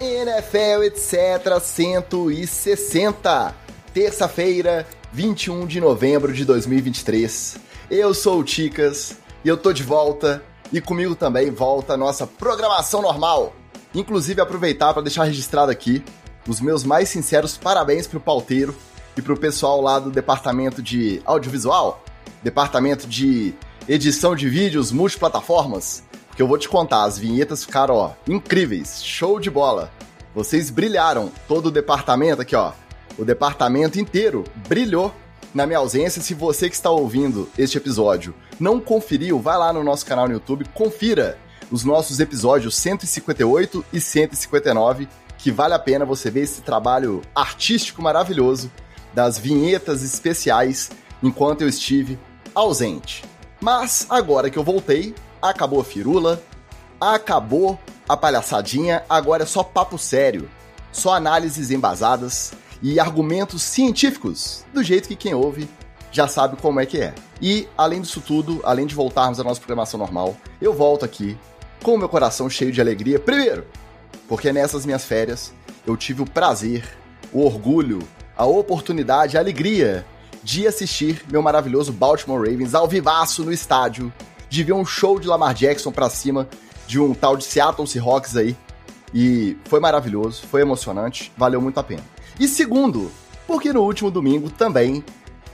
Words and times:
NFL, 0.00 0.84
etc. 0.84 1.60
160. 1.60 3.54
Terça-feira, 3.92 4.86
21 5.12 5.66
de 5.66 5.80
novembro 5.80 6.32
de 6.32 6.44
2023. 6.44 7.56
Eu 7.90 8.14
sou 8.14 8.40
o 8.40 8.44
Ticas 8.44 9.16
e 9.44 9.48
eu 9.48 9.56
tô 9.56 9.72
de 9.72 9.82
volta. 9.82 10.42
E 10.72 10.80
comigo 10.80 11.14
também 11.14 11.50
volta 11.50 11.94
a 11.94 11.96
nossa 11.96 12.26
programação 12.26 13.02
normal. 13.02 13.54
Inclusive, 13.94 14.40
aproveitar 14.40 14.92
para 14.92 15.02
deixar 15.02 15.24
registrado 15.24 15.72
aqui 15.72 16.04
os 16.46 16.60
meus 16.60 16.84
mais 16.84 17.08
sinceros 17.08 17.56
parabéns 17.56 18.06
pro 18.06 18.20
pauteiro 18.20 18.76
e 19.16 19.22
pro 19.22 19.36
pessoal 19.36 19.80
lá 19.80 19.98
do 19.98 20.10
departamento 20.10 20.82
de 20.82 21.20
audiovisual, 21.24 22.04
departamento 22.42 23.06
de 23.06 23.54
edição 23.88 24.36
de 24.36 24.48
vídeos 24.48 24.92
multiplataformas, 24.92 26.04
que 26.38 26.42
eu 26.42 26.46
vou 26.46 26.56
te 26.56 26.68
contar, 26.68 27.02
as 27.02 27.18
vinhetas 27.18 27.64
ficaram, 27.64 27.96
ó, 27.96 28.12
incríveis, 28.28 29.02
show 29.02 29.40
de 29.40 29.50
bola. 29.50 29.90
Vocês 30.32 30.70
brilharam, 30.70 31.32
todo 31.48 31.66
o 31.66 31.70
departamento 31.72 32.42
aqui, 32.42 32.54
ó. 32.54 32.70
O 33.18 33.24
departamento 33.24 33.98
inteiro 33.98 34.44
brilhou 34.68 35.12
na 35.52 35.66
minha 35.66 35.80
ausência. 35.80 36.22
Se 36.22 36.34
você 36.34 36.68
que 36.68 36.76
está 36.76 36.92
ouvindo 36.92 37.48
este 37.58 37.76
episódio 37.76 38.36
não 38.60 38.78
conferiu, 38.78 39.40
vai 39.40 39.58
lá 39.58 39.72
no 39.72 39.82
nosso 39.82 40.06
canal 40.06 40.28
no 40.28 40.34
YouTube, 40.34 40.64
confira 40.72 41.36
os 41.72 41.82
nossos 41.82 42.20
episódios 42.20 42.76
158 42.76 43.84
e 43.92 44.00
159, 44.00 45.08
que 45.38 45.50
vale 45.50 45.74
a 45.74 45.78
pena 45.80 46.04
você 46.04 46.30
ver 46.30 46.42
esse 46.42 46.60
trabalho 46.60 47.20
artístico 47.34 48.00
maravilhoso 48.00 48.70
das 49.12 49.40
vinhetas 49.40 50.04
especiais 50.04 50.88
enquanto 51.20 51.62
eu 51.62 51.68
estive 51.68 52.16
ausente. 52.54 53.24
Mas 53.60 54.06
agora 54.08 54.48
que 54.48 54.56
eu 54.56 54.62
voltei, 54.62 55.16
acabou 55.40 55.80
a 55.80 55.84
firula, 55.84 56.42
acabou 57.00 57.78
a 58.08 58.16
palhaçadinha, 58.16 59.04
agora 59.08 59.42
é 59.42 59.46
só 59.46 59.62
papo 59.62 59.98
sério, 59.98 60.48
só 60.90 61.14
análises 61.14 61.70
embasadas 61.70 62.52
e 62.82 62.98
argumentos 62.98 63.62
científicos, 63.62 64.64
do 64.72 64.82
jeito 64.82 65.08
que 65.08 65.16
quem 65.16 65.34
ouve 65.34 65.68
já 66.10 66.26
sabe 66.26 66.56
como 66.56 66.80
é 66.80 66.86
que 66.86 66.98
é. 66.98 67.14
E, 67.40 67.68
além 67.76 68.00
disso 68.00 68.20
tudo, 68.20 68.60
além 68.64 68.86
de 68.86 68.94
voltarmos 68.94 69.38
à 69.38 69.44
nossa 69.44 69.60
programação 69.60 69.98
normal, 69.98 70.36
eu 70.60 70.72
volto 70.72 71.04
aqui 71.04 71.36
com 71.82 71.94
o 71.94 71.98
meu 71.98 72.08
coração 72.08 72.48
cheio 72.48 72.72
de 72.72 72.80
alegria. 72.80 73.18
Primeiro, 73.18 73.66
porque 74.26 74.52
nessas 74.52 74.84
minhas 74.84 75.04
férias 75.04 75.52
eu 75.86 75.96
tive 75.96 76.22
o 76.22 76.26
prazer, 76.26 76.84
o 77.32 77.44
orgulho, 77.44 78.00
a 78.36 78.46
oportunidade, 78.46 79.36
a 79.36 79.40
alegria 79.40 80.04
de 80.42 80.66
assistir 80.66 81.22
meu 81.30 81.42
maravilhoso 81.42 81.92
Baltimore 81.92 82.40
Ravens 82.40 82.74
ao 82.74 82.88
vivaço 82.88 83.44
no 83.44 83.52
estádio 83.52 84.12
de 84.48 84.62
ver 84.62 84.72
um 84.72 84.84
show 84.84 85.18
de 85.18 85.28
Lamar 85.28 85.54
Jackson 85.54 85.92
pra 85.92 86.08
cima 86.08 86.48
de 86.86 86.98
um 86.98 87.12
tal 87.14 87.36
de 87.36 87.44
Seattle 87.44 87.86
Seahawks 87.86 88.36
aí. 88.36 88.56
E 89.12 89.56
foi 89.64 89.80
maravilhoso, 89.80 90.42
foi 90.50 90.60
emocionante, 90.60 91.32
valeu 91.36 91.60
muito 91.60 91.78
a 91.78 91.82
pena. 91.82 92.02
E 92.38 92.46
segundo, 92.46 93.10
porque 93.46 93.72
no 93.72 93.82
último 93.82 94.10
domingo 94.10 94.50
também 94.50 95.04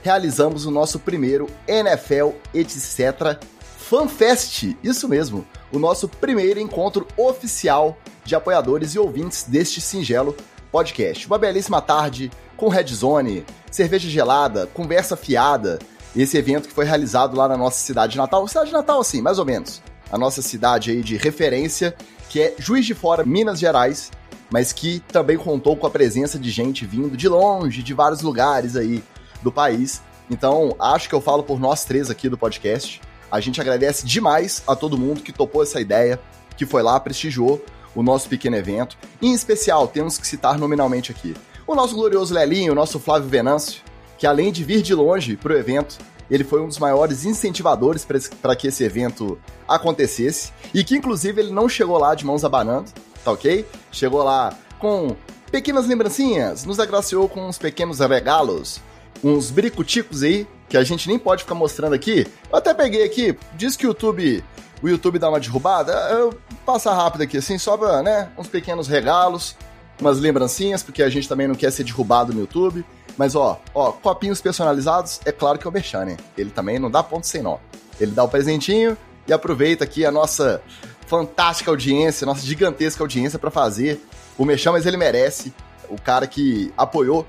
realizamos 0.03 0.65
o 0.65 0.71
nosso 0.71 0.99
primeiro 0.99 1.47
NFL 1.67 2.31
etc. 2.53 3.39
FanFest. 3.77 4.75
Isso 4.83 5.07
mesmo, 5.07 5.45
o 5.71 5.79
nosso 5.79 6.07
primeiro 6.07 6.59
encontro 6.59 7.07
oficial 7.17 7.97
de 8.23 8.35
apoiadores 8.35 8.95
e 8.95 8.99
ouvintes 8.99 9.43
deste 9.43 9.79
singelo 9.79 10.35
podcast. 10.71 11.27
Uma 11.27 11.37
belíssima 11.37 11.81
tarde 11.81 12.31
com 12.57 12.67
Red 12.67 12.87
Zone, 12.87 13.45
cerveja 13.69 14.09
gelada, 14.09 14.67
conversa 14.73 15.15
fiada, 15.15 15.79
esse 16.15 16.37
evento 16.37 16.67
que 16.67 16.73
foi 16.73 16.85
realizado 16.85 17.35
lá 17.35 17.47
na 17.47 17.57
nossa 17.57 17.79
cidade 17.79 18.17
natal, 18.17 18.47
cidade 18.47 18.71
natal 18.71 19.01
assim, 19.01 19.21
mais 19.21 19.39
ou 19.39 19.45
menos, 19.45 19.81
a 20.11 20.17
nossa 20.17 20.41
cidade 20.41 20.91
aí 20.91 21.01
de 21.01 21.17
referência, 21.17 21.95
que 22.29 22.41
é 22.41 22.55
Juiz 22.57 22.85
de 22.85 22.93
Fora, 22.93 23.25
Minas 23.25 23.59
Gerais, 23.59 24.11
mas 24.49 24.71
que 24.71 24.99
também 25.11 25.37
contou 25.37 25.75
com 25.75 25.87
a 25.87 25.89
presença 25.89 26.37
de 26.37 26.49
gente 26.49 26.85
vindo 26.85 27.17
de 27.17 27.27
longe, 27.27 27.83
de 27.83 27.93
vários 27.93 28.21
lugares 28.21 28.75
aí 28.75 29.03
do 29.41 29.51
país. 29.51 30.01
Então, 30.29 30.75
acho 30.79 31.09
que 31.09 31.15
eu 31.15 31.21
falo 31.21 31.43
por 31.43 31.59
nós 31.59 31.83
três 31.83 32.09
aqui 32.09 32.29
do 32.29 32.37
podcast. 32.37 33.01
A 33.31 33.39
gente 33.39 33.59
agradece 33.59 34.05
demais 34.05 34.63
a 34.67 34.75
todo 34.75 34.97
mundo 34.97 35.21
que 35.21 35.31
topou 35.31 35.63
essa 35.63 35.81
ideia, 35.81 36.19
que 36.55 36.65
foi 36.65 36.81
lá, 36.81 36.99
prestigiou 36.99 37.63
o 37.93 38.03
nosso 38.03 38.29
pequeno 38.29 38.55
evento. 38.55 38.97
Em 39.21 39.33
especial, 39.33 39.87
temos 39.87 40.17
que 40.17 40.27
citar 40.27 40.57
nominalmente 40.57 41.11
aqui 41.11 41.35
o 41.67 41.73
nosso 41.73 41.95
glorioso 41.95 42.33
Lelinho, 42.33 42.73
o 42.73 42.75
nosso 42.75 42.99
Flávio 42.99 43.27
Venâncio, 43.27 43.81
que 44.17 44.27
além 44.27 44.51
de 44.51 44.63
vir 44.63 44.81
de 44.81 44.93
longe 44.93 45.35
para 45.35 45.53
o 45.53 45.57
evento, 45.57 45.97
ele 46.29 46.43
foi 46.43 46.61
um 46.61 46.67
dos 46.67 46.79
maiores 46.79 47.25
incentivadores 47.25 48.05
para 48.41 48.55
que 48.55 48.67
esse 48.67 48.83
evento 48.83 49.37
acontecesse 49.67 50.51
e 50.73 50.83
que 50.83 50.95
inclusive 50.95 51.41
ele 51.41 51.51
não 51.51 51.69
chegou 51.69 51.97
lá 51.97 52.15
de 52.15 52.25
mãos 52.25 52.43
abanando, 52.43 52.91
tá 53.23 53.31
ok? 53.31 53.65
Chegou 53.91 54.23
lá 54.23 54.57
com 54.79 55.15
pequenas 55.51 55.87
lembrancinhas, 55.87 56.65
nos 56.65 56.79
agraciou 56.79 57.29
com 57.29 57.47
uns 57.47 57.57
pequenos 57.57 57.99
regalos, 57.99 58.81
uns 59.23 59.51
bricuticos 59.51 60.23
aí 60.23 60.47
que 60.67 60.77
a 60.77 60.83
gente 60.83 61.07
nem 61.07 61.19
pode 61.19 61.43
ficar 61.43 61.55
mostrando 61.55 61.93
aqui. 61.93 62.25
Eu 62.51 62.57
até 62.57 62.73
peguei 62.73 63.03
aqui, 63.03 63.37
diz 63.53 63.75
que 63.75 63.85
o 63.85 63.89
YouTube, 63.89 64.43
o 64.81 64.89
YouTube 64.89 65.19
dá 65.19 65.29
uma 65.29 65.39
derrubada, 65.39 65.93
eu 66.11 66.33
passar 66.65 66.95
rápido 66.95 67.21
aqui 67.21 67.37
assim, 67.37 67.57
só 67.57 67.77
pra, 67.77 68.01
né, 68.01 68.29
uns 68.37 68.47
pequenos 68.47 68.87
regalos, 68.87 69.55
umas 70.01 70.19
lembrancinhas, 70.19 70.81
porque 70.81 71.03
a 71.03 71.09
gente 71.09 71.29
também 71.29 71.47
não 71.47 71.55
quer 71.55 71.71
ser 71.71 71.83
derrubado 71.83 72.33
no 72.33 72.41
YouTube. 72.41 72.83
Mas 73.17 73.35
ó, 73.35 73.59
ó, 73.73 73.91
copinhos 73.91 74.41
personalizados, 74.41 75.21
é 75.25 75.31
claro 75.31 75.57
que 75.57 75.65
é 75.65 75.69
o 75.69 75.73
Merchan, 75.73 76.05
né? 76.05 76.17
Ele 76.37 76.49
também 76.49 76.79
não 76.79 76.91
dá 76.91 77.01
ponto 77.01 77.25
sem 77.25 77.41
nó. 77.41 77.57
Ele 77.99 78.11
dá 78.11 78.23
o 78.23 78.27
presentinho 78.27 78.97
e 79.27 79.33
aproveita 79.33 79.83
aqui 79.83 80.05
a 80.05 80.11
nossa 80.11 80.61
fantástica 81.07 81.71
audiência, 81.71 82.25
nossa 82.25 82.45
gigantesca 82.45 83.03
audiência 83.03 83.39
para 83.39 83.51
fazer 83.51 84.01
o 84.37 84.43
Merchan, 84.43 84.73
mas 84.73 84.85
ele 84.85 84.97
merece. 84.97 85.53
O 85.89 86.01
cara 86.01 86.27
que 86.27 86.73
apoiou 86.75 87.25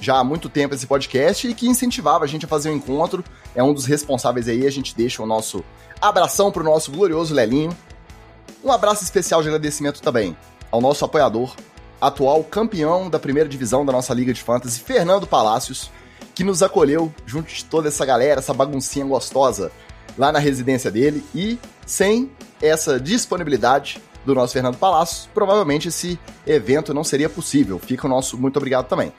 já 0.00 0.18
há 0.18 0.24
muito 0.24 0.48
tempo 0.48 0.74
esse 0.74 0.86
podcast 0.86 1.46
e 1.46 1.54
que 1.54 1.68
incentivava 1.68 2.24
a 2.24 2.28
gente 2.28 2.44
a 2.44 2.48
fazer 2.48 2.70
o 2.70 2.72
um 2.72 2.76
encontro. 2.76 3.24
É 3.54 3.62
um 3.62 3.72
dos 3.72 3.86
responsáveis 3.86 4.48
aí, 4.48 4.66
a 4.66 4.70
gente 4.70 4.94
deixa 4.96 5.22
o 5.22 5.26
nosso 5.26 5.64
abração 6.00 6.50
pro 6.50 6.64
nosso 6.64 6.90
glorioso 6.90 7.34
Lelinho. 7.34 7.76
Um 8.64 8.72
abraço 8.72 9.04
especial 9.04 9.42
de 9.42 9.48
agradecimento 9.48 10.02
também 10.02 10.36
ao 10.70 10.80
nosso 10.80 11.04
apoiador, 11.04 11.54
atual 12.00 12.42
campeão 12.42 13.10
da 13.10 13.18
primeira 13.18 13.48
divisão 13.48 13.84
da 13.84 13.92
nossa 13.92 14.14
Liga 14.14 14.32
de 14.32 14.42
Fantasy, 14.42 14.80
Fernando 14.80 15.26
Palácios, 15.26 15.90
que 16.34 16.42
nos 16.42 16.62
acolheu 16.62 17.12
junto 17.26 17.52
de 17.52 17.64
toda 17.64 17.88
essa 17.88 18.06
galera, 18.06 18.40
essa 18.40 18.54
baguncinha 18.54 19.04
gostosa 19.04 19.70
lá 20.16 20.32
na 20.32 20.38
residência 20.38 20.90
dele 20.90 21.24
e 21.34 21.58
sem 21.84 22.30
essa 22.62 22.98
disponibilidade 22.98 24.00
do 24.24 24.34
nosso 24.34 24.52
Fernando 24.52 24.76
Palácios, 24.76 25.28
provavelmente 25.32 25.88
esse 25.88 26.18
evento 26.46 26.92
não 26.94 27.04
seria 27.04 27.28
possível. 27.28 27.78
Fica 27.78 28.06
o 28.06 28.10
nosso 28.10 28.36
muito 28.36 28.56
obrigado 28.56 28.86
também. 28.86 29.12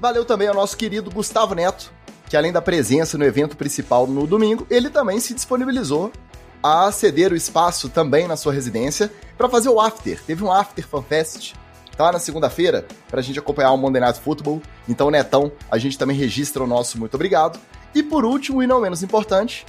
Valeu 0.00 0.24
também 0.24 0.48
ao 0.48 0.54
nosso 0.54 0.76
querido 0.76 1.10
Gustavo 1.10 1.54
Neto, 1.54 1.92
que 2.28 2.36
além 2.36 2.52
da 2.52 2.60
presença 2.60 3.16
no 3.16 3.24
evento 3.24 3.56
principal 3.56 4.06
no 4.06 4.26
domingo, 4.26 4.66
ele 4.70 4.90
também 4.90 5.18
se 5.20 5.34
disponibilizou 5.34 6.12
a 6.62 6.90
ceder 6.90 7.32
o 7.32 7.36
espaço 7.36 7.88
também 7.88 8.26
na 8.26 8.36
sua 8.36 8.52
residência 8.52 9.10
para 9.36 9.48
fazer 9.48 9.68
o 9.68 9.80
after. 9.80 10.20
Teve 10.24 10.44
um 10.44 10.52
after 10.52 10.86
fanfest 10.86 11.54
tá 11.98 12.04
lá 12.04 12.12
na 12.12 12.20
segunda-feira 12.20 12.86
para 13.10 13.18
a 13.18 13.22
gente 13.22 13.40
acompanhar 13.40 13.72
o 13.72 13.76
Monday 13.76 14.00
Night 14.00 14.20
Football. 14.20 14.62
Então, 14.88 15.10
Netão, 15.10 15.50
a 15.68 15.76
gente 15.78 15.98
também 15.98 16.16
registra 16.16 16.62
o 16.62 16.66
nosso 16.66 16.96
muito 16.96 17.14
obrigado. 17.14 17.58
E 17.92 18.04
por 18.04 18.24
último, 18.24 18.62
e 18.62 18.68
não 18.68 18.80
menos 18.80 19.02
importante, 19.02 19.66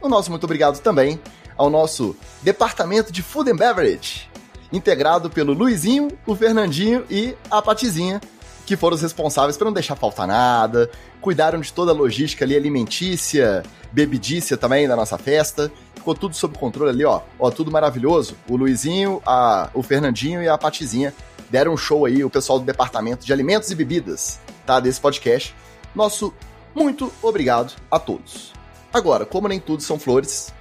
o 0.00 0.08
nosso 0.08 0.30
muito 0.30 0.44
obrigado 0.44 0.78
também 0.78 1.20
ao 1.56 1.68
nosso 1.68 2.14
Departamento 2.40 3.12
de 3.12 3.20
Food 3.20 3.50
and 3.50 3.56
Beverage, 3.56 4.30
integrado 4.72 5.28
pelo 5.28 5.52
Luizinho, 5.52 6.08
o 6.24 6.36
Fernandinho 6.36 7.04
e 7.10 7.34
a 7.50 7.60
Patizinha, 7.60 8.20
que 8.64 8.76
foram 8.76 8.94
os 8.94 9.02
responsáveis 9.02 9.56
por 9.56 9.64
não 9.64 9.72
deixar 9.72 9.96
faltar 9.96 10.28
nada, 10.28 10.88
cuidaram 11.20 11.60
de 11.60 11.72
toda 11.72 11.90
a 11.90 11.94
logística 11.94 12.44
ali 12.44 12.54
alimentícia, 12.54 13.64
bebidícia 13.90 14.56
também 14.56 14.86
da 14.86 14.94
nossa 14.94 15.18
festa. 15.18 15.70
Ficou 15.96 16.14
tudo 16.14 16.34
sob 16.34 16.56
controle 16.56 16.90
ali, 16.90 17.04
ó. 17.04 17.20
Ó, 17.38 17.50
tudo 17.50 17.70
maravilhoso. 17.70 18.36
O 18.48 18.56
Luizinho, 18.56 19.20
a, 19.26 19.68
o 19.74 19.82
Fernandinho 19.82 20.42
e 20.42 20.48
a 20.48 20.56
Patizinha 20.56 21.12
deram 21.52 21.74
um 21.74 21.76
show 21.76 22.06
aí, 22.06 22.24
o 22.24 22.30
pessoal 22.30 22.58
do 22.58 22.64
departamento 22.64 23.26
de 23.26 23.32
alimentos 23.32 23.70
e 23.70 23.74
bebidas, 23.74 24.40
tá? 24.64 24.80
Desse 24.80 24.98
podcast. 24.98 25.54
Nosso 25.94 26.32
muito 26.74 27.12
obrigado 27.20 27.74
a 27.90 27.98
todos. 27.98 28.54
Agora, 28.90 29.26
como 29.26 29.46
nem 29.46 29.60
tudo 29.60 29.82
são 29.82 29.98
flores, 29.98 30.52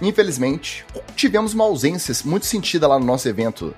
infelizmente, 0.00 0.86
tivemos 1.16 1.54
uma 1.54 1.64
ausência 1.64 2.14
muito 2.24 2.46
sentida 2.46 2.86
lá 2.86 3.00
no 3.00 3.04
nosso 3.04 3.28
evento 3.28 3.74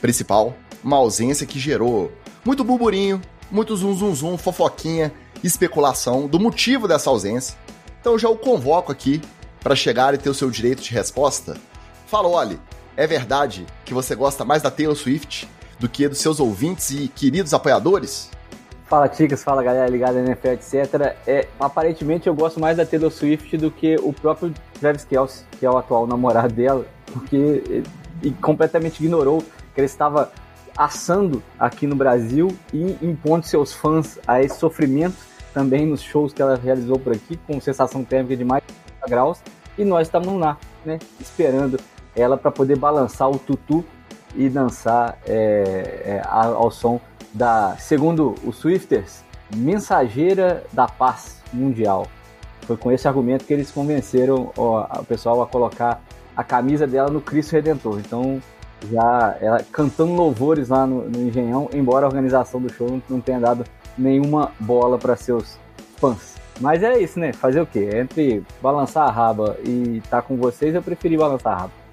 principal. 0.00 0.54
Uma 0.84 0.98
ausência 0.98 1.46
que 1.46 1.58
gerou 1.58 2.12
muito 2.44 2.62
burburinho, 2.62 3.20
muito 3.50 3.74
zum 3.76 3.96
zum 3.96 4.14
zum, 4.14 4.38
fofoquinha, 4.38 5.12
especulação 5.42 6.28
do 6.28 6.38
motivo 6.38 6.86
dessa 6.86 7.10
ausência. 7.10 7.58
Então 8.00 8.16
já 8.16 8.28
o 8.28 8.36
convoco 8.36 8.92
aqui 8.92 9.20
para 9.60 9.74
chegar 9.74 10.14
e 10.14 10.18
ter 10.18 10.30
o 10.30 10.34
seu 10.34 10.48
direito 10.48 10.82
de 10.82 10.92
resposta. 10.92 11.56
Fala, 12.06 12.28
olhe, 12.28 12.60
é 12.96 13.04
verdade 13.04 13.66
que 13.84 13.92
você 13.92 14.14
gosta 14.14 14.44
mais 14.44 14.62
da 14.62 14.70
Taylor 14.70 14.94
Swift 14.94 15.48
do 15.84 15.88
que 15.88 16.08
dos 16.08 16.18
seus 16.18 16.40
ouvintes 16.40 16.90
e 16.90 17.08
queridos 17.08 17.52
apoiadores? 17.52 18.30
Fala, 18.86 19.06
Ticas, 19.06 19.44
fala 19.44 19.62
galera 19.62 19.86
ligada 19.86 20.22
na 20.22 20.28
NFL, 20.28 20.48
etc. 20.48 21.14
É, 21.26 21.46
aparentemente 21.60 22.26
eu 22.26 22.34
gosto 22.34 22.58
mais 22.58 22.78
da 22.78 22.86
Taylor 22.86 23.10
Swift 23.10 23.54
do 23.58 23.70
que 23.70 23.96
o 23.96 24.10
próprio 24.10 24.54
Travis 24.80 25.04
Kelce, 25.04 25.44
que 25.58 25.66
é 25.66 25.70
o 25.70 25.76
atual 25.76 26.06
namorado 26.06 26.54
dela, 26.54 26.86
porque 27.12 27.82
completamente 28.40 29.04
ignorou 29.04 29.42
que 29.74 29.80
ele 29.80 29.86
estava 29.86 30.32
assando 30.74 31.42
aqui 31.58 31.86
no 31.86 31.94
Brasil 31.94 32.56
e 32.72 32.96
impondo 33.02 33.46
seus 33.46 33.74
fãs 33.74 34.18
a 34.26 34.42
esse 34.42 34.58
sofrimento 34.58 35.16
também 35.52 35.86
nos 35.86 36.00
shows 36.00 36.32
que 36.32 36.40
ela 36.40 36.56
realizou 36.56 36.98
por 36.98 37.12
aqui, 37.12 37.36
com 37.46 37.60
sensação 37.60 38.02
térmica 38.02 38.36
de 38.36 38.44
mais 38.44 38.62
de 38.66 38.72
30 38.72 39.06
graus. 39.08 39.38
E 39.76 39.84
nós 39.84 40.08
estamos 40.08 40.32
lá, 40.40 40.56
né, 40.84 40.98
esperando 41.20 41.78
ela 42.16 42.38
para 42.38 42.50
poder 42.50 42.76
balançar 42.76 43.30
o 43.30 43.38
tutu 43.38 43.84
e 44.36 44.48
dançar 44.48 45.18
é, 45.26 46.02
é, 46.04 46.22
ao 46.26 46.70
som 46.70 47.00
da, 47.32 47.76
segundo 47.78 48.34
os 48.44 48.56
Swifters, 48.56 49.24
mensageira 49.54 50.62
da 50.72 50.86
paz 50.86 51.42
mundial. 51.52 52.06
Foi 52.62 52.76
com 52.76 52.90
esse 52.90 53.06
argumento 53.06 53.44
que 53.44 53.52
eles 53.52 53.70
convenceram 53.70 54.50
o 54.56 55.04
pessoal 55.06 55.42
a 55.42 55.46
colocar 55.46 56.00
a 56.36 56.42
camisa 56.42 56.86
dela 56.86 57.10
no 57.10 57.20
Cristo 57.20 57.52
Redentor. 57.52 57.98
Então, 57.98 58.40
já 58.90 59.36
ela 59.40 59.64
cantando 59.70 60.12
louvores 60.12 60.68
lá 60.68 60.86
no, 60.86 61.08
no 61.08 61.22
Engenhão, 61.22 61.68
embora 61.72 62.06
a 62.06 62.08
organização 62.08 62.60
do 62.60 62.72
show 62.72 63.00
não 63.08 63.20
tenha 63.20 63.40
dado 63.40 63.64
nenhuma 63.96 64.52
bola 64.58 64.98
para 64.98 65.16
seus 65.16 65.58
fãs. 65.96 66.34
Mas 66.60 66.82
é 66.82 66.98
isso, 66.98 67.18
né? 67.18 67.32
Fazer 67.32 67.60
o 67.60 67.66
quê? 67.66 67.90
Entre 67.94 68.42
balançar 68.62 69.08
a 69.08 69.10
raba 69.10 69.56
e 69.64 69.98
estar 69.98 70.22
tá 70.22 70.22
com 70.22 70.36
vocês, 70.36 70.74
eu 70.74 70.82
preferi 70.82 71.16
balançar 71.16 71.52
a 71.52 71.56
raba. 71.56 71.83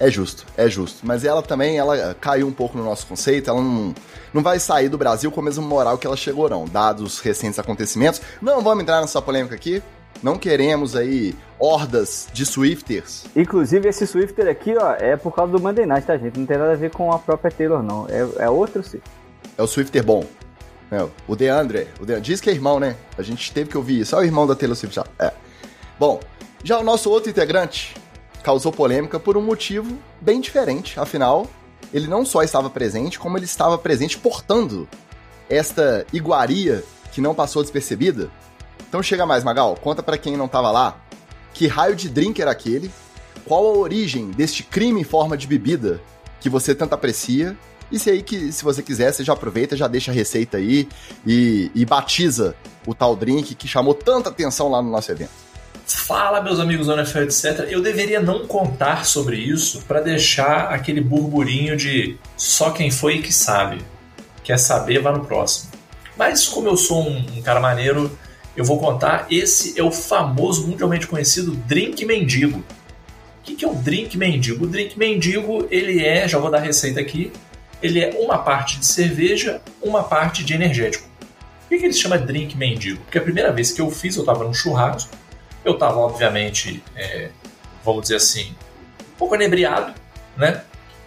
É 0.00 0.10
justo, 0.10 0.46
é 0.56 0.68
justo. 0.68 1.00
Mas 1.04 1.24
ela 1.24 1.42
também, 1.42 1.76
ela 1.76 2.14
caiu 2.20 2.46
um 2.46 2.52
pouco 2.52 2.78
no 2.78 2.84
nosso 2.84 3.06
conceito, 3.06 3.50
ela 3.50 3.60
não, 3.60 3.94
não 4.32 4.42
vai 4.42 4.60
sair 4.60 4.88
do 4.88 4.96
Brasil 4.96 5.30
com 5.30 5.40
a 5.40 5.44
mesma 5.44 5.66
moral 5.66 5.98
que 5.98 6.06
ela 6.06 6.16
chegou, 6.16 6.48
não, 6.48 6.64
dados 6.66 7.14
os 7.14 7.20
recentes 7.20 7.58
acontecimentos. 7.58 8.20
Não 8.40 8.62
vamos 8.62 8.82
entrar 8.82 9.00
nessa 9.00 9.20
polêmica 9.20 9.54
aqui, 9.54 9.82
não 10.22 10.38
queremos 10.38 10.94
aí 10.94 11.34
hordas 11.58 12.28
de 12.32 12.46
Swifters. 12.46 13.24
Inclusive, 13.34 13.88
esse 13.88 14.06
Swifter 14.06 14.48
aqui, 14.48 14.76
ó, 14.76 14.94
é 14.94 15.16
por 15.16 15.34
causa 15.34 15.52
do 15.52 15.60
Monday 15.60 15.86
Night, 15.86 16.06
tá, 16.06 16.16
gente? 16.16 16.38
Não 16.38 16.46
tem 16.46 16.56
nada 16.56 16.72
a 16.72 16.76
ver 16.76 16.90
com 16.90 17.10
a 17.12 17.18
própria 17.18 17.50
Taylor, 17.50 17.82
não. 17.82 18.06
É, 18.08 18.44
é 18.44 18.50
outro 18.50 18.82
Swifter. 18.82 19.12
É 19.56 19.62
o 19.62 19.66
Swifter 19.66 20.04
bom. 20.04 20.24
É, 20.90 21.06
o 21.26 21.36
DeAndre, 21.36 21.88
o 22.00 22.06
DeAndre. 22.06 22.24
Diz 22.24 22.40
que 22.40 22.48
é 22.48 22.52
irmão, 22.52 22.80
né? 22.80 22.96
A 23.18 23.22
gente 23.22 23.52
teve 23.52 23.68
que 23.68 23.76
ouvir 23.76 24.00
isso. 24.00 24.14
É 24.14 24.18
o 24.18 24.24
irmão 24.24 24.46
da 24.46 24.54
Taylor 24.54 24.76
Swift 24.76 24.94
já. 24.94 25.04
É. 25.18 25.32
Bom, 25.98 26.20
já 26.64 26.78
o 26.78 26.84
nosso 26.84 27.10
outro 27.10 27.30
integrante 27.30 27.94
causou 28.42 28.72
polêmica 28.72 29.18
por 29.18 29.36
um 29.36 29.42
motivo 29.42 29.98
bem 30.20 30.40
diferente. 30.40 30.98
Afinal, 30.98 31.46
ele 31.92 32.06
não 32.06 32.24
só 32.24 32.42
estava 32.42 32.70
presente, 32.70 33.18
como 33.18 33.36
ele 33.36 33.44
estava 33.44 33.78
presente 33.78 34.18
portando 34.18 34.88
esta 35.48 36.06
iguaria 36.12 36.84
que 37.12 37.20
não 37.20 37.34
passou 37.34 37.62
despercebida. 37.62 38.30
Então 38.88 39.02
chega 39.02 39.26
mais, 39.26 39.44
Magal, 39.44 39.76
conta 39.76 40.02
para 40.02 40.18
quem 40.18 40.36
não 40.36 40.46
estava 40.46 40.70
lá, 40.70 40.96
que 41.52 41.66
raio 41.66 41.96
de 41.96 42.08
drink 42.08 42.40
era 42.40 42.50
aquele, 42.50 42.90
qual 43.44 43.66
a 43.66 43.78
origem 43.78 44.30
deste 44.30 44.62
crime 44.62 45.00
em 45.00 45.04
forma 45.04 45.36
de 45.36 45.46
bebida 45.46 46.00
que 46.40 46.48
você 46.48 46.74
tanto 46.74 46.94
aprecia 46.94 47.56
e 47.90 47.98
se 47.98 48.10
aí 48.10 48.22
que, 48.22 48.52
se 48.52 48.62
você 48.62 48.82
quiser, 48.82 49.12
você 49.12 49.24
já 49.24 49.32
aproveita, 49.32 49.76
já 49.76 49.88
deixa 49.88 50.10
a 50.10 50.14
receita 50.14 50.58
aí 50.58 50.88
e, 51.26 51.70
e 51.74 51.84
batiza 51.84 52.54
o 52.86 52.94
tal 52.94 53.16
drink 53.16 53.54
que 53.54 53.66
chamou 53.66 53.94
tanta 53.94 54.28
atenção 54.28 54.70
lá 54.70 54.82
no 54.82 54.90
nosso 54.90 55.10
evento. 55.10 55.47
Fala, 56.08 56.40
meus 56.40 56.58
amigos 56.58 56.86
do 56.86 56.94
NFL, 56.94 57.18
etc. 57.18 57.66
Eu 57.68 57.82
deveria 57.82 58.18
não 58.18 58.46
contar 58.46 59.04
sobre 59.04 59.36
isso 59.36 59.82
para 59.86 60.00
deixar 60.00 60.72
aquele 60.72 61.02
burburinho 61.02 61.76
de 61.76 62.16
só 62.34 62.70
quem 62.70 62.90
foi 62.90 63.20
que 63.20 63.30
sabe. 63.30 63.82
Quer 64.42 64.58
saber, 64.58 65.02
vá 65.02 65.12
no 65.12 65.26
próximo. 65.26 65.70
Mas 66.16 66.48
como 66.48 66.66
eu 66.66 66.78
sou 66.78 67.06
um, 67.06 67.18
um 67.36 67.42
cara 67.42 67.60
maneiro, 67.60 68.10
eu 68.56 68.64
vou 68.64 68.80
contar. 68.80 69.26
Esse 69.30 69.78
é 69.78 69.82
o 69.82 69.92
famoso, 69.92 70.66
mundialmente 70.66 71.06
conhecido 71.06 71.54
drink 71.54 72.06
mendigo. 72.06 72.60
O 72.60 73.42
que, 73.42 73.54
que 73.54 73.64
é 73.66 73.68
o 73.68 73.74
drink 73.74 74.16
mendigo? 74.16 74.64
O 74.64 74.66
drink 74.66 74.98
mendigo, 74.98 75.68
ele 75.70 76.02
é, 76.02 76.26
já 76.26 76.38
vou 76.38 76.50
dar 76.50 76.56
a 76.56 76.62
receita 76.62 76.98
aqui, 76.98 77.30
ele 77.82 78.00
é 78.00 78.16
uma 78.18 78.38
parte 78.38 78.78
de 78.78 78.86
cerveja, 78.86 79.60
uma 79.82 80.02
parte 80.02 80.42
de 80.42 80.54
energético. 80.54 81.06
Por 81.60 81.68
que, 81.68 81.76
que 81.76 81.84
ele 81.84 81.92
se 81.92 82.00
chama 82.00 82.16
drink 82.16 82.56
mendigo? 82.56 82.98
Porque 83.02 83.18
a 83.18 83.22
primeira 83.22 83.52
vez 83.52 83.72
que 83.72 83.80
eu 83.82 83.90
fiz, 83.90 84.16
eu 84.16 84.22
estava 84.22 84.42
num 84.42 84.54
churrasco, 84.54 85.10
eu 85.68 85.74
estava, 85.74 85.98
obviamente, 85.98 86.82
é, 86.96 87.30
vamos 87.84 88.02
dizer 88.02 88.16
assim, 88.16 88.54
um 89.00 89.16
pouco 89.18 89.34
inebriado, 89.34 89.94
né? 90.36 90.62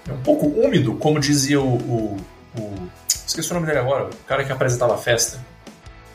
Um 0.10 0.22
pouco 0.22 0.48
úmido, 0.48 0.96
como 0.96 1.20
dizia 1.20 1.62
o, 1.62 1.76
o, 1.76 2.18
o, 2.58 2.90
Esqueci 3.08 3.52
o 3.52 3.54
nome 3.54 3.66
dele 3.66 3.80
agora, 3.80 4.06
o 4.06 4.16
cara 4.26 4.44
que 4.44 4.52
apresentava 4.52 4.96
a 4.96 4.98
festa. 4.98 5.40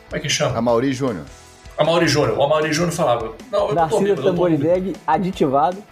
Como 0.07 0.17
é 0.17 0.19
que 0.19 0.29
chama? 0.29 0.57
A 0.57 0.61
Mauri 0.61 0.93
Júnior. 0.93 1.25
A 1.77 1.83
Mauri 1.83 2.07
Júnior. 2.07 2.37
O 2.37 2.47
Mauri 2.47 2.71
Júnior 2.73 2.93
falava. 2.93 3.33
Não, 3.51 3.69
eu 3.69 3.75
Narciso 3.75 4.15
tô 4.15 4.23
Tamborideg, 4.23 4.95
aditivado 5.05 5.83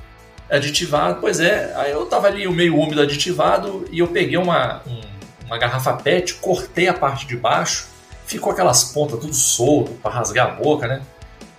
aditivado. 0.49 1.19
Pois 1.19 1.39
é, 1.39 1.73
aí 1.75 1.91
eu 1.91 2.05
tava 2.05 2.27
ali 2.27 2.47
meio 2.49 2.77
úmido 2.77 3.01
aditivado 3.01 3.85
e 3.91 3.99
eu 3.99 4.07
peguei 4.07 4.37
uma, 4.37 4.81
um, 4.87 5.01
uma 5.45 5.57
garrafa 5.57 5.93
PET, 5.93 6.35
cortei 6.35 6.87
a 6.87 6.93
parte 6.93 7.25
de 7.25 7.35
baixo, 7.35 7.87
ficou 8.25 8.51
aquelas 8.51 8.83
pontas 8.85 9.19
tudo 9.19 9.33
solto 9.33 9.91
para 9.93 10.11
rasgar 10.11 10.47
a 10.47 10.51
boca, 10.51 10.87
né? 10.87 11.01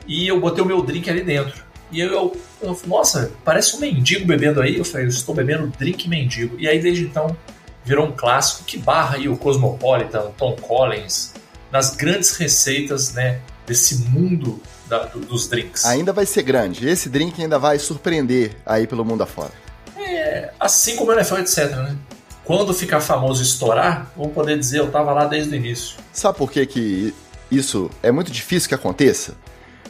E 0.07 0.27
eu 0.27 0.41
botei 0.41 0.63
o 0.63 0.67
meu 0.67 0.83
drink 0.83 1.09
ali 1.11 1.23
dentro. 1.23 1.65
E 1.91 2.01
eu, 2.01 2.13
eu, 2.13 2.37
eu 2.63 2.81
nossa, 2.87 3.31
parece 3.45 3.77
um 3.77 3.81
mendigo 3.81 4.27
bebendo 4.27 4.61
aí. 4.61 4.77
Eu 4.77 4.85
falei, 4.85 5.07
eu 5.07 5.11
estou 5.11 5.35
bebendo 5.35 5.73
drink 5.79 6.09
mendigo. 6.09 6.57
E 6.59 6.69
aí 6.69 6.81
desde 6.81 7.05
então 7.05 7.37
virou 7.85 8.07
um 8.07 8.13
clássico 8.13 8.65
que 8.65 8.77
barra 8.77 9.17
aí 9.17 9.29
o 9.29 9.37
Cosmopolitan, 9.37 10.23
o 10.23 10.31
Tom 10.31 10.57
Collins, 10.57 11.33
nas 11.71 11.95
grandes 11.95 12.37
receitas, 12.37 13.13
né, 13.13 13.41
desse 13.65 13.97
mundo 14.09 14.61
da, 14.89 15.05
do, 15.05 15.21
dos 15.21 15.49
drinks. 15.49 15.85
Ainda 15.85 16.13
vai 16.13 16.27
ser 16.27 16.43
grande. 16.43 16.89
Esse 16.89 17.09
drink 17.09 17.41
ainda 17.41 17.59
vai 17.59 17.79
surpreender 17.79 18.57
aí 18.67 18.87
pelo 18.89 19.05
mundo 19.05 19.23
afora. 19.23 19.53
É, 19.97 20.51
assim 20.59 20.97
como 20.97 21.13
o 21.13 21.15
NFL, 21.15 21.37
etc, 21.39 21.71
né? 21.77 21.97
Quando 22.45 22.73
ficar 22.73 23.01
famoso 23.01 23.43
e 23.43 23.47
estourar, 23.47 24.11
vou 24.17 24.29
poder 24.29 24.59
dizer 24.59 24.79
eu 24.79 24.91
tava 24.91 25.13
lá 25.13 25.25
desde 25.25 25.53
o 25.53 25.57
início. 25.57 25.97
Sabe 26.13 26.39
por 26.39 26.51
que, 26.51 26.65
que 26.65 27.15
isso 27.51 27.91
é 28.03 28.13
muito 28.13 28.31
difícil 28.31 28.69
que 28.69 28.75
aconteça? 28.75 29.35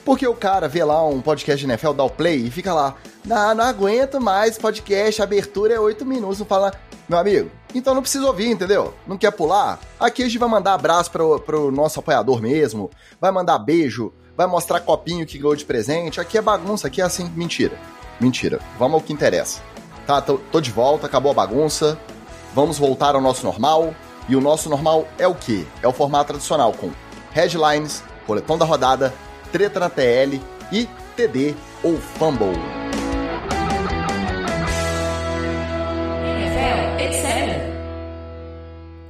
Porque 0.06 0.24
o 0.24 0.34
cara 0.34 0.68
vê 0.68 0.84
lá 0.84 1.04
um 1.04 1.20
podcast 1.20 1.58
de 1.58 1.70
NFL, 1.70 1.92
dá 1.92 2.04
o 2.04 2.08
play 2.08 2.46
e 2.46 2.50
fica 2.50 2.72
lá, 2.72 2.94
não, 3.24 3.56
não 3.56 3.64
aguento 3.64 4.20
mais 4.20 4.56
podcast, 4.56 5.20
abertura 5.20 5.74
é 5.74 5.80
8 5.80 6.06
minutos, 6.06 6.38
não 6.38 6.46
fala, 6.46 6.72
meu 7.08 7.18
amigo, 7.18 7.50
então 7.74 7.92
não 7.92 8.02
precisa 8.02 8.24
ouvir, 8.24 8.48
entendeu? 8.48 8.94
Não 9.04 9.18
quer 9.18 9.32
pular? 9.32 9.80
Aqui 9.98 10.22
a 10.22 10.26
gente 10.26 10.38
vai 10.38 10.48
mandar 10.48 10.74
abraço 10.74 11.10
pro, 11.10 11.40
pro 11.40 11.72
nosso 11.72 11.98
apoiador 11.98 12.40
mesmo, 12.40 12.88
vai 13.20 13.32
mandar 13.32 13.58
beijo, 13.58 14.12
vai 14.36 14.46
mostrar 14.46 14.78
copinho 14.78 15.26
que 15.26 15.38
ganhou 15.38 15.56
de 15.56 15.64
presente. 15.64 16.20
Aqui 16.20 16.38
é 16.38 16.42
bagunça, 16.42 16.86
aqui 16.86 17.00
é 17.00 17.04
assim. 17.04 17.28
Mentira. 17.34 17.76
Mentira. 18.20 18.60
Vamos 18.78 18.94
ao 18.94 19.00
que 19.00 19.12
interessa. 19.12 19.60
Tá, 20.06 20.20
tô, 20.20 20.38
tô 20.52 20.60
de 20.60 20.70
volta, 20.70 21.06
acabou 21.06 21.32
a 21.32 21.34
bagunça. 21.34 21.98
Vamos 22.54 22.78
voltar 22.78 23.14
ao 23.14 23.20
nosso 23.20 23.44
normal. 23.44 23.92
E 24.28 24.36
o 24.36 24.40
nosso 24.40 24.68
normal 24.68 25.08
é 25.18 25.26
o 25.26 25.34
quê? 25.34 25.64
É 25.82 25.88
o 25.88 25.92
formato 25.92 26.28
tradicional 26.28 26.72
com 26.72 26.90
headlines, 27.32 28.02
coletão 28.26 28.58
da 28.58 28.64
rodada, 28.64 29.12
treta 29.52 29.80
na 29.80 29.90
TL 29.90 30.40
e 30.72 30.88
TD 31.16 31.54
ou 31.82 31.96
Fumble. 31.96 32.56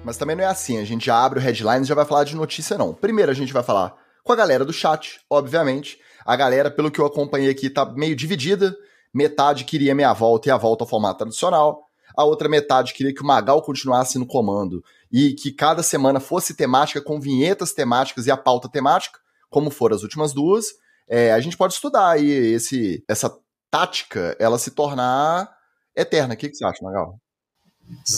Mas 0.05 0.17
também 0.17 0.37
não 0.37 0.45
é 0.45 0.47
assim, 0.47 0.79
a 0.79 0.85
gente 0.85 1.07
já 1.07 1.17
abre 1.17 1.41
o 1.41 1.43
headlines 1.43 1.87
e 1.87 1.89
já 1.89 1.95
vai 1.97 2.05
falar 2.05 2.23
de 2.23 2.37
notícia 2.37 2.79
não. 2.79 2.95
Primeiro 2.95 3.33
a 3.33 3.35
gente 3.35 3.53
vai 3.53 3.65
falar 3.65 3.93
com 4.23 4.33
a 4.33 4.37
galera 4.37 4.65
do 4.65 4.73
chat, 4.73 5.21
obviamente. 5.29 5.99
A 6.25 6.37
galera, 6.37 6.71
pelo 6.71 6.93
que 6.93 7.01
eu 7.01 7.07
acompanhei 7.07 7.51
aqui, 7.51 7.69
tá 7.69 7.85
meio 7.85 8.15
dividida. 8.15 8.77
Metade 9.13 9.65
queria 9.65 9.97
meia 9.97 10.13
volta 10.13 10.49
e 10.49 10.53
a 10.53 10.57
volta 10.57 10.85
ao 10.85 10.89
formato 10.89 11.19
tradicional. 11.19 11.89
A 12.17 12.23
outra 12.23 12.49
metade 12.49 12.95
queria 12.95 13.13
que 13.13 13.21
o 13.21 13.27
Magal 13.27 13.61
continuasse 13.63 14.17
no 14.17 14.27
comando 14.27 14.83
e 15.11 15.33
que 15.33 15.51
cada 15.51 15.83
semana 15.83 16.21
fosse 16.21 16.55
temática 16.55 17.01
com 17.01 17.21
vinhetas 17.21 17.73
temáticas 17.73 18.27
e 18.27 18.31
a 18.31 18.37
pauta 18.37 18.69
temática, 18.69 19.19
como 19.57 19.71
foram 19.71 19.97
as 19.97 20.03
últimas 20.03 20.35
duas. 20.35 20.67
É, 21.09 21.33
a 21.33 21.41
gente 21.41 21.57
pode 21.57 21.73
estudar 21.73 22.11
aí 22.11 22.29
esse, 22.29 23.03
essa 23.09 23.35
tática, 23.71 24.37
ela 24.39 24.59
se 24.59 24.71
tornar 24.73 25.51
eterna. 25.97 26.35
O 26.35 26.37
que, 26.37 26.51
que 26.51 26.57
você 26.57 26.63
acha, 26.67 26.85
Magal? 26.85 27.19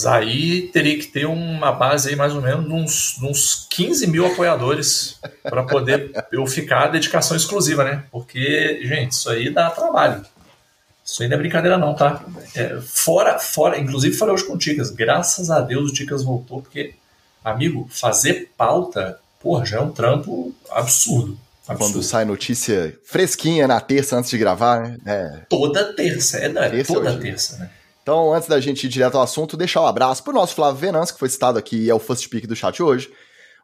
Aí 0.05 0.67
teria 0.73 0.99
que 0.99 1.07
ter 1.07 1.25
uma 1.25 1.71
base 1.71 2.09
aí 2.09 2.15
mais 2.17 2.35
ou 2.35 2.41
menos 2.41 2.69
uns, 2.69 3.23
uns 3.23 3.67
15 3.69 4.07
mil 4.07 4.25
apoiadores 4.25 5.17
para 5.41 5.63
poder 5.63 6.11
eu 6.29 6.45
ficar 6.45 6.83
a 6.83 6.87
dedicação 6.87 7.37
exclusiva, 7.37 7.85
né? 7.85 8.03
Porque, 8.11 8.81
gente, 8.83 9.13
isso 9.13 9.29
aí 9.29 9.49
dá 9.49 9.69
trabalho. 9.69 10.25
Isso 11.05 11.23
aí 11.23 11.29
não 11.29 11.37
é 11.37 11.39
brincadeira 11.39 11.77
não, 11.77 11.95
tá? 11.95 12.21
É, 12.53 12.81
fora, 12.81 13.39
fora, 13.39 13.79
inclusive 13.79 14.13
falei 14.13 14.33
hoje 14.33 14.43
com 14.43 14.55
o 14.55 14.57
Ticas, 14.57 14.89
graças 14.89 15.49
a 15.49 15.61
Deus 15.61 15.89
o 15.89 15.93
Ticas 15.93 16.21
voltou, 16.21 16.61
porque, 16.61 16.95
amigo, 17.45 17.87
fazer 17.89 18.51
pauta, 18.57 19.21
porra, 19.39 19.65
já 19.65 19.77
é 19.77 19.81
um 19.81 19.91
trampo 19.91 20.53
absurdo. 20.69 21.37
absurdo. 21.67 21.93
Quando 21.93 22.03
sai 22.03 22.25
notícia 22.25 22.97
fresquinha 23.03 23.67
na 23.67 23.79
terça 23.79 24.17
antes 24.17 24.29
de 24.29 24.37
gravar, 24.37 24.81
né? 24.81 24.97
É. 25.05 25.45
Toda 25.49 25.93
terça, 25.93 26.37
é, 26.37 26.49
não, 26.49 26.61
é 26.61 26.69
terça 26.69 26.93
toda 26.93 27.09
hoje. 27.09 27.19
terça, 27.19 27.57
né? 27.57 27.71
Então, 28.01 28.33
antes 28.33 28.49
da 28.49 28.59
gente 28.59 28.85
ir 28.85 28.89
direto 28.89 29.15
ao 29.15 29.23
assunto, 29.23 29.55
deixar 29.55 29.81
um 29.81 29.85
abraço 29.85 30.23
pro 30.23 30.33
nosso 30.33 30.55
Flávio 30.55 30.79
Venâncio, 30.79 31.13
que 31.13 31.19
foi 31.19 31.29
citado 31.29 31.59
aqui 31.59 31.77
e 31.77 31.89
é 31.89 31.93
o 31.93 31.99
first 31.99 32.27
pick 32.27 32.47
do 32.47 32.55
chat 32.55 32.81
hoje. 32.81 33.11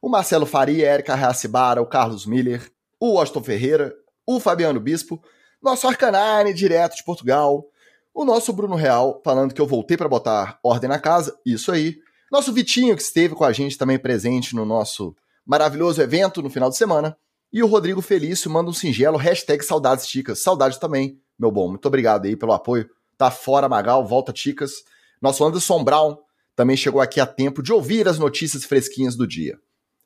O 0.02 0.08
Marcelo 0.08 0.46
Faria, 0.46 0.94
Erika 0.94 1.16
Reacibara, 1.16 1.82
o 1.82 1.86
Carlos 1.86 2.28
Miller, 2.28 2.62
o 3.00 3.14
Washington 3.14 3.44
Ferreira, 3.44 3.96
o 4.26 4.40
Fabiano 4.40 4.80
Bispo, 4.80 5.20
nosso 5.62 5.88
Arcanine, 5.88 6.54
direto 6.54 6.96
de 6.96 7.04
Portugal, 7.04 7.66
o 8.14 8.24
nosso 8.24 8.54
Bruno 8.54 8.76
Real, 8.76 9.20
falando 9.26 9.54
que 9.54 9.60
eu 9.60 9.66
voltei 9.66 9.98
para 9.98 10.08
botar 10.08 10.60
ordem 10.64 10.88
na 10.88 11.00
casa, 11.00 11.36
isso 11.44 11.72
aí. 11.72 11.98
Nosso 12.32 12.54
Vitinho, 12.54 12.96
que 12.96 13.02
esteve 13.02 13.34
com 13.34 13.44
a 13.44 13.52
gente 13.52 13.78
também 13.78 13.98
presente 13.98 14.56
no 14.56 14.64
nosso 14.64 15.16
maravilhoso 15.46 16.02
evento 16.02 16.42
no 16.42 16.50
final 16.50 16.70
de 16.70 16.78
semana. 16.78 17.18
E 17.54 17.62
o 17.64 17.68
Rodrigo 17.68 18.02
Felício 18.02 18.50
manda 18.50 18.70
um 18.70 18.74
singelo 18.74 19.18
hashtag 19.18 19.64
saudades 19.64 20.08
ticas. 20.08 20.42
Saudade 20.42 20.80
também, 20.80 21.20
meu 21.38 21.52
bom. 21.52 21.70
Muito 21.70 21.88
obrigado 21.88 22.26
aí 22.26 22.36
pelo 22.36 22.52
apoio. 22.52 22.90
Tá 23.18 23.32
fora, 23.32 23.70
Magal, 23.70 24.06
volta 24.06 24.34
ticas. 24.34 24.84
Nosso 25.22 25.46
Anderson 25.46 25.84
Brown 25.84 26.18
também 26.56 26.76
chegou 26.76 27.02
aqui 27.02 27.20
a 27.20 27.26
tempo 27.26 27.62
de 27.62 27.72
ouvir 27.72 28.08
as 28.08 28.20
notícias 28.20 28.66
fresquinhas 28.66 29.16
do 29.16 29.28
dia. 29.28 29.58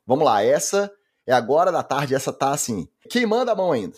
Vamos 0.06 0.24
lá, 0.24 0.42
essa 0.42 0.92
é 1.26 1.32
agora 1.32 1.70
da 1.70 1.82
tarde, 1.82 2.14
essa 2.14 2.32
tá 2.32 2.52
assim, 2.52 2.88
queimando 3.08 3.50
a 3.50 3.54
mão 3.54 3.72
ainda. 3.72 3.96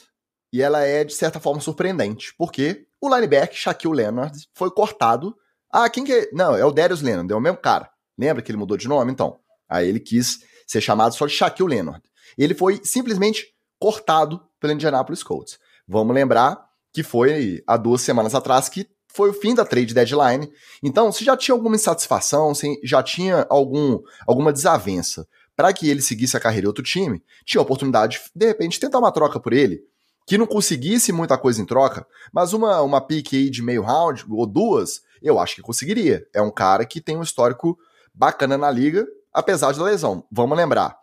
E 0.53 0.61
ela 0.61 0.83
é, 0.83 1.03
de 1.03 1.15
certa 1.15 1.41
forma, 1.41 1.61
surpreendente, 1.61 2.35
porque 2.37 2.87
o 3.01 3.09
linebacker 3.09 3.57
Shaquille 3.57 3.95
Leonard 3.95 4.49
foi 4.55 4.71
cortado. 4.71 5.35
Ah, 5.71 5.89
quem 5.89 6.05
que 6.05 6.13
é? 6.13 6.31
Não, 6.33 6.55
é 6.55 6.65
o 6.65 6.71
Darius 6.71 7.01
Leonard, 7.01 7.33
é 7.33 7.37
o 7.37 7.41
mesmo 7.41 7.57
cara. 7.57 7.91
Lembra 8.19 8.43
que 8.43 8.51
ele 8.51 8.59
mudou 8.59 8.77
de 8.77 8.87
nome? 8.87 9.11
Então, 9.11 9.39
aí 9.69 9.89
ele 9.89 9.99
quis 9.99 10.41
ser 10.73 10.81
chamado 10.81 11.15
só 11.15 11.27
de 11.27 11.33
Shaquille 11.33 11.69
Leonard. 11.69 12.03
Ele 12.37 12.55
foi 12.55 12.81
simplesmente 12.83 13.55
cortado 13.79 14.41
pelo 14.59 14.73
Indianapolis 14.73 15.23
Colts. 15.23 15.59
Vamos 15.87 16.15
lembrar 16.15 16.59
que 16.93 17.03
foi 17.03 17.63
há 17.67 17.77
duas 17.77 18.01
semanas 18.01 18.35
atrás 18.35 18.69
que 18.69 18.89
foi 19.09 19.29
o 19.29 19.35
fim 19.35 19.55
da 19.55 19.65
trade 19.65 19.93
deadline. 19.93 20.51
Então, 20.83 21.13
se 21.13 21.25
já 21.25 21.37
tinha 21.37 21.55
alguma 21.55 21.77
insatisfação, 21.77 22.55
se 22.55 22.81
já 22.83 23.03
tinha 23.03 23.47
algum, 23.51 24.01
alguma 24.27 24.53
desavença 24.53 25.29
para 25.55 25.73
que 25.73 25.89
ele 25.89 26.01
seguisse 26.01 26.37
a 26.37 26.41
carreira 26.41 26.65
em 26.65 26.69
outro 26.69 26.83
time, 26.83 27.23
tinha 27.45 27.61
a 27.61 27.63
oportunidade 27.63 28.19
de, 28.19 28.31
de 28.35 28.47
repente, 28.47 28.81
tentar 28.81 28.99
uma 28.99 29.13
troca 29.13 29.39
por 29.39 29.53
ele, 29.53 29.83
que 30.27 30.39
não 30.39 30.47
conseguisse 30.47 31.13
muita 31.13 31.37
coisa 31.37 31.61
em 31.61 31.67
troca, 31.67 32.07
mas 32.33 32.55
uma, 32.55 32.81
uma 32.81 33.01
pick 33.03 33.35
aí 33.35 33.51
de 33.51 33.61
meio 33.61 33.83
round, 33.83 34.25
ou 34.31 34.47
duas, 34.47 35.03
eu 35.21 35.39
acho 35.39 35.57
que 35.57 35.63
conseguiria. 35.63 36.27
É 36.33 36.41
um 36.41 36.51
cara 36.51 36.87
que 36.87 37.03
tem 37.03 37.19
um 37.19 37.23
histórico 37.23 37.79
bacana 38.15 38.57
na 38.57 38.71
liga, 38.71 39.07
apesar 39.33 39.73
da 39.73 39.85
lesão. 39.85 40.27
Vamos 40.31 40.57
lembrar, 40.57 40.99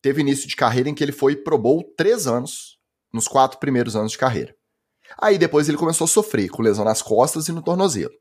teve 0.00 0.20
início 0.20 0.48
de 0.48 0.56
carreira 0.56 0.88
em 0.88 0.94
que 0.94 1.02
ele 1.02 1.12
foi 1.12 1.36
Pro 1.36 1.58
Bowl 1.58 1.82
três 1.96 2.26
anos, 2.26 2.78
nos 3.12 3.28
quatro 3.28 3.58
primeiros 3.58 3.94
anos 3.94 4.12
de 4.12 4.18
carreira. 4.18 4.54
Aí 5.20 5.38
depois 5.38 5.68
ele 5.68 5.78
começou 5.78 6.06
a 6.06 6.08
sofrer 6.08 6.48
com 6.48 6.62
lesão 6.62 6.84
nas 6.84 7.02
costas 7.02 7.48
e 7.48 7.52
no 7.52 7.62
tornozelo. 7.62 8.14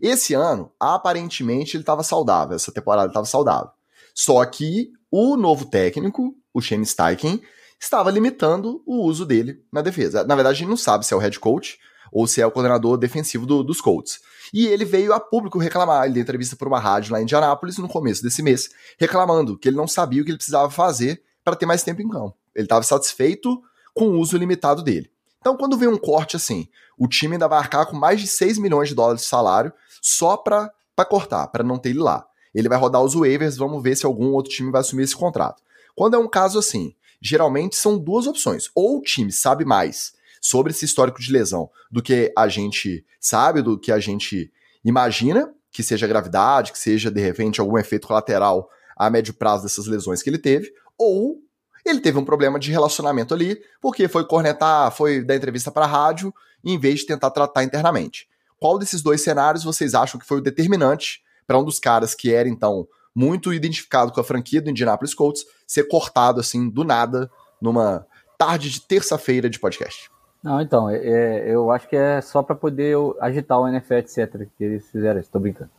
Esse 0.00 0.34
ano, 0.34 0.72
aparentemente, 0.78 1.76
ele 1.76 1.82
estava 1.82 2.02
saudável, 2.02 2.56
essa 2.56 2.72
temporada 2.72 3.08
estava 3.08 3.26
saudável. 3.26 3.70
Só 4.14 4.44
que 4.44 4.90
o 5.10 5.36
novo 5.36 5.66
técnico, 5.66 6.34
o 6.52 6.60
Shane 6.60 6.84
Steichen, 6.84 7.40
estava 7.80 8.10
limitando 8.10 8.82
o 8.84 9.04
uso 9.04 9.24
dele 9.24 9.64
na 9.72 9.80
defesa. 9.80 10.24
Na 10.24 10.34
verdade, 10.34 10.56
a 10.56 10.58
gente 10.58 10.68
não 10.68 10.76
sabe 10.76 11.06
se 11.06 11.14
é 11.14 11.16
o 11.16 11.20
head 11.20 11.38
coach 11.38 11.78
ou 12.12 12.26
se 12.26 12.40
é 12.40 12.46
o 12.46 12.50
coordenador 12.50 12.96
defensivo 12.96 13.46
do, 13.46 13.62
dos 13.62 13.80
Colts. 13.80 14.20
E 14.52 14.66
ele 14.66 14.84
veio 14.84 15.12
a 15.12 15.20
público 15.20 15.58
reclamar. 15.58 16.04
Ele 16.04 16.14
deu 16.14 16.22
entrevista 16.22 16.56
para 16.56 16.68
uma 16.68 16.80
rádio 16.80 17.12
lá 17.12 17.20
em 17.20 17.24
Indianápolis 17.24 17.78
no 17.78 17.88
começo 17.88 18.22
desse 18.22 18.42
mês, 18.42 18.70
reclamando 18.98 19.58
que 19.58 19.68
ele 19.68 19.76
não 19.76 19.86
sabia 19.86 20.22
o 20.22 20.24
que 20.24 20.30
ele 20.30 20.38
precisava 20.38 20.70
fazer 20.70 21.22
para 21.44 21.56
ter 21.56 21.66
mais 21.66 21.82
tempo 21.82 22.02
em 22.02 22.08
campo. 22.08 22.36
Ele 22.54 22.64
estava 22.64 22.82
satisfeito 22.82 23.62
com 23.94 24.08
o 24.08 24.18
uso 24.18 24.36
limitado 24.36 24.82
dele. 24.82 25.10
Então, 25.40 25.56
quando 25.56 25.76
vem 25.76 25.88
um 25.88 25.98
corte 25.98 26.36
assim, 26.36 26.68
o 26.96 27.06
time 27.06 27.34
ainda 27.34 27.48
vai 27.48 27.58
arcar 27.58 27.86
com 27.86 27.96
mais 27.96 28.20
de 28.20 28.26
6 28.26 28.58
milhões 28.58 28.88
de 28.88 28.94
dólares 28.94 29.22
de 29.22 29.28
salário 29.28 29.72
só 30.02 30.36
para 30.36 30.72
cortar, 31.08 31.46
para 31.48 31.62
não 31.62 31.78
ter 31.78 31.90
ele 31.90 32.00
lá. 32.00 32.26
Ele 32.54 32.68
vai 32.68 32.78
rodar 32.78 33.02
os 33.02 33.14
waivers, 33.14 33.56
vamos 33.56 33.82
ver 33.82 33.96
se 33.96 34.04
algum 34.04 34.32
outro 34.32 34.50
time 34.50 34.70
vai 34.70 34.80
assumir 34.80 35.04
esse 35.04 35.14
contrato. 35.14 35.62
Quando 35.94 36.14
é 36.14 36.18
um 36.18 36.28
caso 36.28 36.58
assim, 36.58 36.94
geralmente 37.20 37.76
são 37.76 37.98
duas 37.98 38.26
opções. 38.26 38.70
Ou 38.74 38.98
o 38.98 39.02
time 39.02 39.30
sabe 39.30 39.64
mais 39.64 40.12
sobre 40.40 40.72
esse 40.72 40.84
histórico 40.84 41.20
de 41.20 41.32
lesão 41.32 41.70
do 41.90 42.02
que 42.02 42.32
a 42.36 42.48
gente 42.48 43.04
sabe, 43.20 43.62
do 43.62 43.78
que 43.78 43.92
a 43.92 43.98
gente 43.98 44.52
imagina, 44.84 45.52
que 45.70 45.82
seja 45.82 46.06
gravidade, 46.06 46.72
que 46.72 46.78
seja 46.78 47.10
de 47.10 47.20
repente 47.20 47.60
algum 47.60 47.78
efeito 47.78 48.06
colateral 48.06 48.68
a 48.96 49.08
médio 49.08 49.34
prazo 49.34 49.62
dessas 49.62 49.86
lesões 49.86 50.22
que 50.22 50.30
ele 50.30 50.38
teve, 50.38 50.72
ou 50.96 51.40
ele 51.84 52.00
teve 52.00 52.18
um 52.18 52.24
problema 52.24 52.58
de 52.58 52.70
relacionamento 52.70 53.32
ali, 53.32 53.60
porque 53.80 54.08
foi 54.08 54.24
cornetar, 54.24 54.90
foi 54.90 55.22
dar 55.22 55.36
entrevista 55.36 55.70
para 55.70 55.84
a 55.84 55.88
rádio, 55.88 56.34
em 56.64 56.78
vez 56.78 57.00
de 57.00 57.06
tentar 57.06 57.30
tratar 57.30 57.62
internamente. 57.62 58.28
Qual 58.58 58.78
desses 58.78 59.02
dois 59.02 59.22
cenários 59.22 59.62
vocês 59.62 59.94
acham 59.94 60.18
que 60.18 60.26
foi 60.26 60.38
o 60.38 60.42
determinante 60.42 61.22
para 61.46 61.58
um 61.58 61.64
dos 61.64 61.78
caras 61.78 62.14
que 62.14 62.32
era 62.32 62.48
então 62.48 62.86
muito 63.14 63.52
identificado 63.52 64.12
com 64.12 64.20
a 64.20 64.24
franquia 64.24 64.60
do 64.60 64.70
Indianapolis 64.70 65.14
Colts 65.14 65.44
ser 65.66 65.84
cortado 65.84 66.40
assim 66.40 66.68
do 66.68 66.84
nada 66.84 67.30
numa 67.60 68.06
tarde 68.36 68.70
de 68.70 68.80
terça-feira 68.80 69.48
de 69.48 69.58
podcast? 69.58 70.10
Não, 70.42 70.60
então, 70.60 70.88
é, 70.88 70.98
é, 70.98 71.54
eu 71.54 71.70
acho 71.70 71.88
que 71.88 71.96
é 71.96 72.20
só 72.20 72.42
para 72.42 72.54
poder 72.54 72.96
agitar 73.20 73.60
o 73.60 73.66
NFL, 73.66 73.94
etc. 73.94 74.46
Que 74.56 74.64
eles 74.64 74.90
fizeram 74.90 75.20
isso, 75.20 75.30
tô 75.30 75.38
brincando. 75.38 75.70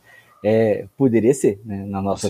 É, 0.44 0.86
poderia 0.96 1.34
ser, 1.34 1.60
né, 1.64 1.84
na 1.86 2.00
nossa 2.00 2.28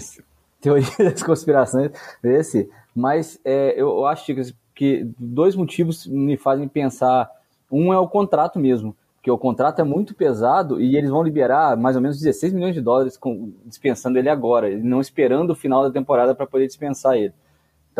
teoria 0.61 0.89
das 0.99 1.23
conspirações, 1.23 1.91
poderia 2.21 2.45
ser. 2.45 2.71
Mas 2.95 3.39
é, 3.45 3.81
eu, 3.81 4.07
acho 4.07 4.35
que, 4.75 5.09
dois 5.19 5.55
motivos 5.55 6.07
me 6.07 6.37
fazem 6.37 6.69
pensar. 6.69 7.31
Um 7.71 7.93
é 7.93 7.99
o 7.99 8.09
contrato 8.09 8.59
mesmo, 8.59 8.97
que 9.23 9.31
o 9.31 9.39
contrato 9.39 9.81
é 9.81 9.85
muito 9.85 10.15
pesado 10.15 10.81
e 10.81 10.97
eles 10.97 11.11
vão 11.11 11.23
liberar 11.23 11.77
mais 11.77 11.95
ou 11.95 12.03
menos 12.03 12.19
16 12.19 12.53
milhões 12.53 12.75
de 12.75 12.81
dólares 12.81 13.17
com, 13.17 13.53
dispensando 13.65 14.19
ele 14.19 14.29
agora, 14.29 14.77
não 14.79 15.01
esperando 15.01 15.51
o 15.51 15.55
final 15.55 15.85
da 15.85 15.91
temporada 15.91 16.35
para 16.35 16.47
poder 16.47 16.67
dispensar 16.67 17.17
ele. 17.17 17.33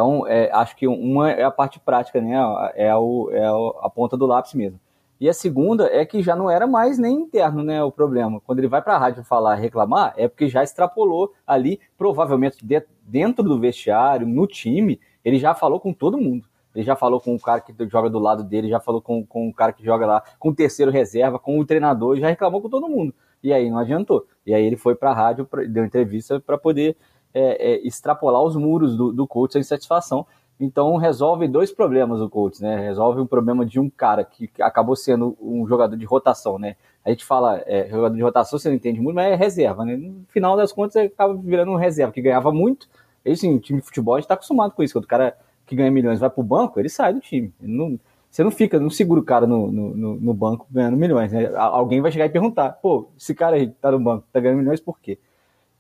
Então, 0.01 0.27
é, 0.27 0.51
acho 0.51 0.75
que 0.77 0.89
uma 0.89 1.31
é 1.31 1.45
a 1.45 1.51
parte 1.51 1.79
prática, 1.79 2.23
né? 2.23 2.33
É, 2.75 2.97
o, 2.97 3.29
é 3.31 3.45
a 3.85 3.91
ponta 3.91 4.17
do 4.17 4.25
lápis 4.25 4.55
mesmo. 4.55 4.81
E 5.21 5.29
a 5.29 5.35
segunda 5.35 5.85
é 5.93 6.07
que 6.07 6.23
já 6.23 6.35
não 6.35 6.51
era 6.51 6.67
mais 6.67 6.99
nem 6.99 7.15
interno, 7.15 7.63
né? 7.63 7.85
O 7.85 7.93
problema. 7.93 8.41
Quando 8.41 8.61
ele 8.61 8.67
vai 8.67 8.81
para 8.81 8.95
a 8.95 8.99
rádio 8.99 9.23
falar, 9.23 9.57
reclamar, 9.57 10.15
é 10.17 10.27
porque 10.27 10.49
já 10.49 10.63
extrapolou 10.63 11.35
ali, 11.47 11.79
provavelmente 11.99 12.65
de, 12.65 12.83
dentro 13.03 13.45
do 13.45 13.61
vestiário, 13.61 14.27
no 14.27 14.47
time, 14.47 14.99
ele 15.23 15.39
já 15.39 15.55
falou 15.55 15.79
com 15.79 15.93
todo 15.93 16.17
mundo. 16.17 16.49
Ele 16.75 16.83
já 16.83 16.97
falou 16.97 17.21
com 17.21 17.35
o 17.35 17.39
cara 17.39 17.61
que 17.61 17.75
joga 17.87 18.09
do 18.09 18.19
lado 18.19 18.43
dele, 18.43 18.71
já 18.71 18.81
falou 18.81 19.03
com, 19.03 19.27
com 19.27 19.51
o 19.51 19.53
cara 19.53 19.75
que 19.75 19.85
joga 19.85 20.07
lá, 20.07 20.23
com 20.39 20.49
o 20.49 20.55
terceiro 20.55 20.91
reserva, 20.91 21.39
com 21.39 21.59
o 21.59 21.67
treinador, 21.67 22.17
já 22.17 22.29
reclamou 22.29 22.63
com 22.63 22.71
todo 22.71 22.89
mundo. 22.89 23.13
E 23.43 23.53
aí 23.53 23.69
não 23.69 23.77
adiantou. 23.77 24.27
E 24.47 24.55
aí 24.55 24.65
ele 24.65 24.79
foi 24.79 24.95
para 24.95 25.11
a 25.11 25.15
rádio, 25.15 25.47
deu 25.69 25.85
entrevista 25.85 26.41
para 26.41 26.57
poder 26.57 26.97
é, 27.33 27.73
é, 27.73 27.87
extrapolar 27.87 28.43
os 28.43 28.57
muros 28.57 28.97
do, 28.97 29.13
do 29.13 29.27
coach 29.27 29.53
sem 29.53 29.63
satisfação. 29.63 30.27
Então 30.59 30.97
resolve 30.97 31.49
dois 31.49 31.73
problemas 31.73 32.21
o 32.21 32.29
coach, 32.29 32.61
né? 32.61 32.79
Resolve 32.79 33.21
um 33.21 33.27
problema 33.27 33.65
de 33.65 33.81
um 33.81 33.89
cara 33.89 34.23
que 34.23 34.51
acabou 34.61 34.95
sendo 34.95 35.37
um 35.41 35.67
jogador 35.67 35.97
de 35.97 36.05
rotação, 36.05 36.59
né? 36.59 36.77
A 37.03 37.09
gente 37.09 37.25
fala 37.25 37.63
é, 37.65 37.89
jogador 37.89 38.15
de 38.15 38.23
rotação, 38.23 38.59
você 38.59 38.69
não 38.69 38.77
entende 38.77 39.01
muito, 39.01 39.17
mas 39.17 39.33
é 39.33 39.35
reserva, 39.35 39.87
né? 39.87 39.97
No 39.97 40.27
final 40.29 40.57
das 40.57 40.71
contas, 40.71 40.93
você 40.93 41.01
acaba 41.01 41.35
virando 41.35 41.71
um 41.71 41.77
reserva 41.77 42.13
que 42.13 42.21
ganhava 42.21 42.53
muito. 42.53 42.89
E 43.25 43.35
sim, 43.35 43.59
time 43.59 43.81
de 43.81 43.87
futebol 43.87 44.15
a 44.15 44.19
gente 44.19 44.25
está 44.25 44.35
acostumado 44.35 44.73
com 44.73 44.83
isso. 44.83 44.93
Quando 44.93 45.05
o 45.05 45.09
cara 45.09 45.35
que 45.67 45.75
ganha 45.75 45.91
milhões 45.91 46.21
vai 46.21 46.29
pro 46.29 46.43
banco, 46.43 46.79
ele 46.79 46.91
sai 46.91 47.15
do 47.15 47.21
time. 47.21 47.55
Não, 47.59 47.99
você 48.31 48.45
não 48.45 48.51
fica, 48.51 48.79
não 48.79 48.91
segura 48.91 49.21
o 49.21 49.25
cara 49.25 49.47
no, 49.47 49.73
no, 49.73 50.15
no, 50.17 50.35
banco 50.35 50.67
ganhando 50.71 50.97
milhões. 50.97 51.33
Né? 51.33 51.51
Alguém 51.55 52.01
vai 52.01 52.13
chegar 52.13 52.27
e 52.27 52.31
perguntar: 52.31 52.73
pô, 52.73 53.09
esse 53.19 53.35
cara 53.35 53.57
aí 53.57 53.69
tá 53.69 53.91
no 53.91 53.99
banco, 53.99 54.27
tá 54.33 54.41
ganhando 54.41 54.59
milhões 54.59 54.81
por 54.81 55.01
quê? 55.01 55.19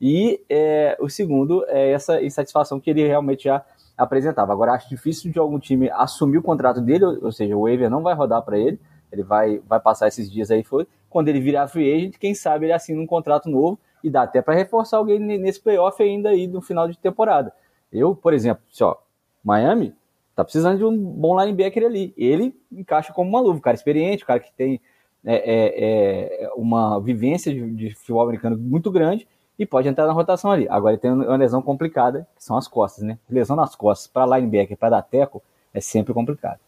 E 0.00 0.40
é, 0.48 0.96
o 0.98 1.08
segundo 1.10 1.64
é 1.68 1.92
essa 1.92 2.22
insatisfação 2.22 2.80
que 2.80 2.88
ele 2.88 3.06
realmente 3.06 3.44
já 3.44 3.64
apresentava. 3.96 4.52
Agora, 4.52 4.72
acho 4.72 4.88
difícil 4.88 5.30
de 5.30 5.38
algum 5.38 5.58
time 5.58 5.90
assumir 5.90 6.38
o 6.38 6.42
contrato 6.42 6.80
dele, 6.80 7.04
ou 7.04 7.30
seja, 7.30 7.54
o 7.56 7.62
waiver 7.62 7.90
não 7.90 8.02
vai 8.02 8.14
rodar 8.14 8.42
para 8.42 8.58
ele, 8.58 8.80
ele 9.12 9.22
vai, 9.22 9.60
vai 9.68 9.78
passar 9.78 10.08
esses 10.08 10.30
dias 10.30 10.50
aí. 10.50 10.64
Quando 11.10 11.28
ele 11.28 11.40
virar 11.40 11.68
free 11.68 11.92
agent, 11.92 12.16
quem 12.18 12.34
sabe 12.34 12.66
ele 12.66 12.72
assina 12.72 13.00
um 13.00 13.06
contrato 13.06 13.50
novo 13.50 13.78
e 14.02 14.08
dá 14.08 14.22
até 14.22 14.40
para 14.40 14.54
reforçar 14.54 14.96
alguém 14.96 15.18
nesse 15.18 15.60
playoff 15.60 16.02
ainda 16.02 16.30
aí 16.30 16.46
no 16.46 16.62
final 16.62 16.88
de 16.88 16.96
temporada. 16.96 17.52
Eu, 17.92 18.14
por 18.14 18.32
exemplo, 18.32 18.62
ó, 18.80 18.96
Miami 19.44 19.94
tá 20.34 20.44
precisando 20.44 20.78
de 20.78 20.84
um 20.84 20.96
bom 20.96 21.38
linebacker 21.38 21.84
ali. 21.84 22.14
Ele 22.16 22.54
encaixa 22.72 23.12
como 23.12 23.28
uma 23.28 23.40
luva, 23.40 23.58
um 23.58 23.60
cara 23.60 23.74
experiente, 23.74 24.22
um 24.22 24.26
cara 24.26 24.40
que 24.40 24.52
tem 24.52 24.80
é, 25.24 25.34
é, 25.34 26.44
é 26.44 26.50
uma 26.54 26.98
vivência 27.00 27.52
de, 27.52 27.70
de 27.72 27.94
futebol 27.94 28.22
americano 28.22 28.56
muito 28.56 28.90
grande 28.90 29.28
e 29.60 29.66
pode 29.66 29.86
entrar 29.86 30.06
na 30.06 30.14
rotação 30.14 30.50
ali. 30.50 30.66
Agora 30.70 30.94
ele 30.94 31.02
tem 31.02 31.10
uma 31.10 31.36
lesão 31.36 31.60
complicada, 31.60 32.26
que 32.34 32.42
são 32.42 32.56
as 32.56 32.66
costas, 32.66 33.04
né? 33.04 33.18
Lesão 33.28 33.54
nas 33.54 33.76
costas 33.76 34.06
para 34.06 34.24
linebacker, 34.24 34.74
para 34.74 34.88
dar 34.88 35.02
teco, 35.02 35.42
é 35.74 35.82
sempre 35.82 36.14
complicado. 36.14 36.58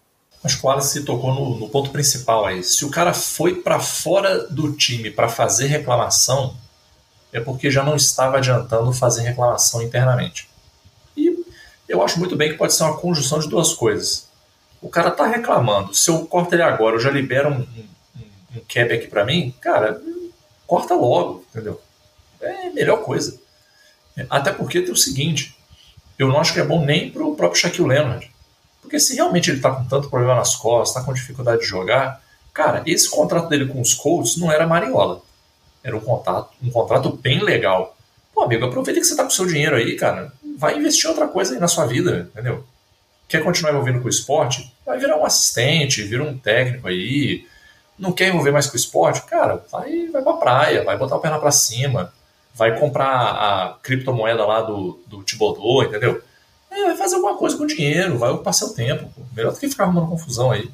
Mas 0.45 0.55
quase 0.55 0.91
se 0.91 1.03
tocou 1.03 1.33
no, 1.35 1.59
no, 1.59 1.71
ponto 1.71 1.89
principal 1.89 2.45
aí. 2.45 2.63
Se 2.63 2.85
o 2.85 2.91
cara 2.91 3.15
foi 3.15 3.63
para 3.63 3.81
fora 3.81 4.47
do 4.49 4.75
time 4.75 5.11
para 5.11 5.27
fazer 5.27 5.69
reclamação, 5.69 6.55
é 7.33 7.41
porque 7.41 7.71
já 7.71 7.83
não 7.83 7.97
estava 7.97 8.37
adiantando 8.37 8.93
fazer 8.93 9.23
reclamação 9.23 9.81
internamente. 9.81 10.51
E 11.17 11.47
eu 11.89 12.03
acho 12.03 12.19
muito 12.19 12.37
bem 12.37 12.51
que 12.51 12.59
pode 12.59 12.75
ser 12.75 12.83
uma 12.83 12.99
conjunção 12.99 13.39
de 13.39 13.49
duas 13.49 13.73
coisas. 13.73 14.29
O 14.83 14.91
cara 14.91 15.11
tá 15.11 15.27
reclamando, 15.27 15.95
se 15.95 16.11
eu 16.11 16.27
corto 16.27 16.55
ele 16.55 16.63
agora, 16.63 16.97
eu 16.97 17.01
já 17.01 17.11
libero 17.11 17.49
um, 17.49 17.61
um, 17.61 18.57
um 18.57 18.61
cap 18.69 18.93
aqui 18.93 19.07
para 19.07 19.25
mim, 19.25 19.55
cara, 19.63 19.99
corta 20.67 20.95
logo, 20.95 21.43
entendeu? 21.49 21.81
É 22.73 22.75
melhor 22.75 23.03
coisa. 23.03 23.41
Até 24.29 24.53
porque 24.53 24.83
tem 24.83 24.93
o 24.93 24.97
seguinte, 24.97 25.57
eu 26.19 26.29
não 26.29 26.39
acho 26.39 26.53
que 26.53 26.61
é 26.61 26.65
bom 26.65 26.85
nem 26.85 27.11
para 27.11 27.25
o 27.25 27.35
próprio 27.35 27.61
Shaquille 27.61 27.89
Leonard. 27.89 28.31
Porque 28.81 28.99
se 28.99 29.15
realmente 29.15 29.51
ele 29.51 29.59
está 29.59 29.71
com 29.71 29.85
tanto 29.85 30.11
problema 30.11 30.35
nas 30.35 30.55
costas, 30.55 30.91
está 30.91 31.03
com 31.03 31.15
dificuldade 31.15 31.63
de 31.63 31.67
jogar, 31.67 32.23
cara, 32.53 32.83
esse 32.87 33.09
contrato 33.09 33.49
dele 33.49 33.67
com 33.67 33.81
os 33.81 33.95
Colts 33.95 34.37
não 34.37 34.51
era 34.51 34.67
mariola. 34.67 35.23
Era 35.83 35.97
um 35.97 36.01
contrato, 36.01 36.51
um 36.63 36.71
contrato 36.71 37.11
bem 37.11 37.43
legal. 37.43 37.97
Pô, 38.35 38.43
amigo, 38.43 38.65
aproveita 38.65 39.01
que 39.01 39.07
você 39.07 39.17
tá 39.17 39.23
com 39.23 39.31
o 39.31 39.33
seu 39.33 39.47
dinheiro 39.47 39.77
aí, 39.77 39.97
cara. 39.97 40.33
Vai 40.59 40.77
investir 40.77 41.09
outra 41.09 41.27
coisa 41.27 41.55
aí 41.55 41.61
na 41.61 41.69
sua 41.69 41.87
vida, 41.87 42.31
entendeu? 42.33 42.65
Quer 43.29 43.43
continuar 43.43 43.73
envolvendo 43.73 44.01
com 44.01 44.07
o 44.07 44.11
esporte? 44.11 44.73
Vai 44.85 44.99
virar 44.99 45.17
um 45.17 45.25
assistente, 45.25 46.03
vira 46.03 46.23
um 46.23 46.37
técnico 46.37 46.87
aí. 46.87 47.47
Não 47.99 48.13
quer 48.13 48.29
envolver 48.29 48.51
mais 48.51 48.67
com 48.67 48.75
o 48.75 48.77
esporte? 48.77 49.23
Cara, 49.23 49.65
vai, 49.71 50.09
vai 50.09 50.23
pra 50.23 50.33
praia, 50.35 50.85
vai 50.85 50.97
botar 50.99 51.17
o 51.17 51.21
perna 51.21 51.39
pra 51.39 51.51
cima, 51.51 52.13
vai 52.55 52.79
comprar 52.79 53.09
a 53.09 53.79
criptomoeda 53.83 54.45
lá 54.45 54.63
do, 54.63 55.01
do 55.07 55.23
Tibodô, 55.23 55.83
entendeu? 55.83 56.23
É, 56.71 56.85
vai 56.85 56.97
fazer 56.97 57.17
alguma 57.17 57.37
coisa 57.37 57.57
com 57.57 57.65
o 57.65 57.67
dinheiro, 57.67 58.19
vai 58.19 58.31
ocupar 58.31 58.55
seu 58.55 58.73
tempo. 58.75 59.11
Pô. 59.15 59.23
Melhor 59.35 59.53
do 59.53 59.59
que 59.59 59.69
ficar 59.69 59.85
arrumando 59.85 60.09
confusão 60.09 60.51
aí. 60.51 60.71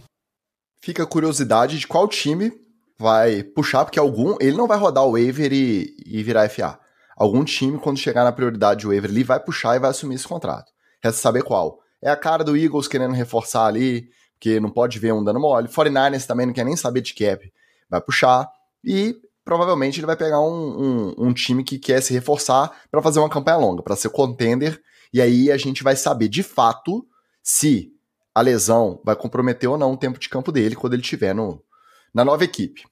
Fica 0.80 1.02
a 1.02 1.06
curiosidade 1.06 1.78
de 1.78 1.86
qual 1.86 2.06
time 2.06 2.52
vai 2.98 3.42
puxar, 3.42 3.84
porque 3.84 3.98
algum. 3.98 4.36
Ele 4.40 4.56
não 4.56 4.66
vai 4.66 4.78
rodar 4.78 5.04
o 5.04 5.12
waiver 5.12 5.52
e, 5.52 5.96
e 6.06 6.22
virar 6.22 6.48
FA. 6.48 6.78
Algum 7.16 7.44
time, 7.44 7.78
quando 7.78 7.98
chegar 7.98 8.22
na 8.22 8.32
prioridade 8.32 8.80
de 8.80 8.86
waiver 8.86 9.10
ali, 9.10 9.24
vai 9.24 9.40
puxar 9.40 9.76
e 9.76 9.80
vai 9.80 9.90
assumir 9.90 10.14
esse 10.14 10.26
contrato. 10.26 10.70
Resta 11.02 11.20
saber 11.20 11.42
qual. 11.42 11.80
É 12.00 12.10
a 12.10 12.16
cara 12.16 12.44
do 12.44 12.56
Eagles 12.56 12.86
querendo 12.86 13.12
reforçar 13.12 13.66
ali, 13.66 14.08
porque 14.34 14.60
não 14.60 14.70
pode 14.70 15.00
ver 15.00 15.12
um 15.12 15.24
dando 15.24 15.40
mole. 15.40 15.66
49ers 15.66 16.26
também 16.26 16.46
não 16.46 16.54
quer 16.54 16.64
nem 16.64 16.76
saber 16.76 17.00
de 17.00 17.12
cap. 17.12 17.52
Vai 17.90 18.00
puxar. 18.00 18.48
E 18.84 19.16
provavelmente 19.48 19.98
ele 19.98 20.06
vai 20.06 20.14
pegar 20.14 20.40
um, 20.42 20.44
um, 20.78 21.14
um 21.16 21.32
time 21.32 21.64
que 21.64 21.78
quer 21.78 22.02
se 22.02 22.12
reforçar 22.12 22.70
para 22.90 23.00
fazer 23.00 23.18
uma 23.18 23.30
campanha 23.30 23.56
longa, 23.56 23.82
para 23.82 23.96
ser 23.96 24.10
contender. 24.10 24.78
E 25.10 25.22
aí 25.22 25.50
a 25.50 25.56
gente 25.56 25.82
vai 25.82 25.96
saber 25.96 26.28
de 26.28 26.42
fato 26.42 27.08
se 27.42 27.90
a 28.34 28.42
lesão 28.42 29.00
vai 29.02 29.16
comprometer 29.16 29.66
ou 29.66 29.78
não 29.78 29.94
o 29.94 29.96
tempo 29.96 30.18
de 30.18 30.28
campo 30.28 30.52
dele 30.52 30.76
quando 30.76 30.92
ele 30.92 31.00
estiver 31.00 31.34
no, 31.34 31.64
na 32.12 32.26
nova 32.26 32.44
equipe. 32.44 32.84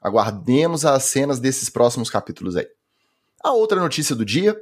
Aguardemos 0.00 0.84
as 0.84 1.04
cenas 1.04 1.38
desses 1.38 1.70
próximos 1.70 2.10
capítulos 2.10 2.56
aí. 2.56 2.66
A 3.40 3.52
outra 3.52 3.80
notícia 3.80 4.16
do 4.16 4.24
dia, 4.24 4.60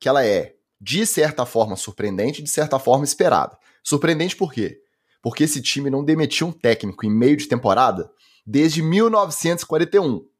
que 0.00 0.08
ela 0.08 0.26
é 0.26 0.56
de 0.80 1.06
certa 1.06 1.46
forma 1.46 1.76
surpreendente, 1.76 2.42
de 2.42 2.50
certa 2.50 2.80
forma 2.80 3.04
esperada. 3.04 3.56
Surpreendente 3.80 4.34
por 4.34 4.52
quê? 4.52 4.80
Porque 5.22 5.44
esse 5.44 5.62
time 5.62 5.88
não 5.88 6.04
demitiu 6.04 6.48
um 6.48 6.52
técnico 6.52 7.06
em 7.06 7.10
meio 7.10 7.36
de 7.36 7.46
temporada 7.46 8.10
desde 8.44 8.82
1941. 8.82 10.33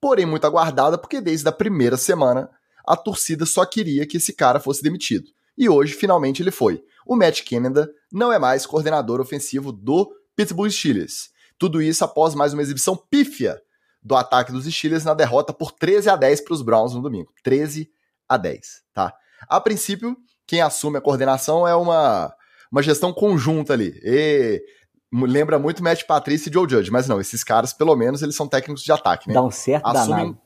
Porém, 0.00 0.26
muito 0.26 0.46
aguardada 0.46 0.96
porque 0.96 1.20
desde 1.20 1.48
a 1.48 1.52
primeira 1.52 1.96
semana 1.96 2.50
a 2.86 2.96
torcida 2.96 3.44
só 3.44 3.64
queria 3.64 4.06
que 4.06 4.16
esse 4.16 4.32
cara 4.32 4.60
fosse 4.60 4.82
demitido. 4.82 5.30
E 5.56 5.68
hoje, 5.68 5.92
finalmente, 5.92 6.42
ele 6.42 6.50
foi. 6.50 6.82
O 7.04 7.16
Matt 7.16 7.42
Canada 7.42 7.90
não 8.12 8.32
é 8.32 8.38
mais 8.38 8.64
coordenador 8.64 9.20
ofensivo 9.20 9.72
do 9.72 10.10
Pittsburgh 10.36 10.70
Steelers. 10.70 11.30
Tudo 11.58 11.82
isso 11.82 12.04
após 12.04 12.34
mais 12.34 12.52
uma 12.52 12.62
exibição 12.62 12.96
pífia 12.96 13.60
do 14.00 14.14
ataque 14.14 14.52
dos 14.52 14.64
Steelers 14.64 15.04
na 15.04 15.12
derrota 15.14 15.52
por 15.52 15.72
13 15.72 16.08
a 16.08 16.16
10 16.16 16.42
para 16.42 16.54
os 16.54 16.62
Browns 16.62 16.94
no 16.94 17.02
domingo. 17.02 17.32
13 17.42 17.90
a 18.28 18.36
10, 18.36 18.82
tá? 18.94 19.12
A 19.48 19.60
princípio, 19.60 20.16
quem 20.46 20.60
assume 20.60 20.98
a 20.98 21.00
coordenação 21.00 21.66
é 21.66 21.74
uma, 21.74 22.32
uma 22.70 22.82
gestão 22.82 23.12
conjunta 23.12 23.72
ali. 23.72 24.00
E 24.04 24.62
lembra 25.12 25.58
muito 25.58 25.82
Matt 25.82 26.04
Patrícia 26.04 26.50
e 26.50 26.52
Joe 26.52 26.68
Judge, 26.68 26.90
mas 26.90 27.08
não, 27.08 27.20
esses 27.20 27.42
caras, 27.42 27.72
pelo 27.72 27.94
menos, 27.96 28.22
eles 28.22 28.36
são 28.36 28.46
técnicos 28.46 28.82
de 28.82 28.92
ataque, 28.92 29.28
né? 29.28 29.34
Dá 29.34 29.42
um 29.42 29.50
certo 29.50 29.86
Assumem... 29.86 30.08
danado. 30.08 30.38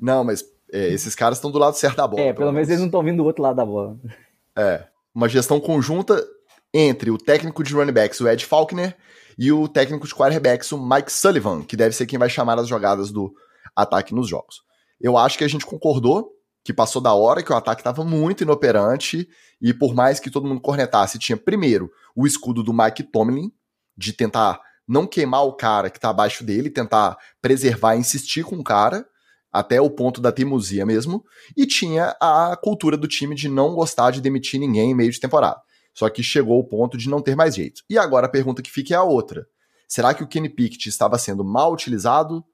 Não, 0.00 0.24
mas 0.24 0.44
é, 0.72 0.88
esses 0.88 1.14
caras 1.14 1.38
estão 1.38 1.50
do 1.50 1.58
lado 1.58 1.76
certo 1.76 1.96
da 1.96 2.06
bola. 2.06 2.22
É, 2.22 2.26
pelo, 2.26 2.36
pelo 2.36 2.52
menos 2.52 2.68
eles 2.68 2.80
não 2.80 2.86
estão 2.86 3.02
vindo 3.02 3.18
do 3.18 3.24
outro 3.24 3.42
lado 3.42 3.56
da 3.56 3.64
bola. 3.64 3.98
É, 4.56 4.84
uma 5.14 5.28
gestão 5.28 5.60
conjunta 5.60 6.24
entre 6.72 7.10
o 7.10 7.18
técnico 7.18 7.62
de 7.62 7.74
running 7.74 7.92
backs, 7.92 8.20
o 8.20 8.28
Ed 8.28 8.44
Faulkner, 8.44 8.96
e 9.38 9.50
o 9.50 9.66
técnico 9.66 10.06
de 10.06 10.14
quarterbacks, 10.14 10.70
o 10.72 10.78
Mike 10.78 11.10
Sullivan, 11.10 11.62
que 11.62 11.76
deve 11.76 11.94
ser 11.94 12.06
quem 12.06 12.18
vai 12.18 12.28
chamar 12.28 12.58
as 12.58 12.68
jogadas 12.68 13.10
do 13.10 13.32
ataque 13.74 14.14
nos 14.14 14.28
jogos. 14.28 14.62
Eu 15.00 15.16
acho 15.16 15.38
que 15.38 15.44
a 15.44 15.48
gente 15.48 15.64
concordou 15.64 16.30
que 16.62 16.74
passou 16.74 17.00
da 17.00 17.14
hora, 17.14 17.42
que 17.42 17.52
o 17.52 17.56
ataque 17.56 17.80
estava 17.80 18.04
muito 18.04 18.42
inoperante, 18.42 19.26
e 19.60 19.72
por 19.72 19.94
mais 19.94 20.20
que 20.20 20.30
todo 20.30 20.46
mundo 20.46 20.60
cornetasse, 20.60 21.18
tinha 21.18 21.36
primeiro 21.36 21.90
o 22.14 22.26
escudo 22.26 22.62
do 22.62 22.72
Mike 22.72 23.04
Tomlin, 23.04 23.50
de 24.00 24.14
tentar 24.14 24.58
não 24.88 25.06
queimar 25.06 25.44
o 25.44 25.52
cara 25.52 25.90
que 25.90 25.98
está 25.98 26.08
abaixo 26.08 26.42
dele, 26.42 26.70
tentar 26.70 27.18
preservar 27.40 27.96
insistir 27.96 28.42
com 28.42 28.56
o 28.56 28.64
cara, 28.64 29.06
até 29.52 29.80
o 29.80 29.90
ponto 29.90 30.20
da 30.20 30.32
teimosia 30.32 30.86
mesmo, 30.86 31.22
e 31.56 31.66
tinha 31.66 32.16
a 32.20 32.56
cultura 32.56 32.96
do 32.96 33.06
time 33.06 33.34
de 33.34 33.48
não 33.48 33.74
gostar 33.74 34.10
de 34.10 34.20
demitir 34.20 34.58
ninguém 34.58 34.92
em 34.92 34.94
meio 34.94 35.12
de 35.12 35.20
temporada. 35.20 35.60
Só 35.92 36.08
que 36.08 36.22
chegou 36.22 36.58
o 36.58 36.64
ponto 36.64 36.96
de 36.96 37.08
não 37.10 37.20
ter 37.20 37.36
mais 37.36 37.54
jeito. 37.54 37.82
E 37.90 37.98
agora 37.98 38.26
a 38.26 38.30
pergunta 38.30 38.62
que 38.62 38.70
fica 38.70 38.94
é 38.94 38.96
a 38.96 39.02
outra. 39.02 39.46
Será 39.86 40.14
que 40.14 40.22
o 40.22 40.26
Kenny 40.26 40.48
Pickett 40.48 40.88
estava 40.88 41.18
sendo 41.18 41.44
mal 41.44 41.72
utilizado? 41.72 42.44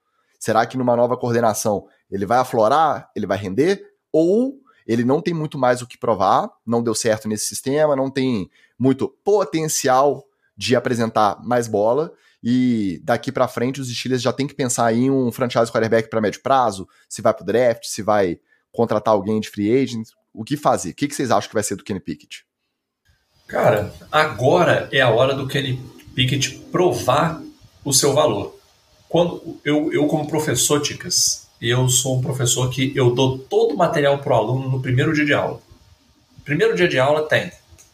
Será 0.41 0.67
que 0.67 0.77
numa 0.77 0.97
nova 0.97 1.17
coordenação 1.17 1.87
ele 2.11 2.27
vai 2.27 2.39
aflorar? 2.39 3.11
Ele 3.15 3.27
vai 3.27 3.39
render? 3.39 3.83
Ou 4.11 4.59
ele 4.87 5.05
não 5.05 5.21
tem 5.21 5.35
muito 5.35 5.59
mais 5.59 5.83
o 5.83 5.87
que 5.87 5.99
provar, 5.99 6.51
não 6.67 6.83
deu 6.83 6.95
certo 6.95 7.29
nesse 7.29 7.47
sistema, 7.47 7.95
não 7.95 8.11
tem 8.11 8.51
muito 8.79 9.09
potencial 9.25 10.25
de 10.57 10.75
apresentar 10.75 11.43
mais 11.45 11.69
bola 11.69 12.13
e 12.43 13.01
daqui 13.03 13.33
para 13.33 13.49
frente 13.49 13.81
os 13.81 13.89
Steelers 13.89 14.23
já 14.23 14.33
tem 14.33 14.47
que 14.47 14.55
pensar 14.55 14.95
em 14.95 15.11
um 15.11 15.33
franchise 15.33 15.71
quarterback 15.71 16.09
para 16.09 16.21
médio 16.21 16.41
prazo, 16.43 16.87
se 17.09 17.21
vai 17.21 17.35
pro 17.35 17.45
draft, 17.45 17.85
se 17.85 18.03
vai 18.03 18.39
contratar 18.73 19.15
alguém 19.15 19.41
de 19.41 19.49
free 19.49 19.83
agent, 19.83 20.09
o 20.33 20.45
que 20.45 20.57
fazer? 20.57 20.91
O 20.91 20.95
que 20.95 21.13
vocês 21.13 21.31
acham 21.31 21.49
que 21.49 21.55
vai 21.55 21.63
ser 21.63 21.77
do 21.77 21.83
Kenny 21.83 22.01
Pickett? 22.01 22.45
Cara, 23.47 23.93
agora 24.13 24.89
é 24.93 25.01
a 25.01 25.09
hora 25.09 25.35
do 25.35 25.47
Kenny 25.49 25.81
Pickett 26.15 26.59
provar 26.71 27.43
o 27.85 27.93
seu 27.93 28.13
valor. 28.13 28.59
Quando 29.09 29.59
eu, 29.65 29.93
eu 29.93 30.07
como 30.07 30.29
professor, 30.29 30.81
Ticas, 30.83 31.49
eu 31.61 31.89
sou 31.89 32.19
um 32.19 32.21
professor 32.21 32.69
que 32.69 32.93
eu 32.95 33.15
dou 33.15 33.39
todo 33.39 33.75
o 33.75 33.77
material 33.77 34.19
para 34.19 34.35
o 34.35 34.37
aluno 34.37 34.69
no 34.69 34.83
primeiro 34.83 35.13
dia 35.15 35.25
de 35.25 35.33
aula. 35.33 35.61
Primeiro 36.45 36.77
dia 36.77 36.89
de 36.89 36.99
aula 36.99 37.27
tem 37.27 37.51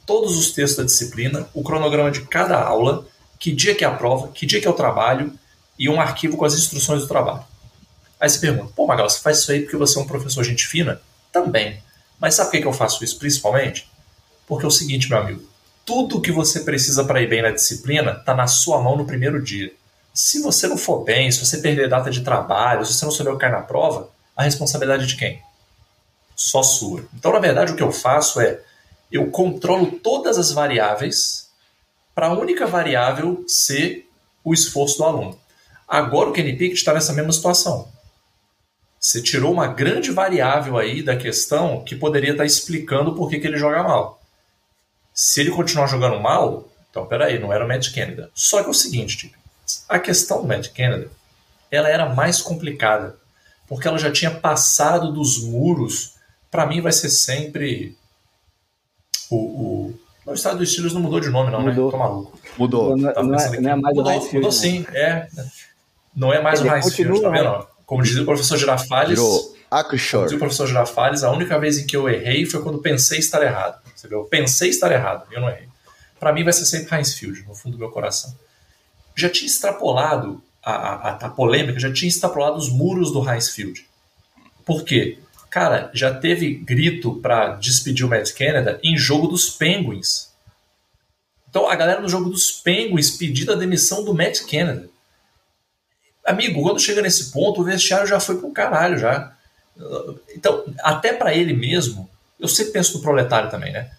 todos 0.06 0.38
os 0.38 0.50
textos 0.50 0.76
da 0.76 0.84
disciplina, 0.84 1.48
o 1.54 1.62
cronograma 1.62 2.10
de 2.10 2.22
cada 2.22 2.60
aula, 2.60 3.06
que 3.38 3.52
dia 3.52 3.74
que 3.74 3.84
é 3.84 3.88
a 3.88 3.94
prova, 3.94 4.28
que 4.28 4.46
dia 4.46 4.60
que 4.60 4.66
é 4.66 4.70
o 4.70 4.74
trabalho 4.74 5.32
e 5.78 5.88
um 5.88 6.00
arquivo 6.00 6.36
com 6.36 6.44
as 6.44 6.54
instruções 6.54 7.02
do 7.02 7.08
trabalho. 7.08 7.44
Aí 8.20 8.28
você 8.28 8.38
pergunta, 8.38 8.72
pô 8.76 8.86
Magal, 8.86 9.10
você 9.10 9.20
faz 9.20 9.38
isso 9.38 9.50
aí 9.50 9.62
porque 9.62 9.76
você 9.76 9.98
é 9.98 10.02
um 10.02 10.06
professor 10.06 10.44
gente 10.44 10.66
fina? 10.66 11.00
Também. 11.32 11.82
Mas 12.20 12.34
sabe 12.34 12.50
por 12.50 12.60
que 12.60 12.66
eu 12.66 12.72
faço 12.72 13.02
isso 13.02 13.18
principalmente? 13.18 13.90
Porque 14.46 14.64
é 14.64 14.68
o 14.68 14.70
seguinte, 14.70 15.08
meu 15.08 15.18
amigo, 15.18 15.42
tudo 15.84 16.20
que 16.20 16.30
você 16.30 16.60
precisa 16.60 17.04
para 17.04 17.20
ir 17.20 17.28
bem 17.28 17.42
na 17.42 17.50
disciplina 17.50 18.12
está 18.12 18.34
na 18.34 18.46
sua 18.46 18.80
mão 18.80 18.96
no 18.96 19.04
primeiro 19.04 19.42
dia. 19.42 19.72
Se 20.14 20.40
você 20.40 20.68
não 20.68 20.76
for 20.76 21.02
bem, 21.02 21.32
se 21.32 21.44
você 21.44 21.58
perder 21.58 21.88
data 21.88 22.10
de 22.10 22.20
trabalho, 22.20 22.84
se 22.84 22.94
você 22.94 23.04
não 23.04 23.10
souber 23.10 23.32
o 23.32 23.36
que 23.36 23.40
cai 23.40 23.50
na 23.50 23.62
prova, 23.62 24.10
a 24.36 24.44
responsabilidade 24.44 25.04
é 25.04 25.06
de 25.06 25.16
quem? 25.16 25.42
Só 26.36 26.62
sua. 26.62 27.04
Então, 27.14 27.32
na 27.32 27.38
verdade, 27.38 27.72
o 27.72 27.76
que 27.76 27.82
eu 27.82 27.90
faço 27.90 28.40
é 28.40 28.60
eu 29.12 29.30
controlo 29.30 29.92
todas 29.92 30.38
as 30.38 30.50
variáveis 30.50 31.50
para 32.14 32.28
a 32.28 32.32
única 32.32 32.66
variável 32.66 33.44
ser 33.46 34.08
o 34.42 34.54
esforço 34.54 34.98
do 34.98 35.04
aluno. 35.04 35.38
Agora 35.86 36.30
o 36.30 36.32
Kenny 36.32 36.52
Pickett 36.52 36.78
está 36.78 36.94
nessa 36.94 37.12
mesma 37.12 37.32
situação. 37.32 37.88
Você 38.98 39.20
tirou 39.20 39.52
uma 39.52 39.66
grande 39.66 40.10
variável 40.10 40.78
aí 40.78 41.02
da 41.02 41.16
questão 41.16 41.84
que 41.84 41.94
poderia 41.94 42.30
estar 42.30 42.44
tá 42.44 42.46
explicando 42.46 43.14
por 43.14 43.28
que, 43.28 43.38
que 43.38 43.46
ele 43.46 43.58
joga 43.58 43.82
mal. 43.82 44.22
Se 45.12 45.40
ele 45.40 45.50
continuar 45.50 45.86
jogando 45.86 46.20
mal, 46.20 46.68
então 46.90 47.04
peraí, 47.06 47.38
não 47.38 47.52
era 47.52 47.64
o 47.64 47.68
Matt 47.68 47.92
Canada. 47.94 48.30
Só 48.32 48.62
que 48.62 48.68
é 48.68 48.70
o 48.70 48.74
seguinte, 48.74 49.16
tipo, 49.16 49.36
a 49.88 49.98
questão 49.98 50.40
do 50.40 50.48
Matt 50.48 50.68
Canada, 50.68 51.10
ela 51.70 51.88
era 51.88 52.14
mais 52.14 52.40
complicada, 52.40 53.16
porque 53.66 53.88
ela 53.88 53.98
já 53.98 54.10
tinha 54.10 54.30
passado 54.30 55.12
dos 55.12 55.42
muros. 55.42 56.14
Para 56.50 56.66
mim 56.66 56.80
vai 56.80 56.92
ser 56.92 57.10
sempre 57.10 57.96
o, 59.34 59.94
o... 60.26 60.30
o 60.30 60.34
estado 60.34 60.58
dos 60.58 60.70
Steelers 60.70 60.94
não 60.94 61.00
mudou 61.00 61.20
de 61.20 61.30
nome, 61.30 61.50
não, 61.50 61.62
né? 61.62 61.70
mudou. 61.70 61.86
né? 61.86 61.90
Tô 61.90 61.98
maluco. 61.98 62.38
Mudou. 62.58 62.96
Não, 62.96 63.22
não, 63.22 63.38
é, 63.38 63.60
não 63.60 63.70
é 63.70 63.76
mais 63.76 63.96
mudou, 63.96 64.12
o 64.12 64.18
High 64.18 64.34
mudou 64.34 64.52
sim, 64.52 64.86
é. 64.92 65.28
Não 66.14 66.32
é 66.32 66.42
mais 66.42 66.60
Ele 66.60 66.68
o 66.68 66.82
Field, 66.90 67.22
tá 67.22 67.30
vendo? 67.30 67.66
Como 67.86 68.02
dizia 68.02 68.22
o 68.22 68.26
professor 68.26 68.58
Girafales. 68.58 69.18
Virou 69.18 69.56
Como 70.18 70.24
dizia 70.24 70.36
o 70.36 70.40
professor 70.40 70.66
Girafales, 70.66 71.22
a 71.22 71.30
única 71.30 71.58
vez 71.58 71.78
em 71.78 71.86
que 71.86 71.96
eu 71.96 72.08
errei 72.08 72.44
foi 72.44 72.62
quando 72.62 72.78
pensei 72.78 73.18
estar 73.18 73.42
errado. 73.42 73.80
Você 73.94 74.08
viu? 74.08 74.18
Eu 74.18 74.24
pensei 74.24 74.68
estar 74.68 74.92
errado, 74.92 75.26
eu 75.30 75.40
não 75.40 75.48
errei. 75.48 75.68
Para 76.20 76.32
mim 76.32 76.44
vai 76.44 76.52
ser 76.52 76.66
sempre 76.66 76.94
Heinz 76.94 77.14
Field, 77.14 77.44
no 77.48 77.54
fundo 77.54 77.76
do 77.76 77.78
meu 77.78 77.90
coração. 77.90 78.34
Já 79.16 79.28
tinha 79.28 79.46
extrapolado 79.46 80.42
a, 80.62 80.72
a, 80.72 81.10
a, 81.16 81.28
polêmica, 81.30 81.78
já 81.80 81.92
tinha 81.92 82.08
extrapolado 82.08 82.56
os 82.56 82.68
muros 82.68 83.12
do 83.12 83.28
Heinz 83.28 83.48
Field. 83.48 83.86
Por 84.64 84.84
quê? 84.84 85.18
Cara, 85.52 85.90
já 85.92 86.14
teve 86.14 86.54
grito 86.54 87.16
para 87.16 87.56
despedir 87.56 88.06
o 88.06 88.08
Matt 88.08 88.32
Canada 88.32 88.80
em 88.82 88.96
jogo 88.96 89.26
dos 89.26 89.50
Penguins. 89.50 90.30
Então 91.46 91.68
a 91.68 91.76
galera 91.76 92.00
no 92.00 92.08
jogo 92.08 92.30
dos 92.30 92.50
Penguins 92.50 93.10
pedindo 93.10 93.52
a 93.52 93.54
demissão 93.54 94.02
do 94.02 94.14
Matt 94.14 94.40
Canada. 94.50 94.88
Amigo, 96.24 96.62
quando 96.62 96.80
chega 96.80 97.02
nesse 97.02 97.30
ponto, 97.32 97.60
o 97.60 97.64
vestiário 97.64 98.06
já 98.06 98.18
foi 98.18 98.38
pro 98.38 98.50
caralho 98.50 98.96
já. 98.96 99.36
Então, 100.34 100.64
até 100.78 101.12
para 101.12 101.34
ele 101.34 101.52
mesmo, 101.52 102.08
eu 102.40 102.48
sempre 102.48 102.72
penso 102.72 102.96
no 102.96 103.02
proletário 103.02 103.50
também, 103.50 103.74
né? 103.74 103.90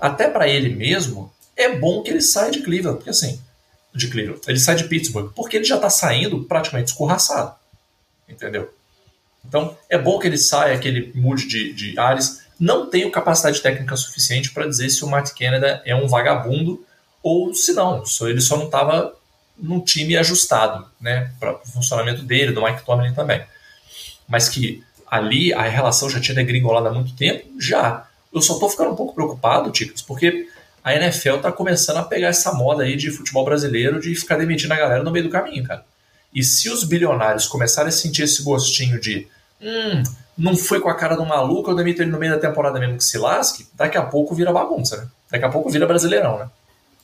Até 0.00 0.30
para 0.30 0.48
ele 0.48 0.74
mesmo, 0.74 1.30
é 1.54 1.76
bom 1.76 2.02
que 2.02 2.10
ele 2.10 2.22
saia 2.22 2.50
de 2.50 2.62
Cleveland, 2.62 2.96
porque 2.96 3.10
assim, 3.10 3.38
de 3.94 4.08
Cleveland, 4.08 4.40
ele 4.48 4.58
sai 4.58 4.76
de 4.76 4.84
Pittsburgh, 4.84 5.30
porque 5.34 5.58
ele 5.58 5.64
já 5.66 5.78
tá 5.78 5.90
saindo 5.90 6.44
praticamente 6.44 6.92
escorraçado. 6.92 7.54
Entendeu? 8.26 8.72
Então, 9.46 9.76
é 9.88 9.98
bom 9.98 10.18
que 10.18 10.26
ele 10.26 10.38
saia, 10.38 10.78
que 10.78 10.88
ele 10.88 11.12
mude 11.14 11.46
de, 11.46 11.72
de 11.72 11.98
ares. 11.98 12.42
Não 12.58 12.88
tenho 12.88 13.10
capacidade 13.10 13.60
técnica 13.60 13.96
suficiente 13.96 14.52
para 14.52 14.66
dizer 14.66 14.88
se 14.90 15.04
o 15.04 15.08
Matt 15.08 15.30
Canada 15.30 15.82
é 15.84 15.94
um 15.94 16.06
vagabundo 16.06 16.84
ou 17.22 17.54
se 17.54 17.72
não, 17.72 18.04
se 18.04 18.24
ele 18.24 18.40
só 18.40 18.56
não 18.56 18.66
estava 18.66 19.14
num 19.56 19.80
time 19.80 20.16
ajustado, 20.16 20.86
né, 21.00 21.30
para 21.38 21.54
o 21.54 21.66
funcionamento 21.66 22.22
dele, 22.22 22.52
do 22.52 22.62
Mike 22.62 22.84
Tomlin 22.84 23.14
também. 23.14 23.42
Mas 24.26 24.48
que 24.48 24.82
ali 25.06 25.52
a 25.52 25.62
relação 25.62 26.10
já 26.10 26.20
tinha 26.20 26.34
degringolado 26.34 26.88
há 26.88 26.92
muito 26.92 27.14
tempo, 27.14 27.48
já. 27.60 28.08
Eu 28.32 28.40
só 28.40 28.54
estou 28.54 28.68
ficando 28.68 28.90
um 28.90 28.96
pouco 28.96 29.14
preocupado, 29.14 29.70
Ticos, 29.70 30.02
porque 30.02 30.48
a 30.82 30.94
NFL 30.94 31.36
está 31.36 31.52
começando 31.52 31.98
a 31.98 32.02
pegar 32.02 32.28
essa 32.28 32.52
moda 32.52 32.82
aí 32.82 32.96
de 32.96 33.10
futebol 33.10 33.44
brasileiro 33.44 34.00
de 34.00 34.14
ficar 34.14 34.36
demitindo 34.36 34.72
a 34.74 34.78
galera 34.78 35.04
no 35.04 35.10
meio 35.10 35.26
do 35.26 35.30
caminho, 35.30 35.64
cara. 35.64 35.84
E 36.34 36.42
se 36.42 36.70
os 36.70 36.84
bilionários 36.84 37.46
começarem 37.46 37.88
a 37.88 37.92
sentir 37.92 38.22
esse 38.22 38.42
gostinho 38.42 39.00
de 39.00 39.28
hum, 39.60 40.02
não 40.36 40.56
foi 40.56 40.80
com 40.80 40.88
a 40.88 40.94
cara 40.94 41.14
do 41.14 41.26
maluco, 41.26 41.70
eu 41.70 41.76
demito 41.76 42.02
ele 42.02 42.10
no 42.10 42.18
meio 42.18 42.32
da 42.32 42.40
temporada 42.40 42.80
mesmo 42.80 42.96
que 42.96 43.04
se 43.04 43.18
lasque, 43.18 43.66
daqui 43.74 43.98
a 43.98 44.02
pouco 44.02 44.34
vira 44.34 44.52
bagunça, 44.52 44.96
né? 44.96 45.08
Daqui 45.30 45.44
a 45.44 45.50
pouco 45.50 45.70
vira 45.70 45.86
brasileirão, 45.86 46.38
né? 46.38 46.50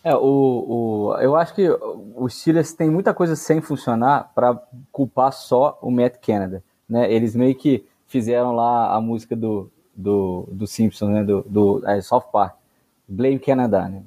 É, 0.04 0.14
o, 0.14 0.20
o, 0.20 1.16
eu 1.20 1.36
acho 1.36 1.54
que 1.54 1.68
os 2.16 2.40
Steelers 2.40 2.72
tem 2.72 2.88
muita 2.88 3.12
coisa 3.12 3.34
sem 3.34 3.60
funcionar 3.60 4.30
para 4.34 4.58
culpar 4.92 5.32
só 5.32 5.78
o 5.82 5.90
Matt 5.90 6.14
Canada. 6.24 6.62
Né? 6.88 7.12
Eles 7.12 7.34
meio 7.34 7.54
que 7.54 7.84
fizeram 8.06 8.54
lá 8.54 8.94
a 8.94 9.00
música 9.00 9.34
do, 9.36 9.70
do, 9.94 10.48
do 10.50 10.66
Simpsons, 10.66 11.10
né? 11.10 11.24
do, 11.24 11.42
do 11.42 11.82
é, 11.86 12.00
South 12.00 12.24
Park, 12.32 12.54
Blame 13.06 13.38
Canada. 13.38 13.88
Né? 13.88 14.02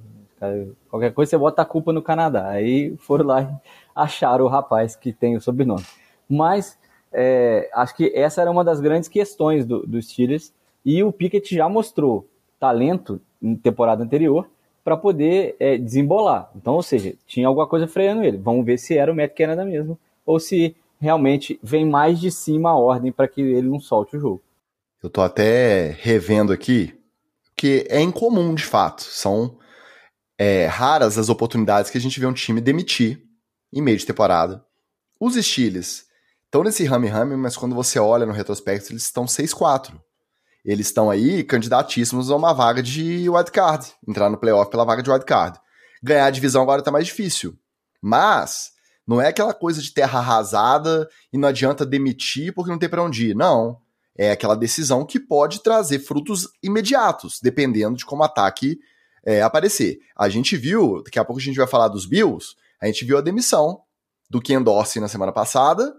Qualquer 0.89 1.13
coisa 1.13 1.29
você 1.29 1.37
bota 1.37 1.61
a 1.61 1.65
culpa 1.65 1.93
no 1.93 2.01
Canadá. 2.01 2.49
Aí 2.49 2.95
foram 2.97 3.25
lá 3.25 3.61
acharam 3.95 4.45
o 4.45 4.49
rapaz 4.49 4.95
que 4.95 5.11
tem 5.13 5.35
o 5.35 5.41
sobrenome. 5.41 5.83
Mas 6.29 6.77
é, 7.11 7.69
acho 7.73 7.95
que 7.95 8.11
essa 8.15 8.41
era 8.41 8.51
uma 8.51 8.63
das 8.63 8.79
grandes 8.79 9.09
questões 9.09 9.65
do, 9.65 9.85
dos 9.85 10.09
Steelers 10.09 10.53
e 10.85 11.03
o 11.03 11.11
Pickett 11.11 11.55
já 11.55 11.67
mostrou 11.67 12.27
talento 12.59 13.19
em 13.41 13.55
temporada 13.55 14.03
anterior 14.03 14.49
para 14.83 14.97
poder 14.97 15.55
é, 15.59 15.77
desembolar. 15.77 16.49
Então, 16.55 16.75
ou 16.75 16.83
seja, 16.83 17.13
tinha 17.27 17.47
alguma 17.47 17.67
coisa 17.67 17.87
freando 17.87 18.23
ele. 18.23 18.37
Vamos 18.37 18.65
ver 18.65 18.77
se 18.77 18.97
era 18.97 19.11
o 19.11 19.15
Matt 19.15 19.35
Canada 19.35 19.65
mesmo 19.65 19.99
ou 20.25 20.39
se 20.39 20.75
realmente 20.99 21.59
vem 21.61 21.85
mais 21.85 22.19
de 22.19 22.31
cima 22.31 22.69
a 22.69 22.75
ordem 22.75 23.11
para 23.11 23.27
que 23.27 23.41
ele 23.41 23.67
não 23.67 23.79
solte 23.79 24.15
o 24.15 24.19
jogo. 24.19 24.41
Eu 25.03 25.09
tô 25.09 25.21
até 25.21 25.97
revendo 25.99 26.53
aqui 26.53 26.95
que 27.55 27.85
é 27.89 27.99
incomum 27.99 28.53
de 28.53 28.63
fato. 28.63 29.01
São 29.01 29.57
é, 30.37 30.65
raras 30.67 31.17
as 31.17 31.29
oportunidades 31.29 31.91
que 31.91 31.97
a 31.97 32.01
gente 32.01 32.19
vê 32.19 32.25
um 32.25 32.33
time 32.33 32.61
demitir 32.61 33.21
em 33.71 33.81
meio 33.81 33.97
de 33.97 34.05
temporada. 34.05 34.63
Os 35.19 35.35
Steelers 35.35 36.05
estão 36.45 36.63
nesse 36.63 36.83
rame-rame, 36.83 37.35
mas 37.35 37.55
quando 37.55 37.75
você 37.75 37.99
olha 37.99 38.25
no 38.25 38.33
retrospecto, 38.33 38.91
eles 38.91 39.03
estão 39.03 39.25
6-4 39.25 39.99
eles 40.63 40.87
estão 40.87 41.09
aí 41.09 41.43
candidatíssimos 41.43 42.29
a 42.29 42.35
uma 42.35 42.53
vaga 42.53 42.81
de 42.83 43.27
wildcard, 43.29 43.91
entrar 44.07 44.29
no 44.29 44.37
playoff 44.37 44.69
pela 44.69 44.85
vaga 44.85 45.01
de 45.01 45.09
wildcard. 45.09 45.59
Ganhar 46.03 46.25
a 46.25 46.31
divisão 46.31 46.61
agora 46.61 46.81
está 46.81 46.91
mais 46.91 47.07
difícil. 47.07 47.57
Mas 48.01 48.71
não 49.05 49.19
é 49.19 49.27
aquela 49.27 49.53
coisa 49.53 49.81
de 49.81 49.91
terra 49.91 50.19
arrasada 50.19 51.09
e 51.33 51.37
não 51.37 51.49
adianta 51.49 51.85
demitir 51.85 52.53
porque 52.53 52.71
não 52.71 52.77
tem 52.77 52.89
para 52.89 53.03
onde 53.03 53.29
ir. 53.29 53.35
Não. 53.35 53.79
É 54.15 54.31
aquela 54.31 54.55
decisão 54.55 55.05
que 55.05 55.19
pode 55.19 55.63
trazer 55.63 55.99
frutos 55.99 56.47
imediatos, 56.61 57.39
dependendo 57.41 57.97
de 57.97 58.05
como 58.05 58.21
o 58.21 58.25
ataque 58.25 58.79
é, 59.25 59.41
aparecer. 59.41 59.99
A 60.15 60.29
gente 60.29 60.57
viu, 60.57 61.01
daqui 61.03 61.17
a 61.17 61.25
pouco 61.25 61.39
a 61.39 61.43
gente 61.43 61.57
vai 61.57 61.67
falar 61.67 61.87
dos 61.87 62.05
Bills, 62.05 62.55
a 62.81 62.87
gente 62.87 63.05
viu 63.05 63.17
a 63.17 63.21
demissão 63.21 63.81
do 64.29 64.41
Ken 64.41 64.61
Dorsey 64.61 65.01
na 65.01 65.07
semana 65.07 65.31
passada. 65.31 65.93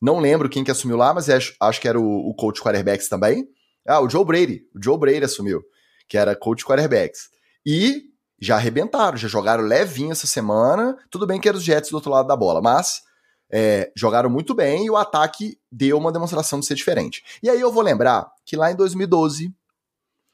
Não 0.00 0.18
lembro 0.18 0.48
quem 0.48 0.62
que 0.62 0.70
assumiu 0.70 0.96
lá, 0.96 1.14
mas 1.14 1.28
acho, 1.30 1.54
acho 1.60 1.80
que 1.80 1.88
era 1.88 1.98
o, 1.98 2.28
o 2.28 2.34
coach 2.34 2.60
quarterbacks 2.60 3.08
também. 3.08 3.48
Ah, 3.86 4.00
o 4.00 4.10
Joe 4.10 4.24
Brady. 4.24 4.62
O 4.74 4.82
Joe 4.82 4.98
Brady 4.98 5.24
assumiu, 5.24 5.62
que 6.08 6.18
era 6.18 6.36
coach 6.36 6.64
quarterbacks. 6.64 7.28
E 7.64 8.04
já 8.40 8.56
arrebentaram, 8.56 9.16
já 9.16 9.28
jogaram 9.28 9.64
levinho 9.64 10.12
essa 10.12 10.26
semana. 10.26 10.96
Tudo 11.10 11.26
bem 11.26 11.40
que 11.40 11.48
eram 11.48 11.58
os 11.58 11.64
Jets 11.64 11.90
do 11.90 11.94
outro 11.94 12.10
lado 12.10 12.28
da 12.28 12.36
bola, 12.36 12.60
mas 12.60 13.02
é, 13.50 13.90
jogaram 13.96 14.28
muito 14.28 14.54
bem 14.54 14.86
e 14.86 14.90
o 14.90 14.96
ataque 14.96 15.58
deu 15.70 15.96
uma 15.96 16.12
demonstração 16.12 16.60
de 16.60 16.66
ser 16.66 16.74
diferente. 16.74 17.24
E 17.42 17.48
aí 17.48 17.60
eu 17.60 17.72
vou 17.72 17.82
lembrar 17.82 18.30
que 18.44 18.56
lá 18.56 18.70
em 18.70 18.76
2012, 18.76 19.54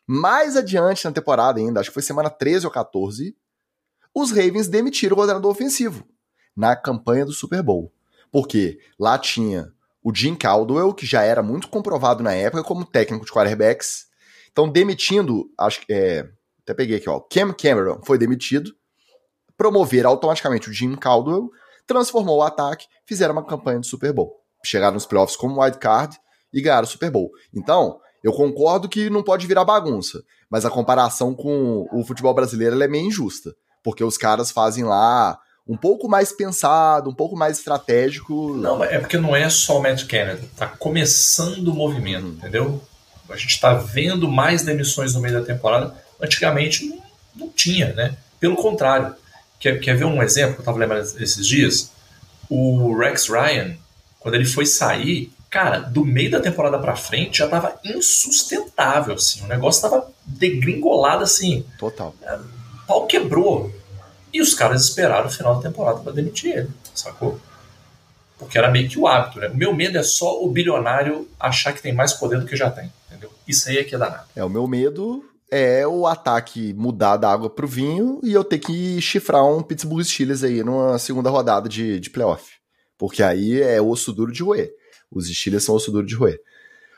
mais 0.07 0.57
adiante 0.57 1.05
na 1.05 1.12
temporada 1.12 1.61
ainda, 1.61 1.81
acho 1.81 1.91
que 1.91 1.95
foi 1.95 2.03
semana 2.03 2.31
13 2.31 2.67
ou 2.67 2.73
14, 2.73 3.37
os 4.14 4.31
Ravens 4.31 4.68
demitiram 4.68 5.14
o 5.14 5.16
coordenador 5.16 5.51
ofensivo 5.51 6.07
na 6.57 6.77
campanha 6.77 7.25
do 7.25 7.33
Super 7.33 7.62
Bowl. 7.62 7.92
Porque 8.31 8.79
lá 8.98 9.18
tinha 9.18 9.72
o 10.03 10.14
Jim 10.14 10.35
Caldwell, 10.35 10.92
que 10.92 11.07
já 11.07 11.22
era 11.22 11.42
muito 11.42 11.68
comprovado 11.68 12.22
na 12.22 12.33
época 12.33 12.64
como 12.64 12.85
técnico 12.85 13.25
de 13.25 13.33
quarterbacks. 13.33 14.07
Então, 14.51 14.68
demitindo, 14.68 15.51
acho 15.59 15.85
que. 15.85 15.92
É, 15.92 16.29
até 16.62 16.75
peguei 16.75 16.96
aqui, 16.96 17.09
ó. 17.09 17.20
Cam 17.20 17.53
Cameron 17.53 18.01
foi 18.05 18.18
demitido. 18.18 18.75
Promover 19.57 20.07
automaticamente 20.07 20.68
o 20.68 20.72
Jim 20.72 20.96
Caldwell, 20.96 21.51
transformou 21.87 22.38
o 22.38 22.42
ataque, 22.42 22.87
fizeram 23.07 23.33
uma 23.33 23.44
campanha 23.44 23.81
de 23.81 23.87
Super 23.87 24.12
Bowl. 24.12 24.40
Chegaram 24.64 24.94
nos 24.94 25.07
playoffs 25.07 25.37
como 25.37 25.62
wild 25.62 25.79
card 25.79 26.18
e 26.53 26.61
ganharam 26.61 26.85
o 26.85 26.90
Super 26.90 27.11
Bowl. 27.11 27.31
Então, 27.55 28.01
eu 28.25 28.33
concordo 28.33 28.88
que 28.88 29.11
não 29.11 29.22
pode 29.22 29.46
virar 29.46 29.64
bagunça, 29.64 30.22
mas 30.51 30.64
a 30.64 30.70
comparação 30.70 31.35
com 31.35 31.87
o 31.92 32.05
futebol 32.05 32.33
brasileiro 32.35 32.81
é 32.81 32.88
meio 32.88 33.07
injusta, 33.07 33.55
porque 33.83 34.05
os 34.05 34.16
caras 34.16 34.51
fazem 34.51 34.85
lá 34.85 35.38
um 35.66 35.77
pouco 35.77 36.09
mais 36.09 36.33
pensado, 36.33 37.11
um 37.11 37.14
pouco 37.14 37.37
mais 37.37 37.59
estratégico. 37.59 38.57
Não, 38.57 38.83
é 38.83 38.99
porque 38.99 39.16
não 39.16 39.35
é 39.35 39.49
só 39.49 39.79
o 39.79 39.83
Matt 39.83 40.07
Canada. 40.07 40.42
Tá 40.57 40.66
começando 40.66 41.68
o 41.68 41.75
movimento, 41.75 42.27
hum. 42.27 42.37
entendeu? 42.38 42.83
A 43.31 43.37
gente 43.37 43.51
está 43.53 43.75
vendo 43.75 44.29
mais 44.31 44.62
demissões 44.62 45.14
no 45.14 45.21
meio 45.21 45.35
da 45.35 45.45
temporada. 45.45 45.95
Antigamente 46.21 46.85
não, 46.87 47.03
não 47.35 47.49
tinha, 47.49 47.92
né? 47.92 48.16
Pelo 48.38 48.57
contrário. 48.57 49.14
Quer, 49.59 49.79
quer 49.79 49.97
ver 49.97 50.05
um 50.05 50.23
exemplo 50.23 50.55
que 50.55 50.61
eu 50.61 50.62
estava 50.62 50.79
lembrando 50.79 51.03
esses 51.23 51.47
dias? 51.47 51.92
O 52.49 52.95
Rex 52.97 53.29
Ryan, 53.29 53.77
quando 54.18 54.35
ele 54.35 54.45
foi 54.45 54.66
sair, 54.66 55.33
cara, 55.49 55.79
do 55.79 56.05
meio 56.05 56.33
da 56.33 56.40
temporada 56.40 56.79
para 56.79 56.97
frente 56.97 57.38
já 57.38 57.45
estava 57.45 57.79
insustentável, 57.85 59.14
assim. 59.14 59.42
O 59.45 59.47
negócio 59.47 59.79
estava 59.79 60.11
degringolado, 60.27 61.23
assim. 61.23 61.64
Total. 61.79 62.14
Pau 62.87 63.07
quebrou 63.07 63.73
e 64.33 64.40
os 64.40 64.55
caras 64.55 64.85
esperaram 64.85 65.27
o 65.27 65.31
final 65.31 65.57
da 65.57 65.62
temporada 65.62 66.01
para 66.01 66.12
demitir 66.12 66.57
ele, 66.57 66.71
sacou? 66.95 67.38
Porque 68.38 68.59
era 68.59 68.71
meio 68.71 68.88
que 68.88 68.99
o 68.99 69.07
hábito, 69.07 69.38
né? 69.38 69.49
O 69.49 69.57
meu 69.57 69.75
medo 69.75 69.99
é 69.99 70.03
só 70.03 70.42
o 70.42 70.51
bilionário 70.51 71.29
achar 71.38 71.73
que 71.73 71.83
tem 71.83 71.92
mais 71.92 72.12
poder 72.12 72.40
do 72.40 72.47
que 72.47 72.57
já 72.57 72.71
tem, 72.71 72.92
entendeu? 73.07 73.31
Isso 73.47 73.68
aí 73.68 73.79
é 73.79 73.85
que 73.85 73.95
é 73.95 73.99
danado. 73.99 74.25
É, 74.35 74.42
o 74.42 74.49
meu 74.49 74.66
medo 74.66 75.25
é 75.51 75.87
o 75.87 76.07
ataque 76.07 76.73
mudar 76.73 77.18
da 77.18 77.31
água 77.31 77.51
pro 77.51 77.68
vinho 77.68 78.21
e 78.23 78.33
eu 78.33 78.42
ter 78.42 78.59
que 78.59 79.01
chifrar 79.01 79.45
um 79.45 79.62
Pittsburgh 79.62 80.03
Steelers 80.03 80.42
aí 80.42 80.64
numa 80.64 80.99
segunda 80.99 81.29
rodada 81.29 81.68
de, 81.68 82.01
de 82.01 82.11
playoff. 82.11 82.55
Porque 82.99 83.23
aí 83.23 83.61
é 83.61 83.81
osso 83.81 84.12
duro 84.12 84.33
de 84.33 84.42
roer. 84.42 84.71
Os 85.11 85.29
Steelers 85.29 85.64
são 85.64 85.75
osso 85.75 85.92
duro 85.92 86.07
de 86.07 86.14
roer. 86.14 86.40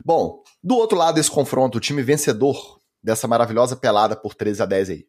Bom, 0.04 0.42
do 0.62 0.76
outro 0.76 0.96
lado 0.96 1.16
desse 1.16 1.30
confronto, 1.30 1.78
o 1.78 1.80
time 1.80 2.02
vencedor 2.02 2.78
dessa 3.02 3.28
maravilhosa 3.28 3.74
pelada 3.76 4.14
por 4.14 4.34
13 4.34 4.62
a 4.62 4.66
10 4.66 4.90
aí. 4.90 5.06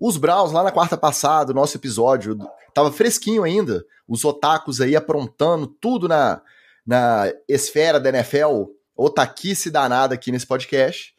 Os 0.00 0.16
Browns, 0.16 0.52
lá 0.52 0.62
na 0.62 0.70
quarta 0.70 0.96
passada, 0.96 1.52
nosso 1.52 1.76
episódio, 1.76 2.38
tava 2.72 2.92
fresquinho 2.92 3.42
ainda. 3.42 3.84
Os 4.06 4.24
otakus 4.24 4.80
aí 4.80 4.94
aprontando 4.94 5.66
tudo 5.66 6.06
na, 6.06 6.40
na 6.86 7.24
esfera 7.48 7.98
da 7.98 8.08
NFL. 8.10 8.66
Otaquice 8.96 9.70
danada 9.72 10.14
aqui 10.14 10.30
nesse 10.30 10.46
podcast. 10.46 11.12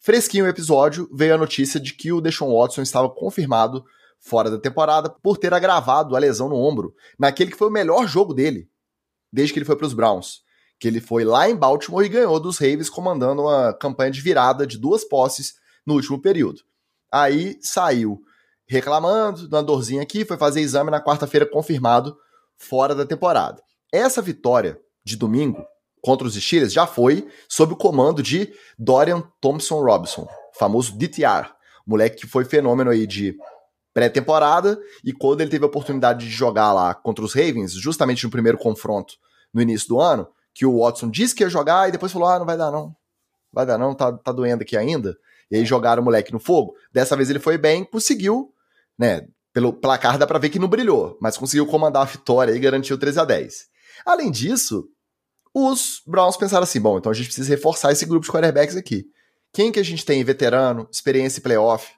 Fresquinho 0.00 0.46
o 0.46 0.48
episódio, 0.48 1.08
veio 1.12 1.34
a 1.34 1.38
notícia 1.38 1.78
de 1.78 1.94
que 1.94 2.12
o 2.12 2.20
Deshaun 2.20 2.52
Watson 2.52 2.82
estava 2.82 3.08
confirmado 3.08 3.84
fora 4.18 4.50
da 4.50 4.58
temporada 4.58 5.08
por 5.08 5.38
ter 5.38 5.54
agravado 5.54 6.16
a 6.16 6.18
lesão 6.18 6.48
no 6.48 6.56
ombro, 6.56 6.94
naquele 7.16 7.52
que 7.52 7.56
foi 7.56 7.68
o 7.68 7.72
melhor 7.72 8.06
jogo 8.08 8.34
dele, 8.34 8.68
desde 9.32 9.52
que 9.52 9.60
ele 9.60 9.66
foi 9.66 9.76
para 9.76 9.86
os 9.86 9.94
Browns. 9.94 10.42
Que 10.80 10.88
ele 10.88 11.00
foi 11.00 11.24
lá 11.24 11.48
em 11.48 11.54
Baltimore 11.54 12.04
e 12.04 12.08
ganhou 12.08 12.40
dos 12.40 12.58
Ravens, 12.58 12.90
comandando 12.90 13.42
uma 13.42 13.72
campanha 13.72 14.10
de 14.10 14.20
virada 14.20 14.66
de 14.66 14.76
duas 14.76 15.04
posses 15.04 15.54
no 15.86 15.94
último 15.94 16.20
período. 16.20 16.62
Aí 17.12 17.58
saiu 17.60 18.20
reclamando, 18.68 19.48
uma 19.48 19.62
dorzinha 19.62 20.02
aqui, 20.02 20.24
foi 20.24 20.36
fazer 20.36 20.60
exame 20.60 20.90
na 20.90 21.02
quarta-feira 21.02 21.46
confirmado 21.46 22.16
fora 22.56 22.94
da 22.94 23.06
temporada. 23.06 23.62
Essa 23.92 24.20
vitória 24.20 24.78
de 25.02 25.16
domingo 25.16 25.64
contra 26.02 26.26
os 26.26 26.34
Steelers 26.34 26.72
já 26.72 26.86
foi 26.86 27.26
sob 27.48 27.72
o 27.72 27.76
comando 27.76 28.22
de 28.22 28.52
Dorian 28.78 29.22
Thompson 29.40 29.80
Robinson, 29.82 30.28
famoso 30.52 30.96
DTR, 30.96 31.50
moleque 31.86 32.18
que 32.18 32.26
foi 32.26 32.44
fenômeno 32.44 32.90
aí 32.90 33.06
de 33.06 33.34
pré-temporada 33.94 34.78
e 35.02 35.12
quando 35.12 35.40
ele 35.40 35.50
teve 35.50 35.64
a 35.64 35.68
oportunidade 35.68 36.26
de 36.26 36.30
jogar 36.30 36.72
lá 36.72 36.94
contra 36.94 37.24
os 37.24 37.32
Ravens, 37.32 37.72
justamente 37.72 38.24
no 38.24 38.30
primeiro 38.30 38.58
confronto 38.58 39.14
no 39.52 39.62
início 39.62 39.88
do 39.88 40.00
ano, 40.00 40.28
que 40.54 40.66
o 40.66 40.80
Watson 40.80 41.10
disse 41.10 41.34
que 41.34 41.42
ia 41.42 41.48
jogar 41.48 41.88
e 41.88 41.92
depois 41.92 42.12
falou: 42.12 42.28
"Ah, 42.28 42.38
não 42.38 42.46
vai 42.46 42.56
dar 42.56 42.70
não. 42.70 42.94
Vai 43.50 43.64
dar 43.64 43.78
não, 43.78 43.94
tá, 43.94 44.12
tá 44.12 44.30
doendo 44.30 44.62
aqui 44.62 44.76
ainda". 44.76 45.16
E 45.50 45.56
aí 45.56 45.64
jogaram 45.64 46.02
o 46.02 46.04
moleque 46.04 46.32
no 46.32 46.38
fogo. 46.38 46.74
Dessa 46.92 47.16
vez 47.16 47.30
ele 47.30 47.38
foi 47.38 47.56
bem, 47.56 47.84
conseguiu, 47.84 48.52
né? 48.98 49.26
Pelo 49.52 49.72
placar 49.72 50.18
dá 50.18 50.26
pra 50.26 50.38
ver 50.38 50.50
que 50.50 50.58
não 50.58 50.68
brilhou, 50.68 51.18
mas 51.20 51.36
conseguiu 51.36 51.66
comandar 51.66 52.02
a 52.02 52.06
vitória 52.06 52.52
e 52.52 52.58
garantiu 52.58 52.98
13 52.98 53.20
a 53.20 53.24
10. 53.24 53.66
Além 54.04 54.30
disso, 54.30 54.88
Os 55.54 56.02
Browns 56.06 56.36
pensaram 56.36 56.64
assim: 56.64 56.80
bom, 56.80 56.98
então 56.98 57.10
a 57.10 57.14
gente 57.14 57.26
precisa 57.26 57.48
reforçar 57.48 57.92
esse 57.92 58.06
grupo 58.06 58.26
de 58.26 58.32
quarterbacks 58.32 58.76
aqui. 58.76 59.06
Quem 59.52 59.72
que 59.72 59.80
a 59.80 59.82
gente 59.82 60.04
tem 60.04 60.22
veterano, 60.22 60.88
experiência 60.92 61.40
em 61.40 61.42
playoff, 61.42 61.90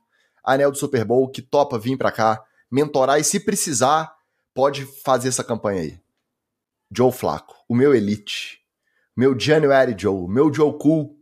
anel 0.45 0.71
do 0.71 0.79
Super 0.79 1.05
Bowl, 1.05 1.29
que 1.29 1.43
topa 1.43 1.79
vir 1.79 1.97
para 1.97 2.13
cá, 2.13 2.43
mentorar 2.71 3.19
e 3.19 3.25
se 3.25 3.41
precisar, 3.41 4.15
pode 4.55 4.87
fazer 5.03 5.29
essa 5.29 5.45
campanha 5.45 5.83
aí. 5.83 6.01
Joe 6.91 7.13
Flaco, 7.13 7.57
o 7.69 7.75
meu 7.75 7.95
elite, 7.95 8.61
meu 9.17 9.39
January 9.39 9.95
Joe, 9.99 10.29
meu 10.29 10.53
Joe 10.53 10.73
Cool, 10.79 11.17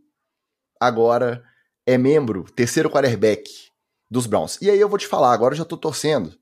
agora 0.79 1.43
é 1.89 1.97
membro, 1.97 2.43
terceiro 2.55 2.89
quarterback 2.89 3.49
dos 4.09 4.27
Browns. 4.27 4.57
E 4.61 4.69
aí 4.69 4.79
eu 4.79 4.89
vou 4.89 4.97
te 4.97 5.07
falar, 5.07 5.33
agora 5.33 5.53
eu 5.53 5.57
já 5.57 5.65
tô 5.65 5.75
torcendo 5.75 6.33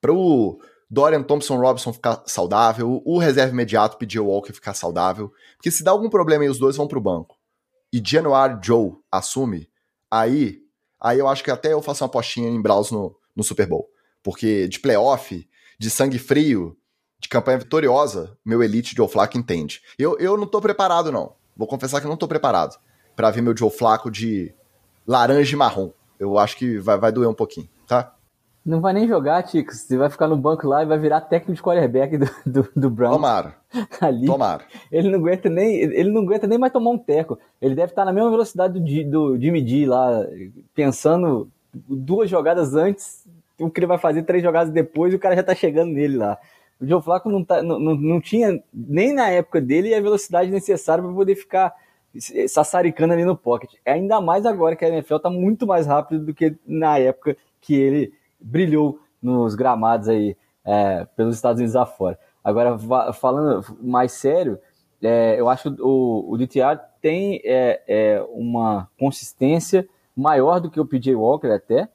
pro 0.00 0.60
Dorian 0.90 1.22
Thompson 1.22 1.56
Robinson 1.56 1.92
ficar 1.92 2.22
saudável, 2.26 3.00
o 3.04 3.18
reserva 3.18 3.52
imediato 3.52 3.96
PJ 3.96 4.18
Walker 4.18 4.52
ficar 4.52 4.74
saudável, 4.74 5.32
porque 5.56 5.70
se 5.70 5.84
dá 5.84 5.92
algum 5.92 6.10
problema 6.10 6.44
e 6.44 6.48
os 6.48 6.58
dois 6.58 6.76
vão 6.76 6.88
pro 6.88 7.00
banco 7.00 7.38
e 7.92 8.02
January 8.04 8.58
Joe 8.62 8.92
assume, 9.10 9.68
aí, 10.10 10.58
aí 11.00 11.18
eu 11.18 11.28
acho 11.28 11.42
que 11.42 11.50
até 11.50 11.72
eu 11.72 11.82
faço 11.82 12.02
uma 12.04 12.08
apostinha 12.08 12.48
em 12.48 12.60
Browns 12.60 12.90
no, 12.90 13.16
no 13.34 13.42
Super 13.44 13.66
Bowl. 13.66 13.88
Porque 14.22 14.68
de 14.68 14.78
playoff, 14.78 15.48
de 15.78 15.90
sangue 15.90 16.18
frio, 16.18 16.76
de 17.20 17.28
campanha 17.28 17.58
vitoriosa, 17.58 18.36
meu 18.44 18.62
elite 18.62 18.94
Joe 18.96 19.08
Flacco 19.08 19.38
entende. 19.38 19.80
Eu, 19.98 20.18
eu 20.18 20.36
não 20.36 20.46
tô 20.46 20.60
preparado, 20.60 21.10
não. 21.10 21.34
Vou 21.56 21.66
confessar 21.66 22.00
que 22.00 22.06
não 22.06 22.16
tô 22.16 22.28
preparado 22.28 22.78
para 23.16 23.30
ver 23.30 23.42
meu 23.42 23.56
Joe 23.56 23.70
Flacco 23.70 24.10
de 24.10 24.54
laranja 25.10 25.54
e 25.54 25.58
marrom. 25.58 25.90
Eu 26.20 26.38
acho 26.38 26.56
que 26.56 26.78
vai, 26.78 26.96
vai 26.96 27.10
doer 27.10 27.28
um 27.28 27.34
pouquinho, 27.34 27.68
tá? 27.86 28.14
Não 28.64 28.80
vai 28.80 28.92
nem 28.92 29.08
jogar, 29.08 29.42
Tico. 29.42 29.74
Você 29.74 29.96
vai 29.96 30.08
ficar 30.08 30.28
no 30.28 30.36
banco 30.36 30.68
lá 30.68 30.82
e 30.82 30.86
vai 30.86 30.98
virar 30.98 31.22
técnico 31.22 31.54
de 31.54 31.62
quarterback 31.62 32.16
do, 32.16 32.30
do, 32.46 32.68
do 32.76 32.90
Browns. 32.90 33.16
Tomara. 33.16 33.56
Ali. 34.00 34.26
Tomara. 34.26 34.64
Ele 34.92 35.08
não 35.08 35.18
aguenta 35.18 35.48
nem, 35.48 35.76
ele 35.76 36.10
não 36.10 36.22
aguenta 36.22 36.46
nem 36.46 36.58
mais 36.58 36.72
tomar 36.72 36.90
um 36.90 36.98
teco. 36.98 37.38
Ele 37.60 37.74
deve 37.74 37.90
estar 37.90 38.04
na 38.04 38.12
mesma 38.12 38.30
velocidade 38.30 38.78
do, 38.78 39.10
do 39.10 39.40
Jimmy 39.40 39.66
G 39.66 39.86
lá, 39.86 40.24
pensando 40.74 41.50
duas 41.74 42.30
jogadas 42.30 42.74
antes, 42.74 43.26
o 43.58 43.68
que 43.68 43.80
ele 43.80 43.86
vai 43.86 43.98
fazer 43.98 44.22
três 44.22 44.42
jogadas 44.42 44.72
depois 44.72 45.12
e 45.12 45.16
o 45.16 45.20
cara 45.20 45.34
já 45.34 45.42
tá 45.42 45.54
chegando 45.54 45.92
nele 45.92 46.18
lá. 46.18 46.38
O 46.80 46.86
Joe 46.86 47.02
Flacco 47.02 47.28
não, 47.28 47.44
tá, 47.44 47.62
não, 47.62 47.78
não, 47.78 47.94
não 47.94 48.20
tinha, 48.20 48.62
nem 48.72 49.12
na 49.12 49.28
época 49.28 49.60
dele, 49.60 49.94
a 49.94 50.00
velocidade 50.00 50.50
necessária 50.50 51.02
para 51.02 51.12
poder 51.12 51.34
ficar 51.34 51.74
sassaricando 52.48 53.12
ali 53.12 53.24
no 53.24 53.36
pocket. 53.36 53.74
Ainda 53.86 54.20
mais 54.20 54.44
agora 54.44 54.76
que 54.76 54.84
a 54.84 54.88
NFL 54.88 55.18
tá 55.18 55.30
muito 55.30 55.66
mais 55.66 55.86
rápido 55.86 56.26
do 56.26 56.34
que 56.34 56.56
na 56.66 56.98
época 56.98 57.36
que 57.60 57.74
ele 57.74 58.12
brilhou 58.40 58.98
nos 59.22 59.54
gramados 59.54 60.08
aí 60.08 60.36
é, 60.64 61.06
pelos 61.16 61.36
Estados 61.36 61.60
Unidos 61.60 61.76
afora. 61.76 62.18
Agora, 62.42 62.78
falando 63.12 63.64
mais 63.82 64.12
sério, 64.12 64.58
é, 65.02 65.38
eu 65.38 65.48
acho 65.48 65.74
que 65.74 65.82
o, 65.82 66.26
o 66.28 66.38
DTR 66.38 66.78
tem 67.00 67.40
é, 67.44 67.82
é, 67.86 68.26
uma 68.32 68.88
consistência 68.98 69.86
maior 70.16 70.60
do 70.60 70.70
que 70.70 70.80
o 70.80 70.86
PJ 70.86 71.14
Walker 71.14 71.48
até, 71.48 71.88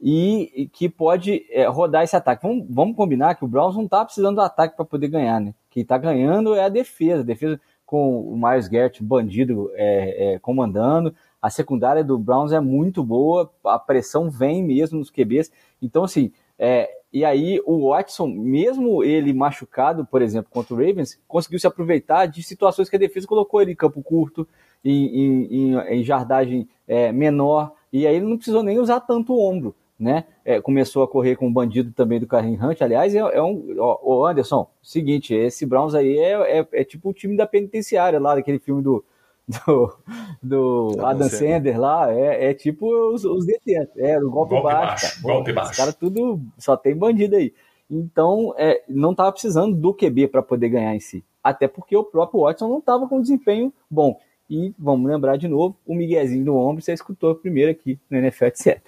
e, 0.00 0.50
e 0.56 0.66
que 0.66 0.88
pode 0.88 1.46
é, 1.48 1.64
rodar 1.66 2.02
esse 2.02 2.16
ataque. 2.16 2.42
Vamos, 2.42 2.66
vamos, 2.68 2.96
combinar 2.96 3.36
que 3.36 3.44
o 3.44 3.48
Browns 3.48 3.76
não 3.76 3.84
está 3.84 4.04
precisando 4.04 4.34
do 4.36 4.40
ataque 4.40 4.74
para 4.74 4.84
poder 4.84 5.06
ganhar, 5.06 5.40
né? 5.40 5.54
Quem 5.70 5.84
está 5.84 5.96
ganhando 5.96 6.54
é 6.54 6.64
a 6.64 6.68
defesa. 6.68 7.20
A 7.20 7.24
defesa 7.24 7.60
com 7.92 8.22
o 8.22 8.34
Myers 8.38 8.68
Garrett, 8.68 9.04
bandido, 9.04 9.70
é, 9.74 10.32
é, 10.32 10.38
comandando. 10.38 11.14
A 11.42 11.50
secundária 11.50 12.02
do 12.02 12.18
Browns 12.18 12.50
é 12.50 12.58
muito 12.58 13.04
boa, 13.04 13.52
a 13.62 13.78
pressão 13.78 14.30
vem 14.30 14.64
mesmo 14.64 14.98
nos 14.98 15.10
QBs. 15.10 15.52
Então, 15.82 16.04
assim, 16.04 16.32
é, 16.58 16.88
e 17.12 17.22
aí 17.22 17.60
o 17.66 17.90
Watson, 17.90 18.28
mesmo 18.28 19.04
ele 19.04 19.34
machucado, 19.34 20.06
por 20.06 20.22
exemplo, 20.22 20.50
contra 20.50 20.72
o 20.72 20.78
Ravens, 20.78 21.20
conseguiu 21.28 21.58
se 21.58 21.66
aproveitar 21.66 22.24
de 22.24 22.42
situações 22.42 22.88
que 22.88 22.96
a 22.96 22.98
defesa 22.98 23.26
colocou 23.26 23.60
ele 23.60 23.72
em 23.72 23.76
campo 23.76 24.02
curto, 24.02 24.48
em, 24.82 25.74
em, 25.74 25.76
em 25.76 26.02
jardagem 26.02 26.66
é, 26.88 27.12
menor, 27.12 27.74
e 27.92 28.06
aí 28.06 28.16
ele 28.16 28.24
não 28.24 28.38
precisou 28.38 28.62
nem 28.62 28.78
usar 28.78 29.00
tanto 29.00 29.34
o 29.34 29.50
ombro. 29.50 29.74
Né? 30.02 30.24
É, 30.44 30.60
começou 30.60 31.04
a 31.04 31.08
correr 31.08 31.36
com 31.36 31.46
o 31.46 31.52
bandido 31.52 31.92
também 31.92 32.18
do 32.18 32.26
Karim 32.26 32.58
Hunt. 32.60 32.82
Aliás, 32.82 33.14
é, 33.14 33.18
é 33.18 33.40
um. 33.40 33.76
Ó, 33.78 34.26
Anderson, 34.26 34.68
seguinte, 34.82 35.32
esse 35.32 35.64
Browns 35.64 35.94
aí 35.94 36.18
é, 36.18 36.58
é, 36.58 36.68
é, 36.72 36.82
tipo 36.82 37.10
o 37.10 37.14
time 37.14 37.36
da 37.36 37.46
penitenciária 37.46 38.18
lá, 38.18 38.34
daquele 38.34 38.58
filme 38.58 38.82
do, 38.82 39.04
do, 39.62 39.96
do 40.42 40.96
Adam 41.06 41.28
Sandler 41.28 41.78
lá, 41.80 42.12
é, 42.12 42.50
é 42.50 42.54
tipo 42.54 42.84
os, 43.12 43.24
os 43.24 43.46
detentos, 43.46 43.96
é, 43.96 44.18
o 44.18 44.28
golpe, 44.28 44.54
golpe 44.54 44.64
baixo. 44.64 45.04
baixo 45.04 45.22
golpe 45.22 45.52
baixo. 45.52 45.70
Os 45.70 45.76
caras 45.76 45.94
tudo, 45.94 46.40
só 46.58 46.76
tem 46.76 46.96
bandido 46.96 47.36
aí. 47.36 47.54
Então, 47.88 48.52
é, 48.58 48.82
não 48.88 49.12
estava 49.12 49.30
precisando 49.30 49.76
do 49.76 49.94
QB 49.94 50.26
para 50.26 50.42
poder 50.42 50.68
ganhar 50.68 50.96
em 50.96 51.00
si. 51.00 51.24
Até 51.44 51.68
porque 51.68 51.96
o 51.96 52.02
próprio 52.02 52.40
Watson 52.40 52.66
não 52.66 52.78
estava 52.78 53.06
com 53.06 53.20
desempenho 53.20 53.72
bom. 53.88 54.18
E 54.50 54.74
vamos 54.76 55.08
lembrar 55.08 55.36
de 55.36 55.46
novo, 55.46 55.76
o 55.86 55.94
Miguezinho 55.94 56.44
do 56.44 56.56
ombro, 56.56 56.82
você 56.82 56.92
escutou 56.92 57.36
primeiro 57.36 57.70
aqui 57.70 58.00
no 58.10 58.18
NFL, 58.18 58.46
etc. 58.46 58.82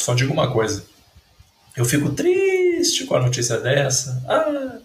Só 0.00 0.14
digo 0.14 0.32
uma 0.32 0.50
coisa. 0.50 0.82
Eu 1.76 1.84
fico 1.84 2.10
triste 2.10 3.04
com 3.04 3.16
a 3.16 3.20
notícia 3.20 3.58
dessa. 3.60 4.22
Ah, 4.26 4.78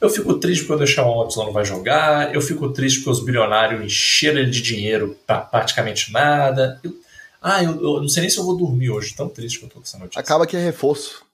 eu 0.00 0.10
fico 0.10 0.34
triste 0.34 0.64
porque 0.64 1.00
o 1.00 1.22
Watson 1.22 1.44
não 1.44 1.52
vai 1.52 1.64
jogar. 1.64 2.34
Eu 2.34 2.40
fico 2.40 2.68
triste 2.70 2.98
porque 2.98 3.10
os 3.10 3.24
bilionários 3.24 3.84
encheram 3.84 4.40
ele 4.40 4.50
de 4.50 4.60
dinheiro 4.60 5.16
para 5.24 5.38
praticamente 5.38 6.12
nada. 6.12 6.80
Eu, 6.82 6.92
ah, 7.40 7.62
eu, 7.62 7.80
eu, 7.80 8.00
não 8.00 8.08
sei 8.08 8.22
nem 8.22 8.30
se 8.30 8.38
eu 8.38 8.44
vou 8.44 8.56
dormir 8.56 8.90
hoje, 8.90 9.14
tão 9.14 9.28
triste 9.28 9.60
que 9.60 9.66
eu 9.66 9.68
tô 9.68 9.76
com 9.76 9.82
essa 9.82 9.98
notícia. 9.98 10.20
Acaba 10.20 10.46
que 10.46 10.56
é 10.56 10.60
reforço. 10.60 11.24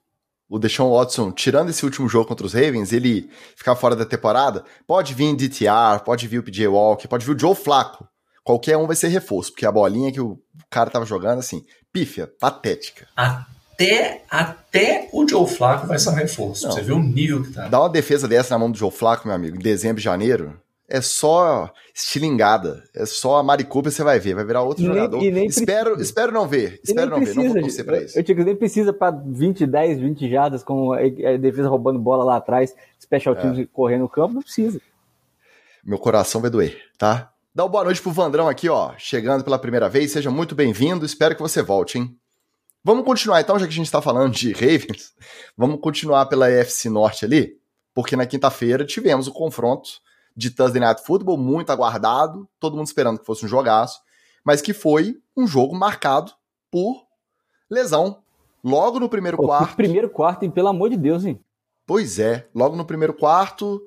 O 0.46 0.58
Deshaun 0.58 0.92
Watson, 0.92 1.32
tirando 1.32 1.70
esse 1.70 1.86
último 1.86 2.06
jogo 2.10 2.26
contra 2.26 2.44
os 2.44 2.52
Ravens, 2.52 2.92
ele 2.92 3.30
ficar 3.56 3.74
fora 3.74 3.96
da 3.96 4.04
temporada, 4.04 4.62
pode 4.86 5.14
vir 5.14 5.34
DTR, 5.34 6.04
pode 6.04 6.28
vir 6.28 6.40
o 6.40 6.42
PJ 6.42 6.68
Walker, 6.68 7.08
pode 7.08 7.24
vir 7.24 7.34
o 7.34 7.38
Joe 7.38 7.54
Flaco. 7.54 8.06
Qualquer 8.44 8.76
um 8.76 8.86
vai 8.86 8.94
ser 8.94 9.08
reforço, 9.08 9.52
porque 9.52 9.64
a 9.64 9.72
bolinha 9.72 10.12
que 10.12 10.20
o 10.20 10.38
cara 10.68 10.90
tava 10.90 11.06
jogando, 11.06 11.38
assim, 11.38 11.64
pífia, 11.92 12.30
patética. 12.40 13.06
Até, 13.14 14.22
até 14.30 15.08
o 15.12 15.28
Joe 15.28 15.46
Flaco 15.46 15.86
vai 15.86 15.98
ser 15.98 16.10
um 16.10 16.14
reforço. 16.14 16.66
Não. 16.66 16.72
Você 16.72 16.82
vê 16.82 16.92
o 16.92 16.98
nível 16.98 17.42
que 17.42 17.52
tá. 17.52 17.68
Dá 17.68 17.80
uma 17.80 17.90
defesa 17.90 18.26
dessa 18.26 18.54
na 18.54 18.58
mão 18.58 18.70
do 18.70 18.78
Joe 18.78 18.90
Flaco, 18.90 19.26
meu 19.26 19.34
amigo, 19.34 19.56
em 19.56 19.60
dezembro 19.60 20.00
e 20.00 20.04
janeiro. 20.04 20.58
É 20.88 21.00
só 21.00 21.72
estilingada. 21.94 22.84
É 22.94 23.06
só 23.06 23.38
a 23.38 23.42
Maricupa 23.42 23.90
você 23.90 24.04
vai 24.04 24.20
ver. 24.20 24.34
Vai 24.34 24.44
virar 24.44 24.62
outro 24.62 24.82
e 24.82 24.86
jogador. 24.86 25.18
Nem, 25.18 25.30
nem 25.30 25.46
espero, 25.46 25.98
espero 26.00 26.32
não 26.32 26.46
ver. 26.46 26.80
Espero 26.84 27.10
não 27.10 27.16
precisa, 27.16 27.40
ver. 27.40 27.46
Não 27.46 27.52
vou 27.54 27.62
torcer 27.62 27.84
pra 27.84 28.02
isso. 28.02 28.18
Eu 28.18 28.22
digo, 28.22 28.44
nem 28.44 28.54
precisa 28.54 28.92
pra 28.92 29.10
20, 29.10 29.66
10, 29.66 30.00
20 30.00 30.30
jadas 30.30 30.62
com 30.62 30.92
a 30.92 31.00
defesa 31.38 31.68
roubando 31.68 31.98
bola 31.98 32.24
lá 32.24 32.36
atrás, 32.36 32.74
special 33.00 33.34
teams 33.34 33.58
é. 33.58 33.66
correndo 33.72 34.02
no 34.02 34.08
campo. 34.08 34.34
Não 34.34 34.42
precisa. 34.42 34.80
Meu 35.82 35.98
coração 35.98 36.42
vai 36.42 36.50
doer, 36.50 36.76
tá? 36.98 37.31
Dá 37.54 37.64
uma 37.64 37.68
boa 37.68 37.84
noite 37.84 38.00
pro 38.00 38.10
Vandrão 38.10 38.48
aqui, 38.48 38.66
ó. 38.70 38.94
Chegando 38.96 39.44
pela 39.44 39.58
primeira 39.58 39.86
vez. 39.86 40.10
Seja 40.10 40.30
muito 40.30 40.54
bem-vindo. 40.54 41.04
Espero 41.04 41.36
que 41.36 41.42
você 41.42 41.62
volte, 41.62 41.98
hein? 41.98 42.16
Vamos 42.82 43.04
continuar 43.04 43.42
então, 43.42 43.58
já 43.58 43.66
que 43.66 43.72
a 43.72 43.76
gente 43.76 43.84
está 43.84 44.00
falando 44.00 44.32
de 44.32 44.52
Ravens, 44.52 45.12
vamos 45.54 45.78
continuar 45.78 46.24
pela 46.26 46.50
EFC 46.50 46.88
Norte 46.88 47.26
ali, 47.26 47.52
porque 47.94 48.16
na 48.16 48.24
quinta-feira 48.24 48.86
tivemos 48.86 49.28
o 49.28 49.32
confronto 49.32 49.90
de 50.34 50.50
Thursday 50.50 50.80
Night 50.80 51.02
Football, 51.04 51.36
muito 51.36 51.70
aguardado, 51.70 52.48
todo 52.58 52.74
mundo 52.74 52.86
esperando 52.86 53.20
que 53.20 53.26
fosse 53.26 53.44
um 53.44 53.48
jogaço, 53.48 54.00
mas 54.42 54.62
que 54.62 54.72
foi 54.72 55.20
um 55.36 55.46
jogo 55.46 55.76
marcado 55.76 56.32
por 56.70 57.06
lesão. 57.70 58.22
Logo 58.64 58.98
no 58.98 59.10
primeiro 59.10 59.36
Pô, 59.36 59.44
quarto. 59.44 59.76
Primeiro 59.76 60.08
quarto, 60.08 60.42
hein? 60.42 60.50
Pelo 60.50 60.68
amor 60.68 60.88
de 60.88 60.96
Deus, 60.96 61.24
hein? 61.24 61.38
Pois 61.86 62.18
é, 62.18 62.48
logo 62.54 62.74
no 62.74 62.84
primeiro 62.86 63.12
quarto, 63.12 63.80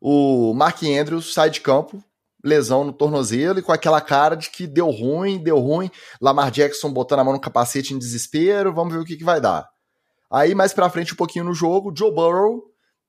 o 0.00 0.52
Mark 0.54 0.82
Andrews 0.82 1.32
sai 1.32 1.50
de 1.50 1.60
campo 1.60 2.02
lesão 2.42 2.84
no 2.84 2.92
tornozelo 2.92 3.58
e 3.58 3.62
com 3.62 3.72
aquela 3.72 4.00
cara 4.00 4.36
de 4.36 4.50
que 4.50 4.66
deu 4.66 4.90
ruim, 4.90 5.42
deu 5.42 5.58
ruim. 5.58 5.90
Lamar 6.20 6.50
Jackson 6.50 6.92
botando 6.92 7.20
a 7.20 7.24
mão 7.24 7.32
no 7.32 7.40
capacete 7.40 7.94
em 7.94 7.98
desespero, 7.98 8.74
vamos 8.74 8.92
ver 8.92 9.00
o 9.00 9.04
que, 9.04 9.16
que 9.16 9.24
vai 9.24 9.40
dar. 9.40 9.68
Aí 10.30 10.54
mais 10.54 10.72
pra 10.72 10.90
frente 10.90 11.12
um 11.12 11.16
pouquinho 11.16 11.44
no 11.44 11.54
jogo, 11.54 11.92
Joe 11.96 12.12
Burrow 12.12 12.62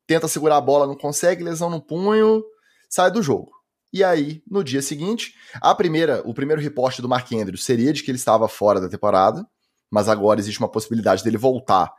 tenta 0.05 0.27
segurar 0.27 0.57
a 0.57 0.61
bola, 0.61 0.85
não 0.85 0.97
consegue, 0.97 1.43
lesão 1.43 1.69
no 1.69 1.81
punho, 1.81 2.43
sai 2.89 3.09
do 3.09 3.23
jogo. 3.23 3.51
E 3.91 4.03
aí, 4.03 4.41
no 4.49 4.63
dia 4.63 4.81
seguinte, 4.81 5.33
a 5.61 5.73
primeira, 5.73 6.21
o 6.25 6.33
primeiro 6.33 6.61
reporte 6.61 7.01
do 7.01 7.07
Mark 7.07 7.31
Andrews 7.31 7.63
seria 7.63 7.93
de 7.93 8.03
que 8.03 8.09
ele 8.09 8.17
estava 8.17 8.47
fora 8.47 8.81
da 8.81 8.89
temporada, 8.89 9.45
mas 9.89 10.09
agora 10.09 10.39
existe 10.39 10.59
uma 10.59 10.69
possibilidade 10.69 11.23
dele 11.23 11.37
voltar. 11.37 11.93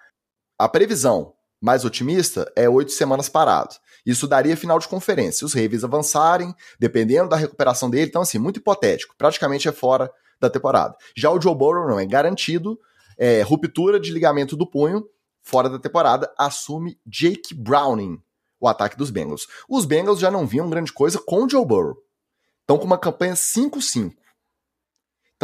A 0.58 0.68
previsão 0.68 1.32
mais 1.64 1.82
otimista 1.82 2.52
é 2.54 2.68
oito 2.68 2.92
semanas 2.92 3.26
parado. 3.26 3.74
Isso 4.04 4.28
daria 4.28 4.54
final 4.54 4.78
de 4.78 4.86
conferência. 4.86 5.46
Os 5.46 5.54
Ravens 5.54 5.82
avançarem, 5.82 6.54
dependendo 6.78 7.30
da 7.30 7.36
recuperação 7.36 7.88
dele. 7.88 8.06
Então, 8.06 8.20
assim, 8.20 8.38
muito 8.38 8.58
hipotético. 8.58 9.14
Praticamente 9.16 9.66
é 9.66 9.72
fora 9.72 10.12
da 10.38 10.50
temporada. 10.50 10.94
Já 11.16 11.30
o 11.30 11.40
Joe 11.40 11.54
Burrow 11.54 11.88
não 11.88 11.98
é 11.98 12.04
garantido. 12.04 12.78
É, 13.16 13.40
ruptura 13.40 13.98
de 13.98 14.12
ligamento 14.12 14.58
do 14.58 14.68
punho, 14.68 15.06
fora 15.42 15.70
da 15.70 15.78
temporada, 15.78 16.30
assume 16.36 16.98
Jake 17.06 17.54
Browning, 17.54 18.20
o 18.60 18.68
ataque 18.68 18.98
dos 18.98 19.08
Bengals. 19.08 19.46
Os 19.66 19.86
Bengals 19.86 20.18
já 20.18 20.30
não 20.30 20.46
viam 20.46 20.68
grande 20.68 20.92
coisa 20.92 21.18
com 21.18 21.44
o 21.44 21.48
Joe 21.48 21.64
Burrow. 21.64 21.96
Estão 22.60 22.76
com 22.76 22.84
uma 22.84 22.98
campanha 22.98 23.32
5-5. 23.32 24.12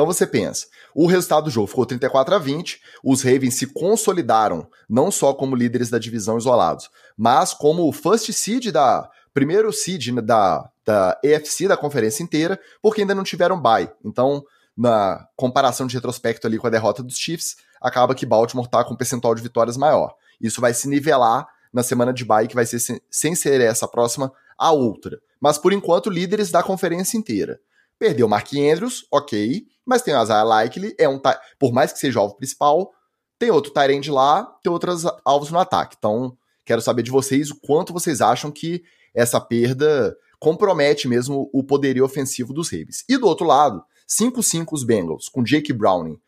Então 0.01 0.11
você 0.11 0.27
pensa, 0.27 0.67
o 0.95 1.07
resultado 1.07 1.45
do 1.45 1.51
jogo 1.51 1.67
ficou 1.67 1.85
34 1.85 2.35
a 2.35 2.39
20, 2.39 2.81
os 3.05 3.21
Ravens 3.21 3.53
se 3.57 3.67
consolidaram 3.67 4.67
não 4.89 5.11
só 5.11 5.35
como 5.35 5.55
líderes 5.55 5.91
da 5.91 5.99
divisão 5.99 6.39
isolados, 6.39 6.89
mas 7.19 7.53
como 7.53 7.87
o 7.87 7.93
first 7.93 8.33
seed 8.33 8.71
da 8.73 9.11
primeiro 9.35 9.71
seed 9.75 10.09
da, 10.23 10.67
da 10.87 11.21
EFC, 11.23 11.69
da 11.69 11.77
conferência 11.77 12.23
inteira, 12.23 12.59
porque 12.81 13.03
ainda 13.03 13.15
não 13.15 13.23
tiveram 13.23 13.61
bye. 13.61 13.93
Então, 14.03 14.43
na 14.75 15.23
comparação 15.37 15.87
de 15.87 15.97
retrospecto 15.97 16.47
ali 16.47 16.57
com 16.57 16.67
a 16.67 16.71
derrota 16.71 17.03
dos 17.03 17.19
Chiefs, 17.19 17.57
acaba 17.79 18.15
que 18.15 18.25
Baltimore 18.25 18.71
tá 18.71 18.83
com 18.83 18.95
um 18.95 18.97
percentual 18.97 19.35
de 19.35 19.43
vitórias 19.43 19.77
maior. 19.77 20.15
Isso 20.41 20.63
vai 20.63 20.73
se 20.73 20.89
nivelar 20.89 21.47
na 21.71 21.83
semana 21.83 22.11
de 22.11 22.25
bye, 22.25 22.49
que 22.49 22.55
vai 22.55 22.65
ser 22.65 22.81
sem 23.11 23.35
ser 23.35 23.61
essa 23.61 23.87
próxima, 23.87 24.33
a 24.57 24.73
outra. 24.73 25.19
Mas 25.39 25.59
por 25.59 25.75
enquanto, 25.75 26.09
líderes 26.09 26.51
da 26.51 26.63
conferência 26.63 27.19
inteira. 27.19 27.61
Perdeu 28.01 28.27
Mark 28.27 28.49
Andrews, 28.55 29.07
ok, 29.13 29.63
mas 29.85 30.01
tem 30.01 30.17
o 30.17 30.23
Isaiah 30.23 30.43
Likely, 30.43 30.95
é 30.99 31.07
um 31.07 31.21
por 31.59 31.71
mais 31.71 31.93
que 31.93 31.99
seja 31.99 32.19
o 32.19 32.23
alvo 32.23 32.35
principal, 32.35 32.91
tem 33.39 33.51
outro 33.51 33.71
Tyrande 33.71 34.11
lá, 34.11 34.43
tem 34.63 34.73
outros 34.73 35.05
alvos 35.23 35.51
no 35.51 35.59
ataque. 35.59 35.97
Então, 35.99 36.35
quero 36.65 36.81
saber 36.81 37.03
de 37.03 37.11
vocês 37.11 37.51
o 37.51 37.61
quanto 37.61 37.93
vocês 37.93 38.23
acham 38.23 38.51
que 38.51 38.83
essa 39.15 39.39
perda 39.39 40.17
compromete 40.39 41.07
mesmo 41.07 41.51
o 41.53 41.63
poderio 41.63 42.03
ofensivo 42.03 42.55
dos 42.55 42.71
Ravens. 42.71 43.05
E 43.07 43.19
do 43.19 43.27
outro 43.27 43.47
lado, 43.47 43.85
5-5 44.09 44.69
os 44.73 44.83
Bengals, 44.83 45.29
com 45.29 45.43
Jake 45.43 45.71
Browning. 45.71 46.19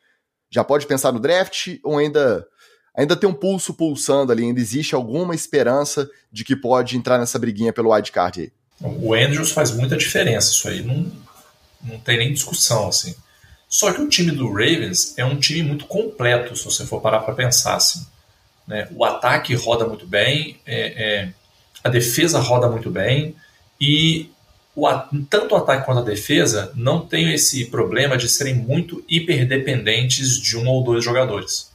Já 0.51 0.63
pode 0.63 0.87
pensar 0.87 1.11
no 1.11 1.21
draft 1.21 1.79
ou 1.83 1.97
ainda 1.97 2.47
ainda 2.95 3.17
tem 3.17 3.27
um 3.27 3.33
pulso 3.33 3.73
pulsando 3.73 4.31
ali, 4.31 4.43
ainda 4.43 4.61
existe 4.61 4.95
alguma 4.95 5.35
esperança 5.35 6.11
de 6.31 6.45
que 6.45 6.55
pode 6.55 6.99
entrar 6.99 7.17
nessa 7.17 7.39
briguinha 7.39 7.73
pelo 7.73 7.91
wildcard 7.91 8.43
aí? 8.43 8.53
O 8.83 9.15
Andrews 9.15 9.53
faz 9.53 9.71
muita 9.71 9.97
diferença, 9.97 10.51
isso 10.51 10.69
aí 10.69 10.83
não, 10.83 11.11
não 11.83 11.99
tem 11.99 12.19
nem 12.19 12.33
discussão, 12.33 12.89
assim. 12.89 13.15
Só 13.69 13.93
que 13.93 14.01
o 14.01 14.09
time 14.09 14.31
do 14.31 14.49
Ravens 14.49 15.17
é 15.17 15.25
um 15.25 15.39
time 15.39 15.63
muito 15.63 15.87
completo, 15.87 16.55
se 16.55 16.65
você 16.65 16.85
for 16.87 17.01
parar 17.01 17.21
para 17.21 17.35
pensar, 17.35 17.77
assim. 17.77 18.07
Né? 18.67 18.87
O 18.95 19.05
ataque 19.05 19.55
roda 19.55 19.87
muito 19.87 20.07
bem, 20.07 20.59
é, 20.67 21.05
é, 21.05 21.33
a 21.83 21.89
defesa 21.89 22.39
roda 22.39 22.69
muito 22.69 22.91
bem, 22.91 23.35
e 23.81 24.31
o, 24.75 24.87
tanto 25.29 25.55
o 25.55 25.59
ataque 25.59 25.85
quanto 25.85 26.01
a 26.01 26.05
defesa 26.05 26.73
não 26.75 27.07
tem 27.07 27.33
esse 27.33 27.65
problema 27.67 28.17
de 28.17 28.29
serem 28.29 28.55
muito 28.55 29.05
hiperdependentes 29.09 30.41
de 30.41 30.57
um 30.57 30.69
ou 30.69 30.85
dois 30.85 31.05
jogadores. 31.05 31.71